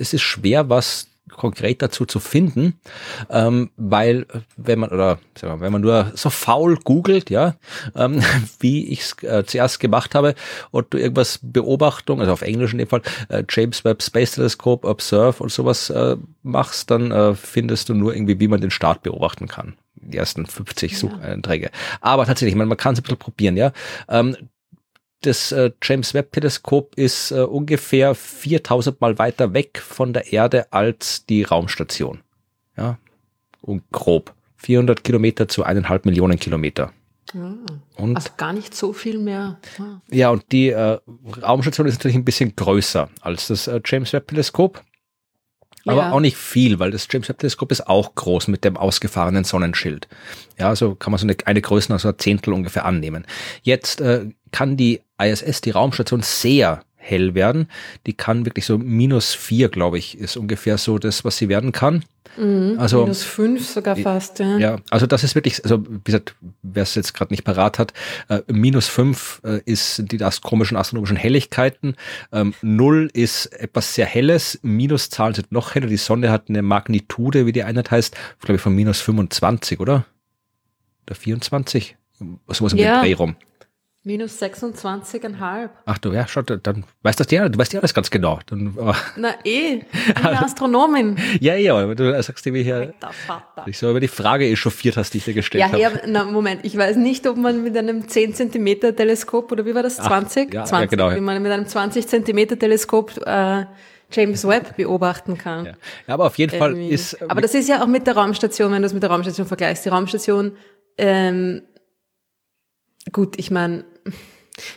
es 0.00 0.14
ist 0.14 0.22
schwer, 0.22 0.70
was 0.70 1.08
konkret 1.36 1.82
dazu 1.82 2.04
zu 2.06 2.20
finden, 2.20 2.80
ähm, 3.30 3.70
weil 3.76 4.26
wenn 4.56 4.78
man 4.78 4.90
oder 4.90 5.18
wir, 5.40 5.60
wenn 5.60 5.72
man 5.72 5.82
nur 5.82 6.12
so 6.14 6.30
faul 6.30 6.76
googelt, 6.76 7.30
ja, 7.30 7.54
ähm, 7.94 8.22
wie 8.60 8.88
ich 8.88 9.00
es 9.00 9.22
äh, 9.22 9.44
zuerst 9.46 9.80
gemacht 9.80 10.14
habe 10.14 10.34
und 10.70 10.92
du 10.92 10.98
irgendwas 10.98 11.38
Beobachtung, 11.42 12.20
also 12.20 12.32
auf 12.32 12.42
Englisch 12.42 12.72
in 12.72 12.78
dem 12.78 12.88
Fall 12.88 13.02
äh, 13.28 13.44
James 13.48 13.84
Webb 13.84 14.02
Space 14.02 14.32
Telescope 14.32 14.86
Observe 14.86 15.42
und 15.42 15.52
sowas 15.52 15.90
äh, 15.90 16.16
machst, 16.42 16.90
dann 16.90 17.10
äh, 17.10 17.34
findest 17.34 17.88
du 17.88 17.94
nur 17.94 18.14
irgendwie, 18.14 18.40
wie 18.40 18.48
man 18.48 18.60
den 18.60 18.70
Start 18.70 19.02
beobachten 19.02 19.48
kann 19.48 19.76
die 20.06 20.18
ersten 20.18 20.46
50 20.46 20.98
Sucheinträge. 20.98 21.70
Aber 22.00 22.26
tatsächlich, 22.26 22.54
man, 22.54 22.68
man 22.68 22.76
kann 22.76 22.92
es 22.92 23.00
ein 23.00 23.02
bisschen 23.02 23.18
probieren, 23.18 23.56
ja. 23.56 23.72
Ähm, 24.08 24.36
das 25.26 25.52
äh, 25.52 25.70
James 25.82 26.14
Webb 26.14 26.32
Teleskop 26.32 26.94
ist 26.96 27.30
äh, 27.30 27.40
ungefähr 27.40 28.14
4000 28.14 29.00
Mal 29.00 29.18
weiter 29.18 29.54
weg 29.54 29.78
von 29.78 30.12
der 30.12 30.32
Erde 30.32 30.72
als 30.72 31.26
die 31.26 31.42
Raumstation. 31.42 32.20
Ja, 32.76 32.98
und 33.60 33.82
grob 33.92 34.34
400 34.56 35.04
Kilometer 35.04 35.48
zu 35.48 35.62
eineinhalb 35.64 36.04
Millionen 36.06 36.38
Kilometer. 36.38 36.92
Ah, 37.34 37.54
und, 37.96 38.16
also 38.16 38.30
gar 38.36 38.52
nicht 38.52 38.74
so 38.74 38.92
viel 38.92 39.18
mehr. 39.18 39.58
Ah. 39.78 40.00
Ja, 40.10 40.30
und 40.30 40.44
die 40.52 40.68
äh, 40.68 40.98
Raumstation 41.42 41.86
ist 41.86 41.94
natürlich 41.94 42.16
ein 42.16 42.24
bisschen 42.24 42.54
größer 42.54 43.08
als 43.20 43.48
das 43.48 43.66
äh, 43.66 43.80
James 43.84 44.12
Webb 44.12 44.28
Teleskop. 44.28 44.82
Aber 45.86 46.00
ja. 46.00 46.12
auch 46.12 46.20
nicht 46.20 46.38
viel, 46.38 46.78
weil 46.78 46.90
das 46.90 47.06
James 47.10 47.28
Webb 47.28 47.38
Teleskop 47.38 47.70
ist 47.70 47.86
auch 47.86 48.14
groß 48.14 48.48
mit 48.48 48.64
dem 48.64 48.76
ausgefahrenen 48.76 49.44
Sonnenschild. 49.44 50.08
Ja, 50.58 50.74
so 50.76 50.94
kann 50.94 51.10
man 51.10 51.18
so 51.18 51.26
eine, 51.26 51.36
eine 51.44 51.60
Größe, 51.60 51.92
also 51.92 52.08
ein 52.08 52.18
Zehntel 52.18 52.54
ungefähr 52.54 52.86
annehmen. 52.86 53.26
Jetzt 53.62 54.00
äh, 54.00 54.30
kann 54.50 54.76
die 54.76 55.00
ISS, 55.22 55.60
die 55.60 55.70
Raumstation, 55.70 56.22
sehr 56.22 56.82
hell 56.96 57.34
werden. 57.34 57.68
Die 58.06 58.14
kann 58.14 58.46
wirklich 58.46 58.66
so 58.66 58.78
minus 58.78 59.34
vier, 59.34 59.68
glaube 59.68 59.98
ich, 59.98 60.18
ist 60.18 60.36
ungefähr 60.36 60.78
so 60.78 60.98
das, 60.98 61.24
was 61.24 61.36
sie 61.36 61.48
werden 61.48 61.72
kann. 61.72 62.04
Mhm, 62.36 62.76
also 62.78 63.02
minus 63.02 63.22
fünf 63.22 63.68
sogar 63.68 63.94
fast, 63.96 64.40
ja. 64.40 64.58
Ja, 64.58 64.76
also 64.90 65.06
das 65.06 65.22
ist 65.22 65.34
wirklich, 65.34 65.62
also 65.62 65.84
wie 65.86 66.00
gesagt, 66.02 66.34
wer 66.62 66.82
es 66.82 66.94
jetzt 66.96 67.14
gerade 67.14 67.32
nicht 67.32 67.44
parat 67.44 67.78
hat, 67.78 67.92
äh, 68.28 68.40
minus 68.50 68.88
fünf 68.88 69.40
äh, 69.44 69.60
ist 69.66 70.10
die 70.10 70.16
das 70.16 70.40
komischen 70.40 70.76
astronomischen 70.76 71.16
Helligkeiten, 71.16 71.94
ähm, 72.32 72.54
null 72.60 73.08
ist 73.12 73.46
etwas 73.46 73.94
sehr 73.94 74.06
Helles, 74.06 74.58
Minuszahlen 74.62 75.34
sind 75.34 75.52
noch 75.52 75.74
heller, 75.74 75.86
die 75.86 75.96
Sonne 75.96 76.30
hat 76.30 76.48
eine 76.48 76.62
Magnitude, 76.62 77.46
wie 77.46 77.52
die 77.52 77.62
Einheit 77.62 77.90
heißt, 77.90 78.16
glaube 78.40 78.56
ich 78.56 78.62
von 78.62 78.74
minus 78.74 79.00
25, 79.00 79.78
oder? 79.78 80.04
Oder 81.06 81.14
24? 81.14 81.96
Sowas 82.48 82.72
um 82.72 82.78
ja. 82.78 83.00
Dreh 83.00 83.12
rum. 83.12 83.36
Minus 84.06 84.42
26,5. 84.42 85.70
Ach 85.86 85.96
du, 85.96 86.12
ja, 86.12 86.28
schau, 86.28 86.42
dann 86.42 86.84
weißt 87.02 87.20
das 87.20 87.30
ja, 87.30 87.48
du 87.48 87.58
weißt 87.58 87.72
ja 87.72 87.80
alles 87.80 87.94
ganz 87.94 88.10
genau. 88.10 88.38
Dann, 88.44 88.76
Na 89.16 89.30
eh, 89.44 89.80
ich 90.08 90.14
bin 90.14 90.26
Astronomin. 90.26 91.16
ja, 91.40 91.54
ja, 91.54 91.74
aber 91.74 91.94
du 91.94 92.22
sagst 92.22 92.44
dir, 92.44 92.52
wie 92.52 92.62
hier, 92.62 92.92
ich 93.64 93.78
so 93.78 93.88
über 93.88 94.00
die 94.00 94.08
Frage 94.08 94.46
echauffiert 94.46 94.98
hast, 94.98 95.14
die 95.14 95.18
ich 95.18 95.24
dir 95.24 95.32
gestellt 95.32 95.64
habe. 95.64 95.78
Ja, 95.80 95.90
hab, 95.90 96.06
na, 96.06 96.24
Moment, 96.24 96.66
ich 96.66 96.76
weiß 96.76 96.96
nicht, 96.96 97.26
ob 97.26 97.38
man 97.38 97.62
mit 97.62 97.78
einem 97.78 98.06
10 98.06 98.34
Zentimeter 98.34 98.94
Teleskop, 98.94 99.50
oder 99.50 99.64
wie 99.64 99.74
war 99.74 99.82
das, 99.82 99.96
20? 99.96 100.48
Ach, 100.50 100.52
ja, 100.52 100.64
20, 100.66 100.90
ja, 100.90 101.06
genau. 101.06 101.16
Wie 101.16 101.22
man 101.22 101.42
mit 101.42 101.50
einem 101.50 101.66
20 101.66 102.06
Zentimeter 102.06 102.58
Teleskop 102.58 103.26
äh, 103.26 103.64
James 104.12 104.46
Webb 104.46 104.76
beobachten 104.76 105.38
kann. 105.38 105.64
Ja, 105.64 105.72
ja 106.08 106.14
aber 106.14 106.26
auf 106.26 106.36
jeden 106.36 106.58
Fall 106.58 106.76
ist... 106.76 107.22
Aber 107.22 107.40
das 107.40 107.54
ist 107.54 107.70
ja 107.70 107.82
auch 107.82 107.86
mit 107.86 108.06
der 108.06 108.18
Raumstation, 108.18 108.70
wenn 108.70 108.82
du 108.82 108.86
es 108.86 108.92
mit 108.92 109.02
der 109.02 109.10
Raumstation 109.10 109.46
vergleichst. 109.46 109.86
Die 109.86 109.88
Raumstation, 109.88 110.58
ähm, 110.98 111.62
gut, 113.12 113.38
ich 113.38 113.50
meine 113.50 113.84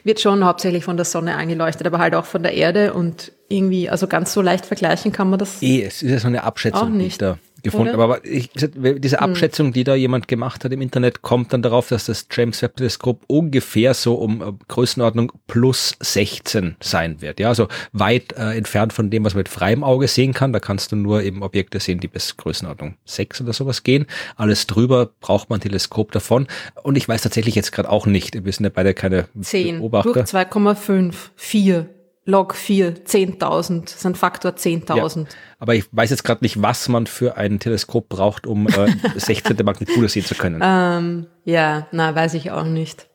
wird 0.04 0.20
schon 0.20 0.44
hauptsächlich 0.44 0.84
von 0.84 0.98
der 0.98 1.06
Sonne 1.06 1.36
angeleuchtet, 1.36 1.86
aber 1.86 2.00
halt 2.00 2.16
auch 2.16 2.26
von 2.26 2.42
der 2.42 2.54
Erde 2.54 2.94
und 2.94 3.32
irgendwie, 3.48 3.90
also 3.90 4.08
ganz 4.08 4.34
so 4.34 4.42
leicht 4.42 4.66
vergleichen 4.66 5.12
kann 5.12 5.30
man 5.30 5.38
das. 5.40 5.62
Eh, 5.62 5.84
es 5.84 6.02
ist 6.02 6.10
ja 6.10 6.20
so 6.20 6.28
eine 6.28 6.44
Abschätzung, 6.44 6.98
nicht. 6.98 7.22
da 7.22 7.38
gefunden. 7.64 7.96
Oder? 7.96 8.04
Aber 8.04 8.26
ich, 8.26 8.50
diese 8.52 9.18
hm. 9.18 9.24
Abschätzung, 9.24 9.74
die 9.74 9.84
da 9.84 9.96
jemand 9.96 10.28
gemacht 10.28 10.64
hat 10.64 10.72
im 10.72 10.82
Internet, 10.82 11.22
kommt 11.22 11.54
dann 11.54 11.62
darauf, 11.62 11.90
dass 11.90 12.06
das 12.06 12.28
James 12.32 12.62
Webb 12.62 12.78
Teleskop 12.78 13.24
ungefähr 13.28 13.94
so 13.94 14.16
um 14.16 14.42
äh, 14.42 14.46
Größenordnung 14.68 15.32
plus 15.48 15.96
16 16.00 16.78
sein 16.80 17.22
wird. 17.22 17.40
Ja, 17.40 17.50
also 17.50 17.68
weit 17.92 18.34
äh, 18.34 18.56
entfernt 18.58 18.94
von 18.94 19.10
dem, 19.10 19.26
was 19.26 19.34
man 19.34 19.40
mit 19.40 19.50
freiem 19.50 19.84
Auge 19.84 20.08
sehen 20.08 20.34
kann. 20.34 20.54
Da 20.54 20.60
kannst 20.60 20.92
du 20.92 20.96
nur 20.96 21.24
eben 21.24 21.44
Objekte 21.44 21.80
sehen, 21.80 22.00
die 22.00 22.08
bis 22.08 22.38
Größenordnung 22.38 22.96
6 23.06 23.42
oder 23.42 23.54
sowas 23.54 23.84
gehen. 23.84 24.06
Alles 24.36 24.68
drüber 24.68 25.10
braucht 25.20 25.50
man 25.50 25.60
ein 25.60 25.62
Teleskop 25.62 26.12
davon. 26.12 26.48
Und 26.84 26.96
ich 26.96 27.08
weiß 27.08 27.22
tatsächlich 27.22 27.56
jetzt 27.56 27.72
gerade 27.72 27.90
auch 27.90 28.06
nicht, 28.06 28.46
wir 28.46 28.52
sind 28.52 28.64
ja 28.64 28.72
beide 28.74 28.94
keine 28.94 29.28
10 29.40 29.80
Beobachter. 29.80 30.24
2,5, 30.24 31.14
4 31.36 31.97
Log 32.28 32.56
4, 32.56 33.06
10.000, 33.06 33.84
das 33.86 33.96
ist 33.96 34.06
ein 34.06 34.14
Faktor 34.14 34.52
10.000. 34.52 35.20
Ja, 35.20 35.26
aber 35.60 35.76
ich 35.76 35.86
weiß 35.92 36.10
jetzt 36.10 36.26
gerade 36.26 36.44
nicht, 36.44 36.62
was 36.62 36.90
man 36.90 37.08
für 37.08 37.38
ein 37.38 37.60
Teleskop 37.60 38.10
braucht, 38.10 38.46
um 38.46 38.68
äh, 38.68 38.94
16. 39.16 39.56
Magnitude 39.64 40.10
sehen 40.10 40.26
zu 40.26 40.36
können. 40.36 40.62
Ähm, 40.68 41.28
ja, 41.46 41.88
na, 41.92 42.14
weiß 42.14 42.34
ich 42.34 42.52
auch 42.52 42.66
nicht. 42.66 43.08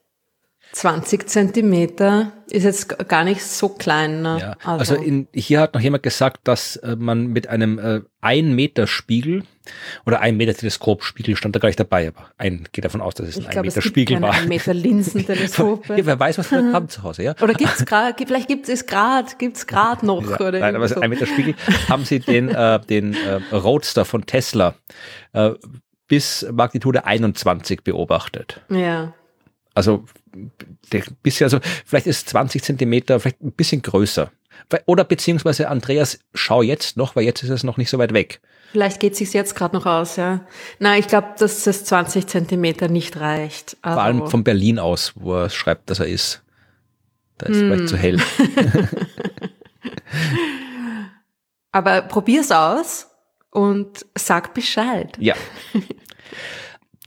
20 0.73 1.29
Zentimeter 1.29 2.33
ist 2.51 2.65
jetzt 2.65 3.09
gar 3.09 3.25
nicht 3.25 3.43
so 3.43 3.69
klein. 3.69 4.23
Ne? 4.23 4.39
Ja, 4.41 4.57
also, 4.65 4.95
also 4.95 4.97
in, 4.97 5.29
hier 5.35 5.61
hat 5.61 5.75
noch 5.75 5.83
jemand 5.83 6.03
gesagt, 6.03 6.41
dass 6.49 6.77
äh, 6.77 6.97
man 6.97 7.27
mit 7.27 7.47
einem 7.47 7.79
äh, 7.79 8.01
1 8.23 8.55
Meter 8.55 8.87
Spiegel 8.87 9.45
oder 10.07 10.21
1 10.21 10.37
Meter 10.37 10.55
Teleskopspiegel 10.55 11.37
stand 11.37 11.55
da 11.55 11.61
gar 11.61 11.69
nicht 11.69 11.79
dabei, 11.79 12.09
aber 12.09 12.31
ein 12.39 12.69
geht 12.73 12.87
davon 12.87 13.03
aus, 13.03 13.15
dass 13.15 13.29
es 13.29 13.39
ein 13.39 13.47
1 13.47 13.63
Meter 13.63 13.83
Spiegel 13.83 14.23
war. 14.23 14.33
Ein 14.33 14.49
Meter 14.49 14.73
Linsenteleskope. 14.73 15.95
ja, 15.97 16.07
wer 16.07 16.19
weiß, 16.19 16.39
was 16.39 16.51
wir 16.51 16.73
haben 16.73 16.89
zu 16.89 17.03
Hause, 17.03 17.23
ja. 17.23 17.35
Oder 17.43 17.53
gibt's 17.53 17.85
gerade, 17.85 18.15
vielleicht 18.27 18.49
gibt 18.49 18.69
es 18.69 18.87
gerade, 18.87 19.31
gibt's 19.39 19.67
gerade 19.67 20.07
noch. 20.07 20.23
Ja, 20.23 20.41
oder 20.41 20.59
nein, 20.59 20.75
aber 20.75 20.89
so. 20.89 21.01
ein 21.01 21.11
Meter 21.11 21.27
Spiegel 21.27 21.55
haben 21.89 22.07
sie 22.07 22.21
den, 22.21 22.49
äh, 22.49 22.81
den 22.81 23.15
äh, 23.15 23.55
Roadster 23.55 24.07
von 24.07 24.25
Tesla 24.25 24.75
äh, 25.35 25.51
bis 26.09 26.47
Magnitude 26.51 27.05
21 27.05 27.85
beobachtet. 27.85 28.63
Ja. 28.71 29.13
Also 29.75 30.05
der 30.93 31.03
bisher 31.23 31.49
so, 31.49 31.61
vielleicht 31.85 32.07
ist 32.07 32.29
20 32.29 32.63
Zentimeter, 32.63 33.21
vielleicht 33.21 33.43
ein 33.43 33.53
bisschen 33.53 33.83
größer. 33.83 34.31
Oder 34.87 35.05
beziehungsweise 35.05 35.69
Andreas, 35.69 36.19
schau 36.35 36.63
jetzt 36.63 36.97
noch, 36.97 37.17
weil 37.17 37.25
jetzt 37.25 37.43
ist 37.43 37.51
es 37.51 37.65
noch 37.65 37.77
nicht 37.77 37.91
so 37.91 37.99
weit 37.99 38.13
weg. 38.13 38.41
Vielleicht 38.73 39.01
geht 39.01 39.17
sich 39.17 39.33
jetzt 39.33 39.55
gerade 39.55 39.77
noch 39.77 39.85
aus, 39.87 40.17
ja. 40.17 40.47
Na, 40.79 40.97
ich 40.97 41.07
glaube, 41.07 41.35
dass 41.39 41.65
das 41.65 41.85
20 41.85 42.27
Zentimeter 42.27 42.89
nicht 42.89 43.19
reicht. 43.19 43.77
Vor 43.83 44.03
allem 44.03 44.27
von 44.29 44.45
Berlin 44.45 44.79
aus, 44.79 45.13
wo 45.15 45.35
er 45.35 45.51
schreibt, 45.51 45.91
dass 45.91 46.01
er 46.01 46.07
ist. 46.07 46.43
Da 47.39 47.47
ist 47.47 47.61
hm. 47.61 47.67
vielleicht 47.67 47.89
zu 47.89 47.97
hell. 47.97 48.19
Aber 51.73 52.03
probier's 52.03 52.51
aus 52.51 53.09
und 53.51 54.07
sag 54.17 54.55
Bescheid. 54.55 55.17
Ja. 55.19 55.35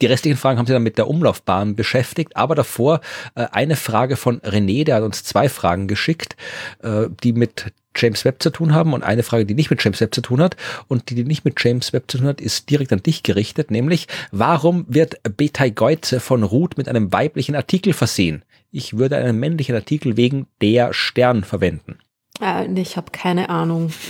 Die 0.01 0.07
restlichen 0.07 0.37
Fragen 0.37 0.59
haben 0.59 0.67
sie 0.67 0.73
dann 0.73 0.83
mit 0.83 0.97
der 0.97 1.07
Umlaufbahn 1.07 1.75
beschäftigt, 1.75 2.35
aber 2.35 2.55
davor 2.55 3.01
äh, 3.35 3.45
eine 3.51 3.75
Frage 3.75 4.17
von 4.17 4.39
René, 4.41 4.83
der 4.83 4.95
hat 4.95 5.03
uns 5.03 5.23
zwei 5.23 5.49
Fragen 5.49 5.87
geschickt, 5.87 6.35
äh, 6.83 7.07
die 7.23 7.33
mit 7.33 7.71
James 7.95 8.25
Webb 8.25 8.43
zu 8.43 8.49
tun 8.49 8.73
haben 8.73 8.93
und 8.93 9.03
eine 9.03 9.23
Frage, 9.23 9.45
die 9.45 9.53
nicht 9.53 9.69
mit 9.69 9.83
James 9.83 10.01
Webb 10.01 10.13
zu 10.13 10.21
tun 10.21 10.41
hat 10.41 10.57
und 10.87 11.09
die, 11.09 11.15
die 11.15 11.23
nicht 11.23 11.45
mit 11.45 11.63
James 11.63 11.93
Webb 11.93 12.11
zu 12.11 12.17
tun 12.17 12.27
hat, 12.27 12.41
ist 12.41 12.69
direkt 12.69 12.91
an 12.91 13.01
dich 13.01 13.23
gerichtet, 13.23 13.71
nämlich 13.71 14.07
warum 14.31 14.85
wird 14.89 15.21
Betai 15.37 15.69
Geuze 15.69 16.19
von 16.19 16.43
Ruth 16.43 16.77
mit 16.77 16.89
einem 16.89 17.13
weiblichen 17.13 17.55
Artikel 17.55 17.93
versehen? 17.93 18.43
Ich 18.71 18.97
würde 18.97 19.15
einen 19.15 19.39
männlichen 19.39 19.75
Artikel 19.75 20.17
wegen 20.17 20.47
der 20.61 20.91
Stern 20.91 21.45
verwenden. 21.45 21.99
Äh, 22.41 22.67
ich 22.79 22.97
habe 22.97 23.11
keine 23.11 23.49
Ahnung. 23.49 23.91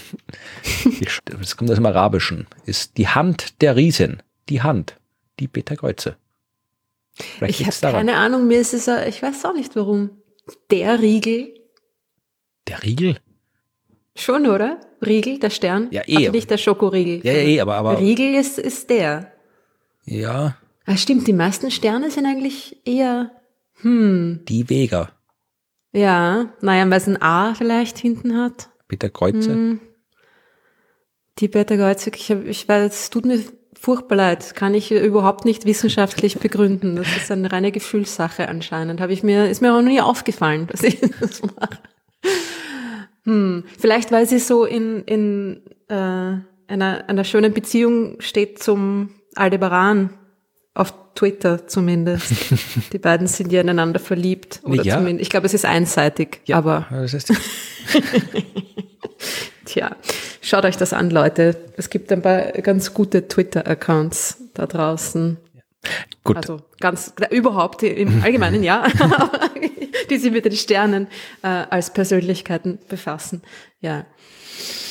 Das 1.26 1.58
kommt 1.58 1.70
aus 1.70 1.78
dem 1.78 1.86
Arabischen. 1.86 2.48
Ist 2.66 2.98
die 2.98 3.08
Hand 3.08 3.62
der 3.62 3.76
Riesen. 3.76 4.22
Die 4.50 4.62
Hand 4.62 4.96
die 5.40 5.48
Beta-Kreuze. 5.48 6.18
Ich 7.48 7.66
habe 7.66 7.94
keine 7.94 8.18
Ahnung, 8.18 8.48
mir 8.48 8.60
ist 8.60 8.74
es, 8.74 8.88
ich 8.88 9.22
weiß 9.22 9.46
auch 9.46 9.54
nicht 9.54 9.76
warum. 9.76 10.10
Der 10.70 11.02
Riegel. 11.02 11.54
Der 12.68 12.84
Riegel? 12.84 13.18
Schon, 14.16 14.48
oder? 14.48 14.80
Riegel, 15.06 15.40
der 15.40 15.50
Stern? 15.50 15.88
Ja, 15.92 16.02
eh. 16.08 16.28
Ach, 16.28 16.32
nicht 16.32 16.50
der 16.50 16.58
Schokoriegel. 16.58 17.26
Ja, 17.26 17.34
ja, 17.34 17.48
eh, 17.48 17.60
aber, 17.62 17.76
aber. 17.76 18.00
Riegel 18.00 18.36
ist, 18.36 18.60
ist 18.60 18.90
der. 18.90 19.32
Ja. 20.06 20.58
Ah, 20.86 20.98
stimmt, 20.98 21.28
die 21.28 21.34
meisten 21.34 21.72
Sterne 21.72 22.12
sind 22.12 22.26
eigentlich 22.26 22.78
eher, 22.86 23.32
hm. 23.82 24.42
Die 24.48 24.70
Vega. 24.70 25.12
Ja, 25.92 26.54
naja, 26.62 26.90
weil 26.90 26.98
es 26.98 27.08
ein 27.08 27.22
A 27.22 27.54
vielleicht 27.56 27.98
hinten 27.98 28.38
hat. 28.38 28.70
Beta 28.88 29.10
Kreuze. 29.10 29.52
Hm. 29.52 29.80
Die 31.40 31.48
Beta 31.48 31.76
Kreuze, 31.76 32.12
ich, 32.14 32.32
hab, 32.32 32.46
ich 32.46 32.68
weiß, 32.68 32.94
es 32.94 33.10
tut 33.10 33.26
mir 33.26 33.40
furchtbar 33.80 34.16
leid, 34.16 34.56
kann 34.56 34.74
ich 34.74 34.92
überhaupt 34.92 35.46
nicht 35.46 35.66
wissenschaftlich 35.66 36.40
begründen. 36.40 36.96
Das 36.96 37.08
ist 37.16 37.32
eine 37.32 37.52
reine 37.52 37.72
Gefühlssache 37.72 38.48
anscheinend. 38.48 39.02
Habe 39.02 39.14
ich 39.14 39.24
mir, 39.24 39.50
ist 39.50 39.62
mir 39.62 39.74
auch 39.74 39.82
noch 39.82 39.90
nie 39.90 40.02
aufgefallen, 40.02 40.68
dass 40.68 40.84
ich 40.84 41.00
das 41.20 41.42
mache. 41.42 41.80
Hm, 43.26 43.64
vielleicht 43.80 44.12
weil 44.12 44.28
sie 44.28 44.40
so 44.40 44.66
in, 44.66 45.04
in 45.04 45.62
äh, 45.88 46.38
einer, 46.68 47.04
einer 47.08 47.24
schönen 47.24 47.54
Beziehung 47.54 48.20
steht 48.22 48.62
zum 48.62 49.10
Aldebaran. 49.36 50.12
Auf 50.76 50.94
Twitter 51.16 51.68
zumindest. 51.68 52.34
Die 52.94 53.00
beiden 53.00 53.28
sind 53.28 53.52
ja 53.52 53.62
ineinander 53.62 54.00
verliebt. 54.00 54.62
Oder 54.64 54.84
ja. 54.84 54.98
zumindest, 54.98 55.24
ich 55.24 55.30
glaube, 55.30 55.48
es 55.48 55.54
ist 55.54 55.66
einseitig. 55.66 56.42
Ja, 56.46 56.58
aber. 56.58 56.88
Das 56.92 57.14
ist 57.14 57.34
Tja, 59.66 59.96
schaut 60.42 60.66
euch 60.66 60.78
das 60.78 60.94
an, 60.94 61.10
Leute. 61.10 61.58
Es 61.78 61.90
gibt 61.90 62.12
ein 62.12 62.22
paar 62.22 62.52
ganz 62.52 62.94
gute 62.94 63.28
Twitter-Accounts 63.28 64.38
da 64.54 64.68
draußen. 64.68 65.38
Gut. 66.24 66.38
Also 66.38 66.62
ganz 66.80 67.14
überhaupt 67.32 67.84
im 67.84 68.20
Allgemeinen, 68.24 68.64
ja, 68.64 68.88
die 70.10 70.18
sich 70.18 70.32
mit 70.32 70.46
den 70.46 70.54
Sternen 70.54 71.08
äh, 71.42 71.48
als 71.48 71.94
Persönlichkeiten 71.94 72.80
befassen. 72.88 73.42
Ja. 73.80 74.06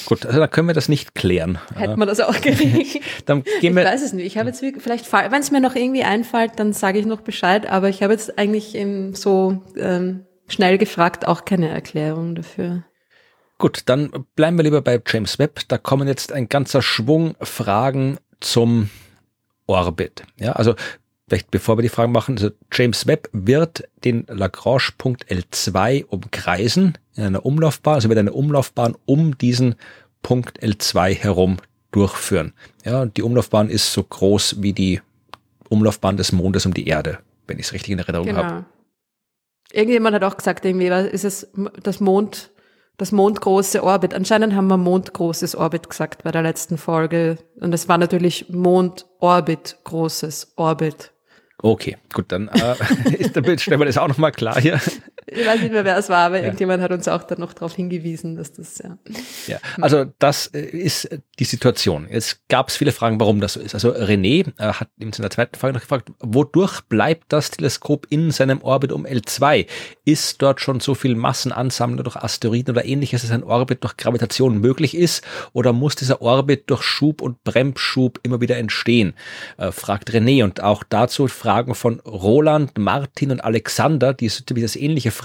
Gut, 0.07 0.27
also 0.27 0.39
dann 0.39 0.51
können 0.51 0.69
wir 0.69 0.75
das 0.75 0.89
nicht 0.89 1.15
klären. 1.15 1.59
Hätten 1.75 1.99
wir 1.99 2.07
das 2.07 2.21
auch 2.21 2.41
gekriegt. 2.41 3.03
dann 3.27 3.43
gehen 3.61 3.75
wir 3.75 3.83
ich 3.83 3.89
weiß 3.89 4.03
es 4.03 4.13
nicht. 4.13 4.27
Ich 4.27 4.39
habe 4.39 4.51
jetzt 4.51 4.61
vielleicht, 4.61 5.11
wenn 5.13 5.41
es 5.41 5.51
mir 5.51 5.61
noch 5.61 5.75
irgendwie 5.75 6.05
einfällt, 6.05 6.53
dann 6.57 6.73
sage 6.73 6.99
ich 6.99 7.07
noch 7.07 7.23
Bescheid. 7.23 7.67
Aber 7.67 7.89
ich 7.89 8.03
habe 8.03 8.13
jetzt 8.13 8.39
eigentlich 8.39 8.77
so 9.15 9.63
ähm, 9.77 10.27
schnell 10.47 10.79
gefragt 10.79 11.27
auch 11.27 11.45
keine 11.45 11.69
Erklärung 11.69 12.35
dafür. 12.35 12.85
Gut, 13.59 13.83
dann 13.87 14.11
bleiben 14.35 14.57
wir 14.59 14.65
lieber 14.65 14.83
bei 14.83 15.01
James 15.07 15.39
Webb. 15.39 15.61
Da 15.69 15.79
kommen 15.79 16.09
jetzt 16.09 16.33
ein 16.33 16.49
ganzer 16.49 16.83
Schwung 16.83 17.35
Fragen 17.41 18.19
zum 18.41 18.91
Orbit. 19.67 20.25
Ja, 20.37 20.53
also 20.53 20.75
vielleicht 21.29 21.51
bevor 21.51 21.79
wir 21.79 21.83
die 21.83 21.89
Fragen 21.89 22.13
machen, 22.13 22.37
also 22.37 22.51
James 22.73 23.07
Webb 23.07 23.29
wird 23.33 23.85
den 24.05 24.27
Lagrange-Punkt 24.29 25.27
L2 25.31 26.07
umkreisen 26.07 26.99
in 27.17 27.25
einer 27.25 27.47
Umlaufbahn, 27.47 27.95
also 27.95 28.09
wird 28.09 28.19
eine 28.19 28.33
Umlaufbahn 28.33 28.97
um 29.07 29.39
diesen 29.39 29.77
Punkt 30.23 30.63
L2 30.63 31.15
herum 31.15 31.59
durchführen. 31.93 32.53
Ja, 32.85 33.03
und 33.03 33.17
die 33.17 33.23
Umlaufbahn 33.23 33.71
ist 33.71 33.93
so 33.93 34.03
groß 34.03 34.63
wie 34.63 34.73
die 34.73 35.01
Umlaufbahn 35.69 36.17
des 36.17 36.33
Mondes 36.33 36.67
um 36.67 36.75
die 36.75 36.87
Erde, 36.87 37.19
wenn 37.47 37.59
ich 37.59 37.67
es 37.67 37.73
richtig 37.73 37.93
in 37.93 37.99
Erinnerung 37.99 38.27
genau. 38.27 38.43
habe. 38.43 38.65
Irgendjemand 39.73 40.15
hat 40.15 40.25
auch 40.25 40.37
gesagt, 40.37 40.65
irgendwie 40.65 40.87
ist 40.87 41.25
es 41.25 41.49
das 41.83 42.01
Mond 42.01 42.51
das 42.97 43.13
mondgroße 43.13 43.83
Orbit. 43.83 44.15
Anscheinend 44.15 44.55
haben 44.55 44.69
wir 44.69 44.77
mondgroßes 44.77 45.57
Orbit 45.57 45.91
gesagt 45.91 46.23
bei 46.23 46.31
der 46.31 46.43
letzten 46.43 46.79
Folge. 46.79 47.39
Und 47.61 47.75
es 47.75 47.89
war 47.89 47.99
natürlich 47.99 48.51
Mondorbit, 48.51 49.79
großes 49.85 50.53
Orbit. 50.57 51.13
Okay, 51.65 51.97
gut, 52.13 52.27
dann 52.29 52.49
äh, 52.49 52.75
ist, 53.19 53.31
stellen 53.63 53.81
wir 53.81 53.87
das 53.87 53.97
auch 53.97 54.07
nochmal 54.07 54.33
klar 54.33 54.61
hier. 54.61 54.79
Ich 55.35 55.47
weiß 55.47 55.61
nicht 55.61 55.73
mehr, 55.73 55.85
wer 55.85 55.97
es 55.97 56.09
war, 56.09 56.27
aber 56.27 56.39
ja. 56.39 56.45
irgendjemand 56.45 56.83
hat 56.83 56.93
uns 56.93 57.09
auch 57.09 57.25
dann 57.25 57.41
noch 57.41 57.53
darauf 57.53 57.75
hingewiesen, 57.75 58.37
dass 58.37 58.53
das 58.53 58.79
ja. 58.79 58.97
Ja, 59.47 59.59
also 59.81 60.07
das 60.19 60.47
äh, 60.49 60.61
ist 60.61 61.09
die 61.39 61.45
Situation. 61.45 62.07
Jetzt 62.11 62.49
gab 62.49 62.69
es 62.69 62.77
viele 62.77 62.93
Fragen, 62.93 63.19
warum 63.19 63.41
das 63.41 63.55
so 63.55 63.61
ist. 63.61 63.75
Also 63.75 63.91
René 63.93 64.53
äh, 64.59 64.73
hat 64.73 64.89
in 64.99 65.13
seiner 65.13 65.31
zweiten 65.31 65.59
Frage 65.59 65.75
noch 65.75 65.81
gefragt, 65.81 66.13
wodurch 66.21 66.83
bleibt 66.83 67.33
das 67.33 67.51
Teleskop 67.51 68.07
in 68.11 68.31
seinem 68.31 68.63
Orbit 68.63 68.93
um 68.93 69.07
L2? 69.07 69.67
Ist 70.05 70.41
dort 70.41 70.61
schon 70.61 70.81
so 70.81 70.95
viel 70.95 71.17
Massenansammlung 71.17 72.05
durch 72.05 72.17
Asteroiden 72.17 72.75
oder 72.75 72.85
ähnliches, 72.85 73.23
dass 73.23 73.31
ein 73.33 73.43
Orbit 73.43 73.83
durch 73.83 73.97
Gravitation 73.97 74.61
möglich 74.61 74.97
ist? 74.97 75.25
Oder 75.53 75.73
muss 75.73 75.97
dieser 75.97 76.23
Orbit 76.23 76.71
durch 76.71 76.83
Schub 76.83 77.21
und 77.21 77.43
Bremsschub 77.43 78.21
immer 78.23 78.41
wieder 78.41 78.57
entstehen? 78.57 79.15
Äh, 79.57 79.73
fragt 79.73 80.11
René. 80.11 80.45
Und 80.45 80.63
auch 80.63 80.85
dazu 80.89 81.27
Fragen 81.27 81.75
von 81.75 82.01
Roland, 82.01 82.79
Martin 82.79 83.33
und 83.33 83.43
Alexander, 83.43 84.15
die 84.15 84.29
das 84.29 84.77
ähnliche 84.77 85.11
fragen. 85.11 85.24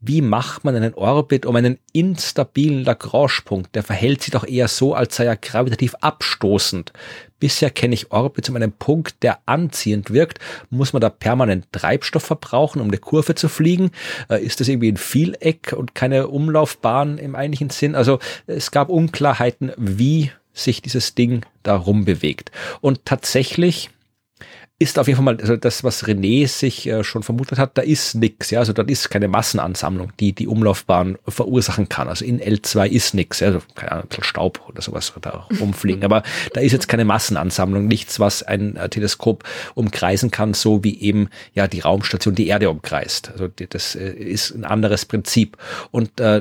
Wie 0.00 0.22
macht 0.22 0.64
man 0.64 0.76
einen 0.76 0.94
Orbit 0.94 1.46
um 1.46 1.56
einen 1.56 1.78
instabilen 1.92 2.84
Lagrange-Punkt? 2.84 3.74
Der 3.74 3.82
verhält 3.82 4.22
sich 4.22 4.32
doch 4.32 4.46
eher 4.46 4.68
so, 4.68 4.94
als 4.94 5.16
sei 5.16 5.24
er 5.24 5.36
gravitativ 5.36 5.94
abstoßend. 6.00 6.92
Bisher 7.38 7.70
kenne 7.70 7.94
ich 7.94 8.12
Orbits 8.12 8.50
um 8.50 8.56
einen 8.56 8.72
Punkt, 8.72 9.22
der 9.22 9.38
anziehend 9.46 10.12
wirkt. 10.12 10.38
Muss 10.68 10.92
man 10.92 11.00
da 11.00 11.08
permanent 11.08 11.72
Treibstoff 11.72 12.22
verbrauchen, 12.22 12.80
um 12.80 12.88
eine 12.88 12.98
Kurve 12.98 13.34
zu 13.34 13.48
fliegen? 13.48 13.90
Äh, 14.28 14.44
ist 14.44 14.60
das 14.60 14.68
irgendwie 14.68 14.92
ein 14.92 14.98
Vieleck 14.98 15.74
und 15.76 15.94
keine 15.94 16.28
Umlaufbahn 16.28 17.16
im 17.18 17.34
eigentlichen 17.34 17.70
Sinn? 17.70 17.94
Also 17.94 18.18
es 18.46 18.70
gab 18.70 18.90
Unklarheiten, 18.90 19.72
wie 19.78 20.30
sich 20.52 20.82
dieses 20.82 21.14
Ding 21.14 21.46
da 21.62 21.76
rumbewegt. 21.76 22.52
Und 22.80 23.04
tatsächlich 23.06 23.90
ist 24.80 24.98
auf 24.98 25.06
jeden 25.08 25.18
Fall 25.18 25.34
mal 25.34 25.36
also 25.38 25.56
das, 25.56 25.84
was 25.84 26.06
René 26.06 26.48
sich 26.48 26.86
äh, 26.86 27.04
schon 27.04 27.22
vermutet 27.22 27.58
hat, 27.58 27.76
da 27.76 27.82
ist 27.82 28.14
nix, 28.14 28.50
ja, 28.50 28.60
also 28.60 28.72
da 28.72 28.82
ist 28.82 29.10
keine 29.10 29.28
Massenansammlung, 29.28 30.10
die 30.18 30.32
die 30.32 30.48
Umlaufbahn 30.48 31.18
verursachen 31.28 31.90
kann. 31.90 32.08
Also 32.08 32.24
in 32.24 32.40
L2 32.40 32.88
ist 32.88 33.12
nix, 33.12 33.40
ja, 33.40 33.48
also 33.48 33.60
keine 33.74 33.92
Ahnung, 33.92 34.06
Staub 34.22 34.62
oder 34.68 34.80
sowas 34.80 35.12
da 35.20 35.46
rumfliegen, 35.60 36.02
aber 36.02 36.22
da 36.54 36.62
ist 36.62 36.72
jetzt 36.72 36.88
keine 36.88 37.04
Massenansammlung, 37.04 37.88
nichts, 37.88 38.20
was 38.20 38.42
ein 38.42 38.76
äh, 38.76 38.88
Teleskop 38.88 39.44
umkreisen 39.74 40.30
kann, 40.30 40.54
so 40.54 40.82
wie 40.82 40.98
eben 40.98 41.28
ja 41.52 41.68
die 41.68 41.80
Raumstation 41.80 42.34
die 42.34 42.46
Erde 42.46 42.70
umkreist. 42.70 43.30
Also 43.32 43.48
die, 43.48 43.68
das 43.68 43.94
äh, 43.94 44.10
ist 44.10 44.52
ein 44.52 44.64
anderes 44.64 45.04
Prinzip 45.04 45.58
und 45.90 46.20
äh, 46.20 46.40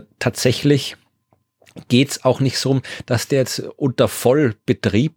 tatsächlich 1.75 1.87
geht's 1.87 2.23
auch 2.23 2.39
nicht 2.39 2.59
so, 2.59 2.81
dass 3.05 3.27
der 3.27 3.39
jetzt 3.39 3.59
unter 3.77 4.07
Vollbetrieb 4.07 5.13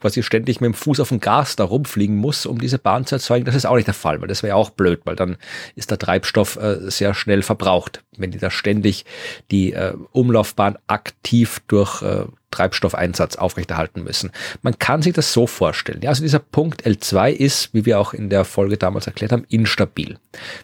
quasi 0.00 0.22
ständig 0.22 0.60
mit 0.60 0.68
dem 0.68 0.74
Fuß 0.74 1.00
auf 1.00 1.08
dem 1.08 1.20
Gas 1.20 1.56
da 1.56 1.64
rumfliegen 1.64 2.16
muss, 2.16 2.46
um 2.46 2.60
diese 2.60 2.78
Bahn 2.78 3.06
zu 3.06 3.16
erzeugen. 3.16 3.44
Das 3.44 3.54
ist 3.54 3.66
auch 3.66 3.76
nicht 3.76 3.86
der 3.86 3.94
Fall, 3.94 4.20
weil 4.20 4.28
das 4.28 4.42
wäre 4.42 4.50
ja 4.50 4.54
auch 4.56 4.70
blöd, 4.70 5.00
weil 5.04 5.16
dann 5.16 5.36
ist 5.74 5.90
der 5.90 5.98
Treibstoff 5.98 6.56
äh, 6.56 6.90
sehr 6.90 7.14
schnell 7.14 7.42
verbraucht, 7.42 8.02
wenn 8.16 8.30
die 8.30 8.38
da 8.38 8.50
ständig 8.50 9.04
die 9.50 9.72
äh, 9.72 9.94
Umlaufbahn 10.12 10.78
aktiv 10.86 11.60
durch 11.68 12.02
äh, 12.02 12.24
Treibstoffeinsatz 12.54 13.36
aufrechterhalten 13.36 14.02
müssen. 14.02 14.30
Man 14.62 14.78
kann 14.78 15.02
sich 15.02 15.12
das 15.12 15.32
so 15.32 15.46
vorstellen. 15.46 16.00
Ja, 16.02 16.10
also 16.10 16.22
dieser 16.22 16.38
Punkt 16.38 16.86
L2 16.86 17.30
ist, 17.30 17.74
wie 17.74 17.84
wir 17.84 17.98
auch 17.98 18.14
in 18.14 18.30
der 18.30 18.44
Folge 18.44 18.76
damals 18.76 19.06
erklärt 19.06 19.32
haben, 19.32 19.44
instabil. 19.48 20.18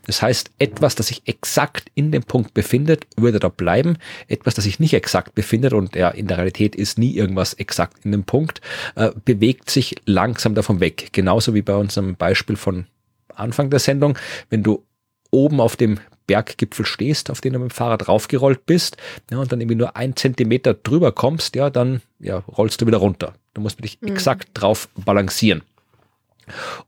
Das 0.07 0.23
heißt, 0.23 0.51
etwas, 0.59 0.95
das 0.95 1.09
sich 1.09 1.23
exakt 1.27 1.91
in 1.95 2.13
dem 2.13 2.23
Punkt 2.23 2.55
befindet, 2.55 3.07
würde 3.17 3.41
da 3.41 3.49
bleiben. 3.49 3.99
Etwas, 4.29 4.55
das 4.55 4.65
sich 4.65 4.79
nicht 4.79 4.95
exakt 4.95 5.35
befindet 5.35 5.73
und 5.73 5.97
ja, 5.97 6.09
in 6.09 6.27
der 6.27 6.39
Realität 6.39 6.77
ist 6.77 6.99
nie 6.99 7.17
irgendwas 7.17 7.55
exakt 7.55 8.05
in 8.05 8.13
dem 8.13 8.25
Punkt, 8.25 8.61
äh, 8.95 9.11
bewegt 9.25 9.71
sich 9.71 9.97
langsam 10.07 10.55
davon 10.55 10.81
weg. 10.81 11.09
Genauso 11.13 11.55
wie 11.55 11.63
bei 11.63 11.75
unserem 11.75 12.15
Beispiel 12.15 12.57
von 12.57 12.87
Anfang 13.35 13.71
der 13.71 13.81
Sendung. 13.81 14.17
Wenn 14.49 14.63
du 14.63 14.85
oben 15.31 15.61
auf 15.61 15.77
dem 15.77 15.99
Berggipfel 16.31 16.87
stehst, 16.87 17.29
auf 17.29 17.41
den 17.41 17.55
du 17.55 17.59
mit 17.59 17.71
dem 17.71 17.75
Fahrrad 17.75 18.07
raufgerollt 18.07 18.65
bist, 18.65 18.97
ja, 19.33 19.39
und 19.39 19.51
dann 19.51 19.61
irgendwie 19.61 19.75
nur 19.75 19.97
ein 19.97 20.15
Zentimeter 20.15 20.75
drüber 20.75 21.11
kommst, 21.11 21.57
ja, 21.57 21.71
dann 21.71 22.03
ja, 22.21 22.45
rollst 22.57 22.81
du 22.81 22.87
wieder 22.87 22.99
runter. 22.99 23.35
Du 23.53 23.61
musst 23.61 23.83
dich 23.83 24.01
mhm. 24.01 24.09
exakt 24.09 24.51
drauf 24.55 24.89
balancieren. 24.95 25.63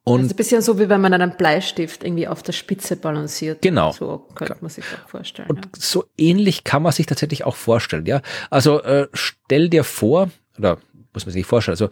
Und 0.05 0.21
also 0.21 0.33
ein 0.33 0.37
bisschen 0.37 0.63
so, 0.63 0.79
wie 0.79 0.89
wenn 0.89 1.01
man 1.01 1.13
einen 1.13 1.37
Bleistift 1.37 2.05
irgendwie 2.05 2.29
auf 2.29 2.45
der 2.45 2.53
Spitze 2.53 2.95
balanciert. 2.95 3.63
Genau. 3.63 3.91
So 3.91 4.29
könnte 4.37 4.59
man 4.61 4.71
sich 4.71 4.85
auch 4.85 5.09
vorstellen. 5.09 5.49
Und 5.49 5.65
ja. 5.65 5.71
so 5.77 6.05
ähnlich 6.17 6.63
kann 6.63 6.83
man 6.83 6.93
sich 6.93 7.07
tatsächlich 7.07 7.45
auch 7.45 7.57
vorstellen, 7.57 8.07
ja. 8.07 8.23
Also 8.49 8.81
äh, 8.83 9.09
stell 9.13 9.69
dir 9.69 9.83
vor, 9.83 10.31
oder 10.57 10.79
muss 11.13 11.27
man 11.27 11.33
sich 11.33 11.47
vorstellen. 11.47 11.75
Also 11.75 11.91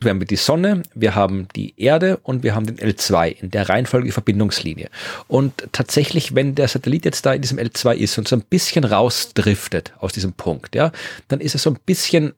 wir 0.00 0.10
haben 0.10 0.24
die 0.26 0.36
Sonne, 0.36 0.82
wir 0.94 1.14
haben 1.14 1.48
die 1.54 1.74
Erde 1.80 2.18
und 2.22 2.42
wir 2.42 2.54
haben 2.54 2.66
den 2.66 2.76
L2 2.76 3.28
in 3.28 3.50
der 3.50 3.68
Reihenfolge 3.68 4.12
Verbindungslinie. 4.12 4.88
Und 5.28 5.68
tatsächlich, 5.72 6.34
wenn 6.34 6.54
der 6.54 6.68
Satellit 6.68 7.04
jetzt 7.04 7.24
da 7.26 7.34
in 7.34 7.42
diesem 7.42 7.58
L2 7.58 7.94
ist 7.94 8.18
und 8.18 8.28
so 8.28 8.36
ein 8.36 8.42
bisschen 8.42 8.84
rausdriftet 8.84 9.92
aus 9.98 10.12
diesem 10.12 10.32
Punkt, 10.32 10.74
ja, 10.74 10.92
dann 11.28 11.40
ist 11.40 11.54
er 11.54 11.60
so 11.60 11.70
ein 11.70 11.78
bisschen 11.84 12.34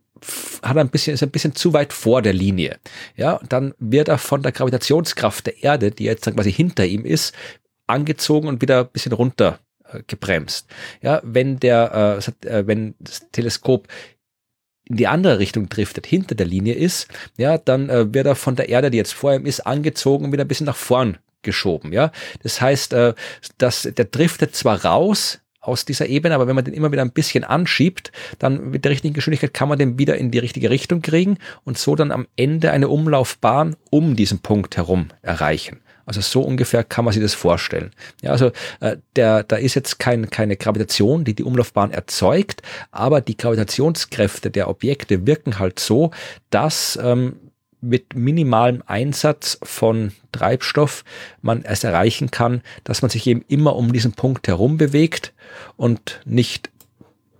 hat 0.62 0.76
ein 0.76 0.88
bisschen, 0.88 1.14
ist 1.14 1.22
ein 1.22 1.30
bisschen 1.30 1.54
zu 1.54 1.72
weit 1.72 1.92
vor 1.92 2.22
der 2.22 2.32
Linie. 2.32 2.78
Ja, 3.14 3.40
dann 3.48 3.72
wird 3.78 4.08
er 4.08 4.18
von 4.18 4.42
der 4.42 4.50
Gravitationskraft 4.50 5.46
der 5.46 5.62
Erde, 5.62 5.92
die 5.92 6.02
jetzt 6.02 6.24
quasi 6.24 6.52
hinter 6.52 6.84
ihm 6.84 7.04
ist, 7.04 7.36
angezogen 7.86 8.48
und 8.48 8.60
wieder 8.60 8.80
ein 8.80 8.88
bisschen 8.88 9.12
runter 9.12 9.60
gebremst. 10.06 10.66
Ja, 11.02 11.20
wenn 11.24 11.58
der, 11.60 12.20
äh, 12.42 12.48
äh 12.48 12.66
wenn 12.66 12.94
das 12.98 13.30
Teleskop 13.32 13.88
in 14.88 14.96
die 14.96 15.06
andere 15.06 15.38
Richtung 15.38 15.68
driftet, 15.68 16.06
hinter 16.06 16.34
der 16.34 16.46
Linie 16.46 16.74
ist, 16.74 17.08
ja, 17.36 17.58
dann 17.58 17.88
äh, 17.88 18.12
wird 18.12 18.26
er 18.26 18.34
von 18.34 18.56
der 18.56 18.68
Erde, 18.68 18.90
die 18.90 18.98
jetzt 18.98 19.14
vor 19.14 19.34
ihm 19.34 19.46
ist, 19.46 19.60
angezogen 19.60 20.24
und 20.24 20.32
wieder 20.32 20.44
ein 20.44 20.48
bisschen 20.48 20.66
nach 20.66 20.76
vorn 20.76 21.18
geschoben, 21.42 21.92
ja. 21.92 22.10
Das 22.42 22.60
heißt, 22.60 22.92
äh, 22.92 23.14
dass 23.58 23.82
der 23.82 24.04
driftet 24.06 24.54
zwar 24.54 24.84
raus 24.84 25.40
aus 25.60 25.84
dieser 25.84 26.06
Ebene, 26.06 26.34
aber 26.34 26.46
wenn 26.46 26.54
man 26.54 26.64
den 26.64 26.74
immer 26.74 26.92
wieder 26.92 27.02
ein 27.02 27.12
bisschen 27.12 27.44
anschiebt, 27.44 28.10
dann 28.38 28.70
mit 28.70 28.84
der 28.84 28.92
richtigen 28.92 29.14
Geschwindigkeit 29.14 29.52
kann 29.52 29.68
man 29.68 29.78
den 29.78 29.98
wieder 29.98 30.16
in 30.16 30.30
die 30.30 30.38
richtige 30.38 30.70
Richtung 30.70 31.02
kriegen 31.02 31.38
und 31.64 31.78
so 31.78 31.94
dann 31.94 32.10
am 32.10 32.26
Ende 32.36 32.70
eine 32.70 32.88
Umlaufbahn 32.88 33.76
um 33.90 34.16
diesen 34.16 34.40
Punkt 34.40 34.76
herum 34.76 35.08
erreichen. 35.20 35.80
Also 36.08 36.22
so 36.22 36.40
ungefähr 36.40 36.84
kann 36.84 37.04
man 37.04 37.12
sich 37.12 37.22
das 37.22 37.34
vorstellen. 37.34 37.90
Ja, 38.22 38.30
also 38.30 38.50
äh, 38.80 38.96
der, 39.14 39.42
da 39.42 39.56
ist 39.56 39.74
jetzt 39.74 39.98
kein, 39.98 40.30
keine 40.30 40.56
Gravitation, 40.56 41.22
die 41.22 41.34
die 41.34 41.44
Umlaufbahn 41.44 41.90
erzeugt, 41.90 42.62
aber 42.90 43.20
die 43.20 43.36
Gravitationskräfte 43.36 44.50
der 44.50 44.70
Objekte 44.70 45.26
wirken 45.26 45.58
halt 45.58 45.78
so, 45.78 46.10
dass 46.48 46.98
ähm, 47.02 47.36
mit 47.82 48.16
minimalem 48.16 48.82
Einsatz 48.86 49.58
von 49.62 50.12
Treibstoff 50.32 51.04
man 51.42 51.62
es 51.62 51.84
erreichen 51.84 52.30
kann, 52.30 52.62
dass 52.84 53.02
man 53.02 53.10
sich 53.10 53.26
eben 53.26 53.44
immer 53.46 53.76
um 53.76 53.92
diesen 53.92 54.12
Punkt 54.12 54.48
herum 54.48 54.78
bewegt 54.78 55.34
und 55.76 56.22
nicht 56.24 56.70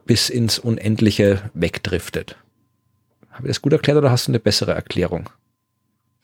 bis 0.05 0.28
ins 0.28 0.59
Unendliche 0.59 1.40
wegdriftet. 1.55 2.36
Habe 3.31 3.47
ich 3.47 3.53
das 3.53 3.62
gut 3.62 3.73
erklärt 3.73 3.97
oder 3.97 4.11
hast 4.11 4.28
du 4.28 4.32
eine 4.32 4.40
bessere 4.40 4.74
Erklärung? 4.74 5.31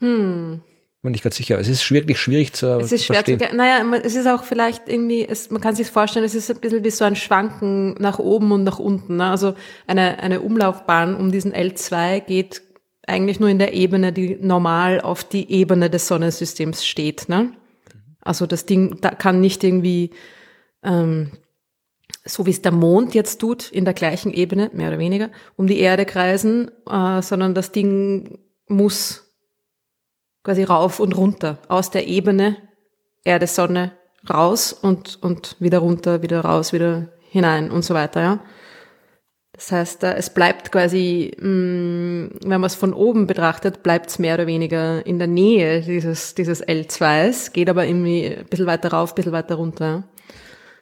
Hm 0.01 0.61
bin 1.05 1.13
nicht 1.13 1.23
ganz 1.23 1.37
sicher. 1.37 1.59
Es 1.61 1.69
ist 1.69 1.89
wirklich 1.91 2.19
schwierig 2.19 2.55
zu 2.55 2.79
Es 2.79 2.91
ist 2.91 3.05
schwer 3.05 3.23
verstehen. 3.23 3.39
zu, 3.39 3.55
naja, 3.55 3.85
es 4.03 4.17
ist 4.17 4.27
auch 4.27 4.43
vielleicht 4.43 4.89
irgendwie, 4.89 5.27
es, 5.29 5.51
man 5.51 5.61
kann 5.61 5.77
sich 5.77 5.89
vorstellen, 5.89 6.25
es 6.25 6.35
ist 6.35 6.51
ein 6.51 6.59
bisschen 6.59 6.83
wie 6.83 6.91
so 6.91 7.05
ein 7.05 7.15
Schwanken 7.15 7.95
nach 7.99 8.19
oben 8.19 8.51
und 8.53 8.65
nach 8.65 8.79
unten. 8.79 9.17
Ne? 9.17 9.27
Also 9.27 9.55
eine, 9.87 10.19
eine 10.21 10.41
Umlaufbahn 10.41 11.15
um 11.15 11.31
diesen 11.31 11.53
L2 11.53 12.21
geht 12.21 12.63
eigentlich 13.07 13.39
nur 13.39 13.51
in 13.51 13.59
der 13.59 13.75
Ebene, 13.75 14.15
die 14.15 14.39
normal 14.41 15.03
auf 15.03 15.25
die 15.25 15.53
Ebene 15.53 15.91
des 15.91 16.09
Sonnensystems 16.09 16.87
steht. 16.87 17.29
Ne? 17.29 17.53
Also 18.23 18.47
das 18.47 18.65
Ding 18.65 18.97
da 19.03 19.11
kann 19.11 19.43
nicht 19.43 19.63
irgendwie, 19.63 20.11
ähm, 20.83 21.33
so 22.25 22.47
wie 22.47 22.51
es 22.51 22.63
der 22.63 22.73
Mond 22.73 23.15
jetzt 23.15 23.43
tut, 23.43 23.71
in 23.71 23.85
der 23.85 23.93
gleichen 23.93 24.33
Ebene, 24.33 24.71
mehr 24.73 24.89
oder 24.89 24.99
weniger, 24.99 25.29
um 25.57 25.67
die 25.67 25.81
Erde 25.81 26.07
kreisen, 26.07 26.71
äh, 26.89 27.21
sondern 27.21 27.55
das 27.55 27.73
Ding 27.73 28.39
muss 28.69 29.24
quasi 30.45 30.63
rauf 30.63 31.01
und 31.01 31.17
runter 31.17 31.59
aus 31.69 31.91
der 31.91 32.07
Ebene 32.07 32.57
Erde, 33.25 33.47
Sonne 33.47 33.93
raus 34.29 34.73
und, 34.73 35.19
und 35.23 35.57
wieder 35.59 35.79
runter, 35.79 36.23
wieder 36.23 36.43
raus, 36.43 36.73
wieder 36.73 37.09
hinein 37.31 37.71
und 37.71 37.85
so 37.85 37.95
weiter, 37.95 38.23
ja. 38.23 38.41
Das 39.53 39.71
heißt, 39.71 40.03
es 40.03 40.31
bleibt 40.31 40.73
quasi, 40.73 41.31
mm, 41.39 42.41
wenn 42.45 42.61
man 42.61 42.65
es 42.65 42.75
von 42.75 42.93
oben 42.93 43.29
betrachtet, 43.29 43.85
bleibt 43.85 44.11
es 44.11 44.19
mehr 44.19 44.35
oder 44.35 44.49
weniger 44.49 45.07
in 45.07 45.19
der 45.19 45.29
Nähe 45.29 45.81
dieses, 45.81 46.35
dieses 46.35 46.67
L2s, 46.67 47.53
geht 47.53 47.71
aber 47.71 47.87
irgendwie 47.87 48.35
ein 48.37 48.47
bisschen 48.47 48.67
weiter 48.67 48.91
rauf, 48.91 49.13
ein 49.13 49.15
bisschen 49.15 49.33
weiter 49.33 49.55
runter. 49.55 50.09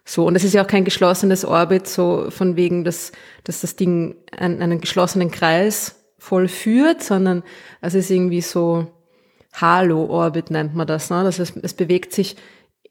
So, 0.07 0.27
und 0.27 0.37
es 0.37 0.45
ist 0.45 0.55
ja 0.55 0.63
auch 0.63 0.69
kein 0.69 0.85
geschlossenes 0.85 1.45
Orbit, 1.45 1.87
so 1.87 2.31
von 2.31 2.57
wegen, 2.57 2.83
dass, 2.83 3.13
dass 3.45 3.61
das 3.61 3.77
Ding 3.77 4.17
einen, 4.37 4.63
einen 4.63 4.81
geschlossenen 4.81 5.31
Kreis 5.31 6.03
vollführt, 6.19 7.03
sondern 7.03 7.43
es 7.83 7.93
ist 7.93 8.11
irgendwie 8.11 8.41
so, 8.41 8.87
Halo-Orbit 9.53 10.51
nennt 10.51 10.75
man 10.75 10.87
das. 10.87 11.11
Ne? 11.11 11.23
Das 11.25 11.39
heißt, 11.39 11.59
es 11.63 11.75
bewegt 11.75 12.13
sich 12.13 12.37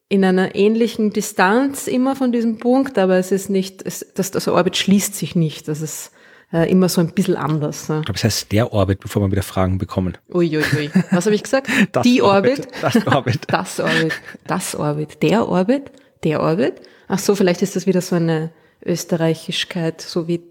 in 0.10 0.26
einer 0.26 0.56
ähnlichen 0.56 1.12
Distanz 1.12 1.88
immer 1.88 2.16
von 2.16 2.32
diesem 2.32 2.58
Punkt, 2.58 2.98
aber 2.98 3.16
es 3.16 3.32
ist 3.32 3.50
nicht, 3.50 3.82
es, 3.86 4.06
das, 4.14 4.32
das 4.32 4.48
Orbit 4.48 4.76
schließt 4.78 5.16
sich 5.16 5.36
nicht. 5.36 5.68
Das 5.68 5.82
ist 5.82 6.12
äh, 6.52 6.70
immer 6.70 6.90
so 6.90 7.02
ein 7.02 7.14
bisschen 7.14 7.38
anders. 7.38 7.88
Ne? 7.90 8.00
Ich 8.00 8.06
glaube, 8.06 8.18
es 8.18 8.24
heißt 8.24 8.52
der 8.52 8.74
Orbit, 8.74 9.00
bevor 9.00 9.22
wir 9.22 9.32
wieder 9.32 9.42
Fragen 9.42 9.78
bekommen. 9.78 10.18
Uiuiui. 10.34 10.64
Ui, 10.76 10.80
ui. 10.80 10.92
Was 11.12 11.26
habe 11.26 11.36
ich 11.36 11.44
gesagt? 11.44 11.70
Das 11.92 12.04
Die 12.04 12.22
Orbit. 12.22 12.68
Orbit. 12.68 12.82
Das 12.82 13.08
Orbit. 13.08 13.42
das 13.48 13.80
Orbit. 13.80 14.14
Das 14.46 14.76
Orbit. 14.76 15.24
Der 15.24 15.48
Orbit. 15.48 15.92
Der 16.24 16.42
Orbit. 16.42 16.82
Ach 17.08 17.20
so, 17.20 17.36
vielleicht 17.36 17.62
ist 17.62 17.76
das 17.76 17.88
wieder 17.88 18.02
so 18.02 18.16
eine 18.16 18.52
Österreichischkeit, 18.86 20.02
so 20.02 20.28
wie 20.28 20.42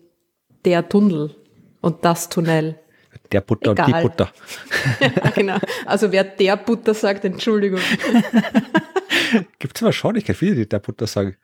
der 0.65 0.89
Tunnel 0.89 1.35
und 1.81 2.05
das 2.05 2.29
Tunnel. 2.29 2.79
Der 3.33 3.41
Butter 3.41 3.73
Egal. 3.73 3.87
und 3.87 3.97
die 3.97 4.03
Butter. 4.03 4.33
ja, 5.01 5.31
genau. 5.31 5.59
Also 5.87 6.11
wer 6.13 6.25
der 6.25 6.57
Butter 6.57 6.95
sagt, 6.95 7.25
Entschuldigung. 7.25 7.81
Gibt 9.59 9.77
es 9.77 9.83
aber 9.83 9.93
schon, 9.93 10.17
ich 10.17 10.25
kenne 10.25 10.37
viele, 10.37 10.55
die 10.57 10.69
der 10.69 10.81
Butter 10.81 11.07
sagen. 11.07 11.37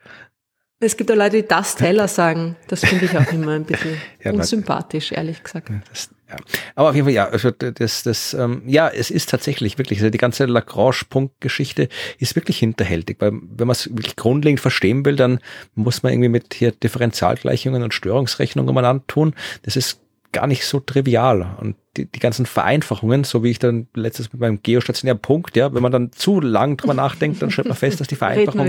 Es 0.78 0.96
gibt 0.96 1.10
auch 1.10 1.16
Leute, 1.16 1.42
die 1.42 1.48
das 1.48 1.74
Teller 1.74 2.06
sagen. 2.06 2.56
Das 2.68 2.84
finde 2.84 3.06
ich 3.06 3.16
auch 3.16 3.32
immer 3.32 3.52
ein 3.52 3.64
bisschen 3.66 3.96
ja, 4.22 4.32
unsympathisch, 4.32 5.12
ehrlich 5.12 5.42
gesagt. 5.42 5.70
Das, 5.88 6.10
ja. 6.28 6.36
Aber 6.74 6.90
auf 6.90 6.94
jeden 6.94 7.06
Fall, 7.06 7.14
ja, 7.14 7.28
also 7.28 7.50
das, 7.50 8.02
das, 8.02 8.34
ähm, 8.34 8.62
ja, 8.66 8.88
es 8.88 9.10
ist 9.10 9.30
tatsächlich 9.30 9.78
wirklich, 9.78 10.00
also 10.00 10.10
die 10.10 10.18
ganze 10.18 10.44
Lagrange-Punkt-Geschichte 10.44 11.88
ist 12.18 12.36
wirklich 12.36 12.58
hinterhältig, 12.58 13.16
weil 13.20 13.32
wenn 13.32 13.66
man 13.66 13.70
es 13.70 13.88
wirklich 13.88 14.16
grundlegend 14.16 14.60
verstehen 14.60 15.06
will, 15.06 15.16
dann 15.16 15.38
muss 15.74 16.02
man 16.02 16.12
irgendwie 16.12 16.28
mit 16.28 16.52
hier 16.52 16.72
Differentialgleichungen 16.72 17.82
und 17.82 17.94
Störungsrechnungen 17.94 18.68
umeinander 18.68 19.04
tun. 19.06 19.34
Das 19.62 19.76
ist 19.76 20.00
gar 20.36 20.46
nicht 20.46 20.66
so 20.66 20.80
trivial. 20.80 21.56
Und 21.60 21.76
die, 21.96 22.04
die 22.04 22.18
ganzen 22.18 22.44
Vereinfachungen, 22.44 23.24
so 23.24 23.42
wie 23.42 23.50
ich 23.50 23.58
dann 23.58 23.88
letztes 23.94 24.32
mit 24.32 24.40
meinem 24.40 24.62
geostationären 24.62 25.20
Punkt, 25.20 25.56
ja, 25.56 25.72
wenn 25.74 25.82
man 25.82 25.92
dann 25.92 26.12
zu 26.12 26.40
lang 26.40 26.76
drüber 26.76 26.94
nachdenkt, 27.04 27.40
dann 27.40 27.50
stellt 27.50 27.68
man 27.68 27.76
fest, 27.76 28.00
dass 28.00 28.08
die 28.08 28.16
Vereinfachung 28.16 28.60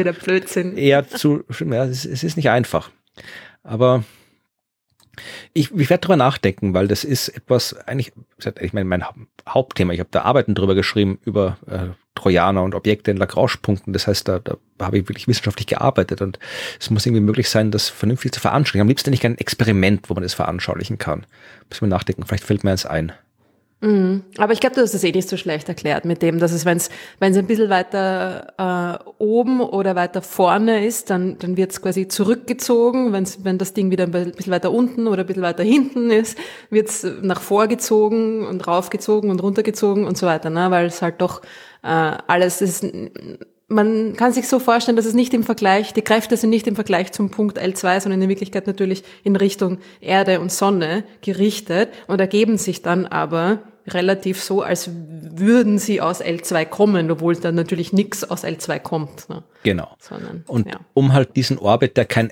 eher 0.77 1.07
zu, 1.07 1.43
ja, 1.59 1.85
es, 1.85 2.05
es 2.05 2.23
ist 2.23 2.37
nicht 2.37 2.49
einfach. 2.49 2.89
Aber 3.63 4.03
ich, 5.53 5.73
ich 5.73 5.89
werde 5.89 6.01
drüber 6.01 6.15
nachdenken, 6.15 6.73
weil 6.73 6.87
das 6.87 7.03
ist 7.03 7.29
etwas, 7.29 7.73
eigentlich, 7.85 8.13
ich 8.61 8.73
meine, 8.73 8.85
mein 8.85 9.03
Hauptthema, 9.47 9.91
ich 9.91 9.99
habe 9.99 10.09
da 10.11 10.21
Arbeiten 10.21 10.55
drüber 10.55 10.75
geschrieben, 10.75 11.19
über 11.25 11.57
äh, 11.67 11.87
Trojaner 12.17 12.63
und 12.63 12.75
Objekte 12.75 13.11
in 13.11 13.17
Lagrange-Punkten. 13.17 13.93
Das 13.93 14.07
heißt, 14.07 14.27
da, 14.27 14.39
da 14.39 14.57
habe 14.81 14.97
ich 14.97 15.07
wirklich 15.07 15.27
wissenschaftlich 15.27 15.67
gearbeitet 15.67 16.21
und 16.21 16.39
es 16.79 16.89
muss 16.89 17.05
irgendwie 17.05 17.21
möglich 17.21 17.49
sein, 17.49 17.71
das 17.71 17.89
vernünftig 17.89 18.33
zu 18.33 18.39
veranschaulichen. 18.39 18.81
Am 18.81 18.87
liebsten 18.87 19.11
nicht 19.11 19.25
ein 19.25 19.37
Experiment, 19.37 20.09
wo 20.09 20.13
man 20.13 20.23
das 20.23 20.33
veranschaulichen 20.33 20.97
kann. 20.97 21.25
Muss 21.69 21.81
man 21.81 21.89
nachdenken, 21.89 22.23
vielleicht 22.25 22.43
fällt 22.43 22.63
mir 22.63 22.71
eins 22.71 22.85
ein. 22.85 23.13
Mhm. 23.79 24.23
Aber 24.39 24.53
ich 24.53 24.59
glaube, 24.59 24.75
du 24.75 24.81
hast 24.81 24.95
es 24.95 25.03
eh 25.03 25.11
nicht 25.11 25.29
so 25.29 25.37
schlecht 25.37 25.69
erklärt 25.69 26.03
mit 26.03 26.23
dem, 26.23 26.39
dass 26.39 26.51
es, 26.51 26.65
wenn 26.65 26.77
es 26.77 26.89
wenn 27.19 27.31
es 27.33 27.37
ein 27.37 27.45
bisschen 27.45 27.69
weiter 27.69 28.53
äh, 28.57 29.13
oben 29.19 29.61
oder 29.61 29.95
weiter 29.95 30.23
vorne 30.23 30.83
ist, 30.83 31.11
dann, 31.11 31.37
dann 31.37 31.57
wird 31.57 31.71
es 31.71 31.81
quasi 31.81 32.07
zurückgezogen. 32.07 33.13
Wenn's, 33.13 33.43
wenn 33.43 33.59
das 33.59 33.73
Ding 33.73 33.91
wieder 33.91 34.05
ein 34.05 34.11
bisschen 34.11 34.51
weiter 34.51 34.71
unten 34.71 35.07
oder 35.07 35.21
ein 35.21 35.27
bisschen 35.27 35.43
weiter 35.43 35.63
hinten 35.63 36.09
ist, 36.09 36.39
wird 36.71 36.89
es 36.89 37.05
nach 37.21 37.39
vorgezogen 37.39 38.47
und 38.47 38.65
raufgezogen 38.67 39.29
und 39.29 39.43
runtergezogen 39.43 40.05
und 40.05 40.17
so 40.17 40.25
weiter, 40.25 40.49
ne? 40.49 40.71
weil 40.71 40.87
es 40.87 41.03
halt 41.03 41.21
doch 41.21 41.43
äh, 41.83 41.87
alles 41.87 42.61
ist 42.61 42.83
man 43.67 44.15
kann 44.15 44.31
sich 44.31 44.47
so 44.47 44.59
vorstellen, 44.59 44.95
dass 44.95 45.05
es 45.05 45.13
nicht 45.13 45.33
im 45.33 45.43
Vergleich, 45.43 45.93
die 45.93 46.01
Kräfte 46.01 46.37
sind 46.37 46.49
nicht 46.49 46.67
im 46.67 46.75
Vergleich 46.75 47.11
zum 47.11 47.29
Punkt 47.29 47.59
L2, 47.59 47.99
sondern 47.99 48.21
in 48.21 48.29
Wirklichkeit 48.29 48.65
natürlich 48.65 49.03
in 49.23 49.35
Richtung 49.35 49.79
Erde 49.99 50.39
und 50.39 50.51
Sonne 50.51 51.03
gerichtet 51.21 51.89
und 52.07 52.21
ergeben 52.21 52.57
sich 52.57 52.81
dann 52.81 53.05
aber 53.05 53.59
relativ 53.87 54.41
so, 54.41 54.61
als 54.61 54.89
würden 54.91 55.79
sie 55.79 56.01
aus 56.01 56.21
L2 56.21 56.65
kommen, 56.65 57.11
obwohl 57.11 57.35
dann 57.35 57.55
natürlich 57.55 57.93
nichts 57.93 58.23
aus 58.23 58.43
L2 58.43 58.79
kommt. 58.79 59.29
Ne? 59.29 59.43
Genau. 59.63 59.95
Sondern, 59.99 60.43
und 60.47 60.67
ja. 60.67 60.79
um 60.93 61.13
halt 61.13 61.35
diesen 61.35 61.57
Orbit, 61.57 61.97
der 61.97 62.05
kein 62.05 62.31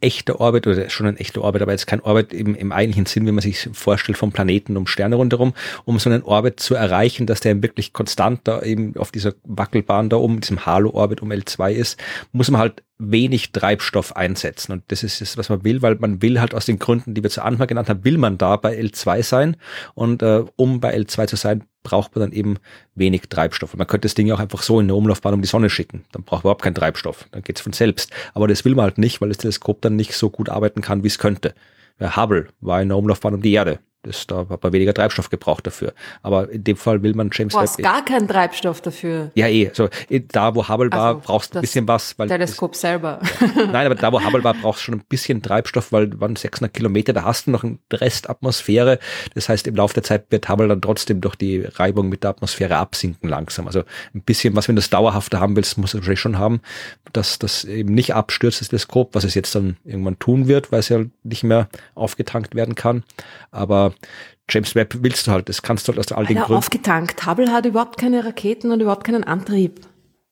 echter 0.00 0.40
Orbit 0.40 0.66
oder 0.66 0.88
schon 0.90 1.06
ein 1.06 1.16
echter 1.16 1.42
Orbit, 1.42 1.62
aber 1.62 1.72
jetzt 1.72 1.86
kein 1.86 2.00
Orbit 2.00 2.32
im, 2.32 2.54
im 2.54 2.72
eigentlichen 2.72 3.06
Sinn, 3.06 3.26
wie 3.26 3.32
man 3.32 3.42
sich 3.42 3.68
vorstellt 3.72 4.18
vom 4.18 4.32
Planeten 4.32 4.76
um 4.76 4.86
Sterne 4.86 5.16
rundherum, 5.16 5.54
um 5.84 5.98
so 5.98 6.08
einen 6.10 6.22
Orbit 6.22 6.60
zu 6.60 6.74
erreichen, 6.74 7.26
dass 7.26 7.40
der 7.40 7.62
wirklich 7.62 7.92
konstant 7.92 8.40
da 8.44 8.62
eben 8.62 8.96
auf 8.96 9.10
dieser 9.10 9.34
Wackelbahn 9.44 10.08
da 10.08 10.16
um, 10.16 10.40
diesem 10.40 10.66
Halo-Orbit 10.66 11.22
um 11.22 11.32
L2 11.32 11.72
ist, 11.72 12.00
muss 12.32 12.50
man 12.50 12.60
halt 12.60 12.82
wenig 12.98 13.52
Treibstoff 13.52 14.16
einsetzen. 14.16 14.72
Und 14.72 14.82
das 14.88 15.02
ist 15.02 15.20
es, 15.22 15.36
was 15.36 15.48
man 15.48 15.64
will, 15.64 15.82
weil 15.82 15.96
man 15.96 16.20
will 16.20 16.40
halt 16.40 16.54
aus 16.54 16.66
den 16.66 16.78
Gründen, 16.78 17.14
die 17.14 17.22
wir 17.22 17.30
zu 17.30 17.42
Anfang 17.42 17.68
genannt 17.68 17.88
haben, 17.88 18.04
will 18.04 18.18
man 18.18 18.38
da 18.38 18.56
bei 18.56 18.78
L2 18.78 19.22
sein. 19.22 19.56
Und 19.94 20.22
äh, 20.22 20.44
um 20.56 20.80
bei 20.80 20.96
L2 20.96 21.26
zu 21.28 21.36
sein, 21.36 21.64
braucht 21.84 22.14
man 22.14 22.28
dann 22.28 22.32
eben 22.32 22.56
wenig 22.94 23.22
Treibstoff. 23.28 23.72
Und 23.72 23.78
man 23.78 23.86
könnte 23.86 24.06
das 24.06 24.14
Ding 24.14 24.30
auch 24.32 24.40
einfach 24.40 24.62
so 24.62 24.80
in 24.80 24.86
eine 24.86 24.94
Umlaufbahn 24.94 25.34
um 25.34 25.42
die 25.42 25.48
Sonne 25.48 25.70
schicken. 25.70 26.04
Dann 26.12 26.24
braucht 26.24 26.42
man 26.42 26.50
überhaupt 26.50 26.62
keinen 26.62 26.74
Treibstoff. 26.74 27.28
Dann 27.30 27.42
geht's 27.42 27.60
von 27.60 27.72
selbst. 27.72 28.12
Aber 28.34 28.48
das 28.48 28.64
will 28.64 28.74
man 28.74 28.84
halt 28.84 28.98
nicht, 28.98 29.20
weil 29.20 29.28
das 29.28 29.38
Teleskop 29.38 29.80
dann 29.80 29.96
nicht 29.96 30.14
so 30.14 30.28
gut 30.28 30.48
arbeiten 30.48 30.82
kann, 30.82 31.04
wie 31.04 31.08
es 31.08 31.18
könnte. 31.18 31.54
Hubble 32.00 32.48
war 32.60 32.82
in 32.82 32.88
der 32.88 32.98
Umlaufbahn 32.98 33.34
um 33.34 33.42
die 33.42 33.52
Erde. 33.52 33.80
Das, 34.02 34.28
da 34.28 34.46
hat 34.48 34.62
man 34.62 34.72
weniger 34.72 34.94
Treibstoff 34.94 35.28
gebraucht 35.28 35.66
dafür. 35.66 35.92
Aber 36.22 36.48
in 36.50 36.62
dem 36.62 36.76
Fall 36.76 37.02
will 37.02 37.14
man 37.14 37.30
James 37.32 37.52
Webb. 37.52 37.58
Du 37.58 37.62
hast 37.62 37.78
gar 37.78 38.04
keinen 38.04 38.28
Treibstoff 38.28 38.80
dafür. 38.80 39.32
Ja, 39.34 39.48
eh. 39.48 39.68
Also 39.68 39.88
da, 40.28 40.54
wo 40.54 40.68
Hubble 40.68 40.92
war, 40.92 41.16
also, 41.16 41.20
brauchst 41.24 41.54
du 41.54 41.58
ein 41.58 41.62
bisschen 41.62 41.88
was. 41.88 42.16
Weil 42.16 42.28
Teleskop 42.28 42.72
das, 42.72 42.80
selber. 42.80 43.20
Ja. 43.40 43.66
Nein, 43.72 43.86
aber 43.86 43.96
da, 43.96 44.12
wo 44.12 44.24
Hubble 44.24 44.44
war, 44.44 44.54
brauchst 44.54 44.82
du 44.82 44.84
schon 44.84 44.94
ein 44.94 45.04
bisschen 45.08 45.42
Treibstoff, 45.42 45.90
weil 45.90 46.20
waren 46.20 46.36
600 46.36 46.72
Kilometer, 46.72 47.12
da 47.12 47.24
hast 47.24 47.48
du 47.48 47.50
noch 47.50 47.64
eine 47.64 47.78
Restatmosphäre. 47.92 49.00
Das 49.34 49.48
heißt, 49.48 49.66
im 49.66 49.74
Laufe 49.74 49.94
der 49.94 50.04
Zeit 50.04 50.26
wird 50.30 50.48
Hubble 50.48 50.68
dann 50.68 50.80
trotzdem 50.80 51.20
durch 51.20 51.34
die 51.34 51.62
Reibung 51.62 52.08
mit 52.08 52.22
der 52.22 52.30
Atmosphäre 52.30 52.76
absinken 52.76 53.28
langsam. 53.28 53.66
Also 53.66 53.82
ein 54.14 54.22
bisschen 54.22 54.54
was, 54.54 54.68
wenn 54.68 54.76
du 54.76 54.80
das 54.80 54.90
dauerhafter 54.90 55.40
haben 55.40 55.56
willst, 55.56 55.76
musst 55.76 55.94
du 55.94 55.98
wahrscheinlich 55.98 56.20
schon 56.20 56.38
haben, 56.38 56.60
dass 57.12 57.40
das 57.40 57.64
eben 57.64 57.94
nicht 57.94 58.14
abstürzt, 58.14 58.60
das 58.60 58.68
Teleskop, 58.68 59.16
was 59.16 59.24
es 59.24 59.34
jetzt 59.34 59.56
dann 59.56 59.76
irgendwann 59.84 60.20
tun 60.20 60.46
wird, 60.46 60.70
weil 60.70 60.80
es 60.80 60.88
ja 60.88 61.00
nicht 61.24 61.42
mehr 61.42 61.68
aufgetankt 61.96 62.54
werden 62.54 62.76
kann. 62.76 63.02
Aber 63.50 63.87
James 64.50 64.74
Webb 64.74 64.96
willst 65.00 65.26
du 65.26 65.32
halt, 65.32 65.48
das 65.48 65.62
kannst 65.62 65.86
du 65.86 65.92
halt 65.92 66.00
aus 66.00 66.12
all 66.12 66.26
den 66.26 66.38
Gründen. 66.38 66.54
aufgetankt. 66.54 67.26
Hubble 67.26 67.52
hat 67.52 67.66
überhaupt 67.66 67.98
keine 67.98 68.24
Raketen 68.24 68.70
und 68.70 68.80
überhaupt 68.80 69.04
keinen 69.04 69.24
Antrieb. 69.24 69.80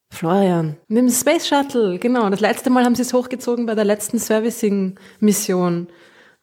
Florian. 0.09 0.77
Mit 0.87 0.99
dem 0.99 1.09
Space 1.09 1.47
Shuttle, 1.47 1.99
genau. 1.99 2.29
Das 2.29 2.39
letzte 2.39 2.69
Mal 2.69 2.85
haben 2.85 2.95
sie 2.95 3.01
es 3.01 3.13
hochgezogen 3.13 3.65
bei 3.65 3.75
der 3.75 3.85
letzten 3.85 4.19
Servicing-Mission, 4.19 5.87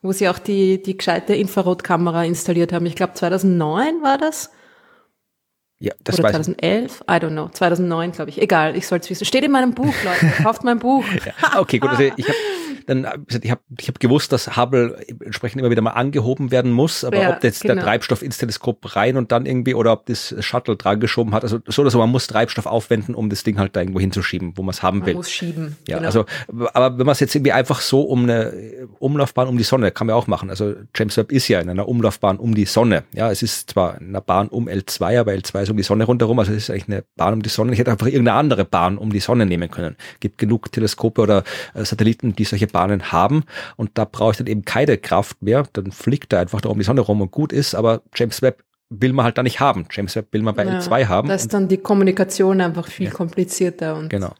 wo 0.01 0.11
sie 0.11 0.29
auch 0.29 0.39
die, 0.39 0.81
die 0.81 0.97
gescheite 0.97 1.33
Infrarotkamera 1.33 2.23
installiert 2.23 2.71
haben. 2.71 2.85
Ich 2.85 2.95
glaube 2.95 3.13
2009 3.13 4.01
war 4.01 4.17
das. 4.17 4.51
Ja, 5.77 5.93
das 6.03 6.19
Oder 6.19 6.29
2011, 6.29 7.01
I 7.01 7.13
don't 7.15 7.31
know, 7.31 7.49
2009 7.49 8.13
glaube 8.13 8.29
ich. 8.29 8.41
Egal, 8.41 8.77
ich 8.77 8.87
soll 8.87 8.99
es 8.99 9.09
wissen. 9.09 9.25
Steht 9.25 9.43
in 9.43 9.51
meinem 9.51 9.73
Buch, 9.73 9.93
Leute. 10.05 10.33
Kauft 10.41 10.63
mein 10.63 10.79
Buch. 10.79 11.03
ja, 11.25 11.59
okay, 11.59 11.79
gut. 11.79 11.89
Also 11.89 12.03
ich 12.03 12.27
habe 12.27 12.37
dann 12.85 13.07
ich 13.29 13.51
habe 13.51 13.61
ich 13.79 13.87
hab 13.87 13.99
gewusst, 13.99 14.31
dass 14.31 14.57
Hubble 14.57 14.97
entsprechend 15.23 15.59
immer 15.59 15.69
wieder 15.69 15.81
mal 15.81 15.91
angehoben 15.91 16.51
werden 16.51 16.71
muss, 16.71 17.03
aber 17.03 17.21
ja, 17.21 17.35
ob 17.35 17.43
jetzt 17.43 17.61
genau. 17.61 17.75
der 17.75 17.83
Treibstoff 17.83 18.21
ins 18.21 18.37
Teleskop 18.37 18.95
rein 18.95 19.17
und 19.17 19.31
dann 19.31 19.45
irgendwie 19.45 19.73
oder 19.73 19.91
ob 19.91 20.05
das 20.05 20.35
Shuttle 20.39 20.75
dran 20.75 20.99
geschoben 20.99 21.33
hat, 21.33 21.43
also 21.43 21.59
so 21.67 21.81
oder 21.81 21.91
so, 21.91 21.99
man 21.99 22.09
muss 22.09 22.27
Treibstoff 22.27 22.65
aufwenden, 22.65 23.15
um 23.15 23.29
das 23.29 23.43
Ding 23.43 23.57
halt 23.59 23.75
da 23.75 23.81
irgendwo 23.81 23.99
hinzuschieben, 23.99 24.53
wo 24.55 24.61
man 24.61 24.71
es 24.71 24.83
haben 24.83 25.05
will. 25.05 25.13
Man 25.13 25.19
muss 25.19 25.31
schieben. 25.31 25.77
Ja, 25.87 25.97
genau. 25.97 26.07
also 26.07 26.25
aber 26.73 26.97
wenn 26.97 27.05
man 27.05 27.13
es 27.13 27.19
jetzt 27.19 27.35
irgendwie 27.35 27.51
einfach 27.51 27.81
so 27.81 28.01
um 28.01 28.23
eine 28.23 28.87
Umlaufbahn 28.99 29.47
um 29.47 29.57
die 29.57 29.63
Sonne, 29.63 29.91
kann 29.91 30.07
man 30.07 30.15
auch 30.15 30.27
machen. 30.27 30.49
Also 30.49 30.75
James 30.95 31.17
Webb 31.17 31.31
ist 31.31 31.47
ja 31.47 31.59
in 31.59 31.69
einer 31.69 31.87
Umlaufbahn 31.87 32.37
um 32.37 32.55
die 32.55 32.65
Sonne. 32.65 33.03
Ja, 33.13 33.31
es 33.31 33.41
ist 33.41 33.71
zwar 33.71 33.99
in 33.99 34.09
einer 34.09 34.21
Bahn 34.21 34.47
um 34.47 34.67
L2, 34.67 35.19
aber 35.19 35.31
L2 35.31 35.63
ist 35.63 35.69
um 35.69 35.77
die 35.77 35.83
Sonne 35.83 36.05
rundherum, 36.05 36.39
also 36.39 36.51
es 36.51 36.63
ist 36.63 36.69
eigentlich 36.69 36.87
eine 36.87 37.03
Bahn 37.15 37.33
um 37.33 37.41
die 37.41 37.49
Sonne. 37.49 37.73
Ich 37.73 37.79
hätte 37.79 37.91
einfach 37.91 38.07
irgendeine 38.07 38.37
andere 38.37 38.65
Bahn 38.65 38.97
um 38.97 39.11
die 39.11 39.19
Sonne 39.19 39.45
nehmen 39.45 39.69
können. 39.69 39.95
Gibt 40.19 40.37
genug 40.37 40.71
Teleskope 40.71 41.21
oder 41.21 41.43
äh, 41.73 41.83
Satelliten, 41.85 42.35
die 42.35 42.45
solche 42.45 42.67
Bahnen 42.75 43.13
haben 43.13 43.45
und 43.77 43.91
da 43.93 44.03
brauche 44.03 44.31
ich 44.31 44.37
dann 44.37 44.47
eben 44.47 44.65
keine 44.65 44.97
Kraft 44.97 45.41
mehr, 45.41 45.63
dann 45.71 45.93
fliegt 45.93 46.33
er 46.33 46.41
einfach 46.41 46.59
da 46.59 46.67
um 46.67 46.77
die 46.77 46.83
Sonne 46.83 46.99
rum 46.99 47.21
und 47.21 47.31
gut 47.31 47.53
ist, 47.53 47.73
aber 47.73 48.01
James 48.13 48.41
Webb 48.41 48.65
will 48.89 49.13
man 49.13 49.23
halt 49.23 49.37
da 49.37 49.43
nicht 49.43 49.61
haben. 49.61 49.87
James 49.89 50.13
Webb 50.17 50.27
will 50.31 50.41
man 50.41 50.55
bei 50.55 50.65
ja, 50.65 50.79
L2 50.79 51.07
haben. 51.07 51.29
Da 51.29 51.35
ist 51.35 51.53
dann 51.53 51.69
die 51.69 51.77
Kommunikation 51.77 52.59
einfach 52.59 52.87
viel 52.87 53.07
ja. 53.07 53.13
komplizierter. 53.13 53.95
Und 53.95 54.09
genau. 54.09 54.33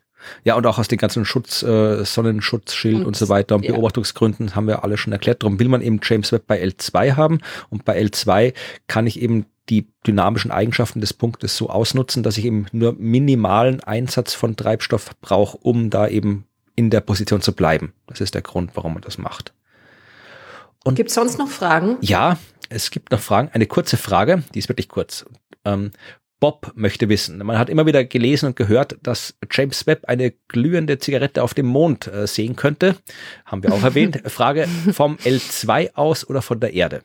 Ja, 0.44 0.56
und 0.56 0.68
auch 0.68 0.78
aus 0.78 0.90
den 0.90 0.98
ganzen 0.98 1.24
Schutz, 1.24 1.64
äh, 1.64 2.04
Sonnenschutzschild 2.04 2.98
und, 2.98 3.06
und, 3.06 3.16
so 3.16 3.30
weiter 3.30 3.56
und 3.56 3.64
ja. 3.64 3.72
Beobachtungsgründen 3.72 4.54
haben 4.54 4.68
wir 4.68 4.84
alle 4.84 4.98
schon 4.98 5.14
erklärt. 5.14 5.44
Darum 5.44 5.60
will 5.60 5.70
man 5.70 5.82
eben 5.82 6.02
James 6.04 6.34
Webb 6.34 6.46
bei 6.46 6.62
L2 6.62 7.16
haben 7.16 7.40
und 7.70 7.86
bei 7.86 7.98
L2 8.02 8.54
kann 8.88 9.08
ich 9.08 9.22
eben 9.22 9.46
die 9.70 9.88
dynamischen 10.06 10.52
Eigenschaften 10.52 11.00
des 11.00 11.14
Punktes 11.14 11.56
so 11.56 11.70
ausnutzen, 11.70 12.22
dass 12.22 12.38
ich 12.38 12.46
eben 12.46 12.66
nur 12.74 12.94
minimalen 12.98 13.82
Einsatz 13.82 14.34
von 14.34 14.58
Treibstoff 14.58 15.12
brauche, 15.22 15.58
um 15.58 15.90
da 15.90 16.08
eben 16.08 16.46
in 16.76 16.90
der 16.90 17.02
Position 17.02 17.42
zu 17.42 17.54
bleiben. 17.54 17.94
Das 18.08 18.22
ist 18.22 18.34
der 18.34 18.42
Grund, 18.42 18.72
warum 18.76 18.94
man 18.94 19.02
das 19.02 19.18
macht. 19.18 19.54
Gibt 20.94 21.10
es 21.10 21.16
sonst 21.16 21.40
noch 21.40 21.50
Fragen? 21.50 21.98
Ja, 22.02 22.38
es 22.70 22.92
gibt 22.92 23.12
noch 23.12 23.20
Fragen. 23.20 23.50
Eine 23.54 23.66
kurze 23.66 23.98
Frage, 23.98 24.44
die 24.54 24.60
ist 24.60 24.70
wirklich 24.70 24.88
kurz. 24.88 25.26
Ähm, 25.64 25.92
Bob 26.40 26.74
möchte 26.76 27.10
wissen. 27.10 27.40
Man 27.40 27.58
hat 27.58 27.70
immer 27.70 27.86
wieder 27.86 28.04
gelesen 28.04 28.48
und 28.48 28.56
gehört, 28.56 28.98
dass 29.02 29.36
James 29.52 29.88
Webb 29.88 30.06
eine 30.08 30.32
glühende 30.48 31.00
Zigarette 31.00 31.42
auf 31.42 31.54
dem 31.54 31.66
Mond 31.66 32.08
äh, 32.08 32.28
sehen 32.28 32.56
könnte. 32.56 32.98
Haben 33.46 33.64
wir 33.64 33.74
auch 33.74 33.84
erwähnt. 33.84 34.22
Frage 34.30 34.68
vom 34.92 35.16
L2 35.16 35.96
aus 35.96 36.28
oder 36.30 36.42
von 36.42 36.60
der 36.60 36.74
Erde? 36.74 37.04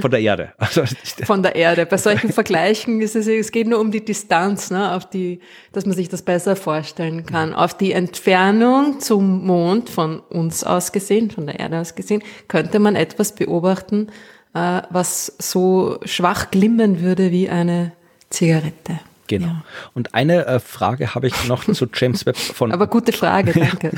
Von 0.00 0.10
der 0.10 0.20
Erde. 0.20 0.52
Also, 0.58 0.84
Von 1.24 1.42
der 1.42 1.56
Erde. 1.56 1.86
Bei 1.86 1.96
solchen 1.96 2.32
Vergleichen 2.32 3.00
ist 3.00 3.16
es, 3.16 3.26
es 3.26 3.52
geht 3.52 3.66
nur 3.66 3.80
um 3.80 3.90
die 3.90 4.04
Distanz, 4.04 4.70
ne, 4.70 4.92
auf 4.92 5.08
die, 5.08 5.40
dass 5.72 5.84
man 5.86 5.94
sich 5.94 6.08
das 6.08 6.22
besser 6.22 6.56
vorstellen 6.56 7.26
kann. 7.26 7.54
Auf 7.54 7.76
die 7.76 7.92
Entfernung 7.92 9.00
zum 9.00 9.46
Mond 9.46 9.90
von 9.90 10.20
uns 10.20 10.64
aus 10.64 10.92
gesehen, 10.92 11.30
von 11.30 11.46
der 11.46 11.60
Erde 11.60 11.80
aus 11.80 11.94
gesehen, 11.94 12.22
könnte 12.48 12.78
man 12.78 12.96
etwas 12.96 13.34
beobachten, 13.34 14.08
äh, 14.54 14.82
was 14.90 15.34
so 15.38 15.98
schwach 16.04 16.50
glimmen 16.50 17.00
würde 17.02 17.30
wie 17.30 17.48
eine 17.48 17.92
Zigarette. 18.30 19.00
Genau. 19.26 19.46
Ja. 19.46 19.64
Und 19.94 20.14
eine 20.14 20.46
äh, 20.46 20.60
Frage 20.60 21.14
habe 21.14 21.26
ich 21.26 21.48
noch 21.48 21.64
zu 21.64 21.86
James 21.92 22.26
Webb 22.26 22.36
von. 22.36 22.72
Aber 22.72 22.86
gute 22.86 23.12
Frage, 23.12 23.52
danke. 23.58 23.92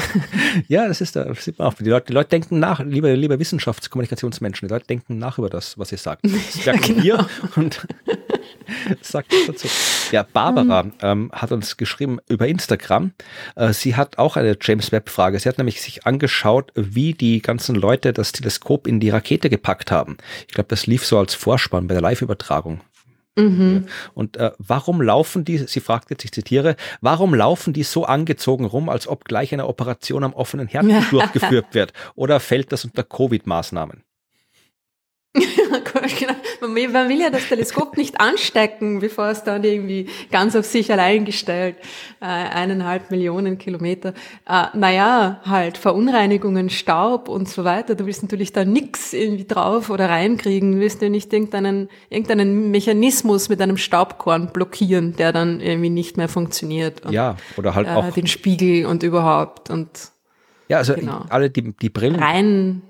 ja, 0.69 0.87
das 0.87 1.01
ist 1.01 1.17
da, 1.17 1.25
das 1.25 1.45
sieht 1.45 1.59
man 1.59 1.69
auch. 1.69 1.75
Die 1.75 1.89
Leute, 1.89 2.07
die 2.07 2.13
Leute 2.13 2.31
denken 2.31 2.59
nach, 2.61 2.81
liebe, 2.81 3.13
liebe 3.15 3.39
Wissenschaftskommunikationsmenschen, 3.39 4.69
die 4.69 4.73
Leute 4.73 4.87
denken 4.87 5.19
nach 5.19 5.39
über 5.39 5.51
das, 5.51 5.79
was 5.79 5.93
ihr 5.93 5.99
sagt. 5.99 6.23
Das 6.37 6.65
ja, 6.65 6.73
genau. 6.75 7.03
ihr 7.03 7.27
und 7.57 7.87
sagt 9.03 9.33
das 9.33 9.47
dazu. 9.47 9.69
Ja, 10.13 10.23
Barbara 10.23 10.85
mhm. 10.85 10.93
ähm, 11.01 11.31
hat 11.33 11.53
uns 11.53 11.77
geschrieben 11.77 12.19
über 12.29 12.47
Instagram. 12.47 13.13
Äh, 13.57 13.73
sie 13.73 13.97
hat 13.97 14.19
auch 14.19 14.37
eine 14.37 14.57
James 14.61 14.93
Webb-Frage. 14.93 15.39
Sie 15.39 15.49
hat 15.49 15.59
nämlich 15.59 15.81
sich 15.81 16.07
angeschaut, 16.07 16.73
wie 16.75 17.15
die 17.15 17.43
ganzen 17.43 17.75
Leute 17.75 18.13
das 18.13 18.33
Teleskop 18.33 18.87
in 18.87 19.01
die 19.01 19.11
Rakete 19.11 19.51
gepackt 19.51 19.91
haben. 19.91 20.17
Ich 20.47 20.55
glaube, 20.55 20.69
das 20.69 20.87
lief 20.87 21.05
so 21.05 21.19
als 21.19 21.35
Vorspann 21.35 21.89
bei 21.89 21.95
der 21.95 22.03
Live-Übertragung 22.03 22.81
Mhm. 23.37 23.87
Und 24.15 24.37
äh, 24.39 24.53
warum 24.59 25.03
laufen 25.03 25.45
die, 25.45 25.59
sie 25.59 25.81
fragt 25.81 26.11
jetzt, 26.11 26.25
ich 26.25 26.33
zitiere, 26.33 26.77
warum 27.01 27.35
laufen 27.35 27.73
die 27.73 27.83
so 27.83 28.05
angezogen 28.05 28.65
rum, 28.65 28.89
als 28.89 29.07
ob 29.07 29.25
gleich 29.25 29.53
eine 29.53 29.67
Operation 29.67 30.25
am 30.25 30.33
offenen 30.33 30.69
Herzen 30.69 31.05
durchgeführt 31.11 31.67
wird? 31.73 31.93
Oder 32.15 32.41
fällt 32.41 32.73
das 32.73 32.85
unter 32.85 33.03
Covid-Maßnahmen? 33.03 34.06
Genau. 36.19 36.35
Man 36.61 36.75
will, 36.75 36.89
man 36.89 37.09
will 37.09 37.21
ja 37.21 37.31
das 37.31 37.49
Teleskop 37.49 37.97
nicht 37.97 38.21
anstecken, 38.21 39.01
bevor 39.01 39.29
es 39.29 39.43
dann 39.43 39.65
irgendwie 39.65 40.09
ganz 40.31 40.57
auf 40.57 40.65
sich 40.65 40.91
allein 40.93 41.25
gestellt, 41.25 41.77
äh, 42.21 42.25
eineinhalb 42.25 43.11
Millionen 43.11 43.59
Kilometer. 43.59 44.15
Äh, 44.49 44.67
naja, 44.75 45.41
halt 45.45 45.79
Verunreinigungen, 45.79 46.71
Staub 46.71 47.29
und 47.29 47.49
so 47.49 47.65
weiter. 47.65 47.95
Du 47.95 48.07
willst 48.07 48.23
natürlich 48.23 48.53
da 48.53 48.65
nix 48.65 49.13
irgendwie 49.13 49.45
drauf 49.45 49.91
oder 49.91 50.09
reinkriegen. 50.09 50.73
Du 50.73 50.81
willst 50.81 51.03
ja 51.03 51.09
nicht 51.09 51.33
irgendeinen, 51.33 51.89
irgendeinen 52.09 52.71
Mechanismus 52.71 53.49
mit 53.49 53.61
einem 53.61 53.77
Staubkorn 53.77 54.53
blockieren, 54.53 55.17
der 55.17 55.33
dann 55.33 55.61
irgendwie 55.61 55.91
nicht 55.91 56.17
mehr 56.17 56.29
funktioniert. 56.29 57.05
Und, 57.05 57.13
ja, 57.13 57.37
oder 57.57 57.75
halt 57.75 57.89
äh, 57.89 57.91
auch 57.91 58.11
den 58.13 58.27
Spiegel 58.27 58.87
und 58.87 59.03
überhaupt 59.03 59.71
und 59.71 59.89
ja, 60.69 60.79
also 60.79 60.95
genau. 60.95 61.25
alle 61.29 61.49
die, 61.49 61.77
die 61.77 61.91
Brillen. 61.91 62.17
Rein, 62.17 62.83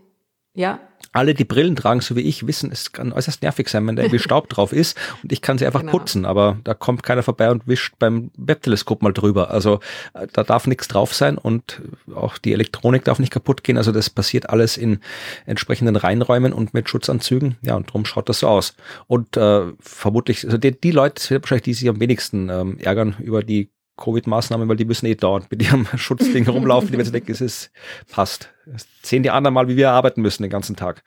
ja 0.54 0.80
alle, 1.16 1.34
die 1.34 1.44
Brillen 1.44 1.76
tragen, 1.76 2.00
so 2.00 2.14
wie 2.14 2.20
ich, 2.20 2.46
wissen, 2.46 2.70
es 2.70 2.92
kann 2.92 3.12
äußerst 3.12 3.42
nervig 3.42 3.68
sein, 3.68 3.86
wenn 3.86 3.96
da 3.96 4.02
irgendwie 4.02 4.18
Staub 4.22 4.48
drauf 4.48 4.72
ist 4.72 4.96
und 5.22 5.32
ich 5.32 5.40
kann 5.40 5.58
sie 5.58 5.66
einfach 5.66 5.80
genau. 5.80 5.92
putzen, 5.92 6.26
aber 6.26 6.58
da 6.64 6.74
kommt 6.74 7.02
keiner 7.02 7.22
vorbei 7.22 7.50
und 7.50 7.66
wischt 7.66 7.94
beim 7.98 8.30
Webteleskop 8.36 9.02
mal 9.02 9.12
drüber. 9.12 9.50
Also 9.50 9.80
äh, 10.14 10.26
da 10.32 10.44
darf 10.44 10.66
nichts 10.66 10.88
drauf 10.88 11.14
sein 11.14 11.38
und 11.38 11.80
auch 12.14 12.38
die 12.38 12.52
Elektronik 12.52 13.04
darf 13.04 13.18
nicht 13.18 13.32
kaputt 13.32 13.64
gehen. 13.64 13.78
Also 13.78 13.92
das 13.92 14.10
passiert 14.10 14.50
alles 14.50 14.76
in 14.76 15.00
entsprechenden 15.46 15.96
Reinräumen 15.96 16.52
und 16.52 16.74
mit 16.74 16.88
Schutzanzügen. 16.88 17.56
Ja, 17.62 17.76
und 17.76 17.88
darum 17.88 18.04
schaut 18.04 18.28
das 18.28 18.40
so 18.40 18.48
aus. 18.48 18.74
Und 19.06 19.36
äh, 19.36 19.62
vermutlich, 19.80 20.44
also 20.44 20.58
die, 20.58 20.78
die 20.78 20.90
Leute, 20.90 21.40
wahrscheinlich 21.40 21.64
die 21.64 21.74
sich 21.74 21.88
am 21.88 22.00
wenigsten 22.00 22.48
ähm, 22.50 22.78
ärgern 22.78 23.16
über 23.20 23.42
die 23.42 23.70
Covid-Maßnahmen, 23.96 24.68
weil 24.68 24.76
die 24.76 24.84
müssen 24.84 25.06
eh 25.06 25.14
dauernd 25.14 25.50
mit 25.50 25.62
ihrem 25.62 25.86
Schutzding 25.96 26.48
rumlaufen, 26.48 26.90
die 26.90 26.98
wenn 26.98 27.04
sie 27.04 27.12
denken, 27.12 27.32
es 27.32 27.40
ist, 27.40 27.70
passt. 28.10 28.50
Das 28.66 28.86
sehen 29.02 29.22
die 29.22 29.30
anderen 29.30 29.54
mal, 29.54 29.68
wie 29.68 29.76
wir 29.76 29.90
arbeiten 29.90 30.22
müssen 30.22 30.42
den 30.42 30.50
ganzen 30.50 30.76
Tag. 30.76 31.02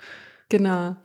Genau. 0.50 0.96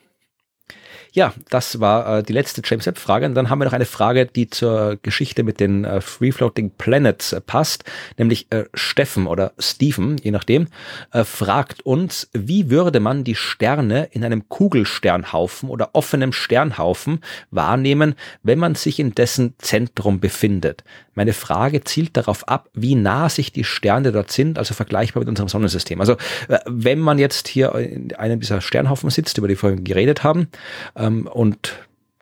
Ja, 1.14 1.32
das 1.48 1.78
war 1.78 2.18
äh, 2.18 2.22
die 2.24 2.32
letzte 2.32 2.60
James 2.64 2.86
Webb 2.86 2.98
Frage. 2.98 3.26
Und 3.26 3.36
dann 3.36 3.48
haben 3.48 3.60
wir 3.60 3.66
noch 3.66 3.72
eine 3.72 3.84
Frage, 3.84 4.26
die 4.26 4.50
zur 4.50 4.98
Geschichte 5.00 5.44
mit 5.44 5.60
den 5.60 5.84
äh, 5.84 6.00
Free 6.00 6.32
Floating 6.32 6.72
Planets 6.76 7.32
äh, 7.32 7.40
passt, 7.40 7.84
nämlich 8.18 8.48
äh, 8.50 8.64
Steffen 8.74 9.28
oder 9.28 9.52
Steven, 9.56 10.16
je 10.18 10.32
nachdem, 10.32 10.66
äh, 11.12 11.22
fragt 11.22 11.82
uns, 11.82 12.28
wie 12.32 12.68
würde 12.68 12.98
man 12.98 13.22
die 13.22 13.36
Sterne 13.36 14.08
in 14.10 14.24
einem 14.24 14.48
Kugelsternhaufen 14.48 15.68
oder 15.68 15.90
offenem 15.92 16.32
Sternhaufen 16.32 17.20
wahrnehmen, 17.52 18.16
wenn 18.42 18.58
man 18.58 18.74
sich 18.74 18.98
in 18.98 19.14
dessen 19.14 19.54
Zentrum 19.58 20.18
befindet? 20.18 20.82
Meine 21.14 21.32
Frage 21.32 21.84
zielt 21.84 22.16
darauf 22.16 22.48
ab, 22.48 22.68
wie 22.74 22.96
nah 22.96 23.28
sich 23.28 23.52
die 23.52 23.62
Sterne 23.62 24.10
dort 24.10 24.32
sind, 24.32 24.58
also 24.58 24.74
vergleichbar 24.74 25.20
mit 25.20 25.28
unserem 25.28 25.48
Sonnensystem. 25.48 26.00
Also 26.00 26.14
äh, 26.48 26.58
wenn 26.66 26.98
man 26.98 27.20
jetzt 27.20 27.46
hier 27.46 27.72
in 27.76 28.12
einem 28.16 28.40
dieser 28.40 28.60
Sternhaufen 28.60 29.10
sitzt, 29.10 29.38
über 29.38 29.46
die 29.46 29.54
wir 29.54 29.58
vorhin 29.58 29.84
geredet 29.84 30.24
haben, 30.24 30.48
ähm, 30.96 31.26
und 31.26 31.74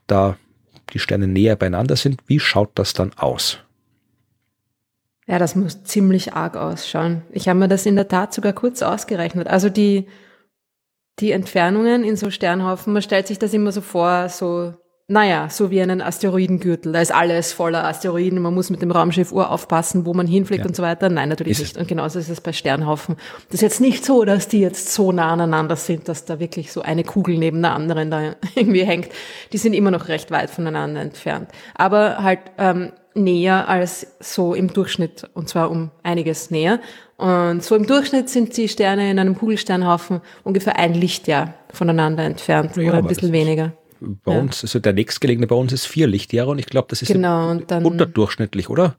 da 0.06 0.36
die 0.92 0.98
Sterne 0.98 1.26
näher 1.26 1.56
beieinander 1.56 1.96
sind, 1.96 2.20
wie 2.26 2.40
schaut 2.40 2.70
das 2.74 2.92
dann 2.92 3.12
aus? 3.16 3.58
Ja, 5.26 5.38
das 5.38 5.54
muss 5.54 5.84
ziemlich 5.84 6.34
arg 6.34 6.56
ausschauen. 6.56 7.22
Ich 7.30 7.48
habe 7.48 7.58
mir 7.58 7.68
das 7.68 7.86
in 7.86 7.96
der 7.96 8.08
Tat 8.08 8.34
sogar 8.34 8.52
kurz 8.52 8.82
ausgerechnet. 8.82 9.46
Also 9.46 9.68
die, 9.68 10.08
die 11.20 11.30
Entfernungen 11.30 12.04
in 12.04 12.16
so 12.16 12.30
Sternhaufen, 12.30 12.92
man 12.92 13.02
stellt 13.02 13.28
sich 13.28 13.38
das 13.38 13.54
immer 13.54 13.72
so 13.72 13.80
vor, 13.80 14.28
so 14.28 14.74
naja, 15.08 15.48
so 15.50 15.70
wie 15.70 15.82
einen 15.82 16.00
Asteroidengürtel. 16.00 16.92
Da 16.92 17.00
ist 17.00 17.12
alles 17.12 17.52
voller 17.52 17.84
Asteroiden. 17.84 18.40
Man 18.40 18.54
muss 18.54 18.70
mit 18.70 18.82
dem 18.82 18.90
Raumschiff 18.92 19.32
Uhr 19.32 19.50
aufpassen, 19.50 20.06
wo 20.06 20.14
man 20.14 20.26
hinfliegt 20.26 20.60
ja. 20.60 20.66
und 20.66 20.76
so 20.76 20.82
weiter. 20.82 21.08
Nein, 21.08 21.28
natürlich 21.28 21.58
ist 21.58 21.74
nicht. 21.74 21.76
Und 21.76 21.88
genauso 21.88 22.20
ist 22.20 22.28
es 22.28 22.40
bei 22.40 22.52
Sternhaufen. 22.52 23.16
Das 23.48 23.56
ist 23.56 23.62
jetzt 23.62 23.80
nicht 23.80 24.04
so, 24.04 24.24
dass 24.24 24.46
die 24.48 24.60
jetzt 24.60 24.94
so 24.94 25.10
nah 25.10 25.32
aneinander 25.32 25.76
sind, 25.76 26.08
dass 26.08 26.24
da 26.24 26.38
wirklich 26.38 26.72
so 26.72 26.82
eine 26.82 27.02
Kugel 27.02 27.36
neben 27.36 27.60
der 27.62 27.72
anderen 27.72 28.10
da 28.10 28.36
irgendwie 28.54 28.84
hängt. 28.84 29.08
Die 29.52 29.58
sind 29.58 29.74
immer 29.74 29.90
noch 29.90 30.08
recht 30.08 30.30
weit 30.30 30.50
voneinander 30.50 31.00
entfernt. 31.00 31.50
Aber 31.74 32.22
halt 32.22 32.40
ähm, 32.56 32.92
näher 33.14 33.68
als 33.68 34.06
so 34.20 34.54
im 34.54 34.72
Durchschnitt. 34.72 35.28
Und 35.34 35.48
zwar 35.48 35.70
um 35.70 35.90
einiges 36.04 36.52
näher. 36.52 36.78
Und 37.16 37.62
so 37.64 37.74
im 37.74 37.86
Durchschnitt 37.86 38.30
sind 38.30 38.56
die 38.56 38.68
Sterne 38.68 39.10
in 39.10 39.18
einem 39.18 39.36
Kugelsternhaufen 39.36 40.20
ungefähr 40.44 40.78
ein 40.78 40.94
Lichtjahr 40.94 41.54
voneinander 41.72 42.22
entfernt. 42.22 42.76
Ja, 42.76 42.88
oder 42.90 42.98
ein 42.98 43.06
bisschen 43.08 43.32
weniger 43.32 43.72
bei 44.24 44.32
ja. 44.32 44.40
uns, 44.40 44.62
also 44.62 44.78
der 44.78 44.92
nächstgelegene 44.92 45.46
bei 45.46 45.54
uns 45.54 45.72
ist 45.72 45.86
vier 45.86 46.06
Lichtjahre 46.06 46.50
und 46.50 46.58
ich 46.58 46.66
glaube, 46.66 46.88
das 46.90 47.00
ist 47.02 47.08
genau, 47.08 47.54
dann, 47.54 47.84
unterdurchschnittlich, 47.84 48.68
oder? 48.68 48.96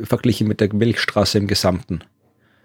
Verglichen 0.00 0.48
mit 0.48 0.60
der 0.60 0.72
Milchstraße 0.72 1.38
im 1.38 1.46
Gesamten. 1.46 2.00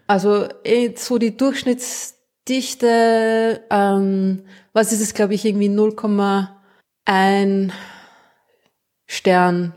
Also 0.07 0.47
eh, 0.63 0.93
so 0.95 1.17
die 1.17 1.35
Durchschnittsdichte, 1.35 3.63
ähm, 3.69 4.43
was 4.73 4.91
ist 4.91 5.01
es, 5.01 5.13
glaube 5.13 5.33
ich, 5.33 5.45
irgendwie 5.45 5.69
0,1 5.69 7.71
Stern 9.07 9.73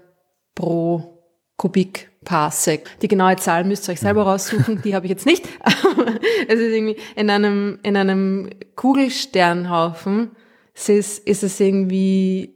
pro 0.55 1.23
Kubik 1.57 2.11
Parsec. 2.25 2.91
Die 3.01 3.09
genaue 3.09 3.37
Zahl 3.37 3.65
müsst 3.65 3.89
ihr 3.89 3.93
euch 3.93 4.01
selber 4.01 4.23
mhm. 4.23 4.29
raussuchen, 4.29 4.83
die 4.83 4.95
habe 4.95 5.07
ich 5.07 5.11
jetzt 5.11 5.25
nicht. 5.25 5.49
es 6.49 6.61
ist 6.61 6.73
irgendwie 6.73 6.97
in 7.15 7.31
einem, 7.31 7.79
in 7.83 7.97
einem 7.97 8.51
Kugelsternhaufen 8.75 10.33
es 10.77 10.89
ist, 10.91 11.19
ist 11.27 11.43
es 11.43 11.59
irgendwie, 11.59 12.55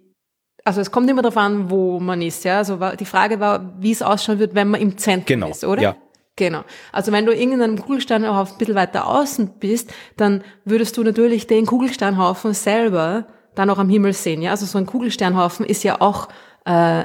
also 0.64 0.80
es 0.80 0.90
kommt 0.90 1.08
immer 1.08 1.22
darauf 1.22 1.38
an, 1.38 1.70
wo 1.70 1.98
man 1.98 2.20
ist, 2.20 2.44
ja. 2.44 2.58
Also 2.58 2.78
die 2.98 3.06
Frage 3.06 3.40
war, 3.40 3.74
wie 3.80 3.92
es 3.92 4.02
ausschauen 4.02 4.38
wird, 4.38 4.54
wenn 4.54 4.68
man 4.68 4.80
im 4.80 4.98
Zentrum 4.98 5.26
genau, 5.26 5.48
ist, 5.48 5.64
oder? 5.64 5.82
Ja. 5.82 5.96
Genau. 6.36 6.62
Also 6.92 7.12
wenn 7.12 7.26
du 7.26 7.34
irgendeinem 7.34 7.80
Kugelsternhaufen 7.80 8.54
ein 8.54 8.58
bisschen 8.58 8.74
weiter 8.74 9.06
außen 9.06 9.54
bist, 9.58 9.92
dann 10.16 10.42
würdest 10.64 10.96
du 10.96 11.02
natürlich 11.02 11.46
den 11.46 11.66
Kugelsternhaufen 11.66 12.54
selber 12.54 13.26
dann 13.54 13.68
auch 13.68 13.78
am 13.78 13.88
Himmel 13.88 14.12
sehen, 14.12 14.42
ja. 14.42 14.50
Also 14.50 14.66
so 14.66 14.78
ein 14.78 14.86
Kugelsternhaufen 14.86 15.66
ist 15.66 15.82
ja 15.82 16.00
auch 16.00 16.28
äh, 16.66 17.04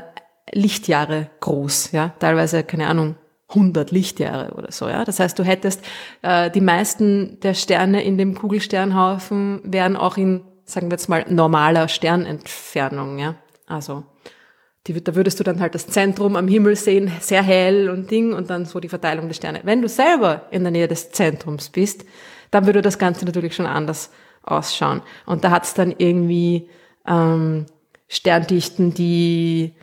Lichtjahre 0.51 1.29
groß, 1.39 1.91
ja. 1.93 2.13
Teilweise, 2.19 2.63
keine 2.63 2.87
Ahnung, 2.87 3.15
100 3.49 3.91
Lichtjahre 3.91 4.53
oder 4.53 4.71
so, 4.71 4.87
ja. 4.87 5.05
Das 5.05 5.19
heißt, 5.19 5.39
du 5.39 5.43
hättest 5.43 5.81
äh, 6.21 6.51
die 6.51 6.61
meisten 6.61 7.39
der 7.39 7.53
Sterne 7.53 8.03
in 8.03 8.17
dem 8.17 8.35
Kugelsternhaufen 8.35 9.61
wären 9.63 9.95
auch 9.95 10.17
in 10.17 10.43
sagen 10.65 10.87
wir 10.87 10.95
jetzt 10.95 11.09
mal, 11.09 11.25
normaler 11.29 11.87
Sternentfernung, 11.87 13.19
ja. 13.19 13.35
Also, 13.67 14.03
die, 14.87 15.03
da 15.03 15.15
würdest 15.15 15.39
du 15.39 15.43
dann 15.43 15.59
halt 15.59 15.73
das 15.73 15.87
Zentrum 15.87 16.35
am 16.35 16.47
Himmel 16.47 16.75
sehen, 16.75 17.11
sehr 17.19 17.41
hell 17.41 17.89
und 17.89 18.11
Ding 18.11 18.33
und 18.33 18.49
dann 18.49 18.65
so 18.65 18.79
die 18.79 18.89
Verteilung 18.89 19.27
der 19.27 19.33
Sterne. 19.33 19.61
Wenn 19.63 19.81
du 19.81 19.87
selber 19.87 20.47
in 20.51 20.63
der 20.63 20.71
Nähe 20.71 20.87
des 20.87 21.11
Zentrums 21.11 21.69
bist, 21.69 22.05
dann 22.51 22.65
würde 22.65 22.81
das 22.81 22.99
Ganze 22.99 23.25
natürlich 23.25 23.55
schon 23.55 23.65
anders 23.65 24.11
ausschauen. 24.43 25.01
Und 25.25 25.43
da 25.43 25.51
hat's 25.51 25.73
dann 25.73 25.93
irgendwie 25.97 26.69
ähm, 27.07 27.65
Sterndichten, 28.07 28.93
die, 28.93 29.73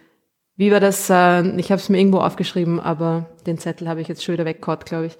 wie 0.56 0.70
war 0.70 0.80
das, 0.80 1.10
äh, 1.10 1.42
ich 1.59 1.72
habe 1.72 1.80
es 1.80 1.88
mir 1.88 1.98
irgendwo 1.98 2.18
aufgeschrieben, 2.18 2.78
aber 2.78 3.30
den 3.46 3.59
Zettel 3.59 3.88
habe 3.88 4.00
ich 4.00 4.09
jetzt 4.09 4.22
schon 4.22 4.34
wieder 4.34 4.44
weggehaut, 4.44 4.86
glaube 4.86 5.06
ich. 5.06 5.18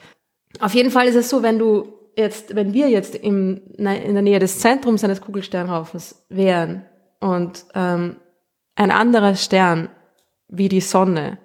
Auf 0.61 0.75
jeden 0.75 0.91
Fall 0.91 1.07
ist 1.07 1.17
es 1.17 1.29
so, 1.29 1.43
wenn 1.43 1.59
du 1.59 2.02
jetzt, 2.17 2.55
wenn 2.55 2.73
wir 2.73 2.89
jetzt 2.89 3.15
im, 3.15 3.63
in 3.77 3.85
der 3.85 4.23
Nähe 4.23 4.39
des 4.39 4.59
Zentrums 4.59 5.05
eines 5.05 5.21
Kugelsternhaufens 5.21 6.25
wären 6.29 6.85
und 7.21 7.65
ähm, 7.75 8.17
ein 8.75 8.91
anderer 8.91 9.35
Stern 9.35 9.89
wie 10.49 10.69
die 10.69 10.81
Sonne 10.81 11.39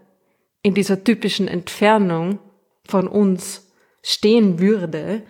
in 0.61 0.73
dieser 0.73 1.03
typischen 1.03 1.47
Entfernung 1.47 2.39
von 2.85 3.07
uns 3.07 3.71
stehen 4.01 4.59
würde, 4.59 5.23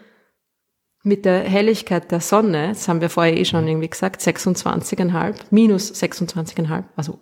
mit 1.03 1.25
der 1.25 1.43
Helligkeit 1.43 2.11
der 2.11 2.19
Sonne, 2.19 2.69
das 2.69 2.87
haben 2.87 3.01
wir 3.01 3.09
vorher 3.09 3.37
eh 3.37 3.45
schon 3.45 3.67
irgendwie 3.67 3.89
gesagt, 3.89 4.21
26,5, 4.21 5.35
minus 5.51 5.93
26,5, 5.93 6.83
also 6.95 7.19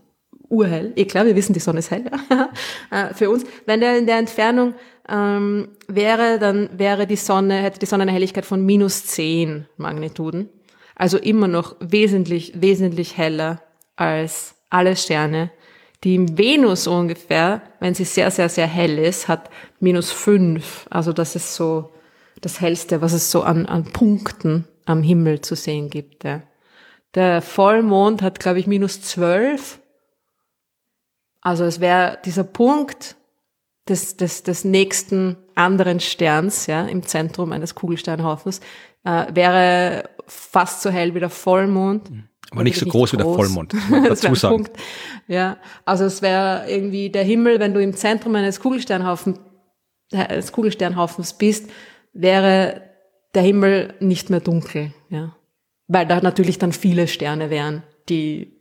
urhell. 0.50 0.94
Eh 0.96 1.06
klar, 1.06 1.26
wir 1.26 1.36
wissen, 1.36 1.54
die 1.54 1.60
Sonne 1.60 1.80
ist 1.80 1.92
hell 1.92 2.06
äh, 2.92 3.14
für 3.14 3.30
uns. 3.30 3.44
Wenn 3.66 3.80
der 3.80 3.98
in 3.98 4.06
der 4.06 4.18
Entfernung 4.18 4.74
ähm, 5.10 5.70
wäre, 5.88 6.40
dann 6.40 6.70
wäre 6.78 7.08
die 7.08 7.16
Sonne, 7.16 7.56
hätte 7.62 7.80
die 7.80 7.86
Sonne 7.86 8.04
eine 8.04 8.12
Helligkeit 8.12 8.46
von 8.46 8.66
minus 8.66 9.06
10 9.08 9.68
Magnituden. 9.78 10.50
Also 10.96 11.18
immer 11.18 11.48
noch 11.48 11.76
wesentlich, 11.80 12.54
wesentlich 12.56 13.18
heller 13.18 13.62
als 13.96 14.56
alle 14.70 14.96
Sterne. 14.96 15.52
Die 16.04 16.38
Venus 16.38 16.88
ungefähr, 16.88 17.62
wenn 17.80 17.96
sie 17.96 18.06
sehr, 18.06 18.32
sehr, 18.32 18.50
sehr 18.50 18.68
hell 18.68 19.00
ist, 19.00 19.28
hat 19.28 19.50
minus 19.80 20.12
5. 20.12 20.88
Also 20.90 21.14
das 21.14 21.36
ist 21.36 21.56
so 21.56 21.92
das 22.42 22.62
Hellste, 22.62 23.02
was 23.02 23.14
es 23.14 23.32
so 23.32 23.42
an, 23.42 23.66
an 23.66 23.86
Punkten 23.86 24.68
am 24.86 25.02
Himmel 25.02 25.42
zu 25.42 25.56
sehen 25.56 25.90
gibt. 25.90 26.24
Ja. 26.24 26.42
Der 27.16 27.42
Vollmond 27.42 28.22
hat, 28.22 28.40
glaube 28.40 28.60
ich, 28.60 28.68
minus 28.68 29.02
12. 29.02 29.80
Also 31.46 31.64
es 31.64 31.80
wäre 31.80 32.18
dieser 32.26 32.44
Punkt 32.44 33.16
des, 33.88 34.18
des, 34.18 34.42
des 34.42 34.66
nächsten 34.66 35.38
anderen 35.54 36.00
Sterns 36.00 36.66
ja, 36.66 36.86
im 36.86 37.04
Zentrum 37.04 37.52
eines 37.52 37.76
Kugelsternhaufens 37.76 38.62
äh, 39.04 39.28
wäre 39.32 40.10
fast 40.26 40.82
so 40.82 40.90
hell 40.90 41.14
wie 41.14 41.20
der 41.20 41.30
Vollmond. 41.30 42.10
Mhm. 42.10 42.24
Aber 42.50 42.64
nicht 42.64 42.80
so 42.80 42.88
groß, 42.88 43.12
groß, 43.12 43.14
wie 43.14 43.18
der 43.18 43.26
Vollmond, 43.28 43.76
dazu 44.08 44.34
sagen. 44.34 44.56
Punkt. 44.56 44.72
Ja, 45.28 45.58
also 45.86 46.06
es 46.06 46.24
wäre 46.24 46.66
irgendwie 46.68 47.12
der 47.12 47.24
Himmel, 47.24 47.60
wenn 47.60 47.76
du 47.76 47.82
im 47.82 47.96
Zentrum 47.96 48.34
eines 48.34 48.60
Kugelsternhaufen, 48.60 49.38
eines 50.14 50.52
Kugelsternhaufens 50.52 51.34
bist, 51.34 51.70
wäre 52.12 52.82
der 53.36 53.44
Himmel 53.44 53.94
nicht 54.00 54.32
mehr 54.32 54.40
dunkel. 54.40 54.96
Ja. 55.10 55.36
weil 55.88 56.08
da 56.08 56.22
natürlich 56.22 56.58
dann 56.58 56.72
viele 56.72 57.08
Sterne 57.08 57.52
wären, 57.52 57.84
die 58.10 58.55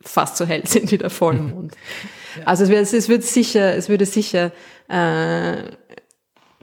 fast 0.00 0.36
so 0.36 0.46
hell 0.46 0.62
sind 0.66 0.90
wie 0.90 0.98
der 0.98 1.10
Vollmond. 1.10 1.74
ja. 2.36 2.42
Also 2.44 2.64
es 2.64 2.70
wird, 2.70 2.92
es 2.92 3.08
wird 3.08 3.22
sicher, 3.22 3.74
es 3.74 3.88
würde 3.88 4.06
sicher 4.06 4.52
äh, 4.88 5.56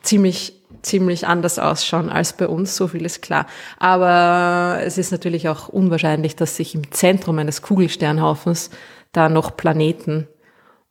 ziemlich 0.02 0.64
ziemlich 0.84 1.28
anders 1.28 1.60
ausschauen 1.60 2.10
als 2.10 2.34
bei 2.34 2.48
uns, 2.48 2.76
so 2.76 2.88
viel 2.88 3.06
ist 3.06 3.22
klar. 3.22 3.48
Aber 3.80 4.80
es 4.84 4.98
ist 4.98 5.12
natürlich 5.12 5.50
auch 5.50 5.70
unwahrscheinlich, 5.70 6.36
dass 6.36 6.58
sich 6.58 6.76
im 6.76 6.92
Zentrum 6.92 7.40
eines 7.40 7.62
Kugelsternhaufens 7.62 8.70
da 9.12 9.30
noch 9.30 9.58
Planeten 9.58 10.28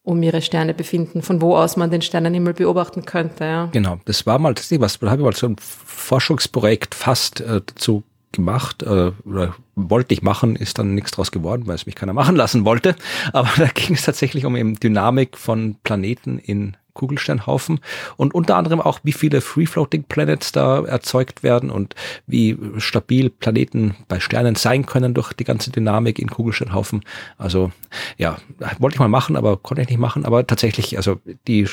um 0.03 0.21
ihre 0.23 0.43
Sterne 0.43 0.75
befinden, 0.75 1.23
von 1.23 1.41
wo 1.41 1.57
aus 1.57 1.77
man 1.77 1.91
den 1.91 2.03
Sternenhimmel 2.03 2.55
beobachten 2.55 3.05
könnte. 3.05 3.45
Ja. 3.45 3.67
Genau, 3.67 3.99
das 4.05 4.27
war 4.27 4.39
mal, 4.39 4.55
das 4.55 4.69
was, 4.81 4.99
da 4.99 5.11
habe 5.11 5.23
ich 5.23 5.25
mal 5.25 5.35
so 5.35 5.47
ein 5.47 5.57
Forschungsprojekt 5.61 6.95
fast 6.95 7.41
äh, 7.41 7.61
dazu 7.65 8.03
gemacht 8.33 8.83
äh, 8.83 9.13
oder 9.25 9.55
wollte 9.75 10.15
ich 10.15 10.23
machen, 10.23 10.57
ist 10.57 10.79
dann 10.79 10.95
nichts 10.95 11.13
draus 11.13 11.31
geworden, 11.31 11.67
weil 11.67 11.75
es 11.75 11.87
mich 11.87 11.95
keiner 11.95 12.13
machen 12.15 12.37
lassen 12.37 12.65
wollte. 12.65 12.97
Aber 13.33 13.51
da 13.57 13.67
ging 13.67 13.95
es 13.95 14.03
tatsächlich 14.03 14.45
um 14.45 14.57
eben 14.57 14.79
Dynamik 14.79 15.37
von 15.39 15.77
Planeten 15.83 16.39
in 16.39 16.77
Kugelsternhaufen 16.95 17.81
und 18.17 18.35
unter 18.35 18.57
anderem 18.57 18.81
auch, 18.81 19.01
wie 19.03 19.13
viele 19.13 19.41
Free-Floating 19.41 20.05
Planets 20.05 20.53
da 20.53 20.85
erzeugt 20.85 21.43
werden 21.43 21.71
und 21.71 21.95
wie 22.27 22.59
stabil 22.79 23.31
Planeten 23.31 23.97
bei 24.09 24.21
Sternen 24.21 24.57
sein 24.57 24.85
können 24.85 25.15
durch 25.15 25.33
die 25.33 25.45
ganze 25.45 25.71
Dynamik 25.71 26.19
in 26.19 26.29
Kugelsternhaufen. 26.29 27.03
Also 27.39 27.73
ja, 28.19 28.37
wollte 28.79 28.97
ich 28.97 29.01
mal 29.01 29.09
machen, 29.09 29.37
aber 29.37 29.57
konnte 29.57 29.83
ich 29.83 29.89
nicht 29.89 29.99
machen. 29.99 30.25
Aber 30.25 30.47
tatsächlich, 30.47 30.97
also 30.97 31.19
die 31.47 31.67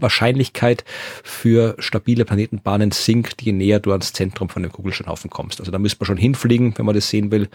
Wahrscheinlichkeit 0.00 0.84
für 1.22 1.76
stabile 1.78 2.24
Planetenbahnen 2.24 2.90
sinkt, 2.90 3.42
je 3.42 3.52
näher 3.52 3.80
du 3.80 3.92
ans 3.92 4.12
Zentrum 4.12 4.48
von 4.48 4.62
dem 4.62 4.72
Kugelsternhaufen 4.72 5.30
kommst. 5.30 5.60
Also 5.60 5.72
da 5.72 5.78
müsste 5.78 6.00
man 6.00 6.06
schon 6.06 6.16
hinfliegen, 6.16 6.76
wenn 6.76 6.86
man 6.86 6.94
das 6.94 7.08
sehen 7.08 7.30
will, 7.30 7.48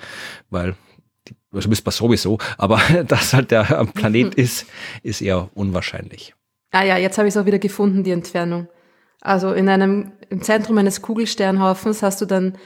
weil 0.49 0.75
also 1.51 1.69
müsste 1.69 1.85
man 1.85 1.93
sowieso, 1.93 2.37
aber 2.57 2.81
dass 3.07 3.33
halt 3.33 3.51
der 3.51 3.63
Planet 3.93 4.35
ist, 4.35 4.65
ist 5.03 5.21
eher 5.21 5.49
unwahrscheinlich. 5.53 6.33
Ah 6.71 6.83
ja, 6.83 6.97
jetzt 6.97 7.17
habe 7.17 7.27
ich 7.27 7.33
es 7.33 7.37
auch 7.41 7.45
wieder 7.45 7.59
gefunden, 7.59 8.03
die 8.03 8.11
Entfernung. 8.11 8.67
Also 9.21 9.51
in 9.53 9.67
einem, 9.67 10.11
im 10.29 10.41
Zentrum 10.41 10.77
eines 10.77 11.01
Kugelsternhaufens 11.01 12.03
hast 12.03 12.21
du 12.21 12.25
dann 12.25 12.57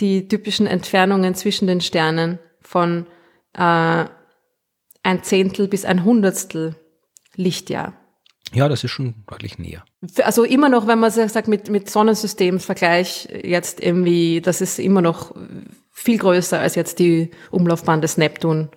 die 0.00 0.28
typischen 0.28 0.66
Entfernungen 0.66 1.34
zwischen 1.34 1.66
den 1.66 1.80
Sternen 1.80 2.38
von 2.62 3.06
äh, 3.54 4.04
ein 5.02 5.22
Zehntel 5.22 5.68
bis 5.68 5.84
ein 5.84 6.04
Hundertstel 6.04 6.76
Lichtjahr. 7.34 7.94
Ja, 8.52 8.68
das 8.68 8.82
ist 8.82 8.90
schon 8.90 9.14
deutlich 9.28 9.58
näher. 9.58 9.84
Also 10.22 10.44
immer 10.44 10.68
noch, 10.68 10.86
wenn 10.86 10.98
man 10.98 11.10
sagt, 11.10 11.46
mit, 11.46 11.70
mit 11.70 11.88
Sonnensystemsvergleich 11.88 13.28
jetzt 13.44 13.80
irgendwie, 13.80 14.40
das 14.40 14.60
ist 14.60 14.78
immer 14.78 15.02
noch 15.02 15.34
viel 15.92 16.18
größer 16.18 16.58
als 16.58 16.74
jetzt 16.74 16.98
die 16.98 17.30
Umlaufbahn 17.50 18.00
des 18.00 18.16
Neptun. 18.16 18.70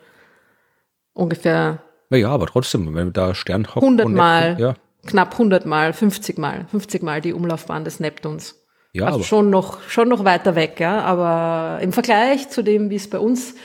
Ungefähr 1.13 1.83
naja, 2.13 2.29
aber 2.29 2.45
trotzdem, 2.45 2.93
wenn 2.93 3.11
da 3.11 3.33
Stern 3.33 3.65
100 3.65 4.07
Mal, 4.07 4.55
ja. 4.59 4.75
knapp 5.07 5.31
100 5.31 5.65
Mal, 5.65 5.93
50 5.93 6.37
Mal, 6.37 6.67
50 6.69 7.01
Mal 7.01 7.21
die 7.21 7.33
Umlaufbahn 7.33 7.85
des 7.85 7.99
Neptuns. 7.99 8.63
Ja, 8.91 9.05
also 9.05 9.15
aber 9.15 9.23
schon 9.23 9.49
noch, 9.49 9.81
schon 9.89 10.09
noch 10.09 10.23
weiter 10.23 10.53
weg, 10.53 10.79
ja. 10.79 11.01
Aber 11.01 11.81
im 11.81 11.91
Vergleich 11.91 12.49
zu 12.49 12.61
dem, 12.61 12.91
wie 12.91 12.97
es 12.97 13.09
bei 13.09 13.17
uns 13.17 13.55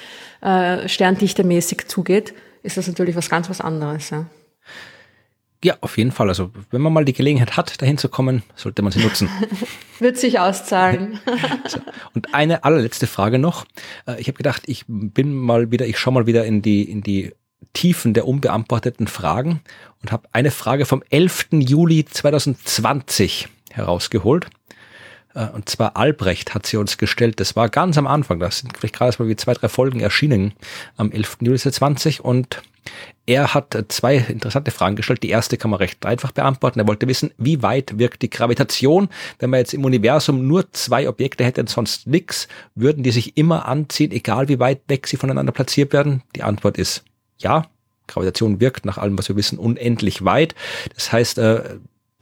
äh, 0.40 0.88
sterndichtemäßig 0.88 1.88
zugeht, 1.88 2.32
ist 2.62 2.78
das 2.78 2.88
natürlich 2.88 3.16
was 3.16 3.28
ganz 3.28 3.50
was 3.50 3.60
anderes, 3.60 4.08
ja. 4.08 4.24
Ja, 5.64 5.76
auf 5.80 5.98
jeden 5.98 6.12
Fall. 6.12 6.28
Also 6.28 6.52
wenn 6.70 6.80
man 6.80 6.92
mal 6.92 7.04
die 7.04 7.12
Gelegenheit 7.12 7.56
hat, 7.56 7.82
dahin 7.82 7.98
zu 7.98 8.08
kommen, 8.08 8.42
sollte 8.54 8.82
man 8.82 8.92
sie 8.92 9.00
nutzen. 9.00 9.28
Wird 9.98 10.16
sich 10.16 10.38
auszahlen. 10.38 11.18
so. 11.66 11.80
Und 12.14 12.32
eine 12.32 12.62
allerletzte 12.62 13.08
Frage 13.08 13.38
noch. 13.38 13.66
Äh, 14.06 14.20
ich 14.20 14.28
habe 14.28 14.36
gedacht, 14.36 14.62
ich 14.66 14.84
bin 14.86 15.34
mal 15.34 15.72
wieder, 15.72 15.86
ich 15.86 15.98
schaue 15.98 16.14
mal 16.14 16.26
wieder 16.26 16.44
in 16.44 16.62
die 16.62 16.82
in 16.82 17.02
die 17.02 17.32
Tiefen 17.72 18.14
der 18.14 18.26
unbeantworteten 18.26 19.08
Fragen 19.08 19.60
und 20.00 20.12
habe 20.12 20.28
eine 20.32 20.52
Frage 20.52 20.86
vom 20.86 21.02
11. 21.10 21.48
Juli 21.52 22.04
2020 22.04 23.48
herausgeholt. 23.72 24.46
Äh, 25.34 25.48
und 25.48 25.68
zwar 25.68 25.96
Albrecht 25.96 26.54
hat 26.54 26.66
sie 26.66 26.76
uns 26.76 26.98
gestellt. 26.98 27.40
Das 27.40 27.56
war 27.56 27.68
ganz 27.68 27.98
am 27.98 28.06
Anfang. 28.06 28.38
Das 28.38 28.58
sind 28.58 28.76
vielleicht 28.76 28.96
gerade 28.96 29.14
mal 29.20 29.28
wie 29.28 29.36
zwei, 29.36 29.54
drei 29.54 29.68
Folgen 29.68 30.00
erschienen 30.00 30.52
am 30.96 31.10
11. 31.10 31.38
Juli 31.40 31.58
2020. 31.58 32.24
Und 32.24 32.62
er 33.26 33.52
hat 33.52 33.76
zwei 33.88 34.16
interessante 34.16 34.70
Fragen 34.70 34.96
gestellt. 34.96 35.22
Die 35.22 35.28
erste 35.28 35.58
kann 35.58 35.70
man 35.70 35.78
recht 35.78 36.06
einfach 36.06 36.32
beantworten. 36.32 36.80
Er 36.80 36.88
wollte 36.88 37.08
wissen, 37.08 37.30
wie 37.36 37.62
weit 37.62 37.98
wirkt 37.98 38.22
die 38.22 38.30
Gravitation? 38.30 39.08
Wenn 39.38 39.50
man 39.50 39.60
jetzt 39.60 39.74
im 39.74 39.84
Universum 39.84 40.46
nur 40.46 40.72
zwei 40.72 41.08
Objekte 41.08 41.44
hätte 41.44 41.60
und 41.60 41.68
sonst 41.68 42.06
nichts, 42.06 42.48
würden 42.74 43.02
die 43.02 43.10
sich 43.10 43.36
immer 43.36 43.66
anziehen, 43.66 44.12
egal 44.12 44.48
wie 44.48 44.58
weit 44.58 44.80
weg 44.88 45.06
sie 45.06 45.18
voneinander 45.18 45.52
platziert 45.52 45.92
werden? 45.92 46.22
Die 46.36 46.42
Antwort 46.42 46.78
ist 46.78 47.04
ja, 47.38 47.66
Gravitation 48.06 48.60
wirkt 48.60 48.86
nach 48.86 48.98
allem, 48.98 49.18
was 49.18 49.28
wir 49.28 49.36
wissen, 49.36 49.58
unendlich 49.58 50.24
weit. 50.24 50.54
Das 50.94 51.12
heißt, 51.12 51.38
äh, 51.38 51.76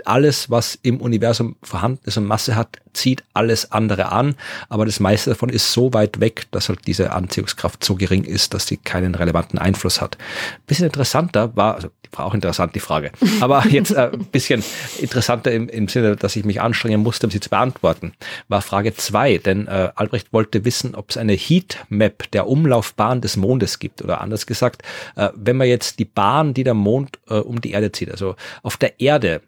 alles, 0.06 0.50
was 0.50 0.78
im 0.82 1.00
Universum 1.00 1.56
vorhanden 1.62 2.00
ist 2.04 2.16
und 2.16 2.26
Masse 2.26 2.56
hat, 2.56 2.78
zieht 2.92 3.24
alles 3.34 3.72
andere 3.72 4.10
an, 4.10 4.34
aber 4.68 4.86
das 4.86 5.00
meiste 5.00 5.30
davon 5.30 5.50
ist 5.50 5.72
so 5.72 5.92
weit 5.92 6.20
weg, 6.20 6.46
dass 6.50 6.68
halt 6.68 6.86
diese 6.86 7.12
Anziehungskraft 7.12 7.84
so 7.84 7.94
gering 7.94 8.24
ist, 8.24 8.54
dass 8.54 8.66
sie 8.66 8.78
keinen 8.78 9.14
relevanten 9.14 9.58
Einfluss 9.58 10.00
hat. 10.00 10.16
Bisschen 10.66 10.86
interessanter 10.86 11.54
war, 11.56 11.74
also 11.74 11.88
war 12.12 12.26
auch 12.26 12.34
interessant, 12.34 12.74
die 12.74 12.80
Frage, 12.80 13.12
aber 13.40 13.66
jetzt 13.66 13.92
äh, 13.92 14.10
ein 14.12 14.24
bisschen 14.26 14.64
interessanter 14.98 15.52
im, 15.52 15.68
im 15.68 15.88
Sinne, 15.88 16.16
dass 16.16 16.36
ich 16.36 16.44
mich 16.44 16.60
anstrengen 16.60 17.02
musste, 17.02 17.26
um 17.26 17.30
sie 17.30 17.40
zu 17.40 17.50
beantworten, 17.50 18.12
war 18.48 18.62
Frage 18.62 18.94
zwei, 18.94 19.38
denn 19.38 19.66
äh, 19.66 19.90
Albrecht 19.94 20.32
wollte 20.32 20.64
wissen, 20.64 20.94
ob 20.94 21.10
es 21.10 21.16
eine 21.16 21.34
Heatmap 21.34 22.30
der 22.30 22.48
Umlaufbahn 22.48 23.20
des 23.20 23.36
Mondes 23.36 23.78
gibt. 23.78 24.02
Oder 24.02 24.20
anders 24.20 24.46
gesagt, 24.46 24.82
äh, 25.16 25.28
wenn 25.34 25.56
man 25.56 25.68
jetzt 25.68 25.98
die 25.98 26.04
Bahn, 26.04 26.54
die 26.54 26.64
der 26.64 26.74
Mond 26.74 27.18
äh, 27.28 27.34
um 27.34 27.60
die 27.60 27.72
Erde 27.72 27.92
zieht, 27.92 28.10
also 28.10 28.36
auf 28.62 28.76
der 28.76 29.00
Erde 29.00 29.42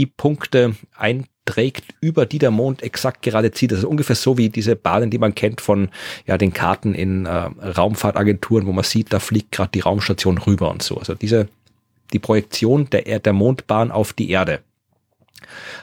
die 0.00 0.06
Punkte 0.06 0.74
einträgt, 0.96 1.84
über 2.00 2.24
die 2.24 2.38
der 2.38 2.50
Mond 2.50 2.82
exakt 2.82 3.20
gerade 3.20 3.52
zieht. 3.52 3.70
Also 3.74 3.86
ungefähr 3.86 4.16
so 4.16 4.38
wie 4.38 4.48
diese 4.48 4.74
Bahnen, 4.74 5.10
die 5.10 5.18
man 5.18 5.34
kennt 5.34 5.60
von 5.60 5.90
ja, 6.26 6.38
den 6.38 6.54
Karten 6.54 6.94
in 6.94 7.26
äh, 7.26 7.30
Raumfahrtagenturen, 7.30 8.66
wo 8.66 8.72
man 8.72 8.84
sieht, 8.84 9.12
da 9.12 9.18
fliegt 9.18 9.52
gerade 9.52 9.72
die 9.72 9.80
Raumstation 9.80 10.38
rüber 10.38 10.70
und 10.70 10.82
so. 10.82 10.96
Also 10.96 11.14
diese 11.14 11.48
die 12.14 12.18
Projektion 12.18 12.88
der, 12.88 13.18
der 13.18 13.32
Mondbahn 13.34 13.90
auf 13.90 14.14
die 14.14 14.30
Erde. 14.30 14.60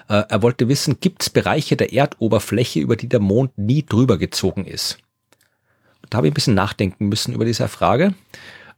Äh, 0.10 0.24
er 0.28 0.42
wollte 0.42 0.68
wissen, 0.68 1.00
gibt 1.00 1.22
es 1.22 1.30
Bereiche 1.30 1.78
der 1.78 1.94
Erdoberfläche, 1.94 2.80
über 2.80 2.96
die 2.96 3.08
der 3.08 3.20
Mond 3.20 3.56
nie 3.56 3.86
drüber 3.86 4.18
gezogen 4.18 4.66
ist? 4.66 4.98
Da 6.10 6.18
habe 6.18 6.28
ich 6.28 6.32
ein 6.32 6.34
bisschen 6.34 6.56
nachdenken 6.56 7.08
müssen 7.08 7.34
über 7.34 7.46
diese 7.46 7.68
Frage. 7.68 8.16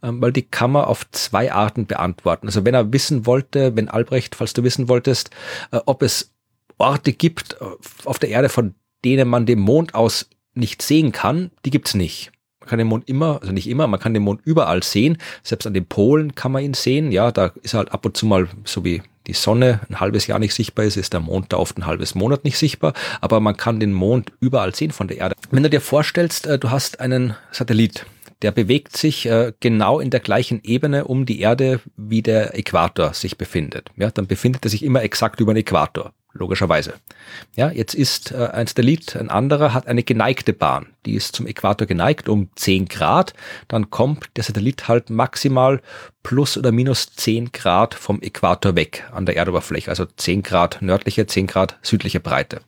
Ähm, 0.02 0.22
weil 0.22 0.32
die 0.32 0.44
kann 0.44 0.72
man 0.72 0.86
auf 0.86 1.10
zwei 1.12 1.52
Arten 1.52 1.86
beantworten. 1.86 2.48
Also 2.48 2.64
wenn 2.66 2.74
er 2.74 2.94
wissen 2.94 3.26
wollte, 3.26 3.76
wenn 3.76 3.90
Albrecht, 3.90 4.36
falls 4.36 4.54
du 4.54 4.64
wissen 4.64 4.88
wolltest, 4.88 5.30
äh, 5.72 5.80
ob 5.86 6.02
es 6.02 6.34
Orte 6.78 7.14
gibt 7.14 7.58
äh, 7.60 7.66
auf 8.06 8.20
der 8.20 8.30
Erde, 8.30 8.50
von 8.50 8.76
denen 9.04 9.28
man 9.28 9.46
den 9.46 9.60
Mond 9.60 9.96
aus 9.96 10.30
nicht 10.54 10.82
sehen 10.82 11.12
kann, 11.12 11.52
die 11.66 11.70
gibt's 11.70 11.94
nicht. 11.94 12.32
Man 12.60 12.70
kann 12.70 12.80
den 12.80 12.88
Mond 12.88 13.10
immer, 13.10 13.40
also 13.42 13.54
nicht 13.54 13.68
immer, 13.68 13.88
man 13.88 14.00
kann 14.00 14.14
den 14.14 14.24
Mond 14.24 14.42
überall 14.44 14.84
sehen. 14.84 15.18
Selbst 15.44 15.66
an 15.66 15.74
den 15.74 15.86
Polen 15.86 16.36
kann 16.36 16.52
man 16.52 16.64
ihn 16.64 16.74
sehen. 16.74 17.12
Ja, 17.12 17.32
da 17.32 17.52
ist 17.62 17.74
halt 17.74 17.92
ab 17.92 18.06
und 18.06 18.16
zu 18.16 18.26
mal, 18.26 18.48
so 18.66 18.86
wie 18.86 19.02
die 19.28 19.34
Sonne 19.34 19.82
ein 19.90 20.00
halbes 20.00 20.28
Jahr 20.28 20.40
nicht 20.40 20.54
sichtbar 20.54 20.86
ist, 20.86 20.98
ist 20.98 21.14
der 21.14 21.20
Mond 21.20 21.54
da 21.54 21.58
oft 21.58 21.78
ein 21.78 21.86
halbes 21.86 22.16
Monat 22.16 22.44
nicht 22.44 22.58
sichtbar. 22.58 22.94
Aber 23.22 23.40
man 23.40 23.56
kann 23.56 23.80
den 23.80 23.94
Mond 23.94 24.32
überall 24.40 24.74
sehen 24.76 24.92
von 24.92 25.08
der 25.08 25.18
Erde. 25.18 25.36
Wenn 25.52 25.64
du 25.64 25.70
dir 25.70 25.82
vorstellst, 25.82 26.48
äh, 26.48 26.58
du 26.58 26.72
hast 26.72 27.00
einen 27.00 27.36
Satellit, 27.52 28.06
der 28.42 28.52
bewegt 28.52 28.96
sich 28.96 29.26
äh, 29.26 29.54
genau 29.60 30.00
in 30.00 30.10
der 30.10 30.20
gleichen 30.20 30.62
Ebene 30.64 31.06
um 31.06 31.26
die 31.26 31.42
Erde, 31.42 31.82
wie 31.98 32.22
der 32.22 32.58
Äquator 32.58 33.14
sich 33.14 33.38
befindet. 33.38 33.92
Ja, 33.98 34.12
dann 34.12 34.28
befindet 34.28 34.66
er 34.66 34.70
sich 34.70 34.84
immer 34.84 35.04
exakt 35.04 35.40
über 35.42 35.54
den 35.54 35.62
Äquator, 35.62 36.14
logischerweise. 36.34 36.94
Ja, 37.56 37.70
jetzt 37.70 37.94
ist 37.94 38.32
äh, 38.32 38.50
ein 38.54 38.68
Satellit, 38.68 39.16
ein 39.18 39.30
anderer 39.30 39.74
hat 39.74 39.88
eine 39.88 40.04
geneigte 40.04 40.54
Bahn. 40.54 40.88
Die 41.06 41.16
ist 41.16 41.36
zum 41.36 41.48
Äquator 41.48 41.86
geneigt 41.86 42.30
um 42.30 42.50
10 42.56 42.88
Grad. 42.88 43.34
Dann 43.68 43.90
kommt 43.90 44.30
der 44.38 44.46
Satellit 44.46 44.88
halt 44.88 45.10
maximal 45.10 45.82
plus 46.24 46.58
oder 46.58 46.72
minus 46.72 47.14
10 47.14 47.52
Grad 47.52 47.94
vom 47.94 48.22
Äquator 48.22 48.76
weg 48.76 49.06
an 49.12 49.26
der 49.26 49.36
Erdoberfläche. 49.36 49.90
Also 49.90 50.06
10 50.06 50.44
Grad 50.44 50.82
nördliche, 50.82 51.28
10 51.28 51.48
Grad 51.48 51.78
südliche 51.82 52.22
Breite. 52.22 52.62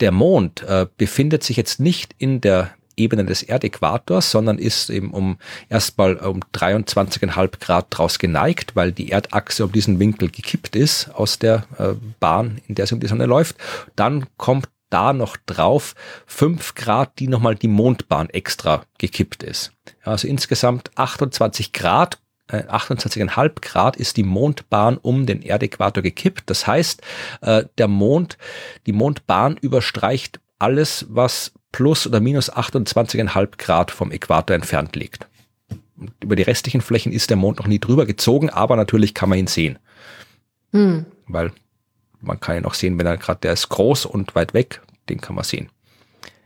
Der 0.00 0.12
Mond 0.12 0.62
äh, 0.62 0.86
befindet 0.96 1.42
sich 1.42 1.56
jetzt 1.56 1.80
nicht 1.80 2.14
in 2.18 2.40
der 2.40 2.70
Ebene 2.96 3.24
des 3.24 3.42
Erdäquators, 3.42 4.30
sondern 4.30 4.58
ist 4.58 4.90
eben 4.90 5.10
um 5.10 5.38
erstmal 5.68 6.16
um 6.16 6.40
23,5 6.54 7.60
Grad 7.60 7.86
draus 7.90 8.18
geneigt, 8.18 8.74
weil 8.74 8.92
die 8.92 9.10
Erdachse 9.10 9.64
um 9.64 9.72
diesen 9.72 9.98
Winkel 9.98 10.30
gekippt 10.30 10.76
ist 10.76 11.10
aus 11.14 11.38
der 11.38 11.64
äh, 11.78 11.94
Bahn, 12.20 12.60
in 12.66 12.74
der 12.74 12.86
sie 12.86 12.94
um 12.94 13.00
die 13.00 13.06
Sonne 13.06 13.26
läuft. 13.26 13.56
Dann 13.94 14.26
kommt 14.36 14.68
da 14.90 15.12
noch 15.12 15.36
drauf 15.46 15.94
5 16.26 16.74
Grad, 16.74 17.18
die 17.18 17.28
nochmal 17.28 17.54
die 17.54 17.68
Mondbahn 17.68 18.30
extra 18.30 18.84
gekippt 18.98 19.42
ist. 19.42 19.72
Also 20.02 20.28
insgesamt 20.28 20.90
28 20.96 21.72
Grad 21.72 22.18
28,5 22.48 23.44
äh, 23.44 23.50
Grad 23.60 23.96
ist 23.96 24.16
die 24.16 24.22
Mondbahn 24.22 24.98
um 24.98 25.26
den 25.26 25.42
Erdäquator 25.42 26.02
gekippt. 26.02 26.44
Das 26.46 26.66
heißt, 26.66 27.02
äh, 27.40 27.64
der 27.78 27.88
Mond, 27.88 28.38
die 28.86 28.92
Mondbahn 28.92 29.56
überstreicht 29.56 30.40
alles, 30.58 31.06
was 31.08 31.52
plus 31.72 32.06
oder 32.06 32.20
minus 32.20 32.52
28,5 32.52 33.58
Grad 33.58 33.90
vom 33.90 34.10
Äquator 34.10 34.54
entfernt 34.54 34.96
liegt. 34.96 35.26
Und 35.98 36.12
über 36.22 36.36
die 36.36 36.42
restlichen 36.42 36.80
Flächen 36.80 37.12
ist 37.12 37.30
der 37.30 37.36
Mond 37.36 37.58
noch 37.58 37.66
nie 37.66 37.78
drüber 37.78 38.06
gezogen, 38.06 38.50
aber 38.50 38.76
natürlich 38.76 39.14
kann 39.14 39.28
man 39.28 39.38
ihn 39.38 39.46
sehen. 39.46 39.78
Hm. 40.72 41.06
Weil 41.26 41.52
man 42.20 42.40
kann 42.40 42.56
ihn 42.56 42.64
auch 42.64 42.74
sehen, 42.74 42.98
wenn 42.98 43.06
er 43.06 43.16
gerade, 43.16 43.40
der 43.40 43.52
ist 43.52 43.68
groß 43.68 44.06
und 44.06 44.34
weit 44.34 44.54
weg, 44.54 44.82
den 45.08 45.20
kann 45.20 45.34
man 45.34 45.44
sehen. 45.44 45.70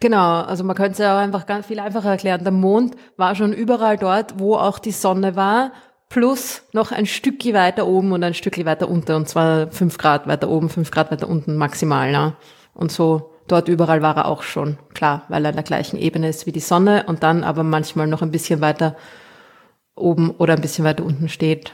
Genau, 0.00 0.40
also 0.40 0.64
man 0.64 0.76
könnte 0.76 0.92
es 0.92 0.98
ja 0.98 1.14
auch 1.14 1.20
einfach 1.20 1.46
ganz 1.46 1.66
viel 1.66 1.78
einfacher 1.78 2.10
erklären. 2.10 2.42
Der 2.42 2.52
Mond 2.52 2.96
war 3.16 3.34
schon 3.34 3.52
überall 3.52 3.98
dort, 3.98 4.38
wo 4.38 4.56
auch 4.56 4.78
die 4.78 4.92
Sonne 4.92 5.36
war, 5.36 5.72
plus 6.08 6.62
noch 6.72 6.90
ein 6.90 7.06
Stückchen 7.06 7.54
weiter 7.54 7.86
oben 7.86 8.12
und 8.12 8.24
ein 8.24 8.34
Stückchen 8.34 8.64
weiter 8.64 8.88
unten, 8.88 9.12
und 9.12 9.28
zwar 9.28 9.70
fünf 9.70 9.98
Grad 9.98 10.26
weiter 10.26 10.48
oben, 10.48 10.70
fünf 10.70 10.90
Grad 10.90 11.10
weiter 11.10 11.28
unten 11.28 11.56
maximal. 11.56 12.10
Ne? 12.10 12.34
Und 12.72 12.90
so 12.90 13.29
dort 13.50 13.68
überall 13.68 14.02
war 14.02 14.16
er 14.16 14.26
auch 14.26 14.42
schon, 14.42 14.78
klar, 14.94 15.24
weil 15.28 15.44
er 15.44 15.50
in 15.50 15.56
der 15.56 15.64
gleichen 15.64 15.98
Ebene 15.98 16.28
ist 16.28 16.46
wie 16.46 16.52
die 16.52 16.60
Sonne 16.60 17.04
und 17.06 17.22
dann 17.22 17.44
aber 17.44 17.62
manchmal 17.62 18.06
noch 18.06 18.22
ein 18.22 18.30
bisschen 18.30 18.60
weiter 18.60 18.96
oben 19.94 20.30
oder 20.30 20.54
ein 20.54 20.60
bisschen 20.60 20.84
weiter 20.84 21.04
unten 21.04 21.28
steht. 21.28 21.72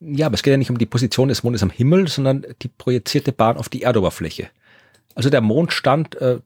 Ja, 0.00 0.26
aber 0.26 0.34
es 0.34 0.42
geht 0.42 0.50
ja 0.50 0.58
nicht 0.58 0.70
um 0.70 0.78
die 0.78 0.86
Position 0.86 1.28
des 1.28 1.42
Mondes 1.42 1.62
am 1.62 1.70
Himmel, 1.70 2.08
sondern 2.08 2.44
die 2.62 2.68
projizierte 2.68 3.32
Bahn 3.32 3.56
auf 3.56 3.68
die 3.68 3.82
Erdoberfläche. 3.82 4.48
Also 5.14 5.30
der 5.30 5.40
Mond 5.40 5.72
stand. 5.72 6.14
Äh, 6.20 6.40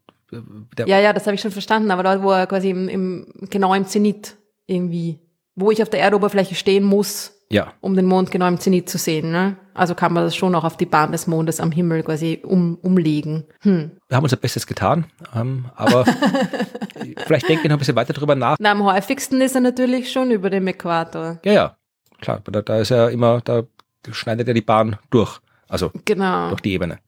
der 0.79 0.87
ja, 0.87 1.01
ja, 1.01 1.13
das 1.13 1.27
habe 1.27 1.35
ich 1.35 1.41
schon 1.41 1.51
verstanden, 1.51 1.91
aber 1.91 2.05
dort, 2.05 2.23
wo 2.23 2.31
er 2.31 2.47
quasi 2.47 2.71
im, 2.71 2.89
im, 2.89 3.27
genau 3.51 3.75
im 3.75 3.87
Zenit 3.87 4.37
irgendwie, 4.67 5.19
wo 5.57 5.73
ich 5.73 5.83
auf 5.83 5.91
der 5.91 6.01
Erdoberfläche 6.01 6.55
stehen 6.55 6.85
muss, 6.85 7.40
ja. 7.51 7.73
um 7.81 7.95
den 7.95 8.07
Mond 8.07 8.31
genau 8.31 8.47
im 8.49 8.61
Zenit 8.61 8.89
zu 8.89 8.99
sehen. 8.99 9.31
Ne? 9.31 9.57
Also 9.75 9.95
kann 9.95 10.13
man 10.13 10.25
das 10.25 10.37
schon 10.37 10.55
auch 10.55 10.65
auf 10.65 10.77
die 10.77 10.87
Bahn 10.87 11.13
des 11.13 11.27
Mondes 11.27 11.61
am 11.61 11.73
Himmel 11.73 12.03
quasi 12.03 12.41
um, 12.43 12.77
umlegen. 12.77 13.45
Hm. 13.61 13.91
Wir 14.09 14.17
haben 14.17 14.25
unser 14.25 14.37
Bestes 14.37 14.67
getan, 14.67 15.07
ähm, 15.35 15.67
aber 15.75 16.05
vielleicht 17.27 17.49
denken 17.49 17.65
wir 17.65 17.71
noch 17.71 17.77
ein 17.77 17.81
bisschen 17.81 17.97
weiter 17.97 18.13
drüber 18.13 18.35
nach. 18.35 18.57
Na, 18.61 18.71
am 18.71 18.85
häufigsten 18.85 19.41
ist 19.41 19.55
er 19.55 19.61
natürlich 19.61 20.13
schon 20.13 20.31
über 20.31 20.51
dem 20.51 20.67
Äquator. 20.67 21.39
Ja, 21.45 21.53
ja, 21.53 21.77
klar. 22.21 22.41
Da, 22.45 22.63
da 22.63 22.79
ist 22.79 22.91
er 22.91 23.11
immer, 23.11 23.41
da 23.41 23.65
schneidet 24.11 24.49
er 24.49 24.55
die 24.55 24.63
Bahn 24.63 24.97
durch. 25.11 25.41
Also 25.69 25.91
genau. 26.05 26.49
durch 26.49 26.61
die 26.61 26.73
Ebene. 26.73 26.99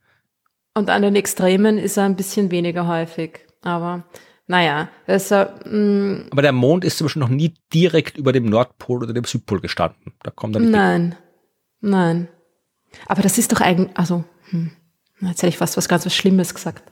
Und 0.75 0.89
an 0.89 1.03
den 1.03 1.17
Extremen 1.17 1.79
ist 1.79 1.97
er 1.97 2.05
ein 2.05 2.17
bisschen 2.17 2.51
weniger 2.51 2.87
häufig. 2.87 3.41
Aber 3.63 4.05
naja, 4.47 4.89
also, 5.07 5.47
mh, 5.65 6.27
Aber 6.31 6.43
der 6.43 6.53
Mond 6.53 6.85
ist 6.85 6.99
zum 6.99 7.07
Beispiel 7.07 7.21
noch 7.21 7.29
nie 7.29 7.55
direkt 7.73 8.19
über 8.19 8.33
dem 8.33 8.47
Nordpol 8.47 9.03
oder 9.03 9.13
dem 9.13 9.25
Südpol 9.25 9.61
gestanden. 9.61 10.13
Da 10.23 10.31
kommt 10.31 10.57
er 10.57 10.61
nicht. 10.61 10.71
Nein, 10.71 11.03
hin. 11.03 11.17
nein. 11.81 12.29
Aber 13.07 13.23
das 13.23 13.39
ist 13.39 13.53
doch 13.53 13.61
eigentlich, 13.61 13.97
also, 13.97 14.25
hm, 14.51 14.73
jetzt 15.21 15.39
hätte 15.43 15.49
ich 15.49 15.59
fast 15.59 15.77
was 15.77 15.89
ganz 15.89 16.05
was 16.05 16.15
Schlimmes 16.15 16.55
gesagt. 16.55 16.83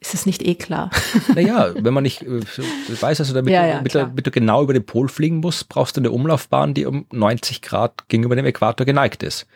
Ist 0.00 0.14
das 0.14 0.26
nicht 0.26 0.42
eh 0.42 0.54
klar? 0.54 0.90
Naja, 1.34 1.72
wenn 1.78 1.94
man 1.94 2.02
nicht 2.02 2.22
äh, 2.22 2.40
weiß, 2.40 3.20
also 3.20 3.34
damit, 3.34 3.52
ja, 3.52 3.66
ja, 3.66 3.76
damit, 3.76 3.94
damit, 3.94 4.26
du 4.26 4.30
genau 4.30 4.62
über 4.62 4.72
den 4.72 4.84
Pol 4.84 5.08
fliegen 5.08 5.38
musst, 5.38 5.68
brauchst 5.68 5.96
du 5.96 6.00
eine 6.00 6.10
Umlaufbahn, 6.10 6.74
die 6.74 6.86
um 6.86 7.06
90 7.12 7.62
Grad 7.62 8.08
gegenüber 8.08 8.36
dem 8.36 8.46
Äquator 8.46 8.84
geneigt 8.84 9.22
ist. 9.22 9.46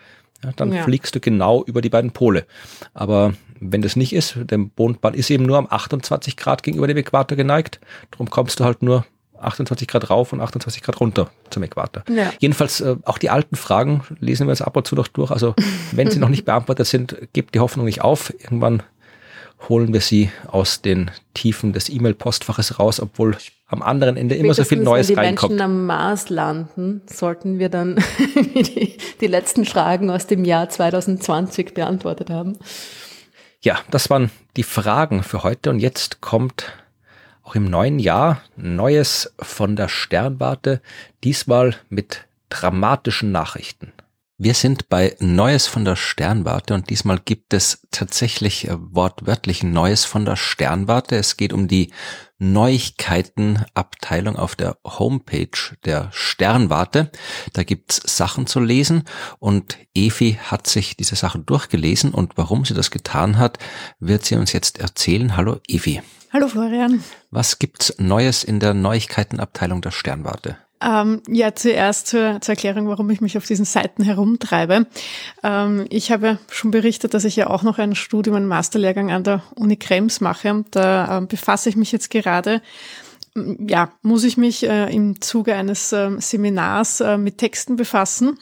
Ja, 0.42 0.50
dann 0.56 0.72
fliegst 0.72 1.14
du 1.14 1.20
genau 1.20 1.62
über 1.64 1.80
die 1.80 1.88
beiden 1.88 2.10
Pole. 2.10 2.46
Aber 2.94 3.34
wenn 3.70 3.82
das 3.82 3.96
nicht 3.96 4.12
ist, 4.12 4.36
der 4.36 4.58
Mondbahn 4.58 5.14
ist 5.14 5.30
eben 5.30 5.46
nur 5.46 5.58
am 5.58 5.66
28 5.68 6.36
Grad 6.36 6.62
gegenüber 6.62 6.86
dem 6.86 6.96
Äquator 6.96 7.36
geneigt, 7.36 7.80
darum 8.10 8.28
kommst 8.28 8.60
du 8.60 8.64
halt 8.64 8.82
nur 8.82 9.06
28 9.38 9.88
Grad 9.88 10.10
rauf 10.10 10.32
und 10.32 10.40
28 10.40 10.82
Grad 10.82 11.00
runter 11.00 11.30
zum 11.50 11.62
Äquator. 11.62 12.04
Ja. 12.08 12.32
Jedenfalls 12.38 12.80
äh, 12.80 12.96
auch 13.04 13.18
die 13.18 13.30
alten 13.30 13.56
Fragen 13.56 14.02
lesen 14.20 14.46
wir 14.46 14.50
uns 14.50 14.62
ab 14.62 14.76
und 14.76 14.86
zu 14.86 14.94
noch 14.94 15.08
durch. 15.08 15.30
Also 15.30 15.54
wenn 15.92 16.10
sie 16.10 16.18
noch 16.18 16.28
nicht 16.28 16.44
beantwortet 16.44 16.86
sind, 16.86 17.16
gebt 17.32 17.54
die 17.54 17.60
Hoffnung 17.60 17.86
nicht 17.86 18.02
auf. 18.02 18.32
Irgendwann 18.42 18.82
holen 19.68 19.92
wir 19.92 20.00
sie 20.00 20.30
aus 20.46 20.82
den 20.82 21.10
Tiefen 21.34 21.72
des 21.72 21.88
E-Mail-Postfaches 21.88 22.78
raus, 22.78 23.00
obwohl 23.00 23.36
am 23.68 23.82
anderen 23.82 24.16
Ende 24.16 24.34
immer 24.34 24.54
so 24.54 24.64
viel 24.64 24.78
Neues 24.78 25.08
wenn 25.08 25.14
die 25.14 25.20
reinkommt. 25.20 25.52
Menschen 25.52 25.64
am 25.64 25.86
Mars 25.86 26.28
landen, 26.28 27.02
sollten 27.06 27.58
wir 27.58 27.68
dann 27.68 27.96
die, 28.54 28.96
die 29.20 29.26
letzten 29.26 29.64
Fragen 29.64 30.10
aus 30.10 30.26
dem 30.26 30.44
Jahr 30.44 30.68
2020 30.68 31.74
beantwortet 31.74 32.28
haben. 32.28 32.58
Ja, 33.64 33.78
das 33.92 34.10
waren 34.10 34.32
die 34.56 34.64
Fragen 34.64 35.22
für 35.22 35.44
heute 35.44 35.70
und 35.70 35.78
jetzt 35.78 36.20
kommt 36.20 36.72
auch 37.44 37.54
im 37.54 37.70
neuen 37.70 38.00
Jahr 38.00 38.42
Neues 38.56 39.32
von 39.38 39.76
der 39.76 39.88
Sternwarte, 39.88 40.82
diesmal 41.22 41.76
mit 41.88 42.26
dramatischen 42.48 43.30
Nachrichten. 43.30 43.92
Wir 44.36 44.54
sind 44.54 44.88
bei 44.88 45.14
Neues 45.20 45.68
von 45.68 45.84
der 45.84 45.94
Sternwarte 45.94 46.74
und 46.74 46.90
diesmal 46.90 47.20
gibt 47.24 47.54
es 47.54 47.86
tatsächlich 47.92 48.68
wortwörtlich 48.68 49.62
Neues 49.62 50.04
von 50.04 50.24
der 50.24 50.34
Sternwarte. 50.34 51.14
Es 51.14 51.36
geht 51.36 51.52
um 51.52 51.68
die 51.68 51.92
Neuigkeitenabteilung 52.42 54.34
auf 54.36 54.56
der 54.56 54.76
Homepage 54.84 55.76
der 55.84 56.08
Sternwarte. 56.12 57.12
Da 57.52 57.62
gibt's 57.62 58.02
Sachen 58.04 58.48
zu 58.48 58.58
lesen 58.58 59.04
und 59.38 59.78
Evi 59.94 60.38
hat 60.42 60.66
sich 60.66 60.96
diese 60.96 61.14
Sachen 61.14 61.46
durchgelesen 61.46 62.12
und 62.12 62.36
warum 62.36 62.64
sie 62.64 62.74
das 62.74 62.90
getan 62.90 63.38
hat, 63.38 63.58
wird 64.00 64.24
sie 64.24 64.34
uns 64.34 64.52
jetzt 64.52 64.78
erzählen. 64.80 65.36
Hallo 65.36 65.60
Evi. 65.68 66.02
Hallo 66.32 66.48
Florian. 66.48 67.04
Was 67.30 67.60
gibt's 67.60 67.94
Neues 67.98 68.42
in 68.42 68.58
der 68.58 68.74
Neuigkeitenabteilung 68.74 69.80
der 69.80 69.92
Sternwarte? 69.92 70.56
Ähm, 70.84 71.22
ja, 71.28 71.54
zuerst 71.54 72.08
zur, 72.08 72.40
zur, 72.40 72.54
Erklärung, 72.54 72.88
warum 72.88 73.08
ich 73.10 73.20
mich 73.20 73.36
auf 73.36 73.46
diesen 73.46 73.64
Seiten 73.64 74.02
herumtreibe. 74.02 74.86
Ähm, 75.42 75.86
ich 75.90 76.10
habe 76.10 76.38
schon 76.50 76.70
berichtet, 76.70 77.14
dass 77.14 77.24
ich 77.24 77.36
ja 77.36 77.48
auch 77.48 77.62
noch 77.62 77.78
ein 77.78 77.94
Studium, 77.94 78.36
einen 78.36 78.48
Masterlehrgang 78.48 79.10
an 79.12 79.24
der 79.24 79.42
Uni 79.54 79.76
Krems 79.76 80.20
mache. 80.20 80.50
Und 80.50 80.74
da 80.74 81.18
äh, 81.18 81.26
befasse 81.26 81.68
ich 81.68 81.76
mich 81.76 81.92
jetzt 81.92 82.10
gerade 82.10 82.62
ja, 83.34 83.92
muss 84.02 84.24
ich 84.24 84.36
mich 84.36 84.68
äh, 84.68 84.94
im 84.94 85.20
Zuge 85.20 85.54
eines 85.54 85.92
äh, 85.92 86.10
Seminars 86.18 87.00
äh, 87.00 87.16
mit 87.16 87.38
Texten 87.38 87.76
befassen 87.76 88.38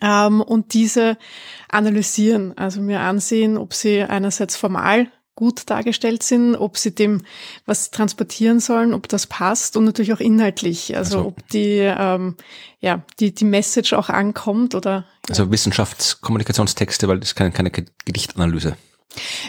ähm, 0.00 0.40
und 0.40 0.74
diese 0.74 1.18
analysieren, 1.68 2.56
also 2.56 2.80
mir 2.80 3.00
ansehen, 3.00 3.56
ob 3.56 3.74
sie 3.74 4.02
einerseits 4.02 4.56
formal 4.56 5.08
gut 5.36 5.70
dargestellt 5.70 6.24
sind, 6.24 6.56
ob 6.56 6.76
sie 6.78 6.92
dem 6.92 7.22
was 7.66 7.92
transportieren 7.92 8.58
sollen, 8.58 8.92
ob 8.92 9.06
das 9.06 9.28
passt 9.28 9.76
und 9.76 9.84
natürlich 9.84 10.12
auch 10.12 10.20
inhaltlich, 10.20 10.96
also, 10.96 11.18
also 11.18 11.28
ob 11.28 11.48
die 11.50 11.78
ähm, 11.78 12.36
ja 12.80 13.04
die 13.20 13.32
die 13.32 13.44
Message 13.44 13.92
auch 13.92 14.08
ankommt 14.08 14.74
oder 14.74 14.90
ja. 14.90 15.04
also 15.28 15.52
Wissenschaftskommunikationstexte, 15.52 17.06
weil 17.06 17.20
das 17.20 17.30
ist 17.30 17.34
keine, 17.36 17.52
keine 17.52 17.70
Gedichtanalyse. 17.70 18.76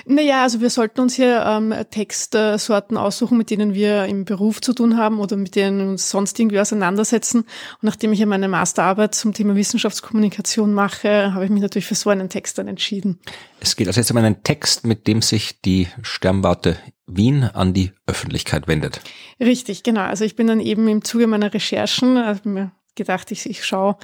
Naja, 0.06 0.44
also 0.44 0.62
wir 0.62 0.70
sollten 0.70 1.02
uns 1.02 1.16
hier 1.16 1.44
ähm, 1.46 1.74
Textsorten 1.90 2.98
aussuchen, 2.98 3.38
mit 3.38 3.50
denen 3.50 3.74
wir 3.74 4.06
im 4.06 4.26
Beruf 4.26 4.62
zu 4.62 4.74
tun 4.74 4.98
haben 4.98 5.20
oder 5.20 5.38
mit 5.38 5.56
denen 5.56 5.90
uns 5.90 6.10
sonst 6.10 6.40
irgendwie 6.40 6.60
auseinandersetzen. 6.60 7.40
Und 7.42 7.84
nachdem 7.84 8.14
ich 8.14 8.20
ja 8.20 8.26
meine 8.26 8.48
Masterarbeit 8.48 9.16
zum 9.16 9.34
Thema 9.34 9.56
Wissenschaftskommunikation 9.56 10.74
mache, 10.74 11.34
habe 11.34 11.46
ich 11.46 11.52
mich 11.52 11.62
natürlich 11.62 11.88
für 11.88 11.96
so 11.96 12.10
einen 12.10 12.30
Text 12.30 12.58
dann 12.58 12.68
entschieden. 12.68 13.20
Es 13.60 13.76
geht 13.76 13.88
also 13.88 14.00
jetzt 14.00 14.12
um 14.12 14.18
einen 14.18 14.44
Text, 14.44 14.86
mit 14.86 15.08
dem 15.08 15.22
sich 15.22 15.62
die 15.62 15.88
Sternwarte 16.02 16.78
Wien 17.08 17.44
an 17.44 17.74
die 17.74 17.92
Öffentlichkeit 18.06 18.68
wendet. 18.68 19.02
Richtig, 19.40 19.84
genau. 19.84 20.02
Also 20.02 20.26
ich 20.26 20.36
bin 20.36 20.48
dann 20.48 20.60
eben 20.60 20.88
im 20.88 21.04
Zuge 21.04 21.28
meiner 21.28 21.54
Recherchen, 21.54 22.18
also 22.18 22.42
gedacht, 22.98 23.32
ich, 23.32 23.50
ich 23.50 23.64
schaue, 23.64 23.96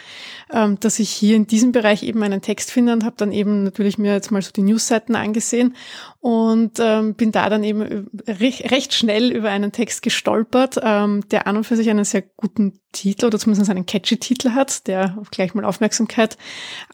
ähm, 0.52 0.80
dass 0.80 1.00
ich 1.00 1.10
hier 1.10 1.36
in 1.36 1.48
diesem 1.48 1.74
Bereich 1.74 2.04
eben 2.04 2.24
einen 2.24 2.42
Text 2.42 2.72
finde 2.72 2.94
und 2.94 3.04
habe 3.04 3.16
dann 3.18 3.34
eben 3.34 3.64
natürlich 3.64 3.98
mir 3.98 4.14
jetzt 4.14 4.32
mal 4.32 4.42
so 4.42 4.52
die 4.52 4.62
Newsseiten 4.62 5.16
angesehen 5.16 5.76
und 6.22 6.80
ähm, 6.80 7.16
bin 7.16 7.34
da 7.34 7.50
dann 7.50 7.66
eben 7.66 8.08
recht, 8.26 8.72
recht 8.72 8.94
schnell 8.94 9.30
über 9.30 9.50
einen 9.50 9.74
Text 9.74 10.02
gestolpert, 10.02 10.80
ähm, 10.82 11.28
der 11.30 11.48
an 11.48 11.58
und 11.58 11.66
für 11.66 11.76
sich 11.76 11.90
einen 11.90 12.06
sehr 12.06 12.22
guten 12.22 12.80
Titel 12.94 13.26
oder 13.26 13.40
zumindest 13.40 13.70
einen 13.70 13.86
catchy 13.86 14.18
Titel 14.18 14.52
hat, 14.52 14.88
der 14.88 15.18
gleich 15.32 15.54
mal 15.54 15.66
Aufmerksamkeit 15.66 16.38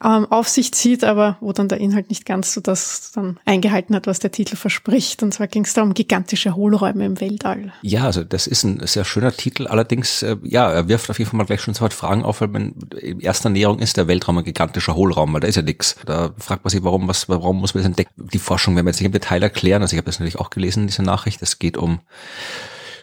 ähm, 0.02 0.26
auf 0.30 0.48
sich 0.48 0.72
zieht, 0.72 1.04
aber 1.04 1.36
wo 1.40 1.52
dann 1.52 1.68
der 1.68 1.78
Inhalt 1.78 2.08
nicht 2.08 2.26
ganz 2.26 2.54
so 2.54 2.60
das 2.60 3.12
dann 3.12 3.38
eingehalten 3.44 3.94
hat, 3.94 4.06
was 4.06 4.18
der 4.18 4.32
Titel 4.32 4.56
verspricht. 4.56 5.22
Und 5.22 5.32
zwar 5.32 5.46
ging 5.46 5.64
es 5.64 5.74
da 5.74 5.82
um 5.82 5.94
gigantische 5.94 6.56
Hohlräume 6.56 7.04
im 7.04 7.20
Weltall. 7.20 7.72
Ja, 7.82 8.04
also 8.04 8.24
das 8.24 8.46
ist 8.46 8.64
ein 8.64 8.84
sehr 8.86 9.04
schöner 9.04 9.32
Titel. 9.32 9.66
Allerdings, 9.68 10.22
äh, 10.22 10.36
ja, 10.42 10.72
er 10.72 10.88
wirft 10.88 11.10
auf 11.10 11.18
jeden 11.18 11.30
Fall 11.30 11.38
mal 11.38 11.44
gleich 11.44 11.60
schon 11.60 11.74
sofort 11.90 11.94
Fragen 11.94 12.24
auf, 12.24 12.40
weil 12.40 12.48
man 12.48 12.74
in 13.00 13.20
erster 13.20 13.50
Näherung 13.50 13.78
ist 13.78 13.96
der 13.96 14.08
Weltraum 14.08 14.38
ein 14.38 14.44
gigantischer 14.44 14.94
Hohlraum, 14.94 15.32
weil 15.32 15.40
da 15.40 15.48
ist 15.48 15.56
ja 15.56 15.62
nichts. 15.62 15.96
Da 16.06 16.30
fragt 16.38 16.64
man 16.64 16.70
sich, 16.70 16.82
warum, 16.82 17.08
was, 17.08 17.28
warum 17.28 17.60
muss 17.60 17.74
man 17.74 17.82
das 17.82 17.88
entdecken? 17.88 18.28
Die 18.32 18.38
Forschung 18.38 18.74
werden 18.76 18.86
wir 18.86 18.90
jetzt 18.90 19.00
nicht 19.00 19.06
im 19.06 19.12
Detail 19.12 19.42
erklären. 19.42 19.82
Also 19.82 19.94
ich 19.94 19.98
habe 19.98 20.06
das 20.06 20.18
natürlich 20.18 20.38
auch 20.38 20.50
gelesen, 20.50 20.86
diese 20.86 21.02
Nachricht. 21.02 21.42
Es 21.42 21.58
geht 21.58 21.76
um 21.76 22.00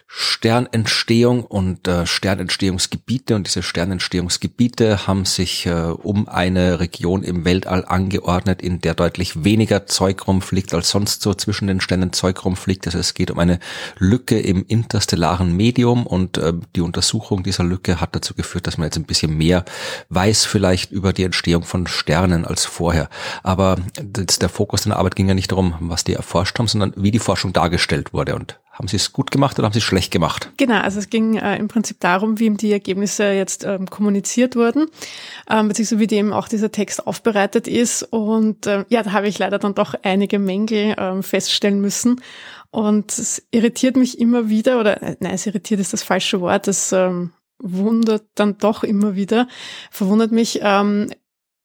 Sternentstehung 0.10 1.44
und 1.44 1.88
äh, 1.88 2.06
Sternentstehungsgebiete 2.06 3.36
und 3.36 3.46
diese 3.46 3.62
Sternentstehungsgebiete 3.62 5.06
haben 5.06 5.26
sich 5.26 5.66
äh, 5.66 5.72
um 5.72 6.30
eine 6.30 6.80
Region 6.80 7.24
im 7.24 7.44
Weltall 7.44 7.84
angeordnet, 7.86 8.62
in 8.62 8.80
der 8.80 8.94
deutlich 8.94 9.44
weniger 9.44 9.86
Zeug 9.86 10.26
rumfliegt 10.26 10.74
als 10.74 10.90
sonst 10.92 11.22
so 11.22 11.34
zwischen 11.34 11.68
den 11.68 11.82
Sternen 11.82 12.14
Zeug 12.14 12.46
rumfliegt. 12.46 12.88
Also 12.88 13.00
es 13.00 13.16
geht 13.16 13.32
um 13.32 13.40
eine 13.40 13.60
Lücke 13.98 14.40
im 14.40 14.66
interstellaren 14.66 15.52
Medium 15.52 16.08
und 16.08 16.38
äh, 16.38 16.54
die 16.76 16.82
Untersuchung 16.82 17.44
dieser 17.44 17.66
Lücke 17.66 18.00
hat 18.00 18.16
dazu 18.16 18.34
geführt, 18.34 18.66
dass 18.66 18.78
man 18.78 18.86
jetzt 18.86 18.98
ein 18.98 19.06
bisschen 19.06 19.38
mehr 19.38 19.66
weiß 20.08 20.46
vielleicht 20.46 20.92
über 20.92 21.12
die 21.12 21.24
Entstehung 21.24 21.64
von 21.64 21.86
Sternen 21.86 22.46
als 22.46 22.66
vorher. 22.66 23.10
Aber 23.44 23.78
der 24.00 24.50
Fokus 24.50 24.84
der 24.84 24.96
Arbeit 24.96 25.18
ging 25.18 25.28
ja 25.28 25.34
nicht 25.34 25.52
darum, 25.52 25.76
was 25.82 26.06
die 26.06 26.14
erforscht 26.14 26.58
haben, 26.58 26.68
sondern 26.68 26.94
wie 26.96 27.12
die 27.12 27.20
Forschung 27.20 27.52
dargestellt 27.52 28.14
wurde 28.14 28.36
und 28.36 28.58
haben 28.78 28.88
Sie 28.88 28.98
es 28.98 29.12
gut 29.12 29.32
gemacht 29.32 29.58
oder 29.58 29.66
haben 29.66 29.74
Sie 29.74 29.80
es 29.80 29.86
schlecht 29.86 30.12
gemacht? 30.12 30.52
Genau, 30.58 30.80
also 30.80 31.00
es 31.00 31.10
ging 31.10 31.36
äh, 31.36 31.58
im 31.58 31.68
Prinzip 31.68 32.00
darum, 32.00 32.38
wie 32.40 32.46
eben 32.46 32.58
die 32.58 32.72
Ergebnisse 32.72 33.32
jetzt 33.32 33.64
ähm, 33.64 33.90
kommuniziert 33.90 34.56
wurden, 34.56 34.88
ähm, 35.50 35.68
beziehungsweise 35.68 36.00
wie 36.00 36.08
dem 36.08 36.32
auch 36.32 36.48
dieser 36.48 36.72
Text 36.72 37.08
aufbereitet 37.08 37.68
ist. 37.68 38.04
Und 38.04 38.68
äh, 38.68 38.86
ja, 38.90 39.02
da 39.02 39.14
habe 39.14 39.28
ich 39.28 39.40
leider 39.40 39.58
dann 39.58 39.74
doch 39.74 39.96
einige 40.04 40.38
Mängel 40.38 40.96
ähm, 40.98 41.24
feststellen 41.24 41.82
müssen. 41.82 42.22
Und 42.70 43.18
es 43.18 43.48
irritiert 43.50 43.96
mich 43.96 44.20
immer 44.20 44.50
wieder, 44.50 44.80
oder 44.80 45.02
äh, 45.02 45.16
nein, 45.20 45.34
es 45.34 45.48
irritiert 45.48 45.80
ist 45.80 45.94
das 45.94 46.04
falsche 46.04 46.40
Wort, 46.42 46.68
es 46.68 46.92
ähm, 46.92 47.32
wundert 47.60 48.26
dann 48.36 48.60
doch 48.60 48.84
immer 48.84 49.16
wieder, 49.16 49.48
verwundert 49.90 50.32
mich, 50.32 50.60
ähm, 50.62 51.10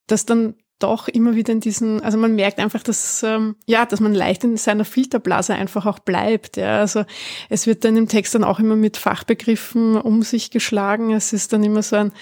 dass 0.07 0.25
dann 0.25 0.55
doch 0.83 1.09
immer 1.09 1.35
wieder 1.35 1.53
in 1.53 1.61
diesen, 1.61 2.03
also 2.03 2.19
man 2.19 2.35
merkt 2.35 2.59
einfach, 2.59 2.83
dass 2.83 3.23
ähm, 3.23 3.57
ja, 3.67 3.87
dass 3.87 4.01
man 4.01 4.15
leicht 4.15 4.45
in 4.45 4.57
seiner 4.57 4.85
Filterblase 4.85 5.55
einfach 5.55 5.87
auch 5.87 5.99
bleibt. 5.99 6.57
Ja. 6.57 6.81
Also 6.81 7.05
es 7.49 7.67
wird 7.67 7.85
dann 7.85 7.97
im 7.97 8.09
Text 8.09 8.35
dann 8.35 8.45
auch 8.45 8.59
immer 8.59 8.77
mit 8.77 8.97
Fachbegriffen 8.97 9.97
um 9.97 10.23
sich 10.23 10.51
geschlagen. 10.51 11.13
Es 11.13 11.33
ist 11.33 11.53
dann 11.53 11.63
immer 11.63 11.83
so 11.83 11.97
ein 11.97 12.13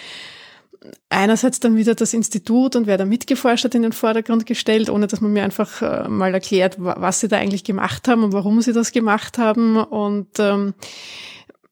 einerseits 1.08 1.60
dann 1.60 1.76
wieder 1.76 1.94
das 1.94 2.14
Institut 2.14 2.76
und 2.76 2.86
wer 2.86 2.96
da 2.96 3.04
mitgeforscht 3.04 3.64
hat 3.64 3.74
in 3.74 3.82
den 3.82 3.92
Vordergrund 3.92 4.46
gestellt, 4.46 4.88
ohne 4.88 5.06
dass 5.06 5.20
man 5.20 5.32
mir 5.32 5.44
einfach 5.44 5.82
äh, 5.82 6.08
mal 6.08 6.32
erklärt, 6.32 6.76
was 6.78 7.20
sie 7.20 7.28
da 7.28 7.36
eigentlich 7.36 7.64
gemacht 7.64 8.08
haben 8.08 8.24
und 8.24 8.32
warum 8.32 8.60
sie 8.62 8.72
das 8.72 8.92
gemacht 8.92 9.38
haben. 9.38 9.76
Und 9.76 10.38
ähm, 10.38 10.74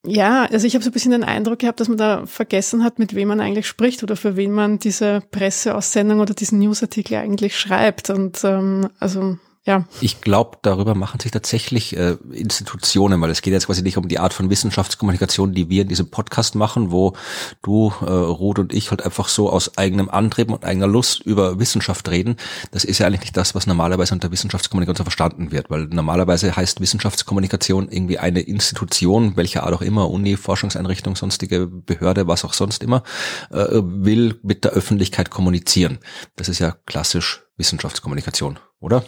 ja, 0.06 0.44
also 0.44 0.66
ich 0.66 0.74
habe 0.74 0.84
so 0.84 0.90
ein 0.90 0.92
bisschen 0.92 1.10
den 1.10 1.24
Eindruck 1.24 1.58
gehabt, 1.58 1.80
dass 1.80 1.88
man 1.88 1.98
da 1.98 2.24
vergessen 2.26 2.84
hat, 2.84 2.98
mit 2.98 3.14
wem 3.14 3.28
man 3.28 3.40
eigentlich 3.40 3.66
spricht 3.66 4.02
oder 4.02 4.16
für 4.16 4.36
wen 4.36 4.52
man 4.52 4.78
diese 4.78 5.22
Presseaussendung 5.30 6.20
oder 6.20 6.34
diesen 6.34 6.60
Newsartikel 6.60 7.16
eigentlich 7.16 7.58
schreibt. 7.58 8.10
Und 8.10 8.42
ähm, 8.44 8.88
also 9.00 9.38
ja. 9.68 9.84
Ich 10.00 10.22
glaube, 10.22 10.56
darüber 10.62 10.94
machen 10.94 11.20
sich 11.20 11.30
tatsächlich 11.30 11.94
äh, 11.94 12.16
Institutionen, 12.32 13.20
weil 13.20 13.28
es 13.28 13.42
geht 13.42 13.52
jetzt 13.52 13.66
quasi 13.66 13.82
nicht 13.82 13.98
um 13.98 14.08
die 14.08 14.18
Art 14.18 14.32
von 14.32 14.48
Wissenschaftskommunikation, 14.48 15.52
die 15.52 15.68
wir 15.68 15.82
in 15.82 15.88
diesem 15.88 16.10
Podcast 16.10 16.54
machen, 16.54 16.90
wo 16.90 17.12
du, 17.60 17.92
äh, 18.00 18.06
Ruth 18.06 18.58
und 18.58 18.72
ich 18.72 18.90
halt 18.90 19.04
einfach 19.04 19.28
so 19.28 19.50
aus 19.50 19.76
eigenem 19.76 20.08
Antrieb 20.08 20.50
und 20.50 20.64
eigener 20.64 20.86
Lust 20.86 21.20
über 21.20 21.58
Wissenschaft 21.58 22.08
reden. 22.08 22.36
Das 22.70 22.84
ist 22.84 22.98
ja 22.98 23.06
eigentlich 23.06 23.20
nicht 23.20 23.36
das, 23.36 23.54
was 23.54 23.66
normalerweise 23.66 24.14
unter 24.14 24.32
Wissenschaftskommunikation 24.32 25.04
verstanden 25.04 25.52
wird, 25.52 25.68
weil 25.68 25.84
normalerweise 25.84 26.56
heißt 26.56 26.80
Wissenschaftskommunikation 26.80 27.90
irgendwie 27.90 28.18
eine 28.18 28.40
Institution, 28.40 29.36
welcher 29.36 29.64
Art 29.64 29.74
auch 29.74 29.82
immer, 29.82 30.08
Uni, 30.08 30.38
Forschungseinrichtung, 30.38 31.14
sonstige 31.14 31.66
Behörde, 31.66 32.26
was 32.26 32.42
auch 32.46 32.54
sonst 32.54 32.82
immer, 32.82 33.02
äh, 33.50 33.66
will 33.70 34.40
mit 34.42 34.64
der 34.64 34.72
Öffentlichkeit 34.72 35.28
kommunizieren. 35.28 35.98
Das 36.36 36.48
ist 36.48 36.58
ja 36.58 36.74
klassisch 36.86 37.42
Wissenschaftskommunikation, 37.58 38.58
oder? 38.80 39.04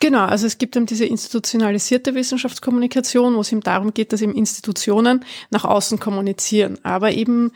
Genau, 0.00 0.24
also 0.26 0.46
es 0.46 0.58
gibt 0.58 0.76
eben 0.76 0.86
diese 0.86 1.06
institutionalisierte 1.06 2.14
Wissenschaftskommunikation, 2.14 3.34
wo 3.34 3.40
es 3.40 3.50
eben 3.50 3.62
darum 3.62 3.92
geht, 3.92 4.12
dass 4.12 4.22
eben 4.22 4.32
Institutionen 4.32 5.24
nach 5.50 5.64
außen 5.64 5.98
kommunizieren, 5.98 6.78
aber 6.84 7.12
eben 7.12 7.50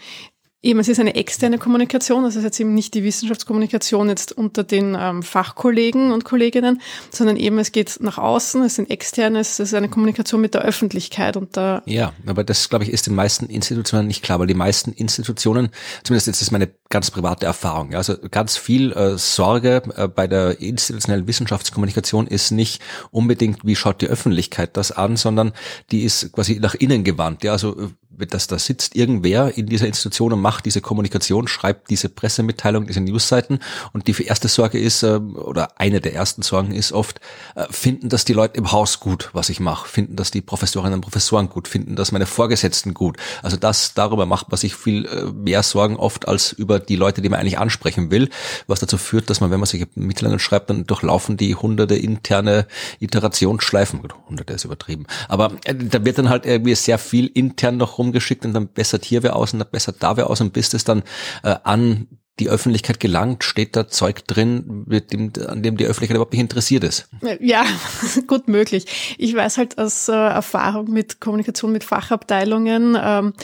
Eben, 0.64 0.78
es 0.78 0.86
ist 0.86 1.00
eine 1.00 1.16
externe 1.16 1.58
Kommunikation, 1.58 2.22
das 2.22 2.36
ist 2.36 2.44
jetzt 2.44 2.60
eben 2.60 2.72
nicht 2.72 2.94
die 2.94 3.02
Wissenschaftskommunikation 3.02 4.08
jetzt 4.08 4.30
unter 4.30 4.62
den 4.62 4.96
ähm, 4.96 5.24
Fachkollegen 5.24 6.12
und 6.12 6.24
Kolleginnen, 6.24 6.80
sondern 7.10 7.36
eben 7.36 7.58
es 7.58 7.72
geht 7.72 7.98
nach 8.00 8.16
außen, 8.16 8.62
es 8.62 8.76
sind 8.76 8.88
externe, 8.88 9.40
es 9.40 9.58
ist 9.58 9.74
eine 9.74 9.88
Kommunikation 9.88 10.40
mit 10.40 10.54
der 10.54 10.62
Öffentlichkeit 10.62 11.36
und 11.36 11.56
da. 11.56 11.82
Ja, 11.86 12.12
aber 12.26 12.44
das, 12.44 12.68
glaube 12.68 12.84
ich, 12.84 12.92
ist 12.92 13.08
den 13.08 13.16
meisten 13.16 13.46
Institutionen 13.46 14.06
nicht 14.06 14.22
klar, 14.22 14.38
weil 14.38 14.46
die 14.46 14.54
meisten 14.54 14.92
Institutionen, 14.92 15.70
zumindest 16.04 16.28
jetzt 16.28 16.42
ist 16.42 16.52
meine 16.52 16.70
ganz 16.90 17.10
private 17.10 17.44
Erfahrung, 17.44 17.90
ja, 17.90 17.98
also 17.98 18.14
ganz 18.30 18.56
viel 18.56 18.92
äh, 18.92 19.18
Sorge 19.18 19.82
äh, 19.96 20.06
bei 20.06 20.28
der 20.28 20.60
institutionellen 20.60 21.26
Wissenschaftskommunikation 21.26 22.28
ist 22.28 22.52
nicht 22.52 22.80
unbedingt, 23.10 23.64
wie 23.64 23.74
schaut 23.74 24.00
die 24.00 24.06
Öffentlichkeit 24.06 24.76
das 24.76 24.92
an, 24.92 25.16
sondern 25.16 25.54
die 25.90 26.04
ist 26.04 26.30
quasi 26.30 26.60
nach 26.60 26.76
innen 26.76 27.02
gewandt, 27.02 27.42
ja, 27.42 27.50
also 27.50 27.90
dass 28.18 28.46
da 28.46 28.58
sitzt 28.58 28.94
irgendwer 28.96 29.56
in 29.56 29.66
dieser 29.66 29.86
Institution 29.86 30.32
und 30.32 30.40
macht 30.40 30.64
diese 30.66 30.80
Kommunikation, 30.80 31.48
schreibt 31.48 31.90
diese 31.90 32.08
Pressemitteilung, 32.08 32.86
diese 32.86 33.00
Newsseiten. 33.00 33.60
Und 33.92 34.06
die 34.06 34.24
erste 34.24 34.48
Sorge 34.48 34.78
ist, 34.78 35.02
äh, 35.02 35.16
oder 35.16 35.80
eine 35.80 36.00
der 36.00 36.14
ersten 36.14 36.42
Sorgen 36.42 36.72
ist 36.72 36.92
oft, 36.92 37.20
äh, 37.54 37.64
finden 37.70 38.08
das 38.08 38.24
die 38.24 38.32
Leute 38.32 38.58
im 38.58 38.72
Haus 38.72 39.00
gut, 39.00 39.30
was 39.32 39.48
ich 39.48 39.60
mache, 39.60 39.88
finden 39.88 40.16
das 40.16 40.30
die 40.30 40.40
Professorinnen 40.40 40.94
und 40.94 41.00
Professoren 41.00 41.48
gut, 41.48 41.68
finden 41.68 41.96
das 41.96 42.12
meine 42.12 42.26
Vorgesetzten 42.26 42.94
gut. 42.94 43.16
Also 43.42 43.56
das, 43.56 43.94
darüber 43.94 44.26
macht 44.26 44.50
man 44.50 44.58
sich 44.58 44.74
viel 44.74 45.06
äh, 45.06 45.24
mehr 45.32 45.62
Sorgen 45.62 45.96
oft 45.96 46.28
als 46.28 46.52
über 46.52 46.78
die 46.78 46.96
Leute, 46.96 47.22
die 47.22 47.28
man 47.28 47.40
eigentlich 47.40 47.58
ansprechen 47.58 48.10
will, 48.10 48.28
was 48.66 48.80
dazu 48.80 48.98
führt, 48.98 49.30
dass 49.30 49.40
man, 49.40 49.50
wenn 49.50 49.60
man 49.60 49.66
solche 49.66 49.88
Mitteilungen 49.94 50.38
schreibt, 50.38 50.70
dann 50.70 50.86
durchlaufen 50.86 51.36
die 51.36 51.54
hunderte 51.54 51.94
interne 51.94 52.66
Iterationsschleifen, 53.00 54.00
hunderte 54.28 54.52
ist 54.52 54.64
übertrieben, 54.64 55.06
aber 55.28 55.52
da 55.66 56.04
wird 56.04 56.18
dann 56.18 56.28
halt 56.28 56.46
irgendwie 56.46 56.74
sehr 56.74 56.98
viel 56.98 57.26
intern 57.26 57.76
noch 57.76 57.98
rumgeschickt 58.02 58.44
und 58.44 58.52
dann 58.52 58.68
bessert 58.68 59.04
hier 59.04 59.22
wer 59.22 59.36
aus 59.36 59.52
und 59.52 59.60
dann 59.60 59.70
bessert 59.70 59.96
da 60.00 60.16
wer 60.16 60.28
aus 60.28 60.40
und 60.40 60.52
bis 60.52 60.70
das 60.70 60.84
dann 60.84 61.02
äh, 61.42 61.56
an 61.64 62.08
die 62.38 62.48
Öffentlichkeit 62.48 62.98
gelangt, 62.98 63.44
steht 63.44 63.76
da 63.76 63.88
Zeug 63.88 64.26
drin, 64.26 64.84
mit 64.86 65.12
dem, 65.12 65.32
an 65.46 65.62
dem 65.62 65.76
die 65.76 65.84
Öffentlichkeit 65.84 66.16
überhaupt 66.16 66.32
nicht 66.32 66.40
interessiert 66.40 66.82
ist. 66.82 67.08
Ja, 67.40 67.64
gut 68.26 68.48
möglich. 68.48 69.16
Ich 69.18 69.34
weiß 69.34 69.58
halt 69.58 69.78
aus 69.78 70.08
äh, 70.08 70.12
Erfahrung 70.12 70.90
mit 70.90 71.20
Kommunikation 71.20 71.72
mit 71.72 71.84
Fachabteilungen, 71.84 72.96
ähm, 73.00 73.34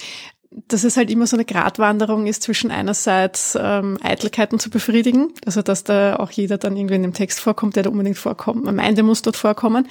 dass 0.51 0.85
es 0.85 0.97
halt 0.97 1.11
immer 1.11 1.27
so 1.27 1.37
eine 1.37 1.45
Gratwanderung 1.45 2.27
ist 2.27 2.43
zwischen 2.43 2.70
einerseits 2.70 3.57
ähm, 3.61 3.99
Eitelkeiten 4.03 4.59
zu 4.59 4.70
befriedigen, 4.70 5.35
also 5.45 5.61
dass 5.61 5.85
da 5.85 6.16
auch 6.16 6.31
jeder 6.31 6.57
dann 6.57 6.77
irgendwie 6.77 6.95
in 6.95 7.03
dem 7.03 7.12
Text 7.12 7.41
vorkommt, 7.41 7.77
der 7.77 7.83
da 7.83 7.91
unbedingt 7.91 8.16
vorkommt, 8.16 8.65
man 8.65 8.77
meint, 8.77 8.97
der 8.97 9.05
muss 9.05 9.20
dort 9.20 9.37
vorkommen. 9.37 9.89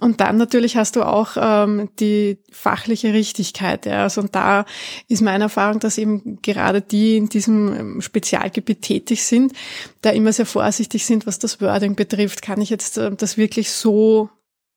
Und 0.00 0.20
dann 0.20 0.38
natürlich 0.38 0.76
hast 0.76 0.96
du 0.96 1.02
auch 1.02 1.36
ähm, 1.38 1.90
die 2.00 2.38
fachliche 2.50 3.12
Richtigkeit. 3.12 3.84
Ja. 3.84 4.04
Also 4.04 4.22
und 4.22 4.34
da 4.34 4.64
ist 5.08 5.20
meine 5.20 5.44
Erfahrung, 5.44 5.78
dass 5.78 5.98
eben 5.98 6.40
gerade 6.40 6.80
die 6.80 7.18
in 7.18 7.28
diesem 7.28 7.74
ähm, 7.74 8.00
Spezialgebiet 8.00 8.82
tätig 8.82 9.24
sind, 9.24 9.52
da 10.00 10.10
immer 10.10 10.32
sehr 10.32 10.46
vorsichtig 10.46 11.04
sind, 11.04 11.26
was 11.26 11.38
das 11.38 11.60
Wording 11.60 11.96
betrifft. 11.96 12.40
Kann 12.40 12.62
ich 12.62 12.70
jetzt 12.70 12.96
äh, 12.96 13.10
das 13.14 13.36
wirklich 13.36 13.70
so 13.70 14.30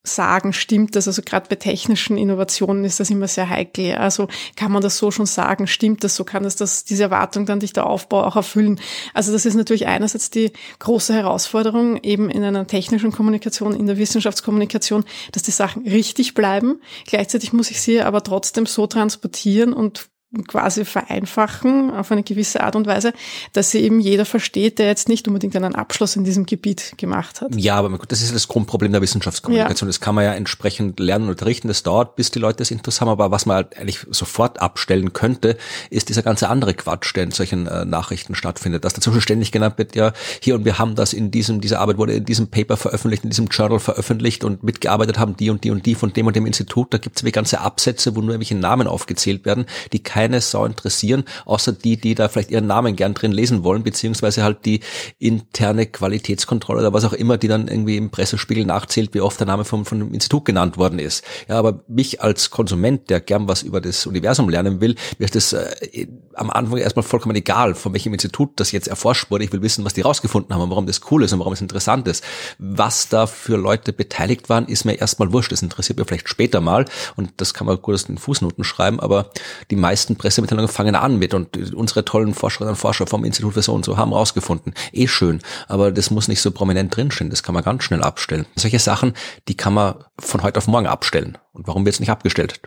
sagen, 0.03 0.51
stimmt 0.51 0.95
das? 0.95 1.07
Also 1.07 1.21
gerade 1.21 1.47
bei 1.47 1.55
technischen 1.55 2.17
Innovationen 2.17 2.85
ist 2.85 2.99
das 2.99 3.09
immer 3.09 3.27
sehr 3.27 3.49
heikel. 3.49 3.95
Also 3.95 4.27
kann 4.55 4.71
man 4.71 4.81
das 4.81 4.97
so 4.97 5.11
schon 5.11 5.27
sagen, 5.27 5.67
stimmt 5.67 6.03
das 6.03 6.15
so? 6.15 6.23
Kann 6.23 6.43
das, 6.43 6.55
das 6.55 6.83
diese 6.83 7.03
Erwartung 7.03 7.45
dann 7.45 7.59
dich 7.59 7.73
der 7.73 7.85
Aufbau 7.85 8.23
auch 8.23 8.35
erfüllen? 8.35 8.79
Also 9.13 9.31
das 9.31 9.45
ist 9.45 9.53
natürlich 9.53 9.85
einerseits 9.85 10.31
die 10.31 10.51
große 10.79 11.13
Herausforderung 11.13 12.01
eben 12.01 12.29
in 12.29 12.43
einer 12.43 12.65
technischen 12.65 13.11
Kommunikation, 13.11 13.75
in 13.75 13.85
der 13.85 13.97
Wissenschaftskommunikation, 13.97 15.05
dass 15.33 15.43
die 15.43 15.51
Sachen 15.51 15.87
richtig 15.87 16.33
bleiben. 16.33 16.81
Gleichzeitig 17.05 17.53
muss 17.53 17.69
ich 17.69 17.79
sie 17.81 18.01
aber 18.01 18.23
trotzdem 18.23 18.65
so 18.65 18.87
transportieren 18.87 19.73
und 19.73 20.09
quasi 20.47 20.85
vereinfachen 20.85 21.91
auf 21.91 22.11
eine 22.11 22.23
gewisse 22.23 22.63
Art 22.63 22.75
und 22.75 22.87
Weise, 22.87 23.13
dass 23.53 23.71
sie 23.71 23.79
eben 23.79 23.99
jeder 23.99 24.25
versteht, 24.25 24.79
der 24.79 24.87
jetzt 24.87 25.09
nicht 25.09 25.27
unbedingt 25.27 25.55
einen 25.55 25.75
Abschluss 25.75 26.15
in 26.15 26.23
diesem 26.23 26.45
Gebiet 26.45 26.93
gemacht 26.97 27.41
hat. 27.41 27.53
Ja, 27.55 27.75
aber 27.75 27.97
das 28.07 28.21
ist 28.21 28.33
das 28.33 28.47
Grundproblem 28.47 28.91
der 28.91 29.01
Wissenschaftskommunikation. 29.01 29.87
Ja. 29.87 29.89
Das 29.89 29.99
kann 29.99 30.15
man 30.15 30.23
ja 30.23 30.33
entsprechend 30.33 30.99
lernen 30.99 31.25
und 31.25 31.31
unterrichten. 31.31 31.67
Das 31.67 31.83
dauert, 31.83 32.15
bis 32.15 32.31
die 32.31 32.39
Leute 32.39 32.59
das 32.59 32.71
Interesse 32.71 33.01
haben. 33.01 33.09
Aber 33.09 33.31
was 33.31 33.45
man 33.45 33.57
halt 33.57 33.77
eigentlich 33.77 34.05
sofort 34.09 34.61
abstellen 34.61 35.11
könnte, 35.11 35.57
ist 35.89 36.09
dieser 36.09 36.23
ganze 36.23 36.47
andere 36.47 36.73
Quatsch, 36.73 37.13
der 37.15 37.23
in 37.23 37.31
solchen 37.31 37.67
äh, 37.67 37.83
Nachrichten 37.83 38.35
stattfindet. 38.35 38.85
Dass 38.85 38.93
dazu 38.93 39.19
ständig 39.19 39.51
genannt 39.51 39.77
wird, 39.77 39.95
ja, 39.95 40.13
hier 40.41 40.55
und 40.55 40.63
wir 40.63 40.79
haben 40.79 40.95
das 40.95 41.11
in 41.11 41.31
diesem, 41.31 41.59
diese 41.59 41.79
Arbeit 41.79 41.97
wurde 41.97 42.13
in 42.13 42.25
diesem 42.25 42.47
Paper 42.47 42.77
veröffentlicht, 42.77 43.25
in 43.25 43.31
diesem 43.31 43.47
Journal 43.47 43.79
veröffentlicht 43.79 44.45
und 44.45 44.63
mitgearbeitet 44.63 45.19
haben 45.19 45.35
die 45.35 45.49
und 45.49 45.63
die 45.63 45.71
und 45.71 45.85
die 45.85 45.95
von 45.95 46.13
dem 46.13 46.27
und 46.27 46.35
dem 46.35 46.45
Institut. 46.45 46.93
Da 46.93 46.97
gibt 46.97 47.21
es 47.21 47.31
ganze 47.31 47.61
Absätze, 47.61 48.15
wo 48.15 48.21
nur 48.21 48.31
irgendwelche 48.31 48.55
Namen 48.55 48.87
aufgezählt 48.87 49.45
werden, 49.45 49.65
die 49.93 50.03
kein 50.03 50.20
keine 50.21 50.39
Sau 50.39 50.65
interessieren, 50.65 51.23
außer 51.45 51.71
die, 51.71 51.97
die 51.97 52.13
da 52.13 52.29
vielleicht 52.29 52.51
ihren 52.51 52.67
Namen 52.67 52.95
gern 52.95 53.15
drin 53.15 53.31
lesen 53.31 53.63
wollen, 53.63 53.81
beziehungsweise 53.81 54.43
halt 54.43 54.65
die 54.65 54.81
interne 55.17 55.87
Qualitätskontrolle 55.87 56.81
oder 56.81 56.93
was 56.93 57.05
auch 57.05 57.13
immer, 57.13 57.39
die 57.39 57.47
dann 57.47 57.67
irgendwie 57.67 57.97
im 57.97 58.11
Pressespiegel 58.11 58.65
nachzählt, 58.65 59.15
wie 59.15 59.21
oft 59.21 59.39
der 59.39 59.47
Name 59.47 59.65
vom, 59.65 59.83
von 59.83 60.13
Institut 60.13 60.45
genannt 60.45 60.77
worden 60.77 60.99
ist. 60.99 61.23
Ja, 61.49 61.57
aber 61.57 61.83
mich 61.87 62.21
als 62.21 62.51
Konsument, 62.51 63.09
der 63.09 63.19
gern 63.19 63.47
was 63.47 63.63
über 63.63 63.81
das 63.81 64.05
Universum 64.05 64.47
lernen 64.47 64.79
will, 64.79 64.95
wird 65.17 65.33
das 65.33 65.53
äh, 65.53 66.05
am 66.35 66.51
Anfang 66.51 66.77
erstmal 66.77 67.03
vollkommen 67.03 67.35
egal, 67.35 67.73
von 67.73 67.93
welchem 67.93 68.13
Institut 68.13 68.51
das 68.57 68.71
jetzt 68.71 68.87
erforscht 68.87 69.31
wurde. 69.31 69.43
Ich 69.43 69.51
will 69.51 69.63
wissen, 69.63 69.83
was 69.85 69.95
die 69.95 70.01
rausgefunden 70.01 70.53
haben 70.53 70.61
und 70.61 70.69
warum 70.69 70.85
das 70.85 71.01
cool 71.09 71.23
ist 71.23 71.33
und 71.33 71.39
warum 71.39 71.53
es 71.53 71.61
interessant 71.61 72.07
ist. 72.07 72.23
Was 72.59 73.09
da 73.09 73.25
für 73.25 73.57
Leute 73.57 73.91
beteiligt 73.91 74.49
waren, 74.49 74.67
ist 74.67 74.85
mir 74.85 74.93
erstmal 74.93 75.33
wurscht. 75.33 75.51
Das 75.51 75.63
interessiert 75.63 75.97
mich 75.97 76.07
vielleicht 76.07 76.29
später 76.29 76.61
mal 76.61 76.85
und 77.15 77.31
das 77.37 77.55
kann 77.55 77.65
man 77.65 77.81
gut 77.81 77.95
aus 77.95 78.05
den 78.05 78.19
Fußnoten 78.19 78.63
schreiben, 78.63 78.99
aber 78.99 79.31
die 79.71 79.75
meisten 79.75 80.10
Pressemitteilungen 80.15 80.69
fangen 80.69 80.95
an 80.95 81.17
mit 81.17 81.33
und 81.33 81.73
unsere 81.73 82.05
tollen 82.05 82.33
Forscherinnen 82.33 82.73
und 82.73 82.77
Forscher 82.77 83.07
vom 83.07 83.23
Institut 83.23 83.53
für 83.53 83.61
so 83.61 83.73
und 83.73 83.85
so 83.85 83.97
haben 83.97 84.13
rausgefunden. 84.13 84.73
Eh 84.91 85.07
schön, 85.07 85.41
aber 85.67 85.91
das 85.91 86.11
muss 86.11 86.27
nicht 86.27 86.41
so 86.41 86.51
prominent 86.51 86.95
drinstehen. 86.95 87.29
Das 87.29 87.43
kann 87.43 87.53
man 87.53 87.63
ganz 87.63 87.83
schnell 87.83 88.03
abstellen. 88.03 88.45
Solche 88.55 88.79
Sachen, 88.79 89.13
die 89.47 89.55
kann 89.55 89.73
man 89.73 89.95
von 90.19 90.43
heute 90.43 90.57
auf 90.57 90.67
morgen 90.67 90.87
abstellen. 90.87 91.37
Und 91.53 91.67
warum 91.67 91.85
wird 91.85 91.95
es 91.95 91.99
nicht 91.99 92.09
abgestellt? 92.09 92.61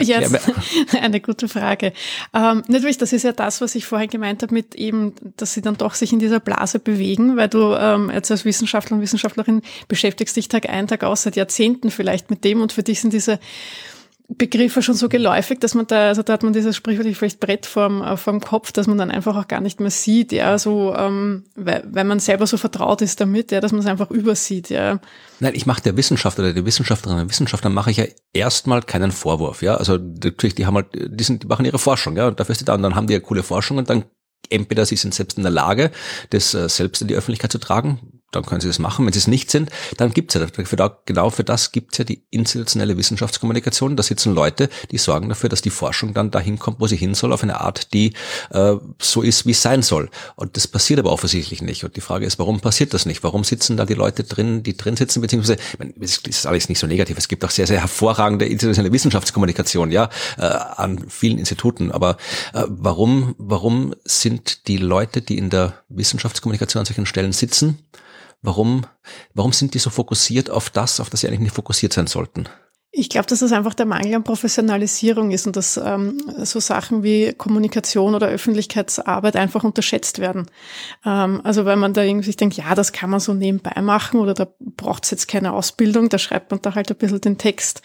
Jetzt 0.00 0.38
eine 1.00 1.20
gute 1.20 1.48
Frage. 1.48 1.92
Ähm, 2.34 2.62
natürlich, 2.68 2.98
das 2.98 3.12
ist 3.12 3.22
ja 3.22 3.32
das, 3.32 3.60
was 3.60 3.74
ich 3.74 3.86
vorhin 3.86 4.10
gemeint 4.10 4.42
habe, 4.42 4.54
mit 4.54 4.74
eben, 4.74 5.14
dass 5.36 5.54
sie 5.54 5.62
dann 5.62 5.76
doch 5.76 5.94
sich 5.94 6.12
in 6.12 6.18
dieser 6.18 6.40
Blase 6.40 6.78
bewegen, 6.78 7.36
weil 7.36 7.48
du 7.48 7.74
ähm, 7.74 8.10
jetzt 8.12 8.30
als 8.30 8.44
Wissenschaftler 8.44 8.96
und 8.96 9.02
Wissenschaftlerin 9.02 9.62
beschäftigst 9.88 10.36
dich 10.36 10.48
Tag 10.48 10.68
ein, 10.68 10.86
Tag 10.86 11.04
aus, 11.04 11.22
seit 11.22 11.36
Jahrzehnten 11.36 11.90
vielleicht 11.90 12.30
mit 12.30 12.44
dem 12.44 12.60
und 12.60 12.72
für 12.72 12.82
dich 12.82 13.00
sind 13.00 13.12
diese 13.12 13.38
Begriffe 14.30 14.82
schon 14.82 14.94
so 14.94 15.08
geläufig, 15.08 15.58
dass 15.58 15.74
man 15.74 15.86
da, 15.86 16.08
also 16.08 16.22
da 16.22 16.34
hat 16.34 16.42
man 16.42 16.52
dieses 16.52 16.76
sprichwörtlich 16.76 17.16
vielleicht 17.16 17.40
Brett 17.40 17.64
vorm, 17.64 18.02
äh, 18.02 18.18
vorm 18.18 18.40
Kopf, 18.40 18.72
dass 18.72 18.86
man 18.86 18.98
dann 18.98 19.10
einfach 19.10 19.34
auch 19.34 19.48
gar 19.48 19.62
nicht 19.62 19.80
mehr 19.80 19.90
sieht, 19.90 20.32
ja, 20.32 20.58
so, 20.58 20.94
ähm, 20.94 21.44
weil, 21.54 21.82
weil 21.90 22.04
man 22.04 22.20
selber 22.20 22.46
so 22.46 22.58
vertraut 22.58 23.00
ist 23.00 23.22
damit, 23.22 23.52
ja, 23.52 23.60
dass 23.60 23.72
man 23.72 23.80
es 23.80 23.86
einfach 23.86 24.10
übersieht, 24.10 24.68
ja. 24.68 25.00
Nein, 25.40 25.54
ich 25.54 25.64
mache 25.64 25.80
der 25.80 25.96
Wissenschaftler 25.96 26.44
oder 26.44 26.52
der 26.52 26.66
Wissenschaftlerin 26.66 27.20
und 27.20 27.30
Wissenschaftler 27.30 27.70
mache 27.70 27.90
ich 27.90 27.96
ja 27.96 28.04
erstmal 28.34 28.82
keinen 28.82 29.12
Vorwurf, 29.12 29.62
ja, 29.62 29.76
also 29.76 29.96
natürlich, 29.96 30.54
die 30.54 30.66
haben 30.66 30.74
halt, 30.74 30.88
die 30.92 31.24
sind, 31.24 31.44
die 31.44 31.46
machen 31.46 31.64
ihre 31.64 31.78
Forschung, 31.78 32.14
ja, 32.14 32.28
und 32.28 32.38
dafür 32.38 32.52
ist 32.52 32.60
die 32.60 32.66
da, 32.66 32.74
und 32.74 32.82
dann 32.82 32.96
haben 32.96 33.06
die 33.06 33.14
ja 33.14 33.20
coole 33.20 33.42
Forschung 33.42 33.78
und 33.78 33.88
dann 33.88 34.04
entweder 34.50 34.84
sie 34.84 34.96
sind 34.96 35.14
selbst 35.14 35.38
in 35.38 35.42
der 35.42 35.52
Lage, 35.52 35.90
das 36.30 36.52
äh, 36.52 36.68
selbst 36.68 37.00
in 37.00 37.08
die 37.08 37.14
Öffentlichkeit 37.14 37.52
zu 37.52 37.58
tragen, 37.58 38.17
dann 38.30 38.44
können 38.44 38.60
sie 38.60 38.68
das 38.68 38.78
machen. 38.78 39.06
Wenn 39.06 39.12
sie 39.12 39.18
es 39.18 39.26
nicht 39.26 39.50
sind, 39.50 39.70
dann 39.96 40.12
gibt 40.12 40.34
es 40.34 40.40
ja 40.40 40.46
dafür, 40.46 40.76
da, 40.76 40.98
genau 41.06 41.30
für 41.30 41.44
das 41.44 41.72
gibt 41.72 41.92
es 41.92 41.98
ja 41.98 42.04
die 42.04 42.22
institutionelle 42.30 42.96
Wissenschaftskommunikation. 42.96 43.96
Da 43.96 44.02
sitzen 44.02 44.34
Leute, 44.34 44.68
die 44.90 44.98
sorgen 44.98 45.28
dafür, 45.28 45.48
dass 45.48 45.62
die 45.62 45.70
Forschung 45.70 46.12
dann 46.12 46.30
dahin 46.30 46.58
kommt, 46.58 46.80
wo 46.80 46.86
sie 46.86 46.96
hin 46.96 47.14
soll, 47.14 47.32
auf 47.32 47.42
eine 47.42 47.60
Art, 47.60 47.94
die 47.94 48.12
äh, 48.50 48.74
so 49.00 49.22
ist, 49.22 49.46
wie 49.46 49.52
es 49.52 49.62
sein 49.62 49.82
soll. 49.82 50.10
Und 50.36 50.56
das 50.56 50.66
passiert 50.68 51.00
aber 51.00 51.10
offensichtlich 51.10 51.62
nicht. 51.62 51.84
Und 51.84 51.96
die 51.96 52.00
Frage 52.02 52.26
ist, 52.26 52.38
warum 52.38 52.60
passiert 52.60 52.92
das 52.92 53.06
nicht? 53.06 53.22
Warum 53.22 53.44
sitzen 53.44 53.76
da 53.76 53.86
die 53.86 53.94
Leute 53.94 54.24
drin, 54.24 54.62
die 54.62 54.76
drin 54.76 54.96
sitzen, 54.96 55.22
beziehungsweise, 55.22 55.58
meine, 55.78 55.94
das 55.96 56.18
ist 56.18 56.46
alles 56.46 56.68
nicht 56.68 56.78
so 56.78 56.86
negativ. 56.86 57.16
Es 57.16 57.28
gibt 57.28 57.44
auch 57.44 57.50
sehr, 57.50 57.66
sehr 57.66 57.80
hervorragende 57.80 58.44
institutionelle 58.44 58.92
Wissenschaftskommunikation, 58.92 59.90
ja, 59.90 60.10
äh, 60.36 60.42
an 60.42 61.06
vielen 61.08 61.38
Instituten. 61.38 61.92
Aber 61.92 62.18
äh, 62.52 62.64
warum, 62.68 63.34
warum 63.38 63.94
sind 64.04 64.68
die 64.68 64.76
Leute, 64.76 65.22
die 65.22 65.38
in 65.38 65.48
der 65.48 65.82
Wissenschaftskommunikation 65.88 66.80
an 66.80 66.86
solchen 66.86 67.06
Stellen 67.06 67.32
sitzen, 67.32 67.78
Warum, 68.42 68.86
warum 69.34 69.52
sind 69.52 69.74
die 69.74 69.78
so 69.78 69.90
fokussiert 69.90 70.50
auf 70.50 70.70
das, 70.70 71.00
auf 71.00 71.10
das 71.10 71.20
sie 71.20 71.28
eigentlich 71.28 71.40
nicht 71.40 71.54
fokussiert 71.54 71.92
sein 71.92 72.06
sollten? 72.06 72.48
Ich 72.90 73.10
glaube, 73.10 73.26
dass 73.26 73.40
das 73.40 73.52
einfach 73.52 73.74
der 73.74 73.84
Mangel 73.84 74.14
an 74.14 74.24
Professionalisierung 74.24 75.30
ist 75.30 75.46
und 75.46 75.56
dass 75.56 75.76
ähm, 75.76 76.18
so 76.38 76.58
Sachen 76.58 77.02
wie 77.02 77.34
Kommunikation 77.34 78.14
oder 78.14 78.28
Öffentlichkeitsarbeit 78.28 79.36
einfach 79.36 79.62
unterschätzt 79.62 80.20
werden. 80.20 80.46
Ähm, 81.04 81.42
also 81.44 81.66
weil 81.66 81.76
man 81.76 81.92
da 81.92 82.02
irgendwie 82.02 82.24
sich 82.24 82.36
denkt, 82.36 82.56
ja, 82.56 82.74
das 82.74 82.92
kann 82.92 83.10
man 83.10 83.20
so 83.20 83.34
nebenbei 83.34 83.80
machen 83.82 84.20
oder 84.20 84.32
da 84.32 84.48
braucht 84.58 85.04
es 85.04 85.10
jetzt 85.10 85.28
keine 85.28 85.52
Ausbildung, 85.52 86.08
da 86.08 86.16
schreibt 86.16 86.50
man 86.50 86.62
da 86.62 86.74
halt 86.74 86.90
ein 86.90 86.96
bisschen 86.96 87.20
den 87.20 87.36
Text. 87.36 87.82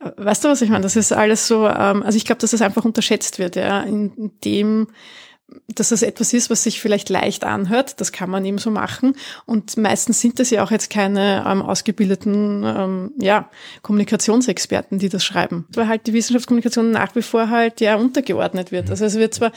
Äh, 0.00 0.10
weißt 0.16 0.42
du, 0.42 0.48
was 0.48 0.62
ich 0.62 0.70
meine? 0.70 0.82
Das 0.82 0.96
ist 0.96 1.12
alles 1.12 1.46
so, 1.46 1.68
ähm, 1.68 2.02
also 2.02 2.16
ich 2.16 2.24
glaube, 2.24 2.40
dass 2.40 2.50
das 2.50 2.62
einfach 2.62 2.84
unterschätzt 2.84 3.38
wird, 3.38 3.54
ja, 3.54 3.82
in 3.82 4.32
dem 4.44 4.88
dass 5.68 5.90
das 5.90 6.02
etwas 6.02 6.32
ist, 6.32 6.50
was 6.50 6.62
sich 6.64 6.80
vielleicht 6.80 7.08
leicht 7.08 7.44
anhört. 7.44 8.00
Das 8.00 8.12
kann 8.12 8.30
man 8.30 8.44
eben 8.44 8.58
so 8.58 8.70
machen. 8.70 9.14
Und 9.46 9.76
meistens 9.76 10.20
sind 10.20 10.38
das 10.38 10.50
ja 10.50 10.62
auch 10.64 10.70
jetzt 10.70 10.90
keine 10.90 11.44
ähm, 11.46 11.62
ausgebildeten 11.62 12.64
ähm, 12.64 13.12
ja, 13.18 13.48
Kommunikationsexperten, 13.82 14.98
die 14.98 15.08
das 15.08 15.24
schreiben. 15.24 15.66
Weil 15.74 15.88
halt 15.88 16.06
die 16.06 16.12
Wissenschaftskommunikation 16.12 16.90
nach 16.90 17.14
wie 17.14 17.22
vor 17.22 17.50
halt 17.50 17.80
ja 17.80 17.96
untergeordnet 17.96 18.72
wird. 18.72 18.90
Also 18.90 19.04
es 19.04 19.16
wird 19.16 19.34
zwar 19.34 19.52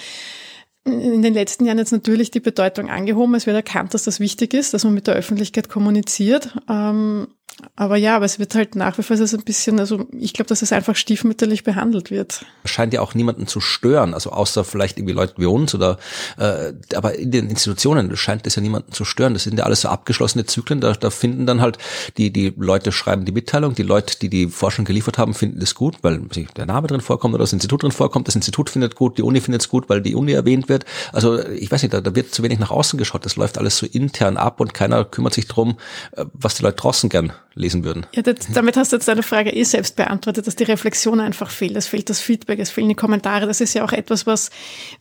in 0.85 1.21
den 1.21 1.33
letzten 1.33 1.65
Jahren 1.65 1.77
jetzt 1.77 1.93
natürlich 1.93 2.29
die 2.29 2.41
Bedeutung 2.41 2.89
angehoben. 2.89 3.35
Es 3.35 3.45
wird 3.45 3.55
erkannt, 3.55 3.93
dass 3.93 4.03
das 4.03 4.19
wichtig 4.19 4.53
ist, 4.53 4.73
dass 4.73 4.83
man 4.83 4.93
mit 4.93 5.07
der 5.07 5.15
Öffentlichkeit 5.15 5.69
kommuniziert. 5.69 6.55
Ähm, 6.69 7.27
aber 7.75 7.97
ja, 7.97 8.15
aber 8.15 8.25
es 8.25 8.39
wird 8.39 8.55
halt 8.55 8.75
nach 8.75 8.97
wie 8.97 9.03
vor 9.03 9.17
so 9.17 9.37
ein 9.37 9.43
bisschen, 9.43 9.79
also 9.79 10.05
ich 10.11 10.33
glaube, 10.33 10.47
dass 10.47 10.61
es 10.61 10.71
einfach 10.71 10.95
stiefmütterlich 10.95 11.63
behandelt 11.63 12.11
wird. 12.11 12.45
Scheint 12.65 12.93
ja 12.93 13.01
auch 13.01 13.13
niemanden 13.13 13.47
zu 13.47 13.61
stören, 13.61 14.13
also 14.13 14.31
außer 14.31 14.63
vielleicht 14.63 14.97
irgendwie 14.97 15.13
Leute 15.13 15.35
wie 15.37 15.45
uns 15.45 15.73
oder 15.73 15.97
äh, 16.37 16.73
aber 16.95 17.15
in 17.15 17.31
den 17.31 17.49
Institutionen 17.49 18.15
scheint 18.15 18.45
es 18.47 18.55
ja 18.55 18.61
niemanden 18.61 18.91
zu 18.91 19.05
stören. 19.05 19.33
Das 19.33 19.43
sind 19.43 19.57
ja 19.57 19.65
alles 19.65 19.81
so 19.81 19.89
abgeschlossene 19.89 20.45
Zyklen, 20.45 20.81
da, 20.81 20.93
da 20.93 21.09
finden 21.09 21.45
dann 21.45 21.61
halt 21.61 21.77
die, 22.17 22.31
die 22.31 22.53
Leute 22.57 22.91
schreiben 22.91 23.25
die 23.25 23.31
Mitteilung, 23.31 23.75
die 23.75 23.83
Leute, 23.83 24.17
die 24.19 24.29
die 24.29 24.47
Forschung 24.47 24.85
geliefert 24.85 25.17
haben, 25.17 25.33
finden 25.33 25.59
das 25.59 25.75
gut, 25.75 25.97
weil 26.01 26.21
der 26.57 26.65
Name 26.65 26.87
drin 26.87 27.01
vorkommt 27.01 27.33
oder 27.33 27.43
das 27.43 27.53
Institut 27.53 27.83
drin 27.83 27.91
vorkommt, 27.91 28.27
das 28.27 28.35
Institut 28.35 28.69
findet 28.69 28.95
gut, 28.95 29.17
die 29.17 29.23
Uni 29.23 29.41
findet 29.41 29.61
es 29.61 29.69
gut, 29.69 29.89
weil 29.89 30.01
die 30.01 30.15
Uni 30.15 30.33
erwähnt 30.33 30.69
wird. 30.69 30.85
Also 31.11 31.39
ich 31.47 31.71
weiß 31.71 31.81
nicht, 31.83 31.93
da, 31.93 32.01
da 32.01 32.15
wird 32.15 32.33
zu 32.33 32.43
wenig 32.43 32.59
nach 32.59 32.71
außen 32.71 32.97
geschaut, 32.97 33.25
das 33.25 33.35
läuft 33.35 33.57
alles 33.57 33.77
so 33.77 33.85
intern 33.85 34.37
ab 34.37 34.59
und 34.59 34.73
keiner 34.73 35.05
kümmert 35.05 35.33
sich 35.33 35.47
drum, 35.47 35.77
äh, 36.13 36.25
was 36.33 36.55
die 36.55 36.63
Leute 36.63 36.77
draußen 36.77 37.09
gern 37.09 37.33
lesen 37.55 37.83
würden. 37.83 38.05
Ja, 38.13 38.23
das, 38.23 38.35
damit 38.53 38.77
hast 38.77 38.91
du 38.91 38.95
jetzt 38.95 39.07
deine 39.07 39.21
Frage 39.21 39.51
eh 39.51 39.63
selbst 39.63 39.95
beantwortet, 39.95 40.47
dass 40.47 40.55
die 40.55 40.63
Reflexion 40.63 41.19
einfach 41.19 41.51
fehlt. 41.51 41.75
Es 41.75 41.87
fehlt 41.87 42.09
das 42.09 42.19
Feedback, 42.19 42.59
es 42.59 42.71
fehlen 42.71 42.89
die 42.89 42.95
Kommentare. 42.95 43.45
Das 43.45 43.61
ist 43.61 43.73
ja 43.75 43.83
auch 43.83 43.91
etwas, 43.91 44.25
was 44.25 44.49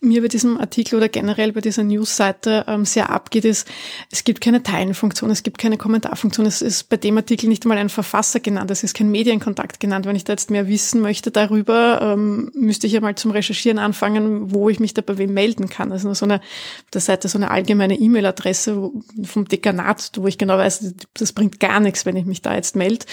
mir 0.00 0.20
bei 0.20 0.28
diesem 0.28 0.58
Artikel 0.58 0.96
oder 0.96 1.08
generell 1.08 1.52
bei 1.52 1.62
dieser 1.62 1.82
Newsseite 1.82 2.64
ähm, 2.68 2.84
sehr 2.84 3.10
abgeht, 3.10 3.46
ist, 3.46 3.66
es 4.10 4.24
gibt 4.24 4.42
keine 4.42 4.62
Teilenfunktion, 4.62 5.30
es 5.30 5.42
gibt 5.42 5.58
keine 5.58 5.78
Kommentarfunktion. 5.78 6.44
Es 6.44 6.60
ist 6.60 6.90
bei 6.90 6.98
dem 6.98 7.16
Artikel 7.16 7.48
nicht 7.48 7.64
einmal 7.64 7.78
ein 7.78 7.88
Verfasser 7.88 8.40
genannt, 8.40 8.70
es 8.70 8.82
ist 8.82 8.94
kein 8.94 9.10
Medienkontakt 9.10 9.80
genannt. 9.80 10.04
Wenn 10.04 10.16
ich 10.16 10.24
da 10.24 10.34
jetzt 10.34 10.50
mehr 10.50 10.68
wissen 10.68 11.00
möchte 11.00 11.30
darüber, 11.30 12.00
ähm, 12.02 12.50
müsste 12.54 12.86
ich 12.86 12.92
ja 12.92 13.00
mal 13.00 13.14
zum 13.14 13.30
Recherchieren 13.30 13.78
anfangen, 13.78 14.52
wo 14.52 14.68
ich 14.68 14.78
mich 14.78 14.92
da 14.92 15.00
bei 15.00 15.16
wem 15.16 15.32
melden 15.32 15.70
kann. 15.70 15.90
Also 15.90 16.08
nur 16.08 16.14
so 16.14 16.26
eine, 16.26 16.36
auf 16.36 16.90
der 16.92 17.00
Seite 17.00 17.28
so 17.28 17.38
eine 17.38 17.50
allgemeine 17.50 17.98
E-Mail-Adresse 17.98 18.90
vom 19.24 19.48
Dekanat, 19.48 20.12
wo 20.16 20.26
ich 20.26 20.36
genau 20.36 20.58
weiß, 20.58 20.94
das 21.14 21.32
bringt 21.32 21.58
gar 21.58 21.80
nichts, 21.80 22.04
wenn 22.04 22.16
ich 22.16 22.26
mich 22.26 22.41
da 22.42 22.54
jetzt 22.54 22.76
melde. 22.76 23.06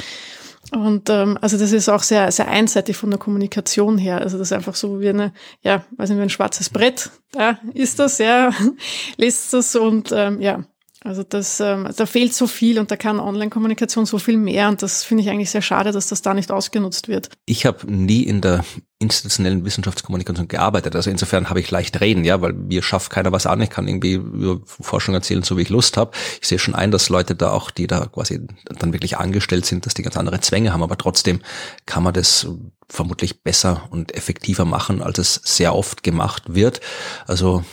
Und 0.71 1.09
ähm, 1.09 1.37
also 1.41 1.57
das 1.57 1.71
ist 1.71 1.89
auch 1.89 2.03
sehr, 2.03 2.31
sehr 2.31 2.47
einseitig 2.47 2.95
von 2.95 3.09
der 3.09 3.19
Kommunikation 3.19 3.97
her. 3.97 4.19
Also 4.19 4.37
das 4.37 4.49
ist 4.49 4.53
einfach 4.53 4.75
so 4.75 4.99
wie 4.99 5.09
eine, 5.09 5.33
ja, 5.63 5.83
weiß 5.97 6.09
nicht, 6.09 6.19
wie 6.19 6.23
ein 6.23 6.29
schwarzes 6.29 6.69
Brett. 6.69 7.09
Da 7.31 7.59
ist 7.73 7.97
das, 7.99 8.19
ja, 8.19 8.51
lest 9.17 9.53
das 9.53 9.75
und 9.75 10.11
ähm, 10.11 10.41
ja, 10.41 10.63
also 11.01 11.23
das, 11.23 11.61
ähm, 11.61 11.87
da 11.95 12.05
fehlt 12.05 12.33
so 12.33 12.45
viel 12.45 12.77
und 12.77 12.91
da 12.91 12.97
kann 12.97 13.21
Online-Kommunikation 13.21 14.05
so 14.05 14.17
viel 14.17 14.37
mehr 14.37 14.67
und 14.67 14.81
das 14.81 15.05
finde 15.05 15.23
ich 15.23 15.29
eigentlich 15.29 15.49
sehr 15.49 15.61
schade, 15.61 15.93
dass 15.93 16.07
das 16.07 16.21
da 16.21 16.33
nicht 16.33 16.51
ausgenutzt 16.51 17.07
wird. 17.07 17.29
Ich 17.45 17.65
habe 17.65 17.89
nie 17.89 18.23
in 18.23 18.41
der 18.41 18.65
institutionellen 18.99 19.63
Wissenschaftskommunikation 19.63 20.49
gearbeitet, 20.49 20.97
also 20.97 21.09
insofern 21.09 21.49
habe 21.49 21.61
ich 21.61 21.71
leicht 21.71 22.01
reden, 22.01 22.25
ja, 22.25 22.41
weil 22.41 22.51
mir 22.51 22.83
schafft 22.83 23.11
keiner 23.11 23.31
was 23.31 23.45
an, 23.45 23.61
ich 23.61 23.69
kann 23.69 23.87
irgendwie 23.87 24.15
über 24.15 24.59
Forschung 24.65 25.15
erzählen, 25.15 25.41
so 25.41 25.57
wie 25.57 25.61
ich 25.61 25.69
Lust 25.69 25.95
habe. 25.95 26.11
Ich 26.41 26.49
sehe 26.49 26.59
schon 26.59 26.75
ein, 26.75 26.91
dass 26.91 27.07
Leute 27.07 27.33
da 27.33 27.51
auch, 27.51 27.71
die 27.71 27.87
da 27.87 28.07
quasi 28.07 28.45
dann 28.65 28.91
wirklich 28.91 29.17
angestellt 29.17 29.65
sind, 29.65 29.85
dass 29.85 29.93
die 29.93 30.03
ganz 30.03 30.17
andere 30.17 30.41
Zwänge 30.41 30.73
haben, 30.73 30.83
aber 30.83 30.97
trotzdem 30.97 31.39
kann 31.85 32.03
man 32.03 32.13
das 32.13 32.47
vermutlich 32.89 33.41
besser 33.41 33.83
und 33.89 34.13
effektiver 34.15 34.65
machen, 34.65 35.01
als 35.01 35.17
es 35.17 35.41
sehr 35.45 35.75
oft 35.75 36.03
gemacht 36.03 36.53
wird. 36.53 36.81
Also 37.25 37.63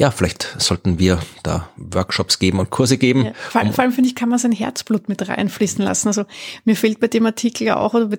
ja, 0.00 0.10
vielleicht 0.10 0.56
sollten 0.58 0.98
wir 0.98 1.18
da 1.42 1.68
Workshops 1.76 2.38
geben 2.38 2.58
und 2.58 2.70
Kurse 2.70 2.96
geben. 2.96 3.26
Ja, 3.26 3.32
vor, 3.34 3.60
allem, 3.60 3.74
vor 3.74 3.84
allem 3.84 3.92
finde 3.92 4.08
ich, 4.08 4.14
kann 4.14 4.30
man 4.30 4.38
sein 4.38 4.50
Herzblut 4.50 5.10
mit 5.10 5.28
reinfließen 5.28 5.84
lassen. 5.84 6.08
Also 6.08 6.24
mir 6.64 6.74
fehlt 6.74 7.00
bei 7.00 7.06
dem 7.06 7.26
Artikel 7.26 7.64
ja 7.64 7.76
auch 7.76 7.92
oder 7.92 8.06
bei 8.06 8.18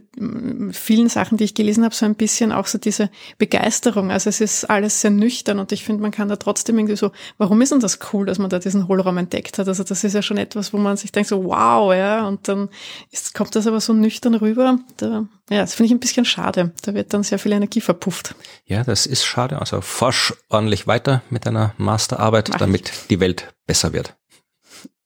vielen 0.74 1.10
Sachen, 1.10 1.40
die 1.40 1.44
ich 1.44 1.56
gelesen 1.56 1.84
habe, 1.84 1.96
so 1.96 2.06
ein 2.06 2.14
bisschen 2.14 2.52
auch 2.52 2.68
so 2.68 2.78
diese 2.78 3.10
Begeisterung. 3.40 4.12
Also 4.12 4.30
es 4.30 4.42
ist 4.42 4.66
alles 4.66 5.02
sehr 5.02 5.10
nüchtern 5.10 5.58
und 5.58 5.72
ich 5.72 5.84
finde, 5.84 6.04
man 6.04 6.12
kann 6.12 6.30
da 6.30 6.36
trotzdem 6.36 6.78
irgendwie 6.78 6.96
so, 6.96 7.14
warum 7.40 7.60
ist 7.62 7.72
denn 7.72 7.80
das 7.80 7.98
cool, 8.14 8.28
dass 8.28 8.38
man 8.38 8.52
da 8.52 8.60
diesen 8.60 8.88
Hohlraum 8.88 9.18
entdeckt 9.18 9.58
hat? 9.58 9.68
Also 9.68 9.84
das 9.84 10.04
ist 10.04 10.14
ja 10.14 10.22
schon 10.22 10.38
etwas, 10.38 10.74
wo 10.74 10.78
man 10.78 10.98
sich 10.98 11.12
denkt 11.12 11.30
so, 11.30 11.44
wow, 11.46 11.96
ja, 11.96 12.28
und 12.28 12.48
dann 12.48 12.70
ist, 13.10 13.34
kommt 13.34 13.56
das 13.56 13.66
aber 13.66 13.82
so 13.82 13.94
nüchtern 13.94 14.36
rüber. 14.36 14.78
Da, 14.98 15.26
ja, 15.50 15.62
das 15.62 15.74
finde 15.74 15.88
ich 15.88 15.94
ein 15.94 16.00
bisschen 16.00 16.26
schade. 16.26 16.74
Da 16.84 16.94
wird 16.94 17.12
dann 17.12 17.24
sehr 17.24 17.40
viel 17.40 17.54
Energie 17.54 17.82
verpufft. 17.82 18.36
Ja, 18.68 18.84
das 18.84 19.08
ist 19.08 19.26
schade. 19.26 19.60
Also 19.60 19.82
forsch 19.82 20.36
ordentlich 20.48 20.86
weiter 20.86 21.24
mit 21.32 21.48
Masterarbeit, 21.78 22.50
Mach 22.50 22.58
damit 22.58 22.90
ich. 22.90 23.08
die 23.08 23.20
Welt 23.20 23.54
besser 23.66 23.94
wird. 23.94 24.16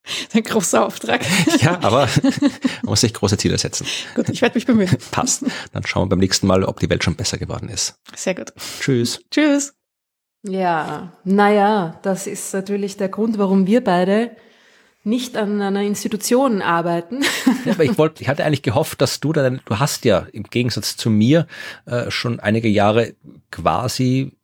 ein 0.34 0.42
großer 0.42 0.84
Auftrag. 0.84 1.20
Ja, 1.60 1.78
aber 1.82 2.08
man 2.22 2.50
muss 2.84 3.00
sich 3.00 3.14
große 3.14 3.38
Ziele 3.38 3.58
setzen. 3.58 3.86
Gut, 4.14 4.28
ich 4.28 4.42
werde 4.42 4.54
mich 4.56 4.66
bemühen. 4.66 4.96
Passt. 5.10 5.44
Dann 5.72 5.86
schauen 5.86 6.04
wir 6.04 6.10
beim 6.10 6.18
nächsten 6.20 6.46
Mal, 6.46 6.64
ob 6.64 6.80
die 6.80 6.90
Welt 6.90 7.02
schon 7.02 7.16
besser 7.16 7.38
geworden 7.38 7.68
ist. 7.68 7.98
Sehr 8.14 8.34
gut. 8.34 8.52
Tschüss. 8.80 9.20
Tschüss. 9.30 9.74
Ja, 10.42 11.12
naja, 11.24 11.98
das 12.02 12.26
ist 12.26 12.52
natürlich 12.54 12.96
der 12.96 13.08
Grund, 13.08 13.38
warum 13.38 13.66
wir 13.66 13.82
beide 13.82 14.36
nicht 15.02 15.36
an 15.36 15.62
einer 15.62 15.82
Institution 15.82 16.62
arbeiten. 16.62 17.22
Ja, 17.64 17.72
aber 17.72 17.84
ich 17.84 17.96
wollte, 17.96 18.22
ich 18.22 18.28
hatte 18.28 18.44
eigentlich 18.44 18.62
gehofft, 18.62 19.00
dass 19.00 19.20
du 19.20 19.32
dann, 19.32 19.60
du 19.64 19.78
hast 19.78 20.04
ja 20.04 20.26
im 20.32 20.42
Gegensatz 20.44 20.96
zu 20.96 21.10
mir 21.10 21.46
äh, 21.86 22.10
schon 22.10 22.38
einige 22.38 22.68
Jahre 22.68 23.14
quasi 23.50 24.36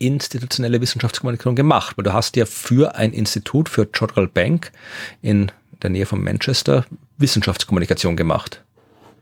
institutionelle 0.00 0.80
Wissenschaftskommunikation 0.80 1.54
gemacht, 1.54 1.96
weil 1.96 2.04
du 2.04 2.12
hast 2.12 2.34
ja 2.36 2.46
für 2.46 2.96
ein 2.96 3.12
Institut, 3.12 3.68
für 3.68 3.86
Jodrell 3.92 4.26
Bank 4.26 4.72
in 5.22 5.52
der 5.82 5.90
Nähe 5.90 6.06
von 6.06 6.22
Manchester 6.22 6.84
Wissenschaftskommunikation 7.18 8.16
gemacht. 8.16 8.64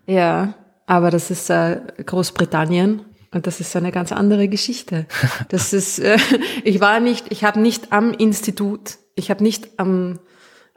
Ja, 0.06 0.54
aber 0.86 1.10
das 1.10 1.30
ist 1.30 1.50
äh, 1.50 1.80
Großbritannien 2.06 3.02
und 3.32 3.46
das 3.46 3.60
ist 3.60 3.74
eine 3.76 3.92
ganz 3.92 4.12
andere 4.12 4.48
Geschichte. 4.48 5.06
Das 5.48 5.72
ist, 5.72 5.98
äh, 5.98 6.16
ich 6.64 6.80
war 6.80 7.00
nicht, 7.00 7.26
ich 7.30 7.44
habe 7.44 7.60
nicht 7.60 7.92
am 7.92 8.12
Institut, 8.12 8.98
ich 9.16 9.30
habe 9.30 9.42
nicht 9.42 9.68
am, 9.78 10.20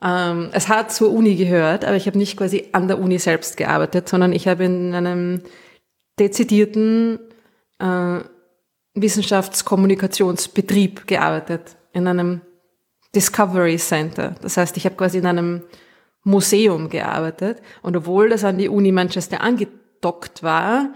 ähm, 0.02 0.50
es 0.52 0.68
hat 0.68 0.92
zur 0.92 1.14
Uni 1.14 1.36
gehört, 1.36 1.86
aber 1.86 1.96
ich 1.96 2.08
habe 2.08 2.18
nicht 2.18 2.38
quasi 2.38 2.70
an 2.72 2.88
der 2.88 3.00
Uni 3.00 3.20
selbst 3.20 3.56
gearbeitet, 3.56 4.10
sondern 4.10 4.34
ich 4.34 4.48
habe 4.48 4.66
in 4.66 4.96
einem 4.96 5.42
dezidierten 6.20 7.20
äh, 7.80 8.20
Wissenschaftskommunikationsbetrieb 8.94 11.08
gearbeitet, 11.08 11.78
in 11.94 12.08
einem 12.08 12.42
Discovery 13.16 13.78
Center. 13.78 14.36
Das 14.42 14.58
heißt, 14.58 14.78
ich 14.78 14.86
habe 14.86 14.96
quasi 14.96 15.20
in 15.20 15.26
einem 15.26 15.64
Museum 16.24 16.90
gearbeitet 16.90 17.62
und 17.82 17.98
obwohl 17.98 18.30
das 18.30 18.44
an 18.44 18.58
die 18.58 18.70
Uni 18.70 18.92
Manchester 18.92 19.42
angedockt 19.42 20.44
war, 20.44 20.94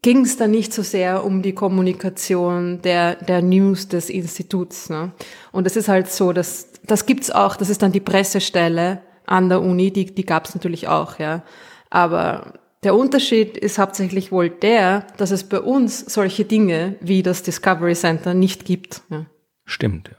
ging 0.00 0.22
es 0.22 0.36
dann 0.36 0.50
nicht 0.50 0.72
so 0.72 0.82
sehr 0.82 1.24
um 1.24 1.42
die 1.42 1.54
Kommunikation 1.54 2.82
der, 2.82 3.16
der 3.16 3.40
News 3.40 3.88
des 3.88 4.10
Instituts. 4.10 4.90
Ne? 4.90 5.12
Und 5.52 5.66
es 5.66 5.76
ist 5.76 5.88
halt 5.88 6.10
so, 6.10 6.32
dass 6.32 6.72
das 6.84 7.06
gibt's 7.06 7.30
auch, 7.30 7.56
das 7.56 7.70
ist 7.70 7.82
dann 7.82 7.92
die 7.92 8.00
Pressestelle 8.00 9.02
an 9.26 9.48
der 9.48 9.62
Uni, 9.62 9.92
die, 9.92 10.06
die 10.06 10.26
gab's 10.26 10.54
natürlich 10.54 10.88
auch, 10.88 11.20
ja. 11.20 11.44
Aber 11.90 12.54
der 12.82 12.94
Unterschied 12.94 13.56
ist 13.56 13.78
hauptsächlich 13.78 14.32
wohl 14.32 14.50
der, 14.50 15.06
dass 15.16 15.30
es 15.30 15.44
bei 15.44 15.60
uns 15.60 16.00
solche 16.00 16.44
Dinge 16.44 16.96
wie 17.00 17.22
das 17.22 17.42
Discovery 17.42 17.94
Center 17.94 18.34
nicht 18.34 18.64
gibt. 18.64 19.02
Ja. 19.10 19.26
Stimmt, 19.64 20.10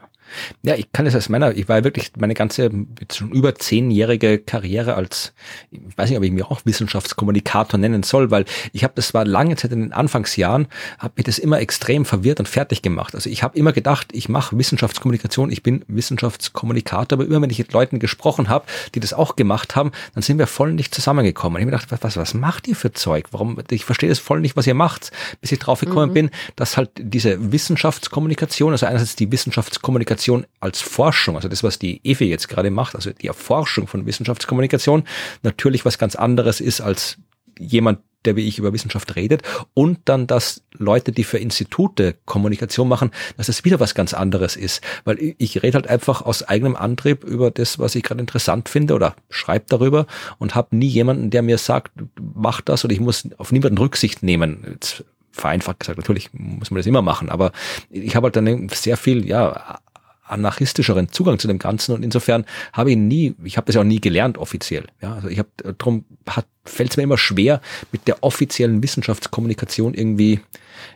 ja. 0.62 0.74
Ja, 0.74 0.80
ich 0.80 0.92
kann 0.92 1.06
es 1.06 1.16
aus 1.16 1.30
meiner, 1.30 1.56
ich 1.56 1.70
war 1.70 1.84
wirklich 1.84 2.12
meine 2.18 2.34
ganze, 2.34 2.72
schon 3.12 3.32
über 3.32 3.54
zehnjährige 3.54 4.40
Karriere 4.40 4.96
als, 4.96 5.34
ich 5.70 5.80
weiß 5.96 6.10
nicht, 6.10 6.18
ob 6.18 6.24
ich 6.24 6.32
mich 6.32 6.44
auch 6.44 6.62
Wissenschaftskommunikator 6.66 7.80
nennen 7.80 8.02
soll, 8.02 8.32
weil 8.32 8.46
ich 8.72 8.84
habe 8.84 8.94
das 8.96 9.10
zwar 9.10 9.24
lange 9.24 9.56
Zeit 9.56 9.72
in 9.72 9.82
den 9.82 9.94
Anfangsjahren, 9.94 10.68
habe 10.98 11.14
mich 11.18 11.26
das 11.26 11.38
immer 11.38 11.60
extrem 11.60 12.06
verwirrt 12.06 12.40
und 12.40 12.48
fertig 12.48 12.82
gemacht. 12.82 13.14
Also 13.14 13.30
ich 13.30 13.44
habe 13.44 13.56
immer 13.56 13.72
gedacht, 13.72 14.08
ich 14.14 14.30
mache 14.30 14.58
Wissenschaftskommunikation, 14.58 15.52
ich 15.52 15.62
bin 15.62 15.86
Wissenschaftskommunikator, 15.88 17.20
aber 17.20 17.28
immer 17.28 17.42
wenn 17.42 17.52
ich 17.52 17.60
mit 17.60 17.72
Leuten 17.72 18.00
gesprochen 18.00 18.50
habe, 18.50 18.66
die 18.96 19.00
das 19.00 19.14
auch 19.14 19.36
gemacht 19.36 19.76
haben, 19.76 19.92
dann 20.16 20.24
sind 20.24 20.40
wir 20.40 20.48
voll 20.48 20.74
nicht 20.74 20.96
zusammengekommen. 20.96 21.58
ich 21.58 21.68
habe 21.68 21.72
mir 21.72 21.78
gedacht, 21.78 22.04
was, 22.04 22.18
was 22.18 22.34
macht 22.34 22.68
ihr 22.68 22.76
für 22.76 22.94
Zeug? 22.94 23.28
Warum, 23.30 23.60
ich 23.70 23.86
verstehe 23.86 24.10
das 24.10 24.18
voll 24.18 24.40
nicht, 24.40 24.56
was 24.56 24.66
ihr 24.66 24.74
macht, 24.74 25.12
bis 25.40 25.52
ich 25.52 25.60
drauf 25.60 25.82
gekommen 25.82 26.10
mhm. 26.10 26.14
bin, 26.14 26.30
dass 26.56 26.78
halt 26.78 26.90
diese 26.98 27.52
Wissenschaftskommunikation, 27.52 28.72
also 28.72 28.88
einerseits 28.88 29.16
die 29.16 29.32
Wissenschaftskommunikation 29.32 30.23
Wissenschaftskommunikation 30.24 30.46
als 30.60 30.82
Forschung, 30.82 31.36
also 31.36 31.48
das, 31.48 31.64
was 31.64 31.80
die 31.80 32.02
EFE 32.04 32.26
jetzt 32.26 32.48
gerade 32.50 32.72
macht, 32.72 32.96
also 32.96 33.12
die 33.12 33.28
Erforschung 33.28 33.88
von 33.88 34.06
Wissenschaftskommunikation, 34.06 35.04
natürlich 35.44 35.86
was 35.86 35.98
ganz 35.98 36.16
anderes 36.16 36.62
ist 36.62 36.82
als 36.82 37.18
jemand, 37.60 38.00
der 38.26 38.38
wie 38.38 38.48
ich 38.48 38.58
über 38.58 38.72
Wissenschaft 38.72 39.18
redet 39.18 39.42
und 39.74 40.00
dann, 40.06 40.28
dass 40.28 40.64
Leute, 40.72 41.12
die 41.12 41.26
für 41.26 41.40
Institute 41.40 42.16
Kommunikation 42.26 42.88
machen, 42.88 43.12
dass 43.36 43.50
es 43.50 43.66
wieder 43.66 43.82
was 43.82 43.96
ganz 43.96 44.14
anderes 44.14 44.56
ist, 44.56 44.82
weil 45.04 45.36
ich 45.38 45.62
rede 45.62 45.76
halt 45.76 45.88
einfach 45.88 46.22
aus 46.22 46.44
eigenem 46.44 46.78
Antrieb 46.78 47.26
über 47.26 47.52
das, 47.52 47.80
was 47.80 47.96
ich 47.96 48.04
gerade 48.04 48.22
interessant 48.22 48.70
finde 48.70 48.94
oder 48.94 49.16
schreibe 49.30 49.66
darüber 49.68 50.08
und 50.40 50.56
habe 50.56 50.76
nie 50.76 50.88
jemanden, 50.88 51.32
der 51.32 51.42
mir 51.42 51.58
sagt, 51.58 51.92
mach 52.34 52.62
das 52.62 52.86
oder 52.86 52.94
ich 52.94 53.02
muss 53.02 53.28
auf 53.38 53.52
niemanden 53.52 53.78
Rücksicht 53.78 54.24
nehmen. 54.24 54.66
Jetzt 54.72 55.04
vereinfacht 55.34 55.82
gesagt, 55.82 55.98
natürlich 55.98 56.30
muss 56.32 56.72
man 56.72 56.78
das 56.78 56.86
immer 56.86 57.02
machen, 57.02 57.30
aber 57.30 57.52
ich 57.90 58.16
habe 58.16 58.28
halt 58.28 58.38
dann 58.38 58.70
sehr 58.70 58.96
viel, 58.96 59.28
ja, 59.28 59.80
anarchistischeren 60.34 61.12
Zugang 61.12 61.40
zu 61.40 61.48
dem 61.48 61.60
Ganzen 61.60 61.94
und 61.94 62.04
insofern 62.04 62.46
habe 62.74 62.92
ich 62.92 62.98
nie, 62.98 63.36
ich 63.44 63.58
habe 63.58 63.66
das 63.66 63.76
ja 63.76 63.82
auch 63.82 63.86
nie 63.86 64.02
gelernt 64.02 64.38
offiziell. 64.38 64.86
Ja, 65.02 65.16
also 65.16 65.28
ich 65.30 65.40
habe 65.40 65.50
darum 65.78 66.06
fällt 66.66 66.92
es 66.92 66.98
mir 66.98 67.04
immer 67.04 67.18
schwer 67.18 67.62
mit 67.92 68.08
der 68.08 68.24
offiziellen 68.24 68.82
Wissenschaftskommunikation 68.82 69.94
irgendwie 69.94 70.40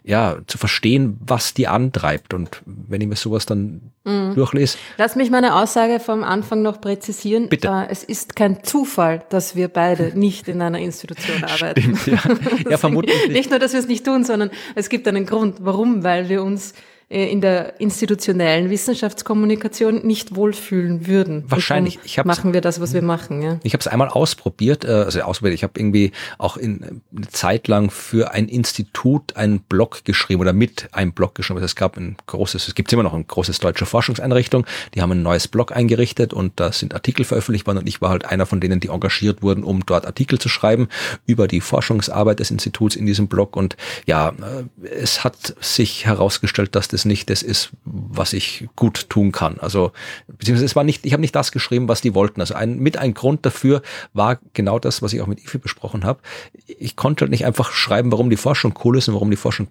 ja 0.03 0.37
zu 0.47 0.57
verstehen, 0.57 1.17
was 1.19 1.53
die 1.53 1.67
antreibt 1.67 2.33
und 2.33 2.61
wenn 2.65 3.01
ich 3.01 3.07
mir 3.07 3.15
sowas 3.15 3.45
dann 3.45 3.91
mhm. 4.05 4.35
durchlese. 4.35 4.77
Lass 4.97 5.15
mich 5.15 5.29
meine 5.29 5.55
Aussage 5.55 5.99
vom 5.99 6.23
Anfang 6.23 6.61
noch 6.61 6.79
präzisieren. 6.79 7.49
Bitte. 7.49 7.67
Äh, 7.67 7.87
es 7.89 8.03
ist 8.03 8.35
kein 8.35 8.63
Zufall, 8.63 9.23
dass 9.29 9.55
wir 9.55 9.67
beide 9.67 10.17
nicht 10.17 10.47
in 10.47 10.61
einer 10.61 10.79
Institution 10.79 11.43
arbeiten. 11.43 11.97
Stimmt, 11.97 12.07
ja. 12.07 12.21
ja 12.71 12.77
vermutlich. 12.77 13.29
nicht 13.29 13.49
nur, 13.49 13.59
dass 13.59 13.73
wir 13.73 13.79
es 13.79 13.87
nicht 13.87 14.05
tun, 14.05 14.23
sondern 14.23 14.49
es 14.75 14.89
gibt 14.89 15.07
einen 15.07 15.25
Grund, 15.25 15.57
warum, 15.59 16.03
weil 16.03 16.29
wir 16.29 16.43
uns 16.43 16.71
äh, 16.71 16.75
in 17.09 17.39
der 17.39 17.79
institutionellen 17.79 18.69
Wissenschaftskommunikation 18.69 20.05
nicht 20.05 20.35
wohlfühlen 20.35 21.07
würden. 21.07 21.45
Wahrscheinlich. 21.47 21.99
Ich 22.03 22.21
machen 22.25 22.51
wir 22.51 22.59
das, 22.59 22.81
was 22.81 22.93
wir 22.93 23.01
machen. 23.01 23.41
Ja. 23.41 23.59
Ich 23.63 23.71
habe 23.71 23.79
es 23.79 23.87
einmal 23.87 24.09
ausprobiert, 24.09 24.83
äh, 24.83 24.89
also 24.89 25.21
ausprobiert. 25.21 25.55
Ich 25.55 25.63
habe 25.63 25.79
irgendwie 25.79 26.11
auch 26.37 26.57
in, 26.57 27.01
eine 27.15 27.27
Zeit 27.29 27.69
lang 27.69 27.91
für 27.91 28.31
ein 28.31 28.49
Institut 28.49 29.37
einen 29.37 29.61
Blog 29.61 30.03
geschrieben 30.03 30.41
oder 30.41 30.51
mit 30.51 30.89
einem 30.91 31.13
Blog 31.13 31.33
geschrieben. 31.35 31.59
Also 31.59 31.65
es 31.67 31.77
gab 31.77 31.95
ein 31.95 32.17
großes, 32.25 32.67
es 32.67 32.75
gibt 32.75 32.91
immer 32.91 33.03
noch 33.03 33.13
ein 33.13 33.25
großes 33.25 33.59
deutsche 33.59 33.85
Forschungseinrichtung. 33.85 34.65
Die 34.93 35.01
haben 35.01 35.13
ein 35.13 35.23
neues 35.23 35.47
Blog 35.47 35.73
eingerichtet 35.73 36.33
und 36.33 36.59
da 36.59 36.73
sind 36.73 36.93
Artikel 36.93 37.23
veröffentlicht 37.23 37.67
worden 37.67 37.77
und 37.77 37.87
ich 37.87 38.01
war 38.01 38.09
halt 38.09 38.25
einer 38.25 38.45
von 38.45 38.59
denen, 38.59 38.81
die 38.81 38.89
engagiert 38.89 39.41
wurden, 39.41 39.63
um 39.63 39.85
dort 39.85 40.05
Artikel 40.05 40.39
zu 40.39 40.49
schreiben 40.49 40.89
über 41.25 41.47
die 41.47 41.61
Forschungsarbeit 41.61 42.41
des 42.41 42.51
Instituts 42.51 42.97
in 42.97 43.05
diesem 43.05 43.29
Blog. 43.29 43.55
Und 43.55 43.77
ja, 44.05 44.29
äh, 44.29 44.87
es 44.89 45.23
hat 45.23 45.55
sich 45.61 46.05
herausgestellt, 46.05 46.75
dass 46.75 46.89
das 46.89 46.96
das 46.97 47.05
nicht 47.05 47.29
das 47.29 47.43
ist, 47.43 47.69
was 47.85 48.33
ich 48.33 48.67
gut 48.75 49.09
tun 49.09 49.31
kann. 49.31 49.59
Also 49.59 49.91
beziehungsweise 50.27 50.65
es 50.65 50.75
war 50.75 50.83
nicht, 50.83 51.05
ich 51.05 51.13
habe 51.13 51.21
nicht 51.21 51.35
das 51.35 51.51
geschrieben, 51.51 51.87
was 51.87 52.01
die 52.01 52.15
wollten. 52.15 52.41
Also 52.41 52.55
ein, 52.55 52.79
mit 52.79 52.97
ein 52.97 53.13
Grund 53.13 53.45
dafür 53.45 53.81
war 54.13 54.39
genau 54.53 54.79
das, 54.79 55.01
was 55.01 55.13
ich 55.13 55.21
auch 55.21 55.27
mit 55.27 55.43
IFI 55.43 55.59
besprochen 55.59 56.03
habe. 56.03 56.19
Ich 56.65 56.95
konnte 56.95 57.21
halt 57.21 57.31
nicht 57.31 57.45
einfach 57.45 57.71
schreiben, 57.71 58.11
warum 58.11 58.29
die 58.29 58.37
Forschung 58.37 58.73
cool 58.83 58.97
ist 58.97 59.07
und 59.07 59.13
warum 59.13 59.29
die 59.29 59.37
Forschung 59.37 59.67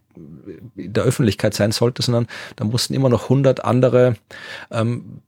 in 0.77 0.93
der 0.93 1.05
Öffentlichkeit 1.05 1.55
sein 1.55 1.73
sollte, 1.73 2.03
sondern 2.03 2.27
da 2.55 2.65
mussten 2.65 2.95
immer 2.95 3.09
noch 3.09 3.29
hundert 3.29 3.65
andere 3.65 4.17
ähm, 4.71 5.23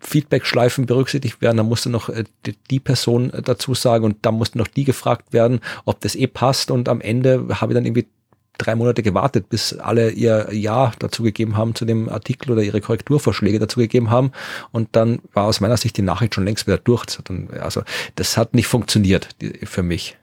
Feedback-Schleifen 0.00 0.86
berücksichtigt 0.86 1.40
werden, 1.40 1.56
da 1.56 1.62
musste 1.62 1.90
noch 1.90 2.08
äh, 2.08 2.24
die 2.70 2.80
Person 2.80 3.32
dazu 3.44 3.74
sagen 3.74 4.04
und 4.04 4.16
da 4.22 4.32
musste 4.32 4.58
noch 4.58 4.68
die 4.68 4.84
gefragt 4.84 5.32
werden, 5.32 5.60
ob 5.84 6.00
das 6.00 6.14
eh 6.14 6.26
passt 6.26 6.70
und 6.70 6.88
am 6.88 7.00
Ende 7.00 7.46
habe 7.60 7.72
ich 7.72 7.74
dann 7.74 7.86
irgendwie 7.86 8.06
drei 8.58 8.74
Monate 8.74 9.02
gewartet, 9.02 9.48
bis 9.48 9.72
alle 9.74 10.10
ihr 10.10 10.48
Ja 10.52 10.92
dazu 10.98 11.22
gegeben 11.22 11.56
haben 11.56 11.74
zu 11.74 11.84
dem 11.84 12.08
Artikel 12.08 12.52
oder 12.52 12.62
ihre 12.62 12.80
Korrekturvorschläge 12.80 13.58
dazu 13.58 13.80
gegeben 13.80 14.10
haben. 14.10 14.32
Und 14.72 14.90
dann 14.92 15.20
war 15.32 15.44
aus 15.44 15.60
meiner 15.60 15.76
Sicht 15.76 15.96
die 15.96 16.02
Nachricht 16.02 16.34
schon 16.34 16.44
längst 16.44 16.66
wieder 16.66 16.78
durch. 16.78 17.04
Also 17.60 17.82
das 18.14 18.36
hat 18.36 18.54
nicht 18.54 18.66
funktioniert 18.66 19.28
für 19.64 19.82
mich. 19.82 20.16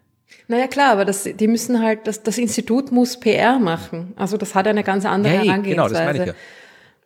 Naja 0.47 0.67
klar, 0.67 0.91
aber 0.91 1.05
das, 1.05 1.23
die 1.23 1.47
müssen 1.47 1.81
halt, 1.81 2.07
das, 2.07 2.23
das 2.23 2.37
Institut 2.37 2.91
muss 2.91 3.19
PR 3.19 3.59
machen. 3.59 4.13
Also 4.17 4.35
das 4.37 4.53
hat 4.53 4.67
eine 4.67 4.83
ganz 4.83 5.05
andere 5.05 5.33
hey, 5.33 5.47
Herangehensweise. 5.47 5.93
Genau, 5.93 5.99
das 5.99 6.05
meine 6.05 6.19
ich 6.19 6.27
ja. 6.27 6.33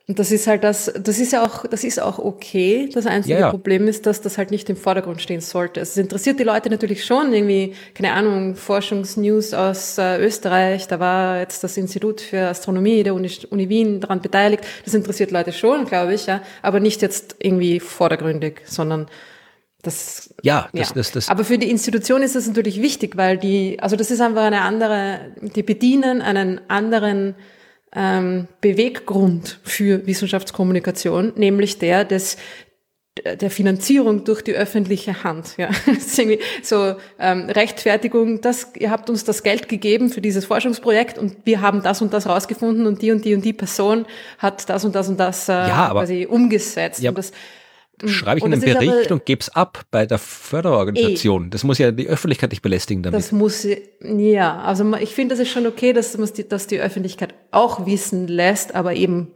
Und 0.08 0.20
das 0.20 0.30
ist 0.30 0.46
halt 0.46 0.62
das, 0.62 0.92
das 1.00 1.18
ist 1.18 1.32
ja 1.32 1.44
auch, 1.44 1.66
das 1.66 1.82
ist 1.82 2.00
auch 2.00 2.20
okay. 2.20 2.88
Das 2.94 3.06
einzige 3.06 3.34
ja, 3.34 3.40
ja. 3.40 3.50
Problem 3.50 3.88
ist, 3.88 4.06
dass 4.06 4.20
das 4.20 4.38
halt 4.38 4.52
nicht 4.52 4.70
im 4.70 4.76
Vordergrund 4.76 5.20
stehen 5.20 5.40
sollte. 5.40 5.80
Es 5.80 5.96
interessiert 5.96 6.38
die 6.38 6.44
Leute 6.44 6.70
natürlich 6.70 7.04
schon 7.04 7.32
irgendwie, 7.32 7.74
keine 7.92 8.12
Ahnung, 8.12 8.54
Forschungsnews 8.54 9.52
aus 9.52 9.98
äh, 9.98 10.24
Österreich. 10.24 10.86
Da 10.86 11.00
war 11.00 11.40
jetzt 11.40 11.64
das 11.64 11.76
Institut 11.76 12.20
für 12.20 12.46
Astronomie 12.46 13.02
der 13.02 13.16
Uni, 13.16 13.28
Uni 13.50 13.68
Wien 13.68 14.00
daran 14.00 14.20
beteiligt. 14.20 14.64
Das 14.84 14.94
interessiert 14.94 15.32
Leute 15.32 15.52
schon, 15.52 15.86
glaube 15.86 16.14
ich, 16.14 16.26
ja. 16.26 16.40
Aber 16.62 16.78
nicht 16.78 17.02
jetzt 17.02 17.34
irgendwie 17.40 17.80
vordergründig, 17.80 18.60
sondern 18.64 19.08
das, 19.82 20.32
ja, 20.42 20.68
das, 20.72 20.88
ja. 20.88 20.94
Das, 20.94 21.10
das, 21.10 21.28
aber 21.28 21.42
für 21.42 21.58
die 21.58 21.68
Institution 21.68 22.22
ist 22.22 22.36
das 22.36 22.46
natürlich 22.46 22.80
wichtig, 22.80 23.16
weil 23.16 23.38
die, 23.38 23.78
also 23.80 23.96
das 23.96 24.12
ist 24.12 24.20
einfach 24.20 24.44
eine 24.44 24.60
andere, 24.60 25.32
die 25.40 25.64
bedienen 25.64 26.22
einen 26.22 26.60
anderen 26.68 27.34
ähm, 27.96 28.46
Beweggrund 28.60 29.58
für 29.64 30.06
Wissenschaftskommunikation, 30.06 31.32
nämlich 31.36 31.78
der 31.78 32.04
des 32.04 32.36
der 33.24 33.50
Finanzierung 33.50 34.24
durch 34.24 34.42
die 34.42 34.52
öffentliche 34.52 35.24
Hand. 35.24 35.56
Ja. 35.56 35.70
Das 35.86 36.06
ist 36.06 36.18
irgendwie 36.18 36.40
so 36.62 36.96
ähm, 37.18 37.48
Rechtfertigung, 37.48 38.42
das, 38.42 38.72
ihr 38.76 38.90
habt 38.90 39.08
uns 39.08 39.24
das 39.24 39.42
Geld 39.42 39.68
gegeben 39.68 40.10
für 40.10 40.20
dieses 40.20 40.44
Forschungsprojekt 40.44 41.16
und 41.16 41.34
wir 41.44 41.62
haben 41.62 41.82
das 41.82 42.02
und 42.02 42.12
das 42.12 42.26
rausgefunden 42.26 42.86
und 42.86 43.00
die 43.00 43.12
und 43.12 43.24
die 43.24 43.34
und 43.34 43.42
die 43.42 43.54
Person 43.54 44.04
hat 44.38 44.68
das 44.68 44.84
und 44.84 44.94
das 44.94 45.08
und 45.08 45.18
das 45.18 45.48
äh, 45.48 45.52
ja, 45.52 45.86
aber, 45.88 46.00
quasi 46.00 46.26
umgesetzt. 46.26 47.00
Ja, 47.00 47.10
und 47.10 47.18
das, 47.18 47.32
mhm. 48.02 48.08
schreibe 48.08 48.38
ich 48.38 48.44
einen 48.44 48.60
Bericht 48.60 49.12
und 49.12 49.24
gebe 49.24 49.40
es 49.40 49.48
ab 49.48 49.84
bei 49.90 50.06
der 50.06 50.18
Förderorganisation. 50.18 51.46
Eh. 51.46 51.50
Das 51.50 51.64
muss 51.64 51.78
ja 51.78 51.90
die 51.90 52.08
Öffentlichkeit 52.08 52.50
nicht 52.50 52.62
belästigen 52.62 53.02
damit. 53.02 53.18
Das 53.18 53.32
muss, 53.32 53.66
ja, 54.00 54.58
also 54.60 54.94
ich 54.96 55.14
finde, 55.14 55.34
das 55.34 55.40
ist 55.40 55.50
schon 55.50 55.66
okay, 55.66 55.92
dass, 55.92 56.16
die, 56.32 56.48
dass 56.48 56.66
die 56.66 56.80
Öffentlichkeit 56.80 57.34
auch 57.50 57.86
wissen 57.86 58.28
lässt, 58.28 58.74
aber 58.74 58.94
eben 58.94 59.32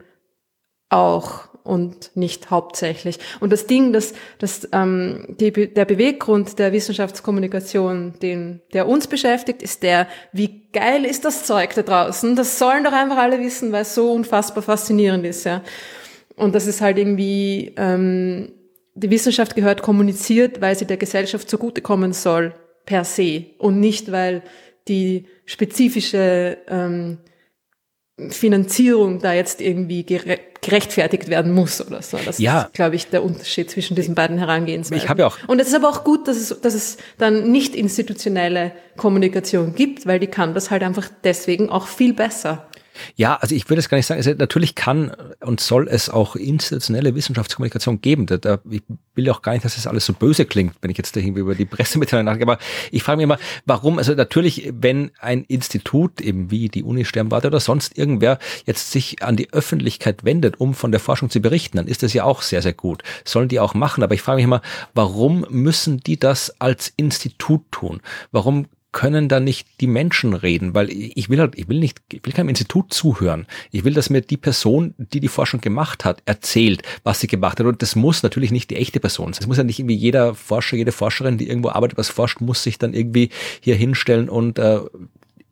auch 0.88 1.50
und 1.62 2.16
nicht 2.16 2.50
hauptsächlich. 2.50 3.18
Und 3.38 3.52
das 3.52 3.66
Ding, 3.66 3.92
dass, 3.92 4.14
dass 4.38 4.68
ähm, 4.72 5.36
die, 5.38 5.52
der 5.52 5.84
Beweggrund 5.84 6.58
der 6.58 6.72
Wissenschaftskommunikation, 6.72 8.14
den, 8.20 8.60
der 8.72 8.88
uns 8.88 9.06
beschäftigt, 9.06 9.62
ist 9.62 9.82
der, 9.82 10.08
wie 10.32 10.68
geil 10.72 11.04
ist 11.04 11.24
das 11.24 11.44
Zeug 11.44 11.74
da 11.74 11.82
draußen? 11.82 12.34
Das 12.34 12.58
sollen 12.58 12.84
doch 12.84 12.92
einfach 12.92 13.18
alle 13.18 13.40
wissen, 13.40 13.72
weil 13.72 13.82
es 13.82 13.94
so 13.94 14.12
unfassbar 14.12 14.62
faszinierend 14.62 15.24
ist, 15.24 15.44
ja. 15.44 15.62
Und 16.40 16.54
das 16.54 16.66
ist 16.66 16.80
halt 16.80 16.96
irgendwie, 16.96 17.74
ähm, 17.76 18.52
die 18.94 19.10
Wissenschaft 19.10 19.54
gehört 19.54 19.82
kommuniziert, 19.82 20.60
weil 20.60 20.74
sie 20.76 20.86
der 20.86 20.96
Gesellschaft 20.96 21.50
zugutekommen 21.50 22.12
soll, 22.12 22.54
per 22.86 23.04
se. 23.04 23.44
Und 23.58 23.78
nicht, 23.78 24.10
weil 24.10 24.42
die 24.88 25.26
spezifische 25.44 26.56
ähm, 26.66 27.18
Finanzierung 28.30 29.18
da 29.18 29.34
jetzt 29.34 29.60
irgendwie 29.60 30.04
gerechtfertigt 30.04 31.28
werden 31.28 31.52
muss 31.52 31.86
oder 31.86 32.00
so. 32.00 32.18
Das 32.24 32.38
ja. 32.38 32.62
ist, 32.62 32.74
glaube 32.74 32.96
ich, 32.96 33.08
der 33.08 33.22
Unterschied 33.22 33.70
zwischen 33.70 33.94
diesen 33.94 34.14
beiden 34.14 34.38
Herangehensweisen. 34.38 35.02
Ich 35.02 35.08
habe 35.08 35.20
ja 35.20 35.26
auch. 35.28 35.38
Und 35.46 35.60
es 35.60 35.68
ist 35.68 35.74
aber 35.74 35.88
auch 35.88 36.04
gut, 36.04 36.26
dass 36.26 36.36
es, 36.36 36.60
dass 36.60 36.74
es 36.74 36.96
dann 37.18 37.50
nicht 37.50 37.74
institutionelle 37.74 38.72
Kommunikation 38.96 39.74
gibt, 39.74 40.06
weil 40.06 40.18
die 40.18 40.26
kann 40.26 40.54
das 40.54 40.70
halt 40.70 40.82
einfach 40.82 41.08
deswegen 41.22 41.68
auch 41.68 41.86
viel 41.86 42.14
besser. 42.14 42.69
Ja, 43.16 43.36
also 43.36 43.54
ich 43.54 43.68
würde 43.68 43.80
es 43.80 43.88
gar 43.88 43.96
nicht 43.96 44.06
sagen. 44.06 44.18
Also 44.18 44.32
natürlich 44.32 44.74
kann 44.74 45.12
und 45.40 45.60
soll 45.60 45.88
es 45.88 46.10
auch 46.10 46.36
institutionelle 46.36 47.14
Wissenschaftskommunikation 47.14 48.00
geben. 48.00 48.26
Da, 48.26 48.36
da, 48.36 48.58
ich 48.68 48.82
will 49.14 49.30
auch 49.30 49.42
gar 49.42 49.52
nicht, 49.52 49.64
dass 49.64 49.76
es 49.76 49.84
das 49.84 49.86
alles 49.86 50.06
so 50.06 50.12
böse 50.12 50.44
klingt, 50.44 50.74
wenn 50.80 50.90
ich 50.90 50.98
jetzt 50.98 51.16
irgendwie 51.16 51.40
über 51.40 51.54
die 51.54 51.64
Pressemitteilung 51.64 52.24
nachdenke. 52.26 52.50
Aber 52.50 52.58
ich 52.90 53.02
frage 53.02 53.18
mich 53.18 53.24
immer, 53.24 53.38
warum, 53.64 53.98
also 53.98 54.14
natürlich, 54.14 54.72
wenn 54.74 55.10
ein 55.18 55.44
Institut, 55.44 56.20
eben 56.20 56.50
wie 56.50 56.68
die 56.68 56.82
Uni 56.82 57.04
Sternwarte 57.04 57.48
oder 57.48 57.60
sonst 57.60 57.96
irgendwer, 57.96 58.38
jetzt 58.66 58.90
sich 58.90 59.22
an 59.22 59.36
die 59.36 59.52
Öffentlichkeit 59.52 60.24
wendet, 60.24 60.60
um 60.60 60.74
von 60.74 60.90
der 60.90 61.00
Forschung 61.00 61.30
zu 61.30 61.40
berichten, 61.40 61.76
dann 61.76 61.86
ist 61.86 62.02
das 62.02 62.12
ja 62.12 62.24
auch 62.24 62.42
sehr, 62.42 62.62
sehr 62.62 62.74
gut. 62.74 63.02
Sollen 63.24 63.48
die 63.48 63.60
auch 63.60 63.74
machen. 63.74 64.02
Aber 64.02 64.14
ich 64.14 64.22
frage 64.22 64.36
mich 64.36 64.44
immer, 64.44 64.62
warum 64.94 65.46
müssen 65.50 65.98
die 65.98 66.18
das 66.18 66.54
als 66.60 66.92
Institut 66.96 67.62
tun? 67.70 68.00
Warum 68.32 68.66
können 68.92 69.28
da 69.28 69.38
nicht 69.38 69.68
die 69.80 69.86
Menschen 69.86 70.34
reden, 70.34 70.74
weil 70.74 70.90
ich 70.90 71.28
will 71.28 71.38
halt, 71.38 71.56
ich 71.56 71.68
will 71.68 71.78
nicht, 71.78 72.00
ich 72.12 72.24
will 72.24 72.32
keinem 72.32 72.48
Institut 72.48 72.92
zuhören. 72.92 73.46
Ich 73.70 73.84
will, 73.84 73.94
dass 73.94 74.10
mir 74.10 74.20
die 74.20 74.36
Person, 74.36 74.94
die 74.98 75.20
die 75.20 75.28
Forschung 75.28 75.60
gemacht 75.60 76.04
hat, 76.04 76.22
erzählt, 76.26 76.82
was 77.04 77.20
sie 77.20 77.28
gemacht 77.28 77.60
hat. 77.60 77.66
Und 77.66 77.82
das 77.82 77.94
muss 77.94 78.22
natürlich 78.22 78.50
nicht 78.50 78.70
die 78.70 78.76
echte 78.76 79.00
Person 79.00 79.32
sein. 79.32 79.42
Es 79.42 79.46
muss 79.46 79.58
ja 79.58 79.64
nicht 79.64 79.78
irgendwie 79.78 79.94
jeder 79.94 80.34
Forscher, 80.34 80.76
jede 80.76 80.92
Forscherin, 80.92 81.38
die 81.38 81.48
irgendwo 81.48 81.70
arbeitet, 81.70 81.98
was 81.98 82.08
forscht, 82.08 82.40
muss 82.40 82.62
sich 82.62 82.78
dann 82.78 82.94
irgendwie 82.94 83.30
hier 83.60 83.76
hinstellen 83.76 84.28
und 84.28 84.58
äh, 84.58 84.80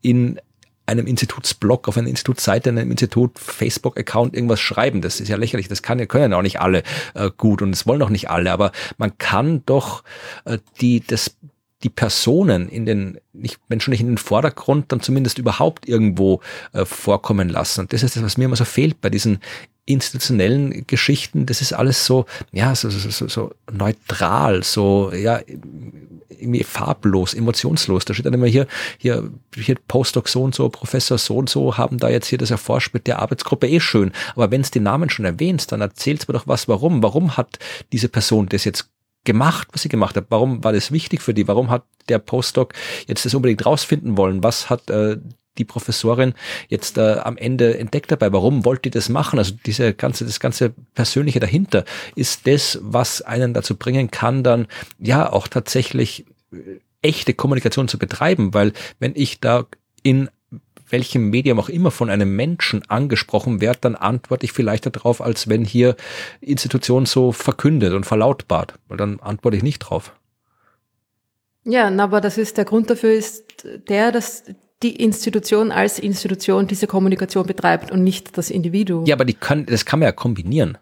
in 0.03 0.41
einem 0.87 1.07
Institutsblog, 1.07 1.87
auf 1.87 1.99
einer 1.99 2.09
Institutsseite, 2.09 2.71
einem 2.71 2.91
Institut 2.91 3.39
Facebook-Account 3.39 4.35
irgendwas 4.35 4.61
schreiben. 4.61 5.03
Das 5.03 5.21
ist 5.21 5.29
ja 5.29 5.37
lächerlich. 5.37 5.69
Das 5.69 5.83
kann, 5.83 6.07
können 6.09 6.33
ja 6.33 6.39
auch 6.39 6.43
nicht 6.43 6.61
alle 6.61 6.83
äh, 7.15 7.31
gut 7.37 7.61
und 7.61 7.71
es 7.71 7.87
wollen 7.87 8.03
auch 8.03 8.09
nicht 8.09 8.31
alle. 8.31 8.51
Aber 8.51 8.73
man 8.97 9.19
kann 9.19 9.63
doch 9.67 10.03
äh, 10.47 10.59
die, 10.81 11.01
das 11.07 11.37
die 11.83 11.91
Personen 11.91 12.69
in 12.69 12.87
den, 12.87 13.19
nicht, 13.33 13.59
wenn 13.69 13.81
schon 13.81 13.93
nicht 13.93 14.01
in 14.01 14.09
den 14.09 14.19
Vordergrund, 14.19 14.91
dann 14.91 15.01
zumindest 15.01 15.39
überhaupt 15.39 15.89
irgendwo 15.89 16.41
äh, 16.73 16.85
vorkommen 16.85 17.49
lassen. 17.49 17.83
Und 17.83 17.93
das 17.93 18.03
ist 18.03 18.17
das, 18.17 18.23
was 18.23 18.37
mir 18.37 18.47
immer 18.47 18.57
so 18.57 18.65
fehlt 18.65 19.01
bei 19.01 19.11
diesen 19.11 19.39
institutionellen 19.85 20.87
Geschichten. 20.87 21.47
Das 21.47 21.63
ist 21.63 21.73
alles 21.73 22.05
so, 22.05 22.27
ja, 22.53 22.75
so, 22.75 22.91
so, 22.91 23.11
so, 23.11 23.29
so 23.29 23.55
neutral, 23.73 24.63
so, 24.63 25.13
ja, 25.15 25.41
irgendwie 26.29 26.65
farblos, 26.65 27.35
emotionslos. 27.35 28.05
Da 28.05 28.15
steht 28.15 28.27
dann 28.27 28.35
immer 28.35 28.47
hier, 28.47 28.67
hier, 28.99 29.31
hier 29.55 29.77
Postdoc 29.89 30.29
so 30.29 30.43
und 30.43 30.55
so, 30.55 30.69
Professor 30.69 31.19
so 31.19 31.37
und 31.37 31.49
so 31.49 31.77
haben 31.77 31.99
da 31.99 32.09
jetzt 32.09 32.27
hier 32.27 32.39
das 32.39 32.51
erforscht 32.51 32.93
mit 32.93 33.07
der 33.07 33.21
Arbeitsgruppe 33.21 33.69
eh 33.69 33.81
schön. 33.81 34.13
Aber 34.35 34.51
wenn 34.51 34.61
es 34.61 34.71
die 34.71 34.81
Namen 34.81 35.11
schon 35.11 35.25
erwähnst, 35.25 35.73
dann 35.73 35.81
erzählst 35.81 36.29
mir 36.29 36.35
doch 36.35 36.47
was, 36.47 36.69
warum. 36.69 37.03
Warum 37.03 37.37
hat 37.37 37.59
diese 37.93 38.09
Person 38.09 38.49
das 38.49 38.65
jetzt 38.65 38.89
gemacht, 39.29 39.69
was 39.73 39.83
sie 39.83 39.91
gemacht 39.91 40.17
hat? 40.17 40.27
Warum 40.31 40.65
war 40.65 40.73
das 40.73 40.91
wichtig 40.91 41.21
für 41.21 41.35
die? 41.35 41.47
Warum 41.47 41.69
hat 41.69 41.85
der 42.09 42.19
Postdoc 42.19 42.73
jetzt 43.07 43.27
das 43.27 43.35
unbedingt 43.35 43.65
rausfinden 43.65 44.17
wollen? 44.17 44.43
Was 44.43 44.71
hat 44.71 44.89
äh, 44.89 45.19
die 45.59 45.67
Professorin 45.67 46.33
jetzt 46.69 46.97
äh, 46.97 47.19
am 47.23 47.37
Ende 47.37 47.79
entdeckt 47.79 48.11
dabei? 48.11 48.33
Warum 48.33 48.65
wollte 48.65 48.83
die 48.85 48.91
das 48.91 49.11
machen? 49.11 49.39
Also 49.39 49.53
diese 49.67 49.93
ganze, 49.93 50.25
das 50.25 50.41
ganze 50.41 50.71
Persönliche 50.95 51.41
dahinter 51.41 51.85
ist 52.15 52.47
das, 52.47 52.79
was 52.81 53.21
einen 53.21 53.53
dazu 53.53 53.77
bringen 53.77 54.11
kann, 54.11 54.43
dann 54.43 54.67
ja 54.99 55.31
auch 55.31 55.47
tatsächlich 55.47 56.25
äh, 56.51 56.81
echte 57.03 57.35
Kommunikation 57.35 57.87
zu 57.87 57.99
betreiben, 57.99 58.55
weil 58.55 58.73
wenn 58.99 59.13
ich 59.15 59.41
da 59.41 59.67
in 60.03 60.31
welchem 60.91 61.31
Medium 61.31 61.59
auch 61.61 61.69
immer 61.69 61.91
von 61.91 62.11
einem 62.11 62.35
Menschen 62.37 62.83
angesprochen 62.89 63.61
wird, 63.61 63.85
dann 63.85 63.95
antworte 63.95 64.45
ich 64.45 64.53
vielleicht 64.53 64.87
darauf, 64.87 65.21
als 65.21 65.49
wenn 65.49 65.65
hier 65.65 65.97
Institution 66.41 67.07
so 67.07 67.33
verkündet 67.33 67.93
und 67.93 68.05
verlautbart, 68.05 68.75
weil 68.89 68.97
dann 68.97 69.21
antworte 69.21 69.57
ich 69.57 69.63
nicht 69.63 69.81
drauf. 69.81 70.13
Ja, 71.65 71.89
aber 71.89 72.21
das 72.21 72.39
ist 72.39 72.57
der 72.57 72.65
Grund 72.65 72.89
dafür 72.89 73.13
ist 73.13 73.45
der, 73.89 74.13
dass 74.13 74.45
die 74.83 74.97
Institution 74.97 75.73
als 75.73 75.99
Institution 75.99 76.67
diese 76.67 76.87
Kommunikation 76.87 77.47
betreibt 77.47 77.91
und 77.91 78.05
nicht 78.05 78.39
das 78.39 78.51
Individuum. 78.51 79.07
Ja, 79.07 79.17
aber 79.17 79.25
die 79.25 79.35
können, 79.35 79.67
das 79.67 79.85
kann 79.85 79.99
man 79.99 80.07
ja 80.07 80.13
kombinieren. 80.13 80.79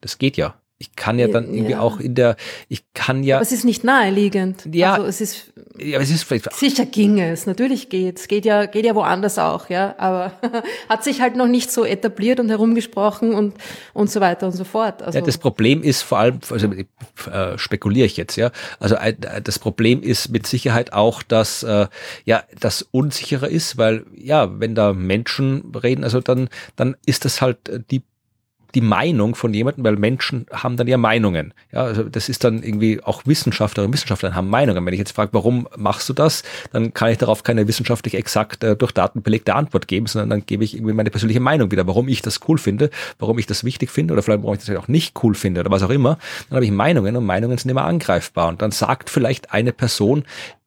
Das 0.00 0.18
geht 0.18 0.36
ja. 0.36 0.59
Ich 0.82 0.96
kann 0.96 1.18
ja 1.18 1.28
dann 1.28 1.52
irgendwie 1.52 1.72
ja. 1.72 1.80
auch 1.80 2.00
in 2.00 2.14
der, 2.14 2.36
ich 2.70 2.84
kann 2.94 3.22
ja. 3.22 3.36
Aber 3.36 3.42
es 3.42 3.52
ist 3.52 3.66
nicht 3.66 3.84
naheliegend. 3.84 4.66
Ja. 4.72 4.94
Also 4.94 5.06
es 5.06 5.20
ist. 5.20 5.52
Ja, 5.78 6.00
es 6.00 6.10
ist 6.10 6.22
vielleicht. 6.22 6.50
Sicher 6.54 6.86
ging 6.86 7.20
es, 7.20 7.44
natürlich 7.44 7.90
geht's. 7.90 8.28
Geht 8.28 8.46
ja, 8.46 8.64
geht 8.64 8.86
ja 8.86 8.94
woanders 8.94 9.38
auch, 9.38 9.68
ja. 9.68 9.94
Aber 9.98 10.32
hat 10.88 11.04
sich 11.04 11.20
halt 11.20 11.36
noch 11.36 11.48
nicht 11.48 11.70
so 11.70 11.84
etabliert 11.84 12.40
und 12.40 12.48
herumgesprochen 12.48 13.34
und, 13.34 13.56
und 13.92 14.10
so 14.10 14.22
weiter 14.22 14.46
und 14.46 14.52
so 14.52 14.64
fort. 14.64 15.02
Also 15.02 15.18
ja, 15.18 15.24
das 15.24 15.36
Problem 15.36 15.82
ist 15.82 16.00
vor 16.00 16.18
allem, 16.18 16.40
also 16.48 16.68
äh, 16.72 17.58
spekuliere 17.58 18.06
ich 18.06 18.16
jetzt, 18.16 18.36
ja. 18.36 18.50
Also 18.78 18.94
äh, 18.94 19.14
das 19.44 19.58
Problem 19.58 20.02
ist 20.02 20.30
mit 20.30 20.46
Sicherheit 20.46 20.94
auch, 20.94 21.22
dass, 21.22 21.62
äh, 21.62 21.88
ja, 22.24 22.42
das 22.58 22.80
unsicherer 22.90 23.50
ist, 23.50 23.76
weil, 23.76 24.06
ja, 24.16 24.58
wenn 24.58 24.74
da 24.74 24.94
Menschen 24.94 25.74
reden, 25.74 26.04
also 26.04 26.20
dann, 26.20 26.48
dann 26.76 26.96
ist 27.04 27.26
das 27.26 27.42
halt 27.42 27.68
äh, 27.68 27.80
die 27.90 28.00
die 28.74 28.80
Meinung 28.80 29.34
von 29.34 29.52
jemandem, 29.52 29.84
weil 29.84 29.96
Menschen 29.96 30.46
haben 30.52 30.76
dann 30.76 30.86
ja 30.86 30.96
Meinungen. 30.96 31.54
Ja, 31.72 31.82
also 31.82 32.04
das 32.04 32.28
ist 32.28 32.44
dann 32.44 32.62
irgendwie 32.62 33.02
auch 33.02 33.22
Wissenschaftler 33.26 33.84
und 33.84 33.92
Wissenschaftler 33.92 34.34
haben 34.34 34.48
Meinungen. 34.48 34.84
Wenn 34.84 34.92
ich 34.92 34.98
jetzt 34.98 35.12
frage, 35.12 35.30
warum 35.32 35.68
machst 35.76 36.08
du 36.08 36.12
das, 36.12 36.42
dann 36.72 36.94
kann 36.94 37.10
ich 37.10 37.18
darauf 37.18 37.42
keine 37.42 37.66
wissenschaftlich 37.68 38.14
exakt 38.14 38.64
äh, 38.64 38.76
durch 38.76 38.92
Daten 38.92 39.22
belegte 39.22 39.54
Antwort 39.54 39.88
geben, 39.88 40.06
sondern 40.06 40.30
dann 40.30 40.46
gebe 40.46 40.64
ich 40.64 40.74
irgendwie 40.74 40.94
meine 40.94 41.10
persönliche 41.10 41.40
Meinung 41.40 41.70
wieder, 41.70 41.86
warum 41.86 42.08
ich 42.08 42.22
das 42.22 42.40
cool 42.48 42.58
finde, 42.58 42.90
warum 43.18 43.38
ich 43.38 43.46
das 43.46 43.64
wichtig 43.64 43.90
finde 43.90 44.14
oder 44.14 44.22
vielleicht 44.22 44.42
warum 44.42 44.54
ich 44.54 44.64
das 44.64 44.76
auch 44.76 44.88
nicht 44.88 45.22
cool 45.22 45.34
finde 45.34 45.60
oder 45.60 45.70
was 45.70 45.82
auch 45.82 45.90
immer. 45.90 46.18
Dann 46.48 46.56
habe 46.56 46.64
ich 46.64 46.70
Meinungen 46.70 47.16
und 47.16 47.24
Meinungen 47.24 47.58
sind 47.58 47.70
immer 47.70 47.84
angreifbar. 47.84 48.48
Und 48.48 48.62
dann 48.62 48.70
sagt 48.70 49.10
vielleicht 49.10 49.52
eine 49.52 49.72
Person, 49.72 50.24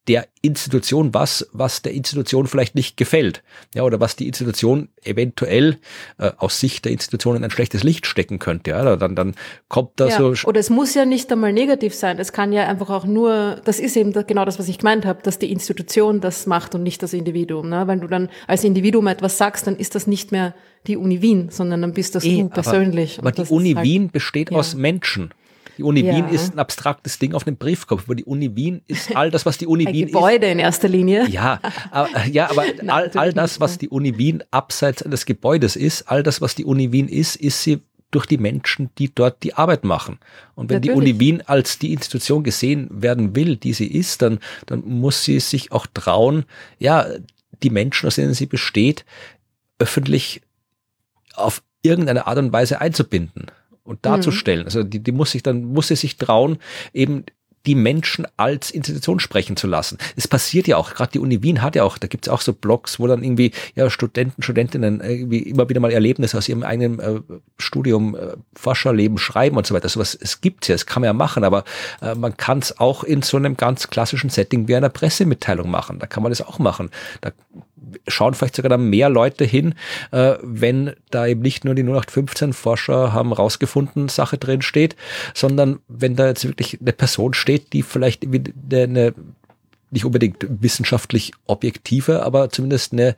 der 0.07 0.27
Institution 0.41 1.13
was, 1.13 1.47
was 1.53 1.81
der 1.81 1.93
Institution 1.93 2.47
vielleicht 2.47 2.75
nicht 2.75 2.97
gefällt. 2.97 3.41
Ja, 3.73 3.83
oder 3.83 4.01
was 4.01 4.17
die 4.17 4.27
Institution 4.27 4.89
eventuell 5.03 5.77
äh, 6.17 6.31
aus 6.37 6.59
Sicht 6.59 6.83
der 6.83 6.91
Institution 6.91 7.37
in 7.37 7.43
ein 7.43 7.51
schlechtes 7.51 7.83
Licht 7.83 8.05
stecken 8.05 8.39
könnte. 8.39 8.71
Ja, 8.71 8.97
dann, 8.97 9.15
dann 9.15 9.35
kommt 9.69 9.91
da 9.95 10.07
ja, 10.07 10.17
so. 10.17 10.33
Oder 10.47 10.59
es 10.59 10.69
muss 10.69 10.93
ja 10.93 11.05
nicht 11.05 11.31
einmal 11.31 11.53
negativ 11.53 11.95
sein. 11.95 12.19
Es 12.19 12.33
kann 12.33 12.51
ja 12.51 12.67
einfach 12.67 12.89
auch 12.89 13.05
nur, 13.05 13.61
das 13.63 13.79
ist 13.79 13.95
eben 13.95 14.11
genau 14.11 14.43
das, 14.43 14.59
was 14.59 14.67
ich 14.67 14.79
gemeint 14.79 15.05
habe, 15.05 15.23
dass 15.23 15.39
die 15.39 15.51
Institution 15.51 16.19
das 16.19 16.47
macht 16.47 16.75
und 16.75 16.83
nicht 16.83 17.01
das 17.01 17.13
Individuum. 17.13 17.69
Ne? 17.69 17.87
Wenn 17.87 18.01
du 18.01 18.07
dann 18.07 18.29
als 18.47 18.65
Individuum 18.65 19.07
etwas 19.07 19.37
sagst, 19.37 19.67
dann 19.67 19.77
ist 19.77 19.95
das 19.95 20.05
nicht 20.05 20.33
mehr 20.33 20.53
die 20.85 20.97
Uni 20.97 21.21
Wien, 21.21 21.47
sondern 21.49 21.81
dann 21.81 21.93
bist 21.93 22.15
das 22.15 22.25
e, 22.25 22.41
du 22.41 22.49
persönlich. 22.49 23.19
Aber, 23.19 23.29
aber 23.29 23.43
die 23.43 23.53
Uni 23.53 23.73
halt, 23.73 23.85
Wien 23.85 24.09
besteht 24.11 24.51
ja. 24.51 24.57
aus 24.57 24.75
Menschen. 24.75 25.33
Die 25.77 25.83
Uni 25.83 26.01
ja. 26.01 26.15
Wien 26.15 26.27
ist 26.29 26.53
ein 26.53 26.59
abstraktes 26.59 27.19
Ding 27.19 27.33
auf 27.33 27.43
dem 27.43 27.57
Briefkopf, 27.57 28.03
aber 28.05 28.15
die 28.15 28.25
Uni 28.25 28.55
Wien 28.55 28.81
ist 28.87 29.15
all 29.15 29.31
das, 29.31 29.45
was 29.45 29.57
die 29.57 29.67
Uni 29.67 29.87
ein 29.87 29.93
Wien 29.93 30.07
Gebäude 30.07 30.25
ist. 30.25 30.31
Gebäude 30.31 30.51
in 30.51 30.59
erster 30.59 30.87
Linie. 30.87 31.27
Ja, 31.27 31.59
aber, 31.91 32.25
ja, 32.25 32.49
aber 32.49 32.63
all, 32.87 33.11
all 33.15 33.33
das, 33.33 33.59
was 33.59 33.77
die 33.77 33.89
Uni 33.89 34.17
Wien 34.17 34.43
abseits 34.51 35.03
des 35.03 35.25
Gebäudes 35.25 35.75
ist, 35.75 36.03
all 36.03 36.23
das, 36.23 36.41
was 36.41 36.55
die 36.55 36.65
Uni 36.65 36.91
Wien 36.91 37.07
ist, 37.07 37.35
ist 37.35 37.63
sie 37.63 37.81
durch 38.11 38.25
die 38.27 38.37
Menschen, 38.37 38.91
die 38.99 39.13
dort 39.13 39.41
die 39.41 39.55
Arbeit 39.55 39.83
machen. 39.83 40.19
Und 40.53 40.69
wenn 40.69 40.77
Natürlich. 40.77 41.05
die 41.05 41.11
Uni 41.11 41.19
Wien 41.19 41.41
als 41.41 41.79
die 41.79 41.93
Institution 41.93 42.43
gesehen 42.43 42.87
werden 42.91 43.35
will, 43.35 43.57
die 43.57 43.73
sie 43.73 43.87
ist, 43.87 44.21
dann, 44.21 44.39
dann 44.67 44.83
muss 44.85 45.23
sie 45.23 45.39
sich 45.39 45.71
auch 45.71 45.87
trauen, 45.91 46.45
ja, 46.77 47.07
die 47.63 47.71
Menschen, 47.71 48.07
aus 48.07 48.15
denen 48.15 48.35
sie 48.35 48.45
besteht, 48.45 49.05
öffentlich 49.79 50.41
auf 51.33 51.63
irgendeine 51.81 52.27
Art 52.27 52.37
und 52.37 52.53
Weise 52.53 52.79
einzubinden 52.79 53.47
und 53.83 54.05
darzustellen. 54.05 54.61
Mhm. 54.61 54.65
Also 54.65 54.83
die, 54.83 54.99
die 54.99 55.11
muss 55.11 55.31
sich 55.31 55.43
dann, 55.43 55.65
muss 55.65 55.87
sie 55.87 55.95
sich 55.95 56.17
trauen, 56.17 56.57
eben 56.93 57.25
die 57.65 57.75
Menschen 57.75 58.27
als 58.35 58.71
Institution 58.71 59.19
sprechen 59.19 59.55
zu 59.55 59.67
lassen. 59.67 59.97
Es 60.15 60.27
passiert 60.27 60.67
ja 60.67 60.77
auch, 60.77 60.93
gerade 60.93 61.11
die 61.13 61.19
Uni 61.19 61.43
Wien 61.43 61.61
hat 61.61 61.75
ja 61.75 61.83
auch, 61.83 61.97
da 61.97 62.07
gibt 62.07 62.27
es 62.27 62.33
auch 62.33 62.41
so 62.41 62.53
Blogs, 62.53 62.99
wo 62.99 63.07
dann 63.07 63.23
irgendwie 63.23 63.51
ja 63.75 63.89
Studenten, 63.89 64.41
Studentinnen 64.41 64.99
irgendwie 64.99 65.39
immer 65.39 65.69
wieder 65.69 65.79
mal 65.79 65.91
Erlebnisse 65.91 66.37
aus 66.37 66.49
ihrem 66.49 66.63
eigenen 66.63 66.99
äh, 66.99 67.21
Studium, 67.57 68.15
äh, 68.15 68.33
Forscherleben 68.53 69.17
schreiben 69.17 69.55
und 69.55 69.65
so 69.65 69.73
weiter. 69.73 69.87
Sowas, 69.87 70.17
es 70.19 70.41
gibt's 70.41 70.67
ja, 70.67 70.75
es 70.75 70.85
kann 70.85 71.01
man 71.01 71.07
ja 71.07 71.13
machen, 71.13 71.43
aber 71.43 71.63
äh, 72.01 72.15
man 72.15 72.35
kann 72.35 72.59
es 72.59 72.79
auch 72.79 73.03
in 73.03 73.21
so 73.21 73.37
einem 73.37 73.55
ganz 73.55 73.89
klassischen 73.89 74.29
Setting 74.29 74.67
wie 74.67 74.75
einer 74.75 74.89
Pressemitteilung 74.89 75.69
machen. 75.69 75.99
Da 75.99 76.07
kann 76.07 76.23
man 76.23 76.31
das 76.31 76.41
auch 76.41 76.59
machen. 76.59 76.89
Da 77.21 77.31
schauen 78.07 78.33
vielleicht 78.33 78.55
sogar 78.55 78.69
dann 78.69 78.89
mehr 78.89 79.09
Leute 79.09 79.45
hin, 79.45 79.75
äh, 80.11 80.35
wenn 80.41 80.93
da 81.11 81.27
eben 81.27 81.41
nicht 81.41 81.65
nur 81.65 81.75
die 81.75 81.83
0815 81.83 82.53
Forscher 82.53 83.13
haben 83.13 83.33
rausgefunden 83.33 84.09
Sache 84.09 84.37
drin 84.37 84.61
steht, 84.61 84.95
sondern 85.33 85.79
wenn 85.87 86.15
da 86.15 86.27
jetzt 86.27 86.45
wirklich 86.45 86.79
eine 86.79 86.93
Person 86.93 87.33
steht, 87.33 87.73
die 87.73 87.83
vielleicht 87.83 88.25
eine 88.25 89.13
nicht 89.91 90.05
unbedingt 90.05 90.45
wissenschaftlich 90.49 91.33
objektive, 91.45 92.23
aber 92.23 92.49
zumindest 92.49 92.93
eine 92.93 93.15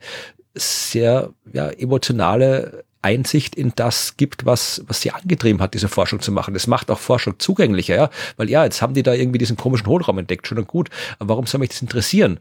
sehr 0.54 1.30
ja, 1.52 1.70
emotionale 1.70 2.84
Einsicht 3.02 3.54
in 3.54 3.72
das 3.76 4.16
gibt, 4.16 4.46
was, 4.46 4.82
was 4.86 5.00
sie 5.00 5.12
angetrieben 5.12 5.62
hat, 5.62 5.74
diese 5.74 5.88
Forschung 5.88 6.20
zu 6.20 6.32
machen. 6.32 6.54
Das 6.54 6.66
macht 6.66 6.90
auch 6.90 6.98
Forschung 6.98 7.38
zugänglicher, 7.38 7.94
ja, 7.94 8.10
weil 8.36 8.50
ja, 8.50 8.64
jetzt 8.64 8.82
haben 8.82 8.94
die 8.94 9.02
da 9.02 9.12
irgendwie 9.12 9.38
diesen 9.38 9.56
komischen 9.56 9.86
Hohlraum 9.86 10.18
entdeckt, 10.18 10.46
schon 10.46 10.58
und 10.58 10.66
gut, 10.66 10.90
aber 11.18 11.30
warum 11.30 11.46
soll 11.46 11.60
mich 11.60 11.70
das 11.70 11.82
interessieren? 11.82 12.40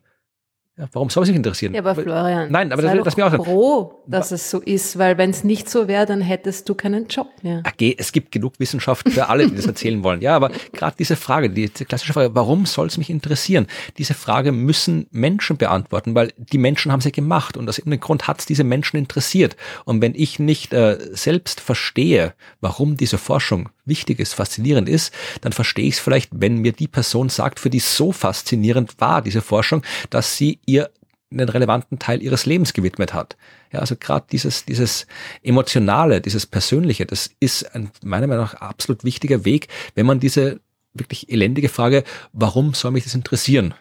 Ja, 0.78 0.90
warum 0.92 1.10
soll 1.10 1.24
es 1.24 1.28
sich 1.28 1.36
interessieren? 1.38 1.74
Ja, 1.74 1.80
aber 1.80 1.96
Florian, 1.96 2.52
nein, 2.52 2.74
aber 2.74 2.82
sei 2.82 2.96
das, 2.96 3.06
das 3.06 3.16
mir 3.16 3.26
auch 3.28 3.46
froh, 3.46 4.04
dass 4.08 4.32
es 4.32 4.50
so 4.50 4.60
ist, 4.60 4.98
weil 4.98 5.18
wenn 5.18 5.30
es 5.30 5.46
nicht 5.46 5.70
so 5.70 5.88
wäre, 5.88 6.06
dann 6.06 6.20
hättest 6.20 6.68
du 6.68 6.76
keinen 6.76 7.08
Job 7.08 7.30
mehr. 7.44 7.64
Okay, 7.66 7.96
es 7.98 8.12
gibt 8.12 8.34
genug 8.34 8.60
Wissenschaft 8.60 9.10
für 9.10 9.30
alle, 9.30 9.48
die 9.48 9.56
das 9.56 9.68
erzählen 9.68 10.04
wollen. 10.04 10.20
Ja, 10.20 10.36
aber 10.36 10.52
gerade 10.74 10.98
diese 11.00 11.16
Frage, 11.16 11.50
die, 11.50 11.70
die 11.70 11.86
klassische 11.86 12.12
Frage, 12.12 12.36
warum 12.36 12.66
soll 12.66 12.88
es 12.88 12.98
mich 12.98 13.10
interessieren? 13.10 13.68
Diese 13.98 14.14
Frage 14.14 14.52
müssen 14.52 15.08
Menschen 15.12 15.56
beantworten, 15.56 16.14
weil 16.14 16.34
die 16.36 16.58
Menschen 16.58 16.92
haben 16.92 17.00
sie 17.00 17.14
gemacht 17.14 17.56
und 17.56 17.70
aus 17.70 17.78
irgendeinem 17.78 18.02
Grund 18.02 18.28
hat 18.28 18.40
es 18.40 18.46
diese 18.46 18.66
Menschen 18.66 18.98
interessiert. 18.98 19.56
Und 19.86 20.02
wenn 20.02 20.14
ich 20.14 20.40
nicht 20.40 20.74
äh, 20.74 20.98
selbst 21.14 21.62
verstehe, 21.62 22.34
warum 22.60 22.98
diese 22.98 23.18
Forschung 23.18 23.70
wichtig 23.86 24.20
ist, 24.20 24.34
faszinierend 24.34 24.90
ist, 24.90 25.14
dann 25.42 25.54
verstehe 25.54 25.88
ich 25.88 25.96
es 25.96 26.00
vielleicht, 26.00 26.30
wenn 26.34 26.58
mir 26.58 26.72
die 26.72 26.88
Person 26.88 27.30
sagt, 27.30 27.60
für 27.60 27.70
die 27.70 27.80
so 27.80 28.12
faszinierend 28.12 29.00
war 29.00 29.22
diese 29.22 29.42
Forschung, 29.42 29.84
dass 30.10 30.38
sie 30.38 30.60
ihr 30.66 30.90
einen 31.32 31.50
relevanten 31.50 32.00
Teil 32.00 32.22
ihres 32.22 32.46
Lebens 32.46 32.74
gewidmet 32.74 33.14
hat. 33.14 33.36
Ja, 33.72 33.80
also 33.80 33.96
gerade 33.96 34.26
dieses, 34.32 34.66
dieses 34.66 35.08
emotionale, 35.44 36.22
dieses 36.22 36.46
persönliche, 36.46 37.06
das 37.06 37.30
ist 37.40 37.76
ein, 37.76 37.92
meiner 38.04 38.28
Meinung 38.28 38.46
nach 38.46 38.56
absolut 38.56 39.04
wichtiger 39.04 39.44
Weg, 39.44 39.68
wenn 39.96 40.06
man 40.06 40.20
diese 40.20 40.60
wirklich 40.94 41.30
elendige 41.30 41.68
Frage, 41.68 42.04
warum 42.32 42.74
soll 42.74 42.92
mich 42.92 43.04
das 43.04 43.16
interessieren, 43.16 43.74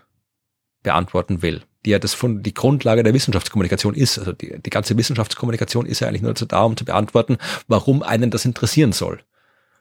beantworten 0.83 1.43
will 1.43 1.63
die 1.85 1.91
ja 1.91 1.99
das 1.99 2.15
von 2.15 2.43
die 2.43 2.55
Grundlage 2.55 3.03
der 3.03 3.15
Wissenschaftskommunikation 3.15 3.95
ist. 3.95 4.19
Also 4.19 4.33
die, 4.33 4.59
die 4.61 4.71
ganze 4.71 4.97
Wissenschaftskommunikation 4.97 5.87
ist 5.87 6.01
ja 6.01 6.09
eigentlich 6.09 6.23
nur 6.23 6.33
dazu 6.33 6.47
da, 6.47 6.63
um 6.63 6.77
zu 6.77 6.85
beantworten, 6.85 7.37
warum 7.69 8.03
einen 8.03 8.31
das 8.31 8.45
interessieren 8.45 8.93
soll. 8.93 9.21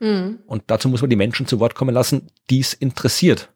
Mhm. 0.04 0.40
Und 0.46 0.64
dazu 0.68 0.90
muss 0.90 1.02
man 1.02 1.10
die 1.10 1.16
Menschen 1.16 1.48
zu 1.48 1.62
Wort 1.62 1.76
kommen 1.76 1.96
lassen, 1.96 2.28
die 2.50 2.60
es 2.60 2.74
interessiert. 2.74 3.50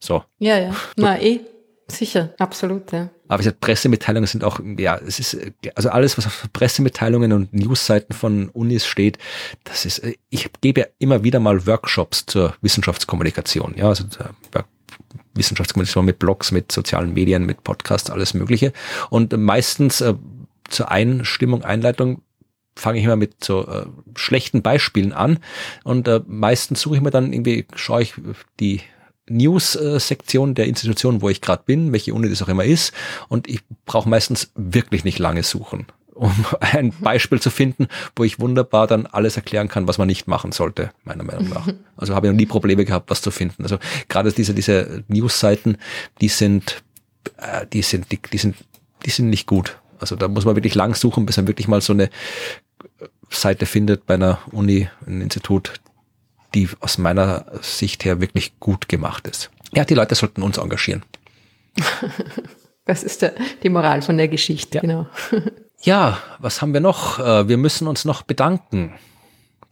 So. 0.00 0.24
Ja, 0.38 0.58
ja. 0.58 0.74
Na, 0.96 1.20
eh. 1.20 1.40
Sicher, 1.86 2.34
absolut, 2.38 2.92
ja. 2.92 3.10
Aber 3.26 3.40
wie 3.40 3.44
gesagt, 3.44 3.60
Pressemitteilungen 3.60 4.28
sind 4.28 4.44
auch, 4.44 4.60
ja, 4.78 4.96
es 4.96 5.18
ist, 5.18 5.36
also 5.74 5.90
alles, 5.90 6.16
was 6.16 6.26
auf 6.26 6.48
Pressemitteilungen 6.52 7.32
und 7.32 7.52
Newsseiten 7.52 8.14
von 8.14 8.48
Unis 8.50 8.86
steht, 8.86 9.18
das 9.64 9.84
ist, 9.84 10.00
ich 10.28 10.50
gebe 10.60 10.82
ja 10.82 10.86
immer 10.98 11.24
wieder 11.24 11.40
mal 11.40 11.66
Workshops 11.66 12.26
zur 12.26 12.54
Wissenschaftskommunikation, 12.60 13.74
ja, 13.76 13.88
also 13.88 14.04
Wissenschaftskommunikation 15.34 16.04
mit 16.04 16.20
Blogs, 16.20 16.52
mit 16.52 16.70
sozialen 16.70 17.12
Medien, 17.12 17.44
mit 17.44 17.64
Podcasts, 17.64 18.08
alles 18.08 18.34
Mögliche. 18.34 18.72
Und 19.10 19.36
meistens 19.36 20.00
äh, 20.00 20.14
zur 20.68 20.92
Einstimmung, 20.92 21.64
Einleitung 21.64 22.22
fange 22.76 22.98
ich 22.98 23.04
immer 23.04 23.16
mit 23.16 23.44
so 23.44 23.66
äh, 23.66 23.86
schlechten 24.16 24.62
Beispielen 24.62 25.12
an 25.12 25.38
und 25.84 26.08
äh, 26.08 26.20
meistens 26.26 26.80
suche 26.80 26.96
ich 26.96 27.00
mir 27.02 27.10
dann 27.10 27.32
irgendwie, 27.32 27.66
schaue 27.74 28.02
ich 28.02 28.14
die 28.58 28.80
News-Sektion 29.28 30.54
der 30.54 30.66
Institution, 30.66 31.22
wo 31.22 31.28
ich 31.28 31.40
gerade 31.40 31.62
bin, 31.64 31.92
welche 31.92 32.14
Uni 32.14 32.28
das 32.28 32.42
auch 32.42 32.48
immer 32.48 32.64
ist 32.64 32.92
und 33.28 33.48
ich 33.48 33.60
brauche 33.86 34.08
meistens 34.08 34.52
wirklich 34.54 35.04
nicht 35.04 35.18
lange 35.18 35.42
suchen, 35.42 35.86
um 36.14 36.32
ein 36.60 36.92
Beispiel 37.00 37.40
zu 37.40 37.50
finden, 37.50 37.88
wo 38.16 38.24
ich 38.24 38.40
wunderbar 38.40 38.86
dann 38.86 39.06
alles 39.06 39.36
erklären 39.36 39.68
kann, 39.68 39.86
was 39.86 39.98
man 39.98 40.08
nicht 40.08 40.26
machen 40.26 40.52
sollte, 40.52 40.90
meiner 41.04 41.24
Meinung 41.24 41.48
nach. 41.48 41.68
Also 41.96 42.14
habe 42.14 42.26
ich 42.26 42.32
noch 42.32 42.38
nie 42.38 42.46
Probleme 42.46 42.86
gehabt, 42.86 43.10
was 43.10 43.20
zu 43.20 43.30
finden. 43.30 43.62
Also 43.62 43.76
gerade 44.08 44.32
diese, 44.32 44.54
diese 44.54 45.04
News-Seiten, 45.08 45.76
die 46.22 46.28
sind, 46.28 46.82
äh, 47.36 47.66
die 47.66 47.82
sind, 47.82 48.10
die, 48.10 48.18
die 48.32 48.38
sind, 48.38 48.56
die 49.04 49.10
sind 49.10 49.28
nicht 49.28 49.46
gut. 49.46 49.79
Also 50.00 50.16
da 50.16 50.28
muss 50.28 50.44
man 50.44 50.56
wirklich 50.56 50.74
lang 50.74 50.94
suchen, 50.94 51.26
bis 51.26 51.36
man 51.36 51.46
wirklich 51.46 51.68
mal 51.68 51.80
so 51.80 51.92
eine 51.92 52.10
Seite 53.30 53.66
findet 53.66 54.06
bei 54.06 54.14
einer 54.14 54.38
Uni, 54.52 54.88
ein 55.06 55.20
Institut, 55.20 55.74
die 56.54 56.68
aus 56.80 56.98
meiner 56.98 57.46
Sicht 57.62 58.04
her 58.04 58.20
wirklich 58.20 58.58
gut 58.58 58.88
gemacht 58.88 59.28
ist. 59.28 59.50
Ja, 59.74 59.84
die 59.84 59.94
Leute 59.94 60.14
sollten 60.14 60.42
uns 60.42 60.58
engagieren. 60.58 61.04
Das 62.86 63.04
ist 63.04 63.22
der, 63.22 63.34
die 63.62 63.68
Moral 63.68 64.02
von 64.02 64.16
der 64.16 64.26
Geschichte, 64.26 64.78
ja. 64.78 64.80
genau. 64.80 65.06
Ja, 65.82 66.18
was 66.40 66.60
haben 66.60 66.74
wir 66.74 66.80
noch? 66.80 67.18
Äh, 67.20 67.48
wir 67.48 67.56
müssen 67.56 67.86
uns 67.86 68.04
noch 68.04 68.22
bedanken. 68.22 68.92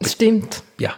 Stimmt. 0.00 0.62
Ja, 0.78 0.94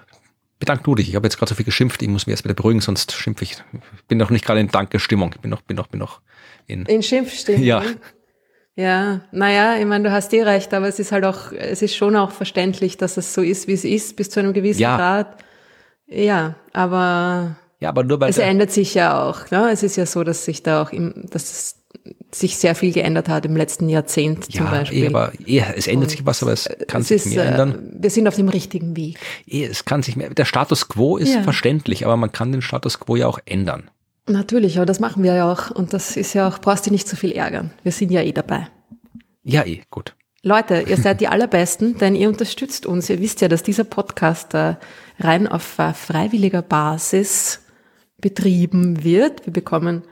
bedank 0.59 0.85
du 0.85 0.95
dich. 0.95 1.09
Ich 1.09 1.17
habe 1.17 1.27
jetzt 1.27 1.37
gerade 1.39 1.49
so 1.49 1.55
viel 1.57 1.65
geschimpft, 1.65 2.03
ich 2.03 2.09
muss 2.09 2.27
mich 2.27 2.33
erst 2.33 2.45
wieder 2.45 2.55
beruhigen, 2.55 2.81
sonst 2.81 3.13
schimpfe 3.13 3.45
ich. 3.45 3.53
Ich 3.73 4.05
bin 4.05 4.19
noch 4.19 4.31
nicht 4.31 4.45
gerade 4.45 4.61
in 4.61 4.69
Dankestimmung. 4.69 5.33
Ich 5.35 5.41
bin 5.41 5.51
noch, 5.51 5.63
bin 5.63 5.77
noch, 5.77 5.89
bin 5.89 5.99
noch 5.99 6.21
in. 6.67 6.85
In 6.87 7.03
Schimpfstimmung. 7.03 7.63
Ja. 7.63 7.83
Ja, 8.77 9.21
naja, 9.33 9.77
ich 9.79 9.85
meine, 9.85 10.05
du 10.05 10.13
hast 10.13 10.33
eh 10.33 10.43
recht, 10.43 10.73
aber 10.73 10.89
es 10.89 10.99
ist 10.99 11.13
halt 11.13 11.25
auch, 11.25 11.53
es 11.53 11.83
ist 11.83 11.97
schon 11.97 12.17
auch 12.17 12.31
verständlich, 12.31 12.97
dass 12.97 13.17
es 13.17 13.35
so 13.35 13.43
ist, 13.43 13.67
wie 13.67 13.73
es 13.73 13.85
ist, 13.85 14.17
bis 14.17 14.31
zu 14.31 14.41
einem 14.41 14.53
gewissen 14.53 14.81
ja. 14.81 14.97
Grad. 14.97 15.45
Ja, 16.07 16.55
aber, 16.73 17.57
ja, 17.79 17.89
aber 17.89 18.05
nur 18.05 18.21
weil 18.21 18.31
es 18.31 18.39
ändert 18.39 18.71
sich 18.71 18.95
ja 18.95 19.23
auch. 19.23 19.51
Ne? 19.51 19.71
Es 19.71 19.83
ist 19.83 19.97
ja 19.97 20.07
so, 20.07 20.25
dass 20.25 20.45
sich 20.45 20.63
da 20.63 20.83
auch, 20.83 20.93
im, 20.93 21.27
dass 21.31 21.45
es 21.45 21.81
sich 22.33 22.57
sehr 22.57 22.75
viel 22.75 22.93
geändert 22.93 23.29
hat 23.29 23.45
im 23.45 23.57
letzten 23.57 23.89
Jahrzehnt 23.89 24.53
ja, 24.53 24.61
zum 24.61 24.71
Beispiel. 24.71 25.05
Eh, 25.05 25.07
aber 25.09 25.33
eh, 25.47 25.63
es 25.77 25.87
ändert 25.87 26.05
Und 26.05 26.11
sich 26.11 26.27
was, 26.27 26.43
aber 26.43 26.53
es 26.53 26.69
kann 26.87 27.03
es 27.03 27.09
sich 27.09 27.27
ist, 27.27 27.35
mehr 27.35 27.47
ändern. 27.47 27.75
Äh, 27.75 28.03
wir 28.03 28.11
sind 28.11 28.29
auf 28.29 28.37
dem 28.37 28.49
richtigen 28.49 28.97
Weg. 28.97 29.19
Eh, 29.47 29.65
es 29.65 29.85
kann 29.85 30.03
sich 30.03 30.17
mehr. 30.17 30.31
Der 30.31 30.45
Status 30.45 30.89
quo 30.89 31.17
ist 31.17 31.35
ja. 31.35 31.43
verständlich, 31.43 32.05
aber 32.05 32.17
man 32.17 32.31
kann 32.33 32.53
den 32.53 32.63
Status 32.63 33.01
quo 33.01 33.17
ja 33.17 33.27
auch 33.27 33.41
ändern. 33.47 33.91
Natürlich, 34.27 34.77
aber 34.77 34.87
das 34.87 35.01
machen 35.01 35.23
wir 35.23 35.35
ja 35.35 35.51
auch. 35.51 35.71
Und 35.71 35.93
das 35.93 36.17
ist 36.17 36.35
ja 36.35 36.49
auch, 36.49 36.59
brauchst 36.59 36.87
du 36.87 36.91
nicht 36.91 37.09
so 37.09 37.17
viel 37.17 37.33
ärgern. 37.33 37.71
Wir 37.83 37.93
sind 37.93 38.11
ja 38.11 38.23
eh 38.23 38.33
dabei. 38.33 38.69
Ja, 39.43 39.65
eh, 39.65 39.83
gut. 39.91 40.15
Leute, 40.43 40.85
ihr 40.87 40.97
seid 40.97 41.21
die 41.21 41.29
Allerbesten, 41.29 41.99
denn 42.01 42.15
ihr 42.15 42.29
unterstützt 42.29 42.87
uns. 42.87 43.11
Ihr 43.11 43.21
wisst 43.21 43.41
ja, 43.41 43.49
dass 43.49 43.63
dieser 43.63 43.85
Podcast 43.85 44.55
äh, 44.55 44.77
rein 45.19 45.47
auf 45.47 45.79
äh, 45.79 45.93
freiwilliger 45.93 46.63
Basis 46.63 47.61
betrieben 48.19 49.03
wird. 49.03 49.47
Wir 49.47 49.53
bekommen 49.53 50.03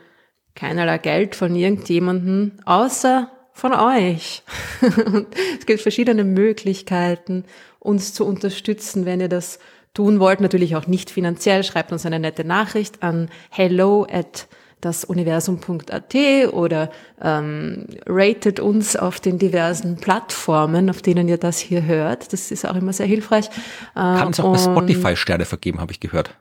keinerlei 0.54 0.98
Geld 0.98 1.34
von 1.36 1.54
irgendjemanden, 1.54 2.60
außer 2.64 3.30
von 3.52 3.72
euch. 3.72 4.42
Und 5.06 5.28
es 5.58 5.66
gibt 5.66 5.80
verschiedene 5.80 6.24
Möglichkeiten, 6.24 7.44
uns 7.78 8.12
zu 8.12 8.26
unterstützen, 8.26 9.06
wenn 9.06 9.20
ihr 9.20 9.28
das 9.28 9.58
tun 9.94 10.20
wollt. 10.20 10.40
Natürlich 10.40 10.76
auch 10.76 10.86
nicht 10.86 11.10
finanziell. 11.10 11.64
Schreibt 11.64 11.92
uns 11.92 12.06
eine 12.06 12.18
nette 12.18 12.44
Nachricht 12.44 13.02
an 13.02 13.28
hello 13.50 14.06
at 14.10 14.48
dasuniversum.at 14.80 16.14
oder 16.52 16.90
ähm, 17.20 17.86
ratet 18.06 18.60
uns 18.60 18.96
auf 18.96 19.20
den 19.20 19.38
diversen 19.38 19.96
Plattformen, 19.96 20.88
auf 20.90 21.02
denen 21.02 21.28
ihr 21.28 21.38
das 21.38 21.58
hier 21.58 21.84
hört. 21.84 22.32
Das 22.32 22.50
ist 22.50 22.66
auch 22.66 22.76
immer 22.76 22.92
sehr 22.92 23.06
hilfreich. 23.06 23.48
Äh, 23.48 24.00
Kann 24.00 24.30
es 24.30 24.40
auch 24.40 24.52
bei 24.52 24.58
Spotify 24.58 25.16
Sterne 25.16 25.44
vergeben, 25.44 25.80
habe 25.80 25.92
ich 25.92 26.00
gehört. 26.00 26.36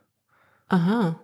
Aha. 0.69 1.19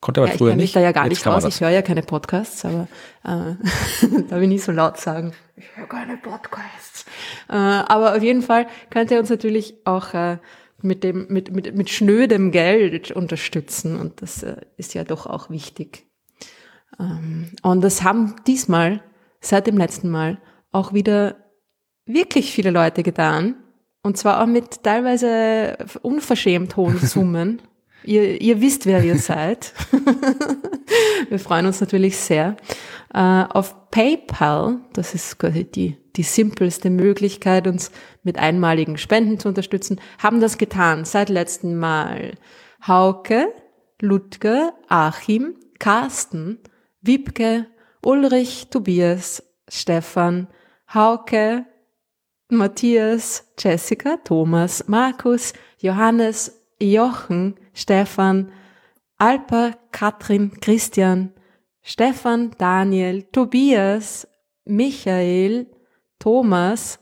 Konnte 0.00 0.20
aber 0.20 0.30
ja, 0.30 0.36
früher 0.36 0.50
ich 0.50 0.56
nicht. 0.56 0.76
da 0.76 0.80
ja 0.80 0.92
gar 0.92 1.04
Jetzt 1.04 1.24
nicht 1.24 1.26
raus. 1.26 1.44
Ich 1.44 1.60
höre 1.60 1.70
ja 1.70 1.82
keine 1.82 2.02
Podcasts, 2.02 2.64
aber 2.64 2.86
äh, 3.24 3.28
darf 4.28 4.40
ich 4.40 4.48
nicht 4.48 4.62
so 4.62 4.70
laut 4.70 4.98
sagen. 4.98 5.32
Ich 5.56 5.64
höre 5.74 5.88
keine 5.88 6.16
Podcasts. 6.16 7.04
Äh, 7.48 7.54
aber 7.54 8.14
auf 8.14 8.22
jeden 8.22 8.42
Fall 8.42 8.68
könnt 8.90 9.10
ihr 9.10 9.18
uns 9.18 9.28
natürlich 9.28 9.74
auch 9.84 10.14
äh, 10.14 10.38
mit 10.82 11.04
dem 11.04 11.26
mit 11.28 11.52
mit 11.52 11.74
mit 11.74 11.90
schnödem 11.90 12.50
Geld 12.50 13.10
unterstützen 13.10 13.98
und 13.98 14.22
das 14.22 14.42
äh, 14.42 14.56
ist 14.76 14.94
ja 14.94 15.04
doch 15.04 15.26
auch 15.26 15.50
wichtig. 15.50 16.06
Ähm, 16.98 17.50
und 17.62 17.82
das 17.82 18.02
haben 18.02 18.36
diesmal, 18.46 19.02
seit 19.40 19.66
dem 19.66 19.76
letzten 19.76 20.08
Mal, 20.08 20.38
auch 20.70 20.92
wieder 20.92 21.36
wirklich 22.06 22.52
viele 22.52 22.70
Leute 22.70 23.02
getan. 23.02 23.56
Und 24.02 24.16
zwar 24.16 24.42
auch 24.42 24.46
mit 24.46 24.82
teilweise 24.82 25.76
unverschämt 26.02 26.76
hohen 26.76 26.98
Summen. 27.02 27.60
ihr, 28.04 28.40
ihr 28.40 28.60
wisst, 28.60 28.86
wer 28.86 29.02
ihr 29.02 29.18
seid. 29.18 29.74
Wir 31.28 31.38
freuen 31.38 31.66
uns 31.66 31.80
natürlich 31.80 32.16
sehr. 32.16 32.56
Äh, 33.12 33.44
auf 33.50 33.90
PayPal, 33.90 34.78
das 34.92 35.14
ist 35.14 35.38
quasi 35.38 35.64
die, 35.64 35.96
die 36.18 36.24
simpelste 36.24 36.90
Möglichkeit, 36.90 37.66
uns 37.66 37.90
mit 38.24 38.38
einmaligen 38.38 38.98
Spenden 38.98 39.38
zu 39.38 39.48
unterstützen, 39.48 40.00
haben 40.18 40.40
das 40.40 40.58
getan 40.58 41.04
seit 41.04 41.28
letztem 41.28 41.78
Mal 41.78 42.34
Hauke, 42.86 43.52
Ludger, 44.00 44.74
Achim, 44.88 45.54
Carsten, 45.78 46.58
Wiebke, 47.00 47.66
Ulrich, 48.04 48.68
Tobias, 48.68 49.42
Stefan, 49.68 50.48
Hauke, 50.92 51.64
Matthias, 52.50 53.52
Jessica, 53.58 54.16
Thomas, 54.24 54.88
Markus, 54.88 55.52
Johannes, 55.78 56.60
Jochen, 56.80 57.54
Stefan, 57.74 58.50
Alper, 59.18 59.76
Katrin, 59.92 60.52
Christian, 60.60 61.32
Stefan, 61.82 62.52
Daniel, 62.58 63.22
Tobias, 63.24 64.26
Michael, 64.64 65.66
Thomas, 66.18 66.98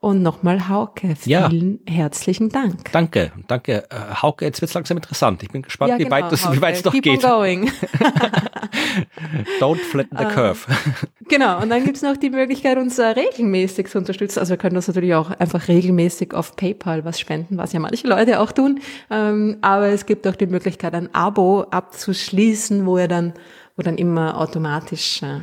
und 0.00 0.22
nochmal 0.22 0.68
Hauke, 0.68 1.14
vielen 1.14 1.80
ja. 1.86 1.92
herzlichen 1.92 2.48
Dank. 2.48 2.90
Danke, 2.90 3.32
danke. 3.48 3.84
Äh, 3.90 4.14
Hauke, 4.22 4.46
jetzt 4.46 4.62
wird 4.62 4.70
es 4.70 4.74
langsam 4.74 4.96
interessant. 4.96 5.42
Ich 5.42 5.50
bin 5.50 5.60
gespannt, 5.60 5.90
ja, 5.90 5.96
genau, 5.98 6.08
wie 6.08 6.10
weit 6.10 6.32
es 6.32 6.50
wie 6.50 6.62
weit 6.62 6.84
noch 6.86 6.92
Keep 6.92 7.04
geht. 7.04 7.24
On 7.24 7.30
going. 7.30 7.70
Don't 9.60 9.76
flatten 9.76 10.16
the 10.16 10.24
curve. 10.24 10.66
genau, 11.28 11.60
und 11.60 11.68
dann 11.68 11.84
gibt 11.84 11.96
es 11.96 12.02
noch 12.02 12.16
die 12.16 12.30
Möglichkeit, 12.30 12.78
uns 12.78 12.98
äh, 12.98 13.08
regelmäßig 13.08 13.88
zu 13.88 13.98
unterstützen. 13.98 14.38
Also 14.38 14.50
wir 14.50 14.56
können 14.56 14.76
uns 14.76 14.88
natürlich 14.88 15.14
auch 15.14 15.30
einfach 15.32 15.68
regelmäßig 15.68 16.32
auf 16.32 16.56
PayPal 16.56 17.04
was 17.04 17.20
spenden, 17.20 17.58
was 17.58 17.74
ja 17.74 17.80
manche 17.80 18.08
Leute 18.08 18.40
auch 18.40 18.52
tun. 18.52 18.80
Ähm, 19.10 19.58
aber 19.60 19.88
es 19.88 20.06
gibt 20.06 20.26
auch 20.26 20.36
die 20.36 20.46
Möglichkeit, 20.46 20.94
ein 20.94 21.14
Abo 21.14 21.66
abzuschließen, 21.70 22.86
wo 22.86 22.96
ihr 22.96 23.08
dann, 23.08 23.34
wo 23.76 23.82
dann 23.82 23.98
immer 23.98 24.40
automatisch 24.40 25.22
äh, 25.22 25.40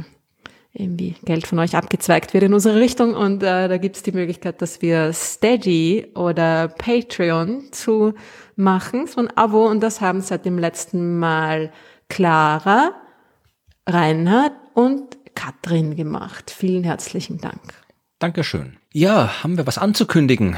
irgendwie 0.79 1.15
Geld 1.25 1.47
von 1.47 1.59
euch 1.59 1.75
abgezweigt 1.75 2.33
wird 2.33 2.43
in 2.43 2.53
unsere 2.53 2.79
Richtung. 2.79 3.15
Und 3.15 3.43
äh, 3.43 3.67
da 3.67 3.77
gibt 3.77 3.95
es 3.95 4.03
die 4.03 4.11
Möglichkeit, 4.11 4.61
dass 4.61 4.81
wir 4.81 5.11
Steady 5.13 6.07
oder 6.15 6.67
Patreon 6.67 7.71
zu 7.71 8.13
machen, 8.55 9.07
so 9.07 9.21
ein 9.21 9.35
Abo. 9.35 9.67
Und 9.67 9.81
das 9.81 10.01
haben 10.01 10.21
seit 10.21 10.45
dem 10.45 10.57
letzten 10.57 11.19
Mal 11.19 11.71
Clara, 12.09 12.91
Reinhard 13.87 14.53
und 14.73 15.17
Katrin 15.35 15.95
gemacht. 15.95 16.51
Vielen 16.51 16.83
herzlichen 16.83 17.37
Dank. 17.39 17.61
Dankeschön. 18.19 18.77
Ja, 18.93 19.43
haben 19.43 19.57
wir 19.57 19.67
was 19.67 19.77
anzukündigen? 19.77 20.57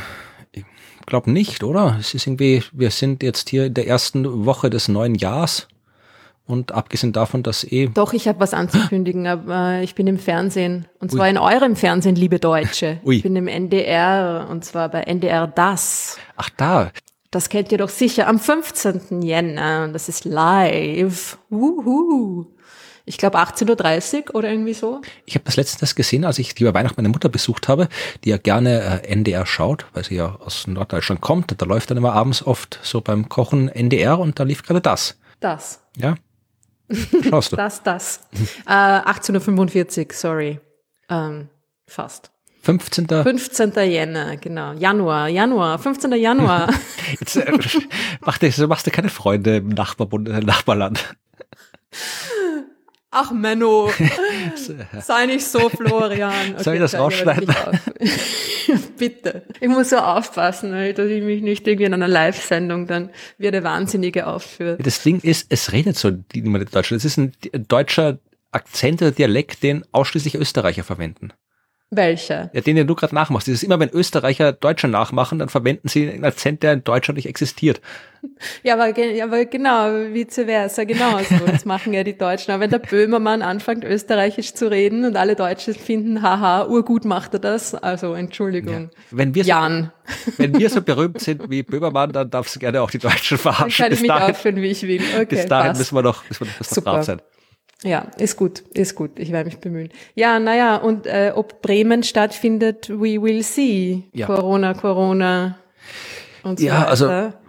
Ich 0.51 0.65
glaube 1.05 1.31
nicht, 1.31 1.63
oder? 1.63 1.97
Es 1.99 2.13
ist 2.13 2.27
irgendwie, 2.27 2.63
wir 2.71 2.91
sind 2.91 3.23
jetzt 3.23 3.49
hier 3.49 3.65
in 3.65 3.73
der 3.73 3.87
ersten 3.87 4.45
Woche 4.45 4.69
des 4.69 4.87
neuen 4.87 5.15
Jahres. 5.15 5.67
Und 6.49 6.71
abgesehen 6.71 7.13
davon, 7.13 7.43
dass 7.43 7.63
eh. 7.63 7.91
Doch, 7.93 8.11
ich 8.11 8.27
habe 8.27 8.39
was 8.39 8.55
anzukündigen, 8.55 9.27
aber 9.27 9.81
ich 9.83 9.93
bin 9.93 10.07
im 10.07 10.17
Fernsehen. 10.17 10.87
Und 10.97 11.11
zwar 11.11 11.25
Ui. 11.25 11.29
in 11.29 11.37
eurem 11.37 11.75
Fernsehen, 11.75 12.15
liebe 12.15 12.39
Deutsche. 12.39 12.99
Ui. 13.05 13.17
Ich 13.17 13.23
bin 13.23 13.35
im 13.35 13.47
NDR 13.47 14.47
und 14.49 14.65
zwar 14.65 14.89
bei 14.89 15.01
NDR 15.01 15.45
Das. 15.45 16.17
Ach 16.37 16.49
da. 16.57 16.89
Das 17.29 17.49
kennt 17.49 17.71
ihr 17.71 17.77
doch 17.77 17.89
sicher 17.89 18.27
am 18.27 18.39
15. 18.39 19.21
Jänner 19.21 19.83
und 19.83 19.93
das 19.93 20.09
ist 20.09 20.25
live. 20.25 21.37
Wuhu. 21.51 22.47
Ich 23.05 23.19
glaube 23.19 23.37
18.30 23.37 24.29
Uhr 24.29 24.35
oder 24.35 24.49
irgendwie 24.49 24.73
so. 24.73 25.01
Ich 25.25 25.35
habe 25.35 25.45
das 25.45 25.55
letztens 25.55 25.93
gesehen, 25.93 26.25
als 26.25 26.39
ich 26.39 26.55
die 26.55 26.63
über 26.63 26.73
Weihnachten 26.73 26.95
meine 26.97 27.09
Mutter 27.09 27.29
besucht 27.29 27.67
habe, 27.67 27.89
die 28.23 28.29
ja 28.29 28.37
gerne 28.37 29.03
äh, 29.03 29.07
NDR 29.07 29.45
schaut, 29.45 29.85
weil 29.93 30.03
sie 30.03 30.15
ja 30.15 30.35
aus 30.39 30.65
Norddeutschland 30.65 31.21
kommt. 31.21 31.61
Da 31.61 31.65
läuft 31.67 31.91
dann 31.91 31.97
immer 31.97 32.13
abends 32.13 32.43
oft 32.43 32.79
so 32.81 33.01
beim 33.01 33.29
Kochen 33.29 33.69
NDR 33.69 34.17
und 34.17 34.39
da 34.39 34.43
lief 34.43 34.63
gerade 34.63 34.81
das. 34.81 35.19
Das. 35.39 35.83
Ja, 35.95 36.15
Schaust 37.29 37.51
du? 37.51 37.55
das, 37.55 37.83
das. 37.83 38.21
Äh, 38.65 38.71
18.45 38.71 40.13
sorry. 40.13 40.59
Ähm, 41.09 41.49
fast. 41.87 42.31
15. 42.61 43.07
15. 43.07 43.71
Jänner, 43.89 44.37
genau. 44.37 44.73
Januar, 44.73 45.27
Januar, 45.29 45.79
15. 45.79 46.11
Januar. 46.13 46.69
Jetzt 47.19 47.35
äh, 47.37 47.51
mach 48.21 48.37
dir, 48.37 48.67
machst 48.67 48.87
du 48.87 48.91
keine 48.91 49.09
Freunde 49.09 49.57
im 49.57 49.69
Nachbarbund, 49.69 50.27
äh, 50.29 50.41
Nachbarland. 50.41 51.15
Ach 53.11 53.31
Menno, 53.31 53.91
sei 55.01 55.25
nicht 55.25 55.45
so, 55.45 55.67
Florian. 55.69 56.51
Okay, 56.53 56.63
Soll 56.63 56.73
ich 56.75 56.79
das 56.79 56.93
rausschneiden? 56.93 57.47
Bitte. 58.97 59.43
Ich 59.59 59.67
muss 59.67 59.89
so 59.89 59.97
aufpassen, 59.97 60.71
dass 60.71 61.07
ich 61.07 61.23
mich 61.23 61.41
nicht 61.41 61.67
irgendwie 61.67 61.85
in 61.85 61.93
einer 61.95 62.07
Live-Sendung 62.07 62.85
dann 62.85 63.09
wie 63.39 63.49
der 63.49 63.63
Wahnsinnige 63.63 64.27
aufführe. 64.27 64.77
Das 64.77 65.01
Ding 65.01 65.19
ist, 65.21 65.47
es 65.49 65.71
redet 65.71 65.97
so 65.97 66.11
niemand 66.35 66.65
in 66.65 66.71
Deutschland. 66.71 66.99
Es 66.99 67.05
ist 67.05 67.17
ein 67.17 67.33
deutscher 67.67 68.19
Akzent 68.51 69.01
oder 69.01 69.11
Dialekt, 69.11 69.63
den 69.63 69.83
ausschließlich 69.91 70.35
Österreicher 70.35 70.83
verwenden. 70.83 71.33
Welcher? 71.91 72.51
Ja, 72.53 72.61
den, 72.61 72.75
den 72.75 72.85
du 72.85 72.93
gerade 72.93 73.15
nachmachst. 73.15 73.47
Dieses 73.47 73.63
immer, 73.63 73.79
wenn 73.79 73.89
Österreicher 73.89 74.53
Deutsche 74.53 74.87
nachmachen, 74.87 75.39
dann 75.39 75.49
verwenden 75.49 75.87
sie 75.87 76.07
einen 76.07 76.23
Akzent, 76.23 76.61
der 76.61 76.73
in 76.73 76.83
Deutschland 76.83 77.17
nicht 77.17 77.27
existiert. 77.27 77.81
Ja, 78.63 78.73
aber, 78.73 78.99
ja, 78.99 79.23
aber 79.23 79.45
genau, 79.45 80.13
vice 80.13 80.43
versa, 80.45 80.83
genau 80.83 81.19
so. 81.19 81.45
Das 81.45 81.63
machen 81.63 81.93
ja 81.93 82.03
die 82.03 82.17
Deutschen. 82.17 82.51
Aber 82.51 82.63
wenn 82.63 82.69
der 82.69 82.79
Böhmermann 82.79 83.41
anfängt, 83.41 83.85
österreichisch 83.85 84.53
zu 84.55 84.69
reden 84.69 85.05
und 85.05 85.15
alle 85.15 85.37
Deutschen 85.37 85.73
finden, 85.73 86.21
haha, 86.21 86.65
urgut 86.65 87.05
macht 87.05 87.33
er 87.35 87.39
das, 87.39 87.75
also 87.75 88.13
Entschuldigung. 88.13 88.89
Ja. 88.91 88.97
Wenn 89.11 89.35
wir 89.35 89.45
so, 89.45 89.49
Jan. 89.49 89.93
Wenn 90.35 90.57
wir 90.59 90.69
so 90.69 90.81
berühmt 90.81 91.19
sind 91.21 91.49
wie 91.49 91.63
Böhmermann, 91.63 92.11
dann 92.11 92.29
darfst 92.29 92.57
du 92.57 92.59
gerne 92.59 92.81
auch 92.81 92.91
die 92.91 92.99
Deutschen 92.99 93.37
verarschen. 93.37 93.69
Dann 93.69 93.87
kann 93.87 93.93
ich 93.93 94.01
mich 94.01 94.09
dahin, 94.09 94.31
aufführen, 94.31 94.55
wie 94.57 94.67
ich 94.67 94.83
will. 94.83 95.01
Okay, 95.15 95.25
bis 95.25 95.45
dahin 95.45 95.67
passt. 95.69 95.79
müssen 95.79 95.95
wir 95.95 96.01
noch, 96.01 96.27
müssen 96.27 96.45
wir 96.45 96.83
noch, 96.83 96.97
noch 96.97 97.03
sein. 97.03 97.21
Ja, 97.83 98.07
ist 98.17 98.35
gut, 98.35 98.59
ist 98.73 98.95
gut. 98.95 99.11
Ich 99.17 99.31
werde 99.31 99.49
mich 99.49 99.59
bemühen. 99.59 99.89
Ja, 100.13 100.37
naja, 100.39 100.75
und 100.75 101.07
äh, 101.07 101.31
ob 101.33 101.61
Bremen 101.61 102.03
stattfindet, 102.03 102.89
we 102.89 103.21
will 103.21 103.41
see. 103.41 104.03
Ja. 104.13 104.25
Corona, 104.25 104.73
Corona 104.73 105.57
und 106.43 106.59
so 106.59 106.65
ja, 106.65 106.85
also 106.85 107.07
weiter. 107.07 107.25
Also 107.25 107.48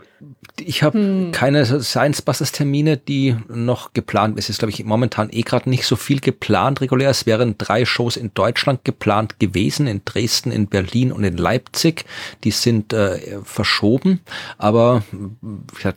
ich 0.58 0.82
habe 0.82 0.98
hm. 0.98 1.32
keine 1.32 1.64
Science 1.64 2.22
Busters 2.22 2.52
Termine, 2.52 2.96
die 2.96 3.36
noch 3.48 3.92
geplant. 3.92 4.38
Es 4.38 4.50
ist, 4.50 4.58
glaube 4.58 4.72
ich, 4.72 4.84
momentan 4.84 5.28
eh 5.30 5.42
gerade 5.42 5.68
nicht 5.70 5.84
so 5.84 5.96
viel 5.96 6.20
geplant 6.20 6.80
regulär. 6.80 7.10
Es 7.10 7.26
wären 7.26 7.56
drei 7.56 7.84
Shows 7.84 8.16
in 8.16 8.32
Deutschland 8.34 8.84
geplant 8.84 9.40
gewesen, 9.40 9.86
in 9.86 10.02
Dresden, 10.04 10.52
in 10.52 10.66
Berlin 10.66 11.12
und 11.12 11.24
in 11.24 11.36
Leipzig. 11.36 12.04
Die 12.44 12.50
sind 12.50 12.92
äh, 12.92 13.38
verschoben. 13.42 14.20
Aber 14.58 15.02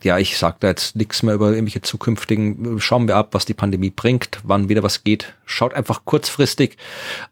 ja, 0.02 0.18
ich 0.18 0.38
sage 0.38 0.56
da 0.60 0.68
jetzt 0.68 0.96
nichts 0.96 1.22
mehr 1.22 1.34
über 1.34 1.50
irgendwelche 1.50 1.82
zukünftigen. 1.82 2.80
Schauen 2.80 3.06
wir 3.08 3.16
ab, 3.16 3.28
was 3.32 3.44
die 3.44 3.54
Pandemie 3.54 3.90
bringt, 3.90 4.40
wann 4.42 4.68
wieder 4.68 4.82
was 4.82 5.04
geht. 5.04 5.34
Schaut 5.44 5.74
einfach 5.74 6.04
kurzfristig 6.04 6.76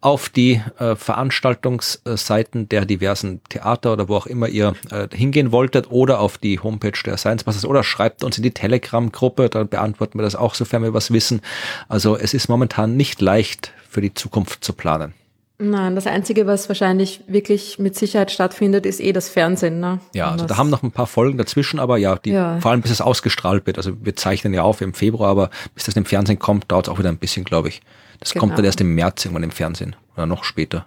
auf 0.00 0.28
die 0.28 0.60
äh, 0.78 0.96
Veranstaltungsseiten 0.96 2.68
der 2.68 2.84
diversen 2.84 3.42
Theater 3.48 3.94
oder 3.94 4.08
wo 4.08 4.16
auch 4.16 4.26
immer 4.26 4.48
ihr 4.48 4.74
äh, 4.90 5.08
hingehen 5.14 5.52
wolltet 5.52 5.90
oder 5.90 6.20
auf 6.20 6.36
die 6.36 6.60
Homepage 6.60 6.81
der 6.90 7.16
Science 7.16 7.44
Busters 7.44 7.64
oder 7.64 7.82
schreibt 7.82 8.24
uns 8.24 8.36
in 8.36 8.42
die 8.42 8.50
Telegram-Gruppe, 8.50 9.48
dann 9.48 9.68
beantworten 9.68 10.18
wir 10.18 10.22
das 10.22 10.36
auch, 10.36 10.54
sofern 10.54 10.82
wir 10.82 10.94
was 10.94 11.12
wissen. 11.12 11.40
Also 11.88 12.16
es 12.16 12.34
ist 12.34 12.48
momentan 12.48 12.96
nicht 12.96 13.20
leicht 13.20 13.72
für 13.88 14.00
die 14.00 14.14
Zukunft 14.14 14.64
zu 14.64 14.72
planen. 14.72 15.14
Nein, 15.58 15.94
das 15.94 16.08
Einzige, 16.08 16.46
was 16.46 16.68
wahrscheinlich 16.68 17.22
wirklich 17.28 17.78
mit 17.78 17.94
Sicherheit 17.94 18.32
stattfindet, 18.32 18.84
ist 18.84 19.00
eh 19.00 19.12
das 19.12 19.28
Fernsehen. 19.28 19.78
Ne? 19.78 20.00
Ja, 20.12 20.32
also 20.32 20.44
da 20.44 20.56
haben 20.56 20.70
noch 20.70 20.82
ein 20.82 20.90
paar 20.90 21.06
Folgen 21.06 21.38
dazwischen, 21.38 21.78
aber 21.78 21.98
ja, 21.98 22.16
die, 22.16 22.30
ja, 22.30 22.58
vor 22.58 22.72
allem 22.72 22.80
bis 22.80 22.90
es 22.90 23.00
ausgestrahlt 23.00 23.64
wird. 23.66 23.76
Also 23.76 23.92
wir 24.02 24.16
zeichnen 24.16 24.54
ja 24.54 24.62
auf 24.62 24.80
im 24.80 24.92
Februar, 24.92 25.30
aber 25.30 25.50
bis 25.76 25.84
das 25.84 25.94
im 25.94 26.04
Fernsehen 26.04 26.40
kommt, 26.40 26.72
dauert 26.72 26.88
es 26.88 26.92
auch 26.92 26.98
wieder 26.98 27.10
ein 27.10 27.18
bisschen, 27.18 27.44
glaube 27.44 27.68
ich. 27.68 27.80
Das 28.18 28.32
genau. 28.32 28.46
kommt 28.46 28.58
dann 28.58 28.64
erst 28.64 28.80
im 28.80 28.94
März 28.94 29.24
irgendwann 29.24 29.44
im 29.44 29.52
Fernsehen 29.52 29.94
oder 30.16 30.26
noch 30.26 30.42
später. 30.42 30.86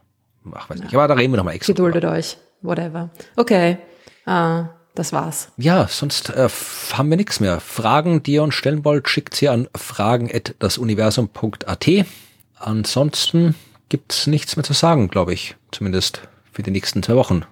Ach, 0.53 0.69
weiß 0.69 0.79
ja. 0.79 0.85
nicht. 0.85 0.95
Aber 0.95 1.07
da 1.07 1.13
reden 1.13 1.31
wir 1.31 1.37
nochmal 1.37 1.55
extra. 1.55 1.71
Geduldet 1.71 2.03
drüber. 2.03 2.15
euch, 2.15 2.37
whatever. 2.61 3.09
Okay. 3.37 3.77
Uh, 4.27 4.65
das 4.95 5.13
war's. 5.13 5.49
Ja, 5.57 5.87
sonst 5.87 6.29
äh, 6.29 6.49
haben 6.93 7.09
wir 7.09 7.17
nichts 7.17 7.39
mehr. 7.39 7.59
Fragen, 7.59 8.23
die 8.23 8.33
ihr 8.33 8.43
uns 8.43 8.55
stellen 8.55 8.83
wollt, 8.85 9.09
schickt 9.09 9.35
sie 9.35 9.49
an 9.49 9.67
fragen.dasuniversum.at. 9.75 11.87
Ansonsten 12.57 13.55
gibt's 13.89 14.27
nichts 14.27 14.55
mehr 14.55 14.63
zu 14.63 14.73
sagen, 14.73 15.09
glaube 15.09 15.33
ich. 15.33 15.55
Zumindest 15.71 16.21
für 16.51 16.61
die 16.63 16.71
nächsten 16.71 17.03
zwei 17.03 17.15
Wochen. 17.15 17.43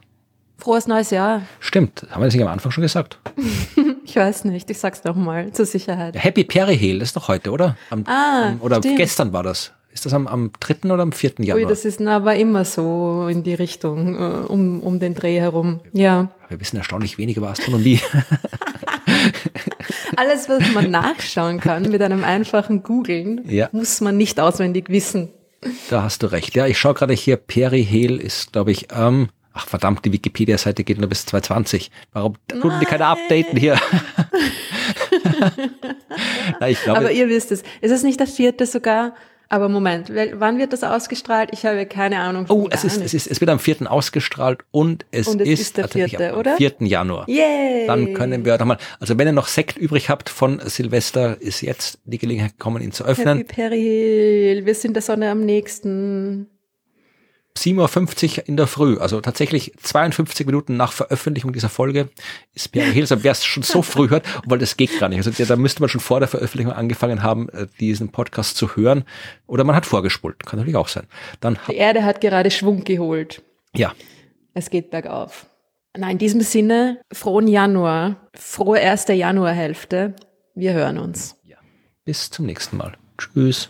Frohes 0.57 0.87
neues 0.87 1.09
Jahr. 1.09 1.41
Stimmt, 1.59 2.05
haben 2.09 2.21
wir 2.21 2.25
das 2.25 2.33
nicht 2.33 2.43
am 2.43 2.49
Anfang 2.49 2.71
schon 2.71 2.83
gesagt? 2.83 3.19
ich 4.05 4.15
weiß 4.15 4.45
nicht, 4.45 4.69
ich 4.69 4.79
sag's 4.79 5.01
doch 5.01 5.15
mal 5.15 5.51
zur 5.51 5.65
Sicherheit. 5.65 6.15
Happy 6.15 6.45
Perihel 6.45 7.01
ist 7.01 7.17
doch 7.17 7.27
heute, 7.27 7.51
oder? 7.51 7.75
Am, 7.89 8.05
ah, 8.07 8.51
am, 8.51 8.61
oder 8.61 8.77
stimmt. 8.77 8.97
gestern 8.97 9.33
war 9.33 9.43
das. 9.43 9.73
Ist 9.93 10.07
das 10.07 10.13
am, 10.13 10.25
am 10.25 10.51
3. 10.59 10.91
oder 10.91 11.03
am 11.03 11.11
4. 11.11 11.33
Januar? 11.39 11.63
Ui, 11.63 11.69
das 11.69 11.85
ist 11.85 12.01
aber 12.01 12.35
immer 12.35 12.65
so 12.65 13.27
in 13.29 13.43
die 13.43 13.53
Richtung, 13.53 14.15
äh, 14.15 14.47
um, 14.47 14.81
um 14.81 14.99
den 14.99 15.13
Dreh 15.13 15.39
herum. 15.39 15.81
Ja. 15.93 16.31
Wir 16.49 16.59
wissen 16.59 16.77
erstaunlich 16.77 17.19
wenig 17.19 17.37
über 17.37 17.49
Astronomie. 17.49 17.99
Alles, 20.15 20.49
was 20.49 20.73
man 20.73 20.89
nachschauen 20.89 21.59
kann 21.59 21.91
mit 21.91 22.01
einem 22.01 22.23
einfachen 22.23 22.81
Googlen, 22.81 23.41
ja. 23.47 23.69
muss 23.71 24.01
man 24.01 24.17
nicht 24.17 24.39
auswendig 24.39 24.89
wissen. 24.89 25.29
Da 25.89 26.01
hast 26.03 26.23
du 26.23 26.27
recht. 26.27 26.55
Ja, 26.55 26.65
ich 26.65 26.79
schaue 26.79 26.95
gerade 26.95 27.13
hier, 27.13 27.37
Perihel 27.37 28.19
ist, 28.19 28.51
glaube 28.51 28.71
ich, 28.71 28.87
ähm, 28.91 29.29
ach 29.53 29.67
verdammt, 29.67 30.03
die 30.05 30.11
Wikipedia-Seite 30.11 30.83
geht 30.83 30.97
nur 30.97 31.07
bis 31.07 31.27
2020. 31.27 31.91
Warum 32.11 32.33
tun 32.47 32.73
die 32.81 32.85
keine 32.85 33.05
updaten 33.05 33.59
hier? 33.59 33.79
Na, 36.59 36.69
ich 36.69 36.81
glaube, 36.81 36.99
Aber 36.99 37.11
ihr 37.11 37.29
wisst 37.29 37.51
es. 37.51 37.63
Ist 37.81 37.91
es 37.91 38.03
nicht 38.03 38.19
der 38.19 38.27
vierte 38.27 38.65
sogar? 38.65 39.13
Aber 39.53 39.69
Moment, 39.69 40.11
wann 40.33 40.57
wird 40.57 40.73
das 40.73 40.83
ausgestrahlt? 40.83 41.51
Ich 41.53 41.63
habe 41.63 41.85
keine 41.85 42.17
Ahnung. 42.17 42.47
Oh, 42.49 42.67
es 42.71 42.83
ist, 42.83 42.99
es 42.99 43.13
ist, 43.13 43.27
es 43.27 43.39
wird 43.39 43.51
am 43.51 43.59
4. 43.59 43.91
ausgestrahlt 43.91 44.61
und 44.71 45.05
es, 45.11 45.27
und 45.27 45.41
es 45.41 45.47
ist, 45.47 45.59
ist 45.59 45.77
der 45.77 45.87
4., 45.89 46.35
oder? 46.35 46.53
am 46.53 46.57
4. 46.57 46.73
Januar. 46.79 47.29
Yay! 47.29 47.85
Dann 47.85 48.15
können 48.15 48.45
wir 48.45 48.57
nochmal, 48.57 48.79
also 48.99 49.15
wenn 49.15 49.27
ihr 49.27 49.31
noch 49.31 49.47
Sekt 49.47 49.77
übrig 49.77 50.09
habt 50.09 50.29
von 50.29 50.59
Silvester, 50.65 51.39
ist 51.39 51.61
jetzt 51.61 51.99
die 52.05 52.17
Gelegenheit 52.17 52.53
gekommen, 52.53 52.81
ihn 52.81 52.93
zu 52.93 53.05
öffnen. 53.05 53.37
Happy 53.37 53.53
Perihil, 53.53 54.65
wir 54.65 54.73
sind 54.73 54.95
der 54.95 55.03
Sonne 55.03 55.29
am 55.29 55.41
nächsten. 55.41 56.47
7.50 57.57 58.39
Uhr 58.39 58.47
in 58.47 58.57
der 58.57 58.67
Früh, 58.67 58.97
also 58.97 59.21
tatsächlich 59.21 59.73
52 59.81 60.45
Minuten 60.45 60.77
nach 60.77 60.91
Veröffentlichung 60.91 61.53
dieser 61.53 61.69
Folge 61.69 62.09
ist 62.53 62.71
Pierre 62.71 62.89
Hill, 62.89 63.03
also 63.03 63.23
wer 63.23 63.31
es 63.31 63.45
schon 63.45 63.63
so 63.63 63.81
früh 63.81 64.09
hört, 64.09 64.25
weil 64.45 64.59
das 64.59 64.77
geht 64.77 64.99
gar 64.99 65.09
nicht. 65.09 65.25
Also 65.25 65.43
da 65.43 65.55
müsste 65.55 65.81
man 65.81 65.89
schon 65.89 66.01
vor 66.01 66.19
der 66.19 66.27
Veröffentlichung 66.27 66.73
angefangen 66.73 67.23
haben, 67.23 67.49
äh, 67.49 67.67
diesen 67.79 68.09
Podcast 68.09 68.57
zu 68.57 68.75
hören. 68.75 69.03
Oder 69.47 69.63
man 69.63 69.75
hat 69.75 69.85
vorgespult, 69.85 70.45
kann 70.45 70.57
natürlich 70.57 70.77
auch 70.77 70.87
sein. 70.87 71.07
Dann 71.39 71.57
Die 71.69 71.75
Erde 71.75 72.03
hat 72.03 72.21
gerade 72.21 72.51
Schwung 72.51 72.83
geholt. 72.83 73.41
Ja. 73.75 73.93
Es 74.53 74.69
geht 74.69 74.91
bergauf. 74.91 75.47
Na, 75.95 76.09
in 76.09 76.17
diesem 76.17 76.41
Sinne, 76.41 77.01
frohen 77.11 77.47
Januar, 77.47 78.29
frohe 78.33 78.79
erste 78.79 79.13
Januarhälfte. 79.13 80.15
Wir 80.55 80.73
hören 80.73 80.97
uns. 80.97 81.35
Ja. 81.43 81.57
Bis 82.03 82.31
zum 82.31 82.45
nächsten 82.47 82.77
Mal. 82.77 82.93
Tschüss. 83.17 83.69